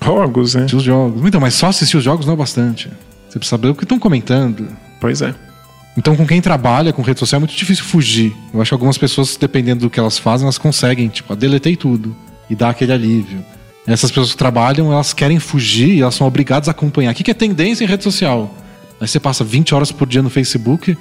Jogos, 0.05 0.55
né? 0.55 0.63
Assistir 0.63 0.77
os 0.77 0.83
jogos. 0.83 1.25
Então, 1.25 1.41
mas 1.41 1.55
só 1.55 1.69
assistir 1.69 1.97
os 1.97 2.03
jogos 2.05 2.27
não 2.27 2.35
é 2.35 2.37
bastante. 2.37 2.89
Você 3.29 3.39
precisa 3.39 3.51
saber 3.51 3.69
o 3.69 3.75
que 3.75 3.85
estão 3.85 3.99
comentando. 4.01 4.67
Pois 5.01 5.23
é. 5.23 5.33
Então, 5.97 6.17
com 6.17 6.27
quem 6.27 6.41
trabalha 6.41 6.93
com 6.93 7.03
rede 7.03 7.21
social 7.21 7.39
é 7.39 7.41
muito 7.41 7.55
difícil 7.55 7.85
fugir. 7.85 8.35
Eu 8.53 8.61
acho 8.61 8.71
que 8.71 8.75
algumas 8.75 8.99
pessoas, 8.99 9.37
dependendo 9.37 9.83
do 9.83 9.91
que 9.91 10.01
elas 10.01 10.19
fazem, 10.19 10.45
elas 10.45 10.59
conseguem, 10.59 11.09
tipo, 11.09 11.37
deletei 11.37 11.77
tudo 11.77 12.17
e 12.51 12.55
dar 12.57 12.71
aquele 12.71 12.93
alívio. 12.93 13.45
Essas 13.87 14.11
pessoas 14.11 14.31
que 14.31 14.37
trabalham, 14.37 14.93
elas 14.93 15.13
querem 15.13 15.39
fugir 15.39 15.89
e 15.89 16.03
elas 16.03 16.15
são 16.15 16.27
obrigadas 16.27 16.69
a 16.69 16.71
acompanhar. 16.71 17.13
O 17.13 17.15
que 17.15 17.31
é 17.31 17.35
tendência 17.35 17.85
em 17.85 17.87
rede 17.87 18.05
social? 18.05 18.55
Aí 19.01 19.09
você 19.09 19.19
passa 19.19 19.43
20 19.43 19.75
horas 19.75 19.91
por 19.91 20.07
dia 20.07 20.23
no 20.23 20.31
Facebook 20.31 20.97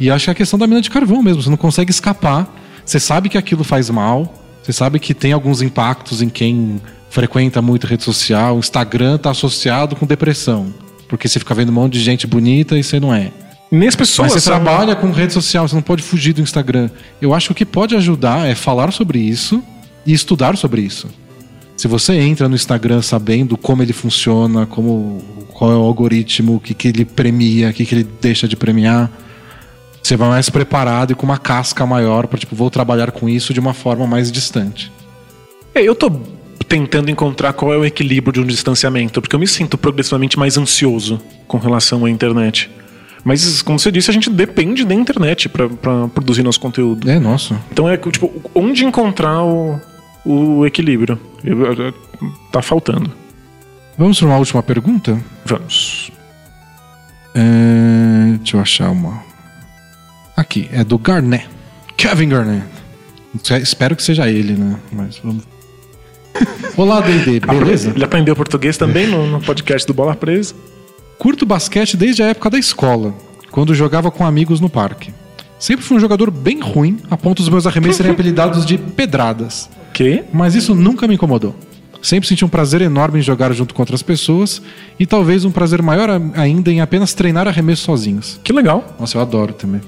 e 0.00 0.10
acha 0.10 0.24
que 0.24 0.30
é 0.30 0.32
a 0.32 0.34
questão 0.34 0.58
da 0.58 0.66
mina 0.66 0.80
de 0.80 0.90
carvão 0.90 1.22
mesmo. 1.22 1.42
Você 1.42 1.50
não 1.50 1.56
consegue 1.56 1.90
escapar. 1.90 2.48
Você 2.84 2.98
sabe 2.98 3.28
que 3.28 3.36
aquilo 3.36 3.62
faz 3.62 3.90
mal. 3.90 4.32
Você 4.62 4.72
sabe 4.72 4.98
que 4.98 5.12
tem 5.12 5.32
alguns 5.32 5.60
impactos 5.60 6.22
em 6.22 6.28
quem 6.28 6.80
frequenta 7.10 7.60
muito 7.60 7.86
rede 7.86 8.02
social. 8.02 8.56
O 8.56 8.58
Instagram 8.58 9.16
está 9.16 9.30
associado 9.30 9.94
com 9.94 10.06
depressão. 10.06 10.72
Porque 11.08 11.28
você 11.28 11.38
fica 11.38 11.54
vendo 11.54 11.68
um 11.68 11.72
monte 11.72 11.92
de 11.94 12.00
gente 12.00 12.26
bonita 12.26 12.78
e 12.78 12.82
você 12.82 12.98
não 12.98 13.14
é. 13.14 13.30
Nem 13.70 13.88
as 13.88 13.96
pessoas. 13.96 14.32
Mas 14.32 14.42
você 14.42 14.50
trabalha 14.50 14.96
com 14.96 15.10
rede 15.10 15.34
social, 15.34 15.68
você 15.68 15.74
não 15.74 15.82
pode 15.82 16.02
fugir 16.02 16.32
do 16.32 16.40
Instagram. 16.40 16.88
Eu 17.20 17.34
acho 17.34 17.48
que 17.48 17.52
o 17.52 17.54
que 17.54 17.66
pode 17.66 17.94
ajudar 17.94 18.48
é 18.48 18.54
falar 18.54 18.92
sobre 18.92 19.18
isso 19.18 19.62
e 20.06 20.12
estudar 20.12 20.56
sobre 20.56 20.80
isso. 20.80 21.08
Se 21.76 21.88
você 21.88 22.14
entra 22.14 22.48
no 22.48 22.54
Instagram 22.54 23.02
sabendo 23.02 23.56
como 23.56 23.82
ele 23.82 23.92
funciona, 23.92 24.66
como 24.66 25.22
qual 25.52 25.72
é 25.72 25.76
o 25.76 25.80
algoritmo, 25.80 26.56
o 26.56 26.60
que, 26.60 26.74
que 26.74 26.88
ele 26.88 27.04
premia, 27.04 27.70
o 27.70 27.72
que, 27.72 27.84
que 27.84 27.94
ele 27.94 28.06
deixa 28.20 28.46
de 28.46 28.56
premiar, 28.56 29.10
você 30.02 30.16
vai 30.16 30.28
mais 30.28 30.50
preparado 30.50 31.12
e 31.12 31.14
com 31.14 31.24
uma 31.24 31.38
casca 31.38 31.86
maior 31.86 32.26
para 32.26 32.38
tipo, 32.38 32.54
vou 32.54 32.70
trabalhar 32.70 33.12
com 33.12 33.28
isso 33.28 33.54
de 33.54 33.60
uma 33.60 33.72
forma 33.72 34.06
mais 34.06 34.30
distante. 34.30 34.92
É, 35.74 35.82
eu 35.82 35.94
tô 35.94 36.10
tentando 36.68 37.10
encontrar 37.10 37.52
qual 37.52 37.72
é 37.72 37.76
o 37.76 37.84
equilíbrio 37.84 38.32
de 38.32 38.40
um 38.40 38.46
distanciamento, 38.46 39.20
porque 39.20 39.34
eu 39.34 39.40
me 39.40 39.46
sinto 39.46 39.78
progressivamente 39.78 40.38
mais 40.38 40.56
ansioso 40.56 41.20
com 41.46 41.58
relação 41.58 42.04
à 42.04 42.10
internet. 42.10 42.70
Mas, 43.24 43.62
como 43.62 43.78
você 43.78 43.92
disse, 43.92 44.10
a 44.10 44.14
gente 44.14 44.28
depende 44.28 44.84
da 44.84 44.94
internet 44.94 45.48
pra 45.48 45.68
produzir 46.12 46.42
nosso 46.42 46.58
conteúdo. 46.58 47.08
É, 47.08 47.20
nossa. 47.20 47.60
Então 47.70 47.88
é 47.88 47.96
tipo, 47.96 48.32
onde 48.54 48.84
encontrar 48.84 49.44
o, 49.44 49.80
o 50.24 50.66
equilíbrio? 50.66 51.18
Tá 52.50 52.62
faltando. 52.62 53.10
Vamos 53.98 54.18
para 54.18 54.28
uma 54.28 54.38
última 54.38 54.62
pergunta? 54.62 55.18
Vamos. 55.44 56.10
É, 57.34 58.36
deixa 58.38 58.56
eu 58.56 58.60
achar 58.60 58.90
uma. 58.90 59.22
Aqui, 60.36 60.68
é 60.72 60.82
do 60.82 60.98
Garnet. 60.98 61.48
Kevin 61.96 62.28
Garnet. 62.28 62.66
Espero 63.62 63.96
que 63.96 64.02
seja 64.02 64.28
ele, 64.28 64.54
né? 64.54 64.78
Mas 64.92 65.18
vamos. 65.18 65.44
Olá, 66.76 67.00
D&D, 67.00 67.40
beleza? 67.40 67.92
Ele 67.94 68.04
aprendeu 68.04 68.34
português 68.34 68.76
também 68.76 69.06
no, 69.06 69.26
no 69.26 69.40
podcast 69.40 69.86
do 69.86 69.94
Bola 69.94 70.14
Presa. 70.14 70.54
Curto 71.18 71.46
basquete 71.46 71.96
desde 71.96 72.22
a 72.22 72.26
época 72.26 72.50
da 72.50 72.58
escola, 72.58 73.14
quando 73.50 73.74
jogava 73.74 74.10
com 74.10 74.26
amigos 74.26 74.60
no 74.60 74.68
parque. 74.68 75.12
Sempre 75.58 75.84
fui 75.84 75.96
um 75.96 76.00
jogador 76.00 76.30
bem 76.30 76.60
ruim, 76.60 76.98
a 77.10 77.16
ponto 77.16 77.38
dos 77.38 77.48
meus 77.48 77.66
arremessos 77.66 77.98
serem 77.98 78.12
apelidados 78.12 78.66
de 78.66 78.76
pedradas. 78.76 79.70
Mas 80.32 80.54
isso 80.54 80.74
nunca 80.74 81.06
me 81.08 81.14
incomodou. 81.14 81.54
Sempre 82.02 82.28
senti 82.28 82.44
um 82.44 82.48
prazer 82.48 82.80
enorme 82.82 83.20
em 83.20 83.22
jogar 83.22 83.52
junto 83.52 83.72
com 83.74 83.80
outras 83.82 84.02
pessoas 84.02 84.60
e 84.98 85.06
talvez 85.06 85.44
um 85.44 85.52
prazer 85.52 85.80
maior 85.82 86.08
ainda 86.34 86.72
em 86.72 86.80
apenas 86.80 87.14
treinar 87.14 87.46
arremessos 87.46 87.84
sozinhos. 87.84 88.40
Que 88.42 88.52
legal. 88.52 88.96
Nossa, 88.98 89.16
eu 89.16 89.22
adoro 89.22 89.52
também. 89.52 89.80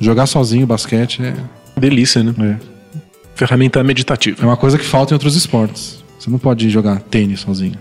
Jogar 0.00 0.26
sozinho 0.26 0.66
basquete 0.66 1.22
é, 1.22 1.34
Delícia, 1.78 2.24
né? 2.24 2.34
é, 2.60 2.98
Ferramenta 3.36 3.78
é 3.78 3.82
meditativa. 3.84 4.44
uma 4.44 4.56
coisa 4.56 4.76
que 4.76 4.84
falta 4.84 5.12
em 5.12 5.16
outros 5.16 5.36
esportes. 5.36 6.02
Você 6.18 6.28
não 6.28 6.38
pode 6.38 6.68
jogar 6.70 6.98
tênis 7.00 7.40
sozinho. 7.40 7.78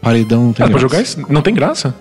Paredão 0.00 0.44
não 0.46 0.52
tem 0.52 0.64
Ah, 0.64 0.68
pra 0.68 0.78
graça. 0.78 0.80
jogar 0.94 1.02
isso? 1.02 1.26
Não 1.28 1.42
tem 1.42 1.54
graça? 1.54 1.94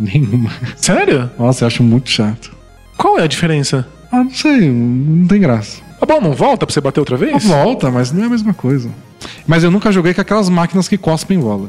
Nenhuma. 0.00 0.50
Sério? 0.76 1.30
Nossa, 1.38 1.62
eu 1.64 1.66
acho 1.68 1.82
muito 1.84 2.10
chato. 2.10 2.50
Qual 2.96 3.18
é 3.18 3.22
a 3.22 3.26
diferença? 3.28 3.86
Ah, 4.10 4.24
não 4.24 4.30
sei, 4.32 4.68
não 4.70 5.26
tem 5.28 5.40
graça. 5.40 5.80
Ah, 6.00 6.06
bom, 6.06 6.20
não 6.20 6.32
volta 6.32 6.66
pra 6.66 6.72
você 6.72 6.80
bater 6.80 7.00
outra 7.00 7.16
vez? 7.16 7.44
Volta, 7.44 7.90
mas 7.90 8.10
não 8.12 8.22
é 8.22 8.26
a 8.26 8.30
mesma 8.30 8.54
coisa. 8.54 8.88
Mas 9.46 9.62
eu 9.62 9.70
nunca 9.70 9.92
joguei 9.92 10.14
com 10.14 10.20
aquelas 10.20 10.48
máquinas 10.48 10.88
que 10.88 10.96
cospem 10.96 11.38
bola. 11.38 11.68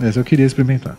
Essa 0.00 0.20
eu 0.20 0.24
queria 0.24 0.46
experimentar. 0.46 0.96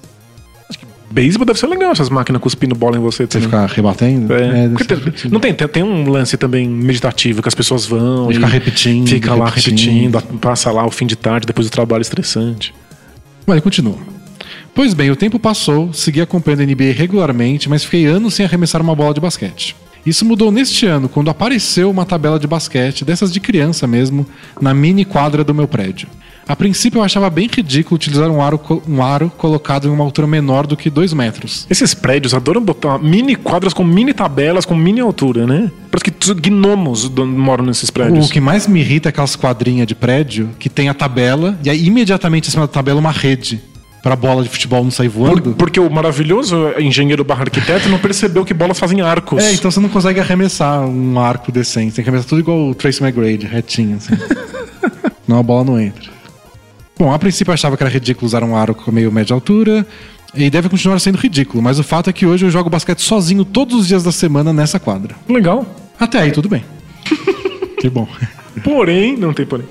Beisebol 1.11 1.43
deve 1.45 1.57
ser 1.57 1.65
legal, 1.65 1.91
essas 1.91 2.07
máquinas 2.09 2.39
cuspindo 2.39 2.75
bola 2.75 2.95
em 2.97 2.99
você. 2.99 3.25
Você 3.25 3.41
ficar 3.41 3.65
rebatendo? 3.65 4.31
É. 4.31 4.67
ser 4.67 4.85
tem- 4.85 5.31
não 5.31 5.39
tem, 5.39 5.53
tem, 5.55 5.67
tem 5.67 5.83
um 5.83 6.07
lance 6.07 6.37
também 6.37 6.69
meditativo 6.69 7.41
que 7.41 7.47
as 7.47 7.55
pessoas 7.55 7.85
vão 7.87 8.29
E 8.29 8.35
fica 8.35 8.45
repetindo, 8.45 9.07
fica 9.07 9.33
lá 9.33 9.45
repetindo. 9.49 10.13
repetindo, 10.19 10.39
passa 10.39 10.69
lá 10.71 10.85
o 10.85 10.91
fim 10.91 11.07
de 11.07 11.15
tarde 11.15 11.47
depois 11.47 11.67
do 11.67 11.71
trabalho 11.71 12.01
estressante. 12.03 12.75
Mas 13.47 13.59
continua. 13.61 13.97
Pois 14.75 14.93
bem, 14.93 15.09
o 15.09 15.15
tempo 15.15 15.39
passou, 15.39 15.91
segui 15.93 16.21
acompanhando 16.21 16.61
a 16.61 16.65
NBA 16.65 16.93
regularmente, 16.93 17.67
mas 17.67 17.83
fiquei 17.83 18.05
anos 18.05 18.35
sem 18.35 18.45
arremessar 18.45 18.79
uma 18.79 18.93
bola 18.93 19.13
de 19.13 19.19
basquete. 19.19 19.75
Isso 20.05 20.25
mudou 20.25 20.51
neste 20.51 20.85
ano, 20.85 21.09
quando 21.09 21.29
apareceu 21.29 21.89
uma 21.89 22.05
tabela 22.05 22.39
de 22.39 22.47
basquete, 22.47 23.03
dessas 23.03 23.31
de 23.31 23.39
criança 23.39 23.85
mesmo, 23.85 24.25
na 24.61 24.73
mini 24.73 25.05
quadra 25.05 25.43
do 25.43 25.53
meu 25.53 25.67
prédio. 25.67 26.07
A 26.47 26.55
princípio 26.55 26.97
eu 26.97 27.03
achava 27.03 27.29
bem 27.29 27.47
ridículo 27.47 27.95
utilizar 27.95 28.27
um 28.31 28.41
aro, 28.41 28.59
um 28.87 29.03
aro 29.03 29.31
colocado 29.37 29.87
em 29.87 29.91
uma 29.91 30.03
altura 30.03 30.25
menor 30.25 30.65
do 30.65 30.75
que 30.75 30.89
2 30.89 31.13
metros. 31.13 31.67
Esses 31.69 31.93
prédios 31.93 32.33
adoram 32.33 32.59
botar 32.59 32.97
mini 32.97 33.35
quadras 33.35 33.71
com 33.71 33.83
mini 33.83 34.15
tabelas 34.15 34.65
com 34.65 34.75
mini 34.75 34.99
altura, 34.99 35.45
né? 35.45 35.71
Parece 35.91 36.09
que 36.09 36.49
gnomos 36.49 37.07
moram 37.07 37.63
nesses 37.63 37.91
prédios. 37.91 38.27
O 38.27 38.31
que 38.31 38.41
mais 38.41 38.65
me 38.65 38.79
irrita 38.79 39.09
é 39.09 39.11
aquelas 39.11 39.35
quadrinhas 39.35 39.85
de 39.85 39.93
prédio 39.93 40.49
que 40.57 40.69
tem 40.69 40.89
a 40.89 40.93
tabela 40.95 41.55
e 41.63 41.69
aí 41.69 41.85
imediatamente 41.85 42.47
em 42.47 42.51
cima 42.51 42.65
da 42.65 42.73
tabela 42.73 42.99
uma 42.99 43.11
rede 43.11 43.61
pra 44.01 44.15
bola 44.15 44.43
de 44.43 44.49
futebol 44.49 44.83
não 44.83 44.91
sair 44.91 45.07
voando. 45.07 45.41
Por- 45.41 45.53
porque 45.55 45.79
o 45.79 45.89
maravilhoso 45.89 46.73
engenheiro 46.79 47.23
barra 47.23 47.41
arquiteto 47.43 47.89
não 47.89 47.99
percebeu 47.99 48.45
que 48.45 48.53
bolas 48.53 48.79
fazem 48.79 49.01
arcos. 49.01 49.43
É, 49.43 49.53
então 49.53 49.69
você 49.69 49.79
não 49.79 49.89
consegue 49.89 50.19
arremessar 50.19 50.81
um 50.87 51.19
arco 51.19 51.51
decente. 51.51 51.95
Tem 51.95 52.03
que 52.03 52.09
arremessar 52.09 52.29
tudo 52.29 52.39
igual 52.41 52.69
o 52.69 52.75
Tracy 52.75 53.03
McGrady, 53.03 53.45
retinho, 53.45 53.97
assim. 53.97 54.13
não, 55.27 55.39
a 55.39 55.43
bola 55.43 55.63
não 55.65 55.79
entra. 55.79 56.09
Bom, 56.97 57.13
a 57.13 57.19
princípio 57.19 57.51
eu 57.51 57.53
achava 57.53 57.77
que 57.77 57.83
era 57.83 57.91
ridículo 57.91 58.25
usar 58.27 58.43
um 58.43 58.55
aro 58.55 58.75
com 58.75 58.91
meio 58.91 59.11
média 59.11 59.33
altura. 59.33 59.85
E 60.35 60.47
deve 60.49 60.69
continuar 60.69 60.99
sendo 60.99 61.17
ridículo, 61.17 61.63
mas 61.63 61.79
o 61.79 61.83
fato 61.83 62.07
é 62.09 62.13
que 62.13 62.23
hoje 62.25 62.45
eu 62.45 62.51
jogo 62.51 62.69
basquete 62.69 62.99
sozinho 63.01 63.43
todos 63.43 63.75
os 63.79 63.87
dias 63.87 64.03
da 64.03 64.11
semana 64.11 64.53
nessa 64.53 64.79
quadra. 64.79 65.15
Legal. 65.27 65.65
Até 65.99 66.19
aí, 66.19 66.31
tudo 66.31 66.47
bem. 66.47 66.63
que 67.81 67.89
bom. 67.89 68.07
Porém, 68.63 69.17
não 69.17 69.33
tem 69.33 69.45
porém. 69.45 69.65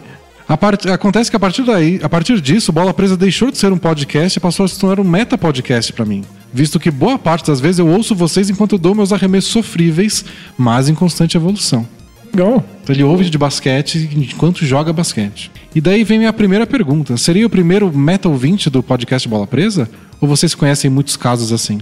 Part- 0.56 0.88
Acontece 0.88 1.30
que 1.30 1.36
a 1.36 1.40
partir 1.40 1.62
daí, 1.64 2.00
a 2.02 2.08
partir 2.08 2.40
disso, 2.40 2.72
Bola 2.72 2.94
Presa 2.94 3.16
deixou 3.16 3.50
de 3.50 3.58
ser 3.58 3.72
um 3.72 3.78
podcast 3.78 4.38
e 4.38 4.40
passou 4.40 4.64
a 4.64 4.68
se 4.68 4.78
tornar 4.78 5.00
um 5.00 5.04
meta 5.08 5.36
podcast 5.36 5.92
pra 5.92 6.04
mim. 6.04 6.24
Visto 6.52 6.80
que 6.80 6.90
boa 6.90 7.18
parte 7.18 7.46
das 7.48 7.60
vezes 7.60 7.78
eu 7.78 7.86
ouço 7.86 8.14
vocês 8.14 8.48
enquanto 8.48 8.72
eu 8.72 8.78
dou 8.78 8.94
meus 8.94 9.12
arremessos 9.12 9.50
sofríveis, 9.50 10.24
mas 10.56 10.88
em 10.88 10.94
constante 10.94 11.36
evolução. 11.36 11.86
Legal. 12.32 12.64
Então 12.82 12.94
ele 12.94 13.02
ouve 13.04 13.28
de 13.28 13.36
basquete 13.36 14.08
enquanto 14.16 14.64
joga 14.64 14.92
basquete. 14.92 15.50
E 15.74 15.80
daí 15.80 16.04
vem 16.04 16.18
minha 16.18 16.32
primeira 16.32 16.66
pergunta: 16.66 17.16
seria 17.18 17.46
o 17.46 17.50
primeiro 17.50 17.94
Metal 17.96 18.34
20 18.34 18.70
do 18.70 18.82
podcast 18.82 19.28
Bola 19.28 19.46
Presa? 19.46 19.88
Ou 20.20 20.26
vocês 20.28 20.54
conhecem 20.54 20.90
muitos 20.90 21.16
casos 21.16 21.52
assim? 21.52 21.78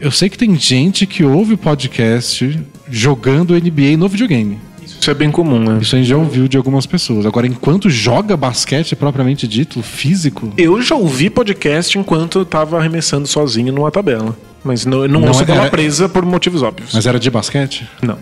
Eu 0.00 0.10
sei 0.10 0.28
que 0.28 0.36
tem 0.36 0.56
gente 0.56 1.06
que 1.06 1.22
ouve 1.24 1.54
o 1.54 1.58
podcast 1.58 2.58
jogando 2.90 3.54
NBA 3.54 3.96
no 3.96 4.08
videogame. 4.08 4.58
Isso 4.84 5.10
é 5.10 5.14
bem 5.14 5.30
comum, 5.30 5.58
né? 5.58 5.78
Isso 5.80 5.94
a 5.94 5.98
gente 5.98 6.08
já 6.08 6.16
ouviu 6.16 6.46
de 6.48 6.56
algumas 6.56 6.86
pessoas. 6.86 7.26
Agora, 7.26 7.46
enquanto 7.46 7.88
joga 7.90 8.36
basquete 8.36 8.94
propriamente 8.94 9.46
dito, 9.48 9.82
físico, 9.82 10.52
Eu 10.56 10.80
já 10.80 10.94
ouvi 10.94 11.28
podcast 11.30 11.98
enquanto 11.98 12.40
eu 12.40 12.44
tava 12.44 12.78
arremessando 12.78 13.26
sozinho 13.26 13.72
numa 13.72 13.90
tabela. 13.90 14.36
Mas 14.64 14.86
não, 14.86 15.08
não, 15.08 15.20
Não 15.20 15.28
ouço 15.28 15.42
era- 15.42 15.54
bola 15.54 15.70
presa 15.70 16.08
por 16.08 16.24
motivos 16.24 16.62
óbvios. 16.62 16.90
mas 16.94 17.04
era 17.06 17.18
de 17.18 17.30
basquete? 17.30 17.88
Não. 18.00 18.16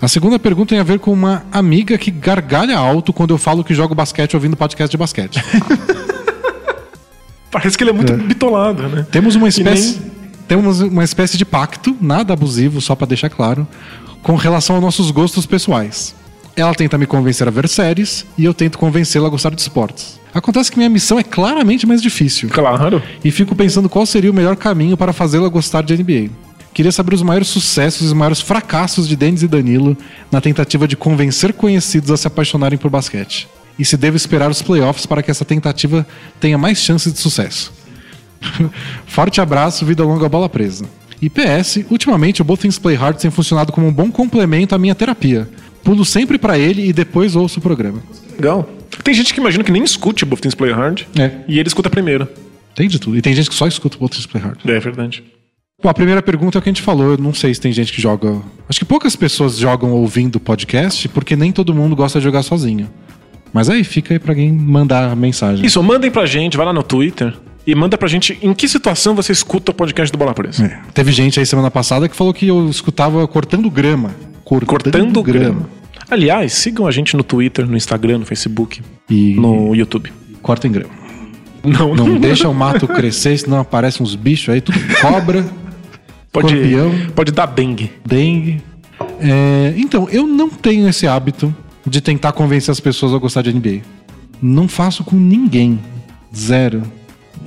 A 0.00 0.08
segunda 0.08 0.38
pergunta 0.38 0.70
tem 0.70 0.78
a 0.78 0.82
ver 0.84 0.98
com 1.00 1.12
uma 1.12 1.44
amiga 1.52 1.96
que 1.98 2.10
gargalha 2.10 2.76
alto 2.78 3.12
quando 3.12 3.34
eu 3.34 3.38
falo 3.38 3.62
que 3.64 3.74
jogo 3.74 3.94
basquete 3.94 4.34
ouvindo 4.34 4.56
podcast 4.56 4.90
de 4.90 4.96
basquete. 4.96 5.42
Parece 7.50 7.76
que 7.78 7.82
ele 7.84 7.90
é 7.90 7.94
muito 7.94 8.12
bitolado, 8.14 8.82
né? 8.88 9.06
Temos 9.10 9.34
uma 9.34 9.48
espécie, 9.48 10.00
temos 10.48 10.80
uma 10.80 11.04
espécie 11.04 11.36
de 11.36 11.44
pacto, 11.44 11.94
nada 12.00 12.32
abusivo, 12.32 12.80
só 12.80 12.94
pra 12.94 13.06
deixar 13.06 13.28
claro, 13.28 13.68
com 14.22 14.34
relação 14.34 14.76
aos 14.76 14.82
nossos 14.82 15.10
gostos 15.10 15.44
pessoais. 15.44 16.14
Ela 16.56 16.74
tenta 16.74 16.98
me 16.98 17.06
convencer 17.06 17.46
a 17.46 17.50
ver 17.50 17.68
séries 17.68 18.26
e 18.36 18.44
eu 18.44 18.54
tento 18.54 18.78
convencê-la 18.78 19.28
a 19.28 19.30
gostar 19.30 19.54
de 19.54 19.60
esportes. 19.60 20.18
Acontece 20.34 20.72
que 20.72 20.78
minha 20.78 20.88
missão 20.88 21.18
é 21.18 21.22
claramente 21.22 21.86
mais 21.86 22.02
difícil. 22.02 22.48
Claro. 22.48 23.02
E 23.22 23.30
fico 23.30 23.54
pensando 23.54 23.88
qual 23.88 24.06
seria 24.06 24.30
o 24.30 24.34
melhor 24.34 24.56
caminho 24.56 24.96
para 24.96 25.12
fazê-la 25.12 25.48
gostar 25.48 25.82
de 25.82 25.96
NBA. 25.96 26.30
Queria 26.72 26.92
saber 26.92 27.14
os 27.14 27.22
maiores 27.22 27.48
sucessos 27.48 28.02
e 28.02 28.04
os 28.06 28.12
maiores 28.12 28.40
fracassos 28.40 29.06
de 29.06 29.16
Denis 29.16 29.42
e 29.42 29.48
Danilo 29.48 29.96
na 30.30 30.40
tentativa 30.40 30.88
de 30.88 30.96
convencer 30.96 31.52
conhecidos 31.52 32.10
a 32.10 32.16
se 32.16 32.26
apaixonarem 32.26 32.78
por 32.78 32.90
basquete. 32.90 33.48
E 33.78 33.84
se 33.84 33.96
devo 33.96 34.16
esperar 34.16 34.50
os 34.50 34.62
playoffs 34.62 35.06
para 35.06 35.22
que 35.22 35.30
essa 35.30 35.44
tentativa 35.44 36.06
tenha 36.40 36.58
mais 36.58 36.78
chances 36.78 37.12
de 37.12 37.18
sucesso. 37.18 37.72
Forte 39.06 39.40
abraço, 39.40 39.84
vida 39.84 40.04
longa, 40.04 40.28
bola 40.28 40.48
presa. 40.48 40.84
E 41.20 41.28
PS, 41.28 41.84
ultimamente 41.90 42.40
o 42.40 42.44
Both 42.44 42.60
Things 42.60 42.78
Play 42.78 42.96
Hard 42.96 43.16
tem 43.16 43.30
funcionado 43.30 43.72
como 43.72 43.86
um 43.86 43.92
bom 43.92 44.10
complemento 44.10 44.74
à 44.74 44.78
minha 44.78 44.94
terapia. 44.94 45.48
Pulo 45.82 46.04
sempre 46.04 46.38
pra 46.38 46.58
ele 46.58 46.86
e 46.86 46.92
depois 46.92 47.34
ouço 47.34 47.58
o 47.58 47.62
programa. 47.62 48.00
Legal. 48.36 48.68
Tem 49.02 49.14
gente 49.14 49.34
que 49.34 49.40
imagina 49.40 49.64
que 49.64 49.72
nem 49.72 49.82
escute 49.82 50.24
o 50.24 50.26
Both 50.26 50.40
Things 50.40 50.54
Play 50.54 50.72
Hard. 50.72 51.02
É. 51.18 51.32
E 51.48 51.58
ele 51.58 51.68
escuta 51.68 51.90
primeiro. 51.90 52.28
Tem 52.74 52.88
de 52.88 52.98
tudo. 52.98 53.16
E 53.16 53.22
tem 53.22 53.34
gente 53.34 53.48
que 53.48 53.54
só 53.54 53.66
escuta 53.66 53.96
o 53.96 54.00
Both 54.00 54.12
Things 54.12 54.26
Play 54.26 54.42
Hard. 54.42 54.58
É 54.64 54.78
verdade. 54.78 55.24
Bom, 55.82 55.88
a 55.88 55.94
primeira 55.94 56.20
pergunta 56.20 56.58
é 56.58 56.60
o 56.60 56.62
que 56.62 56.68
a 56.68 56.72
gente 56.72 56.82
falou. 56.82 57.12
Eu 57.12 57.18
não 57.18 57.32
sei 57.34 57.54
se 57.54 57.60
tem 57.60 57.72
gente 57.72 57.92
que 57.92 58.00
joga. 58.00 58.40
Acho 58.68 58.78
que 58.78 58.84
poucas 58.84 59.16
pessoas 59.16 59.56
jogam 59.56 59.92
ouvindo 59.92 60.38
podcast, 60.38 61.08
porque 61.08 61.36
nem 61.36 61.52
todo 61.52 61.74
mundo 61.74 61.96
gosta 61.96 62.18
de 62.18 62.24
jogar 62.24 62.42
sozinho. 62.42 62.88
Mas 63.52 63.70
aí 63.70 63.82
fica 63.82 64.14
aí 64.14 64.18
pra 64.18 64.32
alguém 64.32 64.52
mandar 64.52 65.14
mensagem. 65.16 65.64
Isso, 65.64 65.82
mandem 65.82 66.10
pra 66.10 66.26
gente, 66.26 66.56
vai 66.56 66.66
lá 66.66 66.72
no 66.72 66.82
Twitter 66.82 67.34
e 67.70 67.74
manda 67.74 67.98
pra 67.98 68.08
gente 68.08 68.38
em 68.40 68.54
que 68.54 68.66
situação 68.66 69.14
você 69.14 69.30
escuta 69.30 69.72
o 69.72 69.74
podcast 69.74 70.10
do 70.10 70.16
Bola 70.18 70.32
Presa. 70.32 70.64
É. 70.64 70.80
Teve 70.94 71.12
gente 71.12 71.38
aí 71.38 71.44
semana 71.44 71.70
passada 71.70 72.08
que 72.08 72.16
falou 72.16 72.32
que 72.32 72.46
eu 72.48 72.68
escutava 72.70 73.28
cortando 73.28 73.70
grama. 73.70 74.10
Cortando, 74.42 74.66
Cortando 74.68 75.22
grama. 75.22 75.68
Aliás, 76.10 76.54
sigam 76.54 76.86
a 76.86 76.90
gente 76.90 77.14
no 77.14 77.22
Twitter, 77.22 77.66
no 77.68 77.76
Instagram, 77.76 78.18
no 78.18 78.24
Facebook, 78.24 78.80
E 79.10 79.34
no 79.34 79.74
YouTube. 79.74 80.10
cortem 80.40 80.72
grama. 80.72 80.90
Não, 81.62 81.94
Não 81.94 82.16
deixa 82.18 82.48
o 82.48 82.54
mato 82.54 82.88
crescer, 82.88 83.36
senão 83.36 83.58
aparecem 83.60 84.02
uns 84.02 84.14
bichos 84.14 84.48
aí, 84.48 84.62
tudo 84.62 84.78
cobra, 85.02 85.44
pode, 86.32 86.54
escorpião. 86.54 86.90
pode 87.14 87.32
dar 87.32 87.44
dengue. 87.46 87.92
dengue. 88.06 88.62
É, 89.20 89.74
então, 89.76 90.08
eu 90.10 90.26
não 90.26 90.48
tenho 90.48 90.88
esse 90.88 91.06
hábito 91.06 91.54
de 91.86 92.00
tentar 92.00 92.32
convencer 92.32 92.72
as 92.72 92.80
pessoas 92.80 93.12
a 93.12 93.18
gostar 93.18 93.42
de 93.42 93.52
NBA. 93.52 93.82
Não 94.40 94.66
faço 94.66 95.04
com 95.04 95.16
ninguém. 95.16 95.78
Zero. 96.34 96.82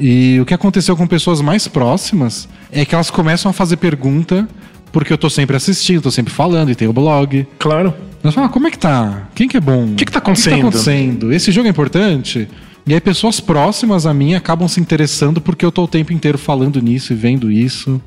E 0.03 0.39
o 0.41 0.45
que 0.45 0.53
aconteceu 0.53 0.97
com 0.97 1.05
pessoas 1.05 1.41
mais 1.41 1.67
próximas 1.67 2.49
é 2.71 2.83
que 2.83 2.95
elas 2.95 3.11
começam 3.11 3.51
a 3.51 3.53
fazer 3.53 3.77
pergunta 3.77 4.47
porque 4.91 5.13
eu 5.13 5.17
tô 5.17 5.29
sempre 5.29 5.55
assistindo, 5.55 6.01
tô 6.01 6.09
sempre 6.11 6.33
falando 6.33 6.71
e 6.71 6.75
tem 6.75 6.87
o 6.87 6.93
blog. 6.93 7.45
Claro. 7.59 7.93
Elas 8.23 8.33
falam, 8.33 8.49
ah, 8.49 8.51
como 8.53 8.67
é 8.67 8.71
que 8.71 8.77
tá? 8.79 9.29
Quem 9.35 9.47
que 9.47 9.57
é 9.57 9.61
bom? 9.61 9.85
O 9.85 9.95
que 9.95 10.03
que 10.05 10.11
tá 10.11 10.17
O 10.19 10.21
que 10.21 10.29
acontecendo? 10.29 10.53
tá 10.53 10.59
acontecendo? 10.67 11.31
Esse 11.31 11.51
jogo 11.51 11.67
é 11.67 11.69
importante? 11.69 12.47
E 12.87 12.93
aí 12.95 12.99
pessoas 12.99 13.39
próximas 13.39 14.05
a 14.07 14.13
mim 14.13 14.33
acabam 14.33 14.67
se 14.67 14.79
interessando 14.79 15.39
porque 15.39 15.63
eu 15.63 15.71
tô 15.71 15.83
o 15.83 15.87
tempo 15.87 16.11
inteiro 16.11 16.37
falando 16.37 16.81
nisso 16.81 17.13
e 17.13 17.15
vendo 17.15 17.51
isso. 17.51 18.01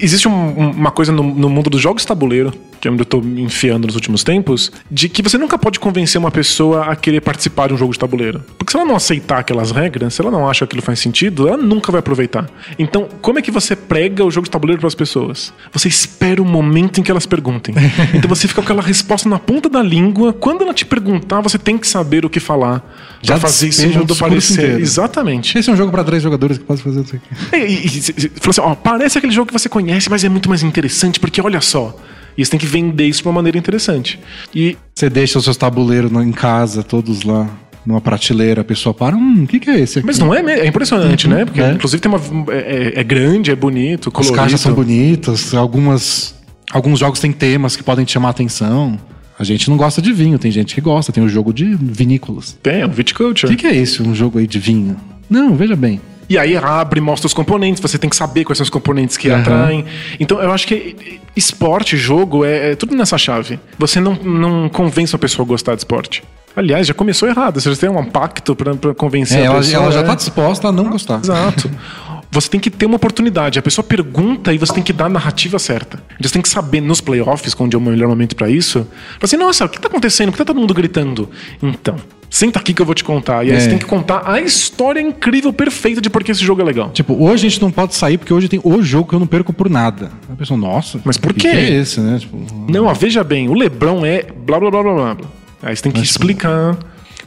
Existe 0.00 0.26
um- 0.26 0.70
uma 0.70 0.90
coisa 0.90 1.12
no, 1.12 1.22
no 1.22 1.48
mundo 1.50 1.68
dos 1.70 1.80
jogos 1.80 2.04
tabuleiro, 2.04 2.52
que 2.82 2.88
é 2.88 2.90
onde 2.90 3.02
eu 3.02 3.06
tô 3.06 3.20
me 3.20 3.40
enfiando 3.42 3.86
nos 3.86 3.94
últimos 3.94 4.24
tempos, 4.24 4.72
de 4.90 5.08
que 5.08 5.22
você 5.22 5.38
nunca 5.38 5.56
pode 5.56 5.78
convencer 5.78 6.18
uma 6.18 6.32
pessoa 6.32 6.86
a 6.86 6.96
querer 6.96 7.20
participar 7.20 7.68
de 7.68 7.74
um 7.74 7.76
jogo 7.78 7.92
de 7.92 7.98
tabuleiro. 8.00 8.42
Porque 8.58 8.72
se 8.72 8.76
ela 8.76 8.84
não 8.84 8.96
aceitar 8.96 9.38
aquelas 9.38 9.70
regras, 9.70 10.14
se 10.14 10.20
ela 10.20 10.32
não 10.32 10.48
acha 10.50 10.66
que 10.66 10.72
aquilo 10.72 10.82
faz 10.82 10.98
sentido, 10.98 11.46
ela 11.46 11.56
nunca 11.56 11.92
vai 11.92 12.00
aproveitar. 12.00 12.50
Então, 12.76 13.06
como 13.20 13.38
é 13.38 13.42
que 13.42 13.52
você 13.52 13.76
prega 13.76 14.24
o 14.24 14.30
jogo 14.32 14.46
de 14.46 14.50
tabuleiro 14.50 14.80
para 14.80 14.88
as 14.88 14.96
pessoas? 14.96 15.52
Você 15.72 15.86
espera 15.86 16.42
o 16.42 16.44
momento 16.44 16.98
em 16.98 17.04
que 17.04 17.10
elas 17.12 17.24
perguntem. 17.24 17.72
Então 18.14 18.28
você 18.28 18.48
fica 18.48 18.60
com 18.60 18.64
aquela 18.64 18.82
resposta 18.82 19.28
na 19.28 19.38
ponta 19.38 19.68
da 19.68 19.80
língua. 19.80 20.32
Quando 20.32 20.62
ela 20.62 20.74
te 20.74 20.84
perguntar, 20.84 21.40
você 21.40 21.58
tem 21.58 21.78
que 21.78 21.86
saber 21.86 22.24
o 22.24 22.30
que 22.30 22.40
falar. 22.40 22.82
Já 23.22 23.38
fazer 23.38 23.68
esse 23.68 23.78
despeja 23.82 23.98
o 23.98 24.00
mundo 24.00 24.16
parecer. 24.16 24.52
inteiro. 24.54 24.80
Exatamente. 24.80 25.56
Esse 25.56 25.70
é 25.70 25.72
um 25.72 25.76
jogo 25.76 25.92
pra 25.92 26.02
três 26.02 26.20
jogadores 26.20 26.58
que 26.58 26.64
pode 26.64 26.82
fazer 26.82 27.02
isso 27.02 27.14
aqui. 27.14 27.56
É, 27.56 27.64
E, 27.64 27.74
e, 27.74 27.86
e, 27.86 28.26
e- 28.26 28.40
falou 28.40 28.50
assim, 28.50 28.60
ó, 28.60 28.74
parece 28.74 29.18
aquele 29.18 29.32
jogo 29.32 29.46
que 29.46 29.52
você 29.52 29.68
conhece, 29.68 30.10
mas 30.10 30.24
é 30.24 30.28
muito 30.28 30.48
mais 30.48 30.64
interessante, 30.64 31.20
porque 31.20 31.40
olha 31.40 31.60
só. 31.60 31.96
E 32.36 32.44
você 32.44 32.50
tem 32.52 32.60
que 32.60 32.66
vender 32.66 33.06
isso 33.06 33.22
de 33.22 33.28
uma 33.28 33.34
maneira 33.34 33.58
interessante. 33.58 34.18
E 34.54 34.76
Você 34.94 35.08
deixa 35.10 35.38
os 35.38 35.44
seus 35.44 35.56
tabuleiros 35.56 36.10
em 36.12 36.32
casa, 36.32 36.82
todos 36.82 37.22
lá, 37.22 37.48
numa 37.84 38.00
prateleira, 38.00 38.60
a 38.60 38.64
pessoa 38.64 38.94
para, 38.94 39.16
hum, 39.16 39.42
o 39.44 39.46
que, 39.46 39.58
que 39.60 39.68
é 39.70 39.80
esse 39.80 39.98
aqui? 39.98 40.06
mas 40.06 40.18
não 40.18 40.32
é, 40.34 40.40
é 40.60 40.66
impressionante, 40.66 41.26
né? 41.28 41.44
Porque 41.44 41.60
é. 41.60 41.72
inclusive 41.72 42.00
tem 42.00 42.10
uma 42.10 42.20
é, 42.52 42.92
é- 42.96 43.00
é 43.00 43.04
grande, 43.04 43.50
é 43.50 43.56
bonito, 43.56 44.08
As 44.08 44.12
colorido. 44.14 44.36
caixas 44.36 44.60
são 44.60 44.72
bonitas, 44.72 45.52
algumas, 45.54 46.34
alguns 46.70 46.98
jogos 47.00 47.18
têm 47.20 47.32
temas 47.32 47.74
que 47.76 47.82
podem 47.82 48.04
te 48.04 48.12
chamar 48.12 48.28
a 48.28 48.30
atenção. 48.30 48.98
A 49.38 49.44
gente 49.44 49.68
não 49.68 49.76
gosta 49.76 50.00
de 50.00 50.12
vinho, 50.12 50.38
tem 50.38 50.52
gente 50.52 50.74
que 50.74 50.80
gosta, 50.80 51.12
tem 51.12 51.22
o 51.24 51.28
jogo 51.28 51.52
de 51.52 51.74
vinícolas. 51.74 52.56
Tem, 52.62 52.82
é 52.82 52.86
um 52.86 52.90
O 52.90 52.92
viticulture. 52.92 53.52
que, 53.54 53.60
que 53.62 53.66
é 53.66 53.74
esse, 53.76 54.00
um 54.02 54.14
jogo 54.14 54.38
aí 54.38 54.46
de 54.46 54.58
vinho? 54.60 54.96
Não, 55.28 55.56
veja 55.56 55.74
bem. 55.74 56.00
E 56.32 56.38
aí 56.38 56.56
abre, 56.56 56.98
mostra 56.98 57.26
os 57.26 57.34
componentes, 57.34 57.78
você 57.82 57.98
tem 57.98 58.08
que 58.08 58.16
saber 58.16 58.42
quais 58.44 58.56
são 58.56 58.64
os 58.64 58.70
componentes 58.70 59.18
que 59.18 59.28
Aham. 59.28 59.40
atraem. 59.42 59.84
Então 60.18 60.40
eu 60.40 60.50
acho 60.50 60.66
que 60.66 61.20
esporte, 61.36 61.94
jogo, 61.94 62.42
é, 62.42 62.70
é 62.72 62.74
tudo 62.74 62.96
nessa 62.96 63.18
chave. 63.18 63.60
Você 63.78 64.00
não, 64.00 64.14
não 64.14 64.66
convence 64.70 65.14
a 65.14 65.18
pessoa 65.18 65.44
a 65.44 65.48
gostar 65.48 65.72
de 65.74 65.80
esporte. 65.80 66.22
Aliás, 66.56 66.86
já 66.86 66.94
começou 66.94 67.28
errado. 67.28 67.60
Você 67.60 67.76
tem 67.76 67.90
um 67.90 68.04
pacto 68.06 68.56
pra, 68.56 68.74
pra 68.74 68.94
convencer 68.94 69.40
É, 69.40 69.42
a 69.42 69.44
ela, 69.44 69.58
pessoa. 69.58 69.82
ela 69.82 69.92
já 69.92 70.00
é. 70.00 70.02
tá 70.04 70.14
disposta 70.14 70.68
a 70.68 70.72
não 70.72 70.88
gostar. 70.88 71.20
Exato. 71.22 71.70
Você 72.32 72.48
tem 72.48 72.58
que 72.58 72.70
ter 72.70 72.86
uma 72.86 72.96
oportunidade. 72.96 73.58
A 73.58 73.62
pessoa 73.62 73.84
pergunta 73.84 74.54
e 74.54 74.58
você 74.58 74.72
tem 74.72 74.82
que 74.82 74.92
dar 74.92 75.04
a 75.04 75.08
narrativa 75.10 75.58
certa. 75.58 76.02
Você 76.18 76.32
tem 76.32 76.40
que 76.40 76.48
saber 76.48 76.80
nos 76.80 76.98
playoffs, 76.98 77.54
onde 77.60 77.76
é 77.76 77.78
o 77.78 77.82
melhor 77.82 78.08
momento 78.08 78.34
pra 78.34 78.48
isso. 78.48 78.80
Fala 78.80 79.18
assim, 79.24 79.36
nossa, 79.36 79.66
o 79.66 79.68
que 79.68 79.78
tá 79.78 79.86
acontecendo? 79.88 80.28
Por 80.30 80.38
que 80.38 80.38
tá 80.38 80.46
todo 80.46 80.58
mundo 80.58 80.72
gritando? 80.72 81.28
Então, 81.62 81.94
senta 82.30 82.58
aqui 82.58 82.72
que 82.72 82.80
eu 82.80 82.86
vou 82.86 82.94
te 82.94 83.04
contar. 83.04 83.44
E 83.46 83.50
aí 83.50 83.56
É. 83.56 83.60
você 83.60 83.68
tem 83.68 83.76
que 83.78 83.84
contar 83.84 84.22
a 84.26 84.40
história 84.40 84.98
incrível, 84.98 85.52
perfeita 85.52 86.00
de 86.00 86.08
por 86.08 86.24
que 86.24 86.30
esse 86.32 86.42
jogo 86.42 86.62
é 86.62 86.64
legal. 86.64 86.88
Tipo, 86.90 87.12
hoje 87.22 87.46
a 87.46 87.50
gente 87.50 87.60
não 87.60 87.70
pode 87.70 87.94
sair 87.94 88.16
porque 88.16 88.32
hoje 88.32 88.48
tem 88.48 88.60
o 88.64 88.82
jogo 88.82 89.10
que 89.10 89.14
eu 89.14 89.20
não 89.20 89.26
perco 89.26 89.52
por 89.52 89.68
nada. 89.68 90.10
A 90.32 90.34
pessoa, 90.34 90.58
nossa. 90.58 91.02
Mas 91.04 91.18
por 91.18 91.34
quê? 91.34 91.40
que 91.50 91.56
é 91.56 91.70
esse, 91.80 92.00
né? 92.00 92.18
Tipo, 92.18 92.38
Não, 92.66 92.86
ó, 92.86 92.94
veja 92.94 93.22
bem, 93.22 93.50
o 93.50 93.52
Lebron 93.54 94.06
é 94.06 94.22
blá 94.22 94.58
blá 94.58 94.70
blá 94.70 94.82
blá 94.82 94.94
blá. 94.94 95.14
blá. 95.16 95.26
Aí 95.62 95.76
você 95.76 95.82
tem 95.82 95.92
que 95.92 96.00
explicar. 96.00 96.78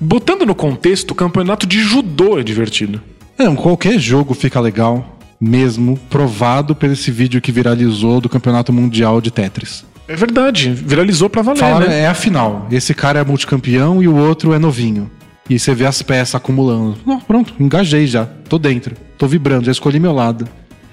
Botando 0.01 0.47
no 0.47 0.55
contexto, 0.55 1.11
o 1.11 1.15
campeonato 1.15 1.67
de 1.67 1.79
judô 1.79 2.39
é 2.39 2.43
divertido. 2.43 2.99
Não, 3.37 3.55
qualquer 3.55 3.99
jogo 3.99 4.33
fica 4.33 4.59
legal, 4.59 5.17
mesmo 5.39 5.97
provado 6.09 6.73
por 6.75 6.89
esse 6.89 7.11
vídeo 7.11 7.41
que 7.41 7.51
viralizou 7.51 8.21
do 8.21 8.29
Campeonato 8.29 8.71
Mundial 8.71 9.19
de 9.19 9.31
Tetris. 9.31 9.85
É 10.07 10.15
verdade, 10.15 10.69
viralizou 10.71 11.29
pra 11.29 11.41
valer, 11.41 11.59
Falaram, 11.59 11.87
né? 11.87 12.01
é 12.01 12.07
a 12.07 12.13
final. 12.13 12.67
Esse 12.71 12.93
cara 12.93 13.19
é 13.19 13.23
multicampeão 13.23 14.01
e 14.01 14.07
o 14.07 14.15
outro 14.15 14.53
é 14.53 14.59
novinho. 14.59 15.09
E 15.49 15.59
você 15.59 15.73
vê 15.75 15.85
as 15.85 16.01
peças 16.01 16.35
acumulando. 16.35 16.97
Não, 17.05 17.19
pronto, 17.19 17.53
engajei 17.59 18.07
já. 18.07 18.25
Tô 18.47 18.57
dentro. 18.57 18.95
Tô 19.17 19.27
vibrando, 19.27 19.65
já 19.65 19.71
escolhi 19.71 19.99
meu 19.99 20.13
lado. 20.13 20.47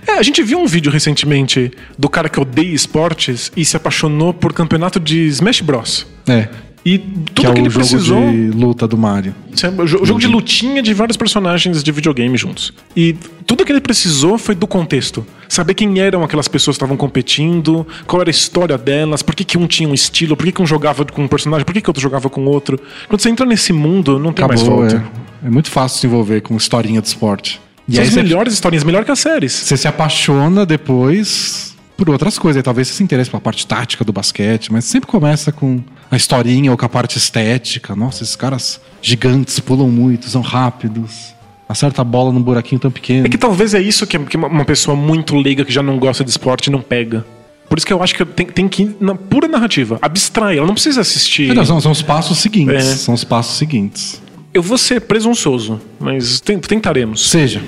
É, 0.06 0.12
a 0.12 0.23
gente 0.23 0.43
viu 0.43 0.59
um 0.59 0.66
vídeo 0.66 0.90
recentemente 0.90 1.70
do 1.98 2.09
cara 2.09 2.28
que 2.28 2.40
odeia 2.40 2.74
esportes 2.74 3.52
e 3.56 3.64
se 3.64 3.77
apaixonou 3.77 4.35
por 4.35 4.52
campeonato 4.52 4.98
de 4.98 5.27
Smash 5.27 5.60
Bros. 5.60 6.06
É. 6.27 6.48
E 6.85 6.99
que 6.99 7.45
tudo 7.45 7.51
é 7.51 7.55
que, 7.55 7.61
o 7.61 7.63
ele 7.63 7.71
jogo 7.71 7.87
precisou. 7.87 8.31
de 8.31 8.51
luta 8.51 8.89
do 8.89 8.99
Mario. 8.99 9.33
É 9.63 9.69
o 9.83 9.87
jo- 9.87 10.03
o 10.03 10.07
jogo 10.07 10.19
de 10.19 10.27
lutinha 10.27 10.83
de 10.83 10.93
vários 10.93 11.17
personagens 11.17 11.81
de 11.83 11.93
videogame 11.93 12.37
juntos. 12.37 12.73
E 12.97 13.15
tudo 13.47 13.65
que 13.65 13.71
ele 13.71 13.81
precisou 13.81 14.37
foi 14.37 14.55
do 14.57 14.67
contexto. 14.67 15.25
Saber 15.49 15.75
quem 15.75 16.01
eram 16.01 16.25
aquelas 16.25 16.49
pessoas 16.49 16.75
que 16.75 16.79
estavam 16.79 16.97
competindo, 16.97 17.87
qual 18.07 18.21
era 18.23 18.31
a 18.31 18.33
história 18.33 18.77
delas, 18.77 19.23
por 19.23 19.35
que, 19.35 19.45
que 19.45 19.57
um 19.57 19.67
tinha 19.69 19.89
um 19.89 19.95
estilo, 19.95 20.37
por 20.37 20.45
que, 20.45 20.51
que 20.53 20.61
um 20.63 20.67
jogava 20.67 21.05
com 21.05 21.23
um 21.23 21.29
personagem, 21.29 21.65
por 21.65 21.73
que, 21.73 21.81
que 21.81 21.89
outro 21.89 22.03
jogava 22.03 22.29
com 22.29 22.45
outro. 22.47 22.81
Quando 23.09 23.21
você 23.21 23.29
entra 23.31 23.47
nesse 23.47 23.73
mundo, 23.73 24.19
não 24.19 24.33
tem 24.33 24.45
mais 24.47 24.61
Acabou, 24.63 24.81
volta. 24.81 25.05
é. 25.45 25.47
É 25.47 25.51
muito 25.51 25.71
fácil 25.71 26.01
se 26.01 26.07
envolver 26.07 26.41
com 26.41 26.57
historinha 26.57 27.01
de 27.01 27.07
esporte. 27.09 27.61
E 27.89 27.95
São 27.95 28.03
as 28.05 28.11
você, 28.11 28.23
melhores 28.23 28.55
historinhas, 28.55 28.85
melhor 28.85 29.05
que 29.05 29.11
as 29.11 29.19
séries. 29.21 29.53
você 29.53 29.77
se 29.77 29.87
apaixona 29.89 30.65
depois 30.65 31.72
por 31.97 32.09
outras 32.10 32.39
coisas. 32.39 32.59
Aí 32.59 32.62
talvez 32.62 32.89
você 32.89 32.94
se 32.94 33.02
interesse 33.02 33.31
pela 33.31 33.40
parte 33.40 33.66
tática 33.66 34.05
do 34.05 34.12
basquete, 34.12 34.73
mas 34.73 34.85
sempre 34.85 35.06
começa 35.09 35.52
com 35.52 35.81
a 36.10 36.16
historinha 36.16 36.70
ou 36.70 36.77
com 36.77 36.85
a 36.85 36.89
parte 36.89 37.19
estética. 37.19 37.94
Nossa, 37.97 38.23
esses 38.23 38.36
caras 38.36 38.81
gigantes 39.01 39.59
pulam 39.60 39.89
muito, 39.89 40.28
são 40.28 40.43
rápidos. 40.43 41.32
Acerta 41.69 42.02
a 42.02 42.05
bola 42.05 42.31
num 42.32 42.43
buraquinho 42.43 42.78
tão 42.81 42.90
pequeno. 42.90 43.27
É 43.27 43.28
que 43.31 43.39
talvez 43.39 43.73
é 43.73 43.81
isso 43.81 44.06
que 44.06 44.19
uma- 44.36 44.64
pessoa 44.64 44.94
muito 44.97 45.35
leiga 45.36 45.64
que 45.64 45.73
já 45.73 45.82
não 45.82 45.98
gosta 45.98 46.23
de 46.23 46.31
esporte 46.31 46.70
não 46.70 46.81
pega. 46.82 47.24
Por 47.69 47.78
isso 47.78 47.86
que 47.86 47.93
eu 47.93 48.02
acho 48.02 48.14
que 48.14 48.24
tem, 48.27 48.47
tem 48.47 48.69
que 48.69 48.82
ir 48.82 48.97
na 49.01 49.14
pura 49.14 49.48
narrativa. 49.48 49.98
Abstrai, 50.02 50.59
ela 50.59 50.66
não 50.66 50.74
precisa 50.74 51.01
assistir. 51.01 51.55
Não, 51.55 51.64
são, 51.64 51.81
são 51.81 51.90
os 51.93 52.02
passos 52.02 52.36
seguintes. 52.39 52.74
É. 52.74 52.94
São 52.97 53.14
os 53.14 53.24
passos 53.24 53.56
seguintes. 53.56 54.20
Eu 54.52 54.60
vou 54.62 54.77
ser 54.77 55.01
presunçoso, 55.02 55.81
mas 55.98 56.39
ten- 56.40 56.59
tentaremos. 56.59 57.31
Seja, 57.31 57.62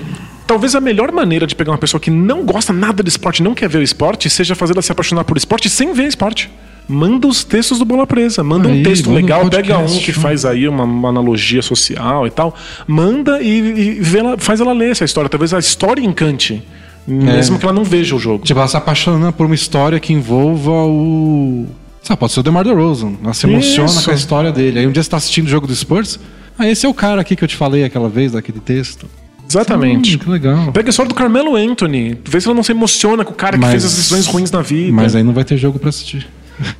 Talvez 0.47 0.75
a 0.75 0.81
melhor 0.81 1.11
maneira 1.11 1.47
de 1.47 1.55
pegar 1.55 1.71
uma 1.71 1.77
pessoa 1.77 1.99
que 1.99 2.11
não 2.11 2.43
gosta 2.45 2.71
nada 2.71 3.01
de 3.01 3.09
esporte, 3.09 3.41
não 3.41 3.55
quer 3.55 3.67
ver 3.67 3.79
o 3.79 3.81
esporte, 3.83 4.29
seja 4.29 4.53
fazê-la 4.55 4.81
se 4.81 4.91
apaixonar 4.91 5.23
por 5.23 5.37
esporte 5.37 5.69
sem 5.69 5.93
ver 5.93 6.07
esporte. 6.07 6.49
Manda 6.87 7.25
os 7.27 7.43
textos 7.43 7.79
do 7.79 7.85
Bola 7.85 8.05
Presa. 8.05 8.43
Manda 8.43 8.69
Aí, 8.69 8.79
um 8.79 8.83
texto 8.83 9.11
legal, 9.11 9.49
pega 9.49 9.79
um 9.79 9.87
que 9.99 10.13
faz 10.13 10.45
aí 10.45 10.67
uma, 10.67 10.83
uma 10.83 11.09
analogia 11.09 11.63
social 11.63 12.27
e 12.27 12.29
tal. 12.29 12.55
Manda 12.87 13.41
e, 13.41 13.99
e 14.03 14.17
ela- 14.17 14.37
faz 14.37 14.61
ela 14.61 14.71
ler 14.71 14.91
essa 14.91 15.03
história. 15.03 15.27
Talvez 15.27 15.51
a 15.51 15.57
história 15.57 16.05
encante. 16.05 16.61
Mesmo 17.07 17.57
que 17.57 17.65
ela 17.65 17.73
não 17.73 17.83
veja 17.83 18.15
o 18.15 18.19
jogo. 18.19 18.43
Tipo, 18.45 18.59
ela 18.59 18.67
se 18.67 18.77
apaixona 18.77 19.31
por 19.31 19.47
uma 19.47 19.55
história 19.55 19.99
que 19.99 20.13
envolva 20.13 20.71
o. 20.71 21.65
Sabe, 22.03 22.19
pode 22.19 22.33
ser 22.33 22.41
o 22.41 22.43
DeMar 22.43 22.63
DeRozan. 22.63 23.13
Ela 23.23 23.33
se 23.33 23.47
emociona 23.47 23.89
Isso. 23.89 24.05
com 24.05 24.11
a 24.11 24.13
história 24.13 24.51
dele. 24.51 24.79
Aí 24.79 24.87
um 24.87 24.91
dia 24.91 25.01
você 25.01 25.09
tá 25.09 25.17
assistindo 25.17 25.47
o 25.47 25.49
jogo 25.49 25.65
do 25.65 25.75
Spurs. 25.75 26.19
Ah, 26.57 26.67
esse 26.69 26.85
é 26.85 26.89
o 26.89 26.93
cara 26.93 27.21
aqui 27.21 27.35
que 27.35 27.43
eu 27.43 27.47
te 27.47 27.55
falei 27.55 27.83
aquela 27.83 28.09
vez, 28.09 28.31
daquele 28.33 28.59
texto. 28.59 29.07
Exatamente. 29.47 30.15
Hum, 30.15 30.19
que 30.19 30.29
legal. 30.29 30.71
Pega 30.71 30.89
a 30.89 30.91
história 30.91 31.09
do 31.09 31.15
Carmelo 31.15 31.55
Anthony. 31.55 32.17
Vê 32.27 32.41
se 32.41 32.47
ela 32.47 32.55
não 32.55 32.63
se 32.63 32.71
emociona 32.71 33.23
com 33.23 33.31
o 33.31 33.35
cara 33.35 33.53
que 33.57 33.61
Mas- 33.61 33.71
fez 33.71 33.85
as 33.85 33.95
decisões 33.95 34.25
ruins 34.27 34.51
na 34.51 34.61
vida. 34.61 34.91
Mas 34.91 35.15
aí 35.15 35.23
não 35.23 35.33
vai 35.33 35.43
ter 35.43 35.57
jogo 35.57 35.77
pra 35.79 35.89
assistir. 35.89 36.27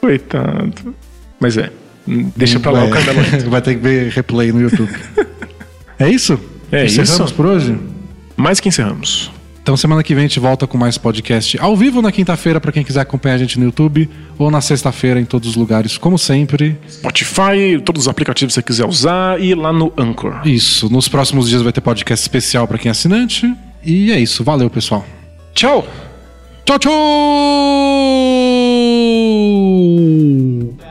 Coitado. 0.00 0.94
Mas 1.38 1.56
é. 1.56 1.70
Deixa 2.36 2.58
pra 2.58 2.70
lá 2.72 2.84
o 2.84 2.88
É, 2.88 2.90
Carmelo 2.90 3.20
Anthony. 3.20 3.42
vai 3.50 3.62
ter 3.62 3.74
que 3.74 3.80
ver 3.80 4.10
replay 4.10 4.52
no 4.52 4.60
YouTube. 4.60 4.90
é 5.98 6.08
isso? 6.08 6.38
É 6.72 6.86
Encerramos 6.86 7.26
isso. 7.26 7.34
por 7.34 7.46
hoje? 7.46 7.76
Mais 8.36 8.58
que 8.60 8.68
encerramos. 8.68 9.30
Então 9.62 9.76
semana 9.76 10.02
que 10.02 10.14
vem 10.14 10.24
a 10.24 10.26
gente 10.26 10.40
volta 10.40 10.66
com 10.66 10.78
mais 10.78 10.96
podcast 10.96 11.58
ao 11.60 11.76
vivo 11.76 12.00
na 12.00 12.10
quinta-feira 12.10 12.60
pra 12.60 12.72
quem 12.72 12.82
quiser 12.82 13.00
acompanhar 13.00 13.34
a 13.34 13.38
gente 13.38 13.58
no 13.58 13.66
YouTube 13.66 14.08
ou 14.38 14.50
na 14.50 14.60
sexta-feira 14.60 15.20
em 15.20 15.24
todos 15.24 15.50
os 15.50 15.56
lugares, 15.56 15.98
como 15.98 16.18
sempre. 16.18 16.78
Spotify, 16.88 17.80
todos 17.84 18.02
os 18.02 18.08
aplicativos 18.08 18.54
que 18.54 18.60
você 18.60 18.62
quiser 18.62 18.86
usar 18.86 19.40
e 19.40 19.54
lá 19.54 19.72
no 19.72 19.92
Anchor. 19.96 20.40
Isso, 20.44 20.90
nos 20.90 21.08
próximos 21.08 21.48
dias 21.48 21.62
vai 21.62 21.72
ter 21.72 21.80
podcast 21.80 22.22
especial 22.24 22.66
pra 22.66 22.78
quem 22.78 22.88
é 22.88 22.92
assinante. 22.92 23.54
E 23.84 24.10
é 24.10 24.18
isso, 24.18 24.42
valeu 24.42 24.68
pessoal. 24.70 25.04
Tchau! 25.54 25.86
Tchau, 26.64 26.78
tchau! 26.78 26.90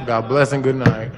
God 0.05 0.27
bless 0.27 0.53
and 0.53 0.61
good 0.61 0.77
night. 0.77 1.11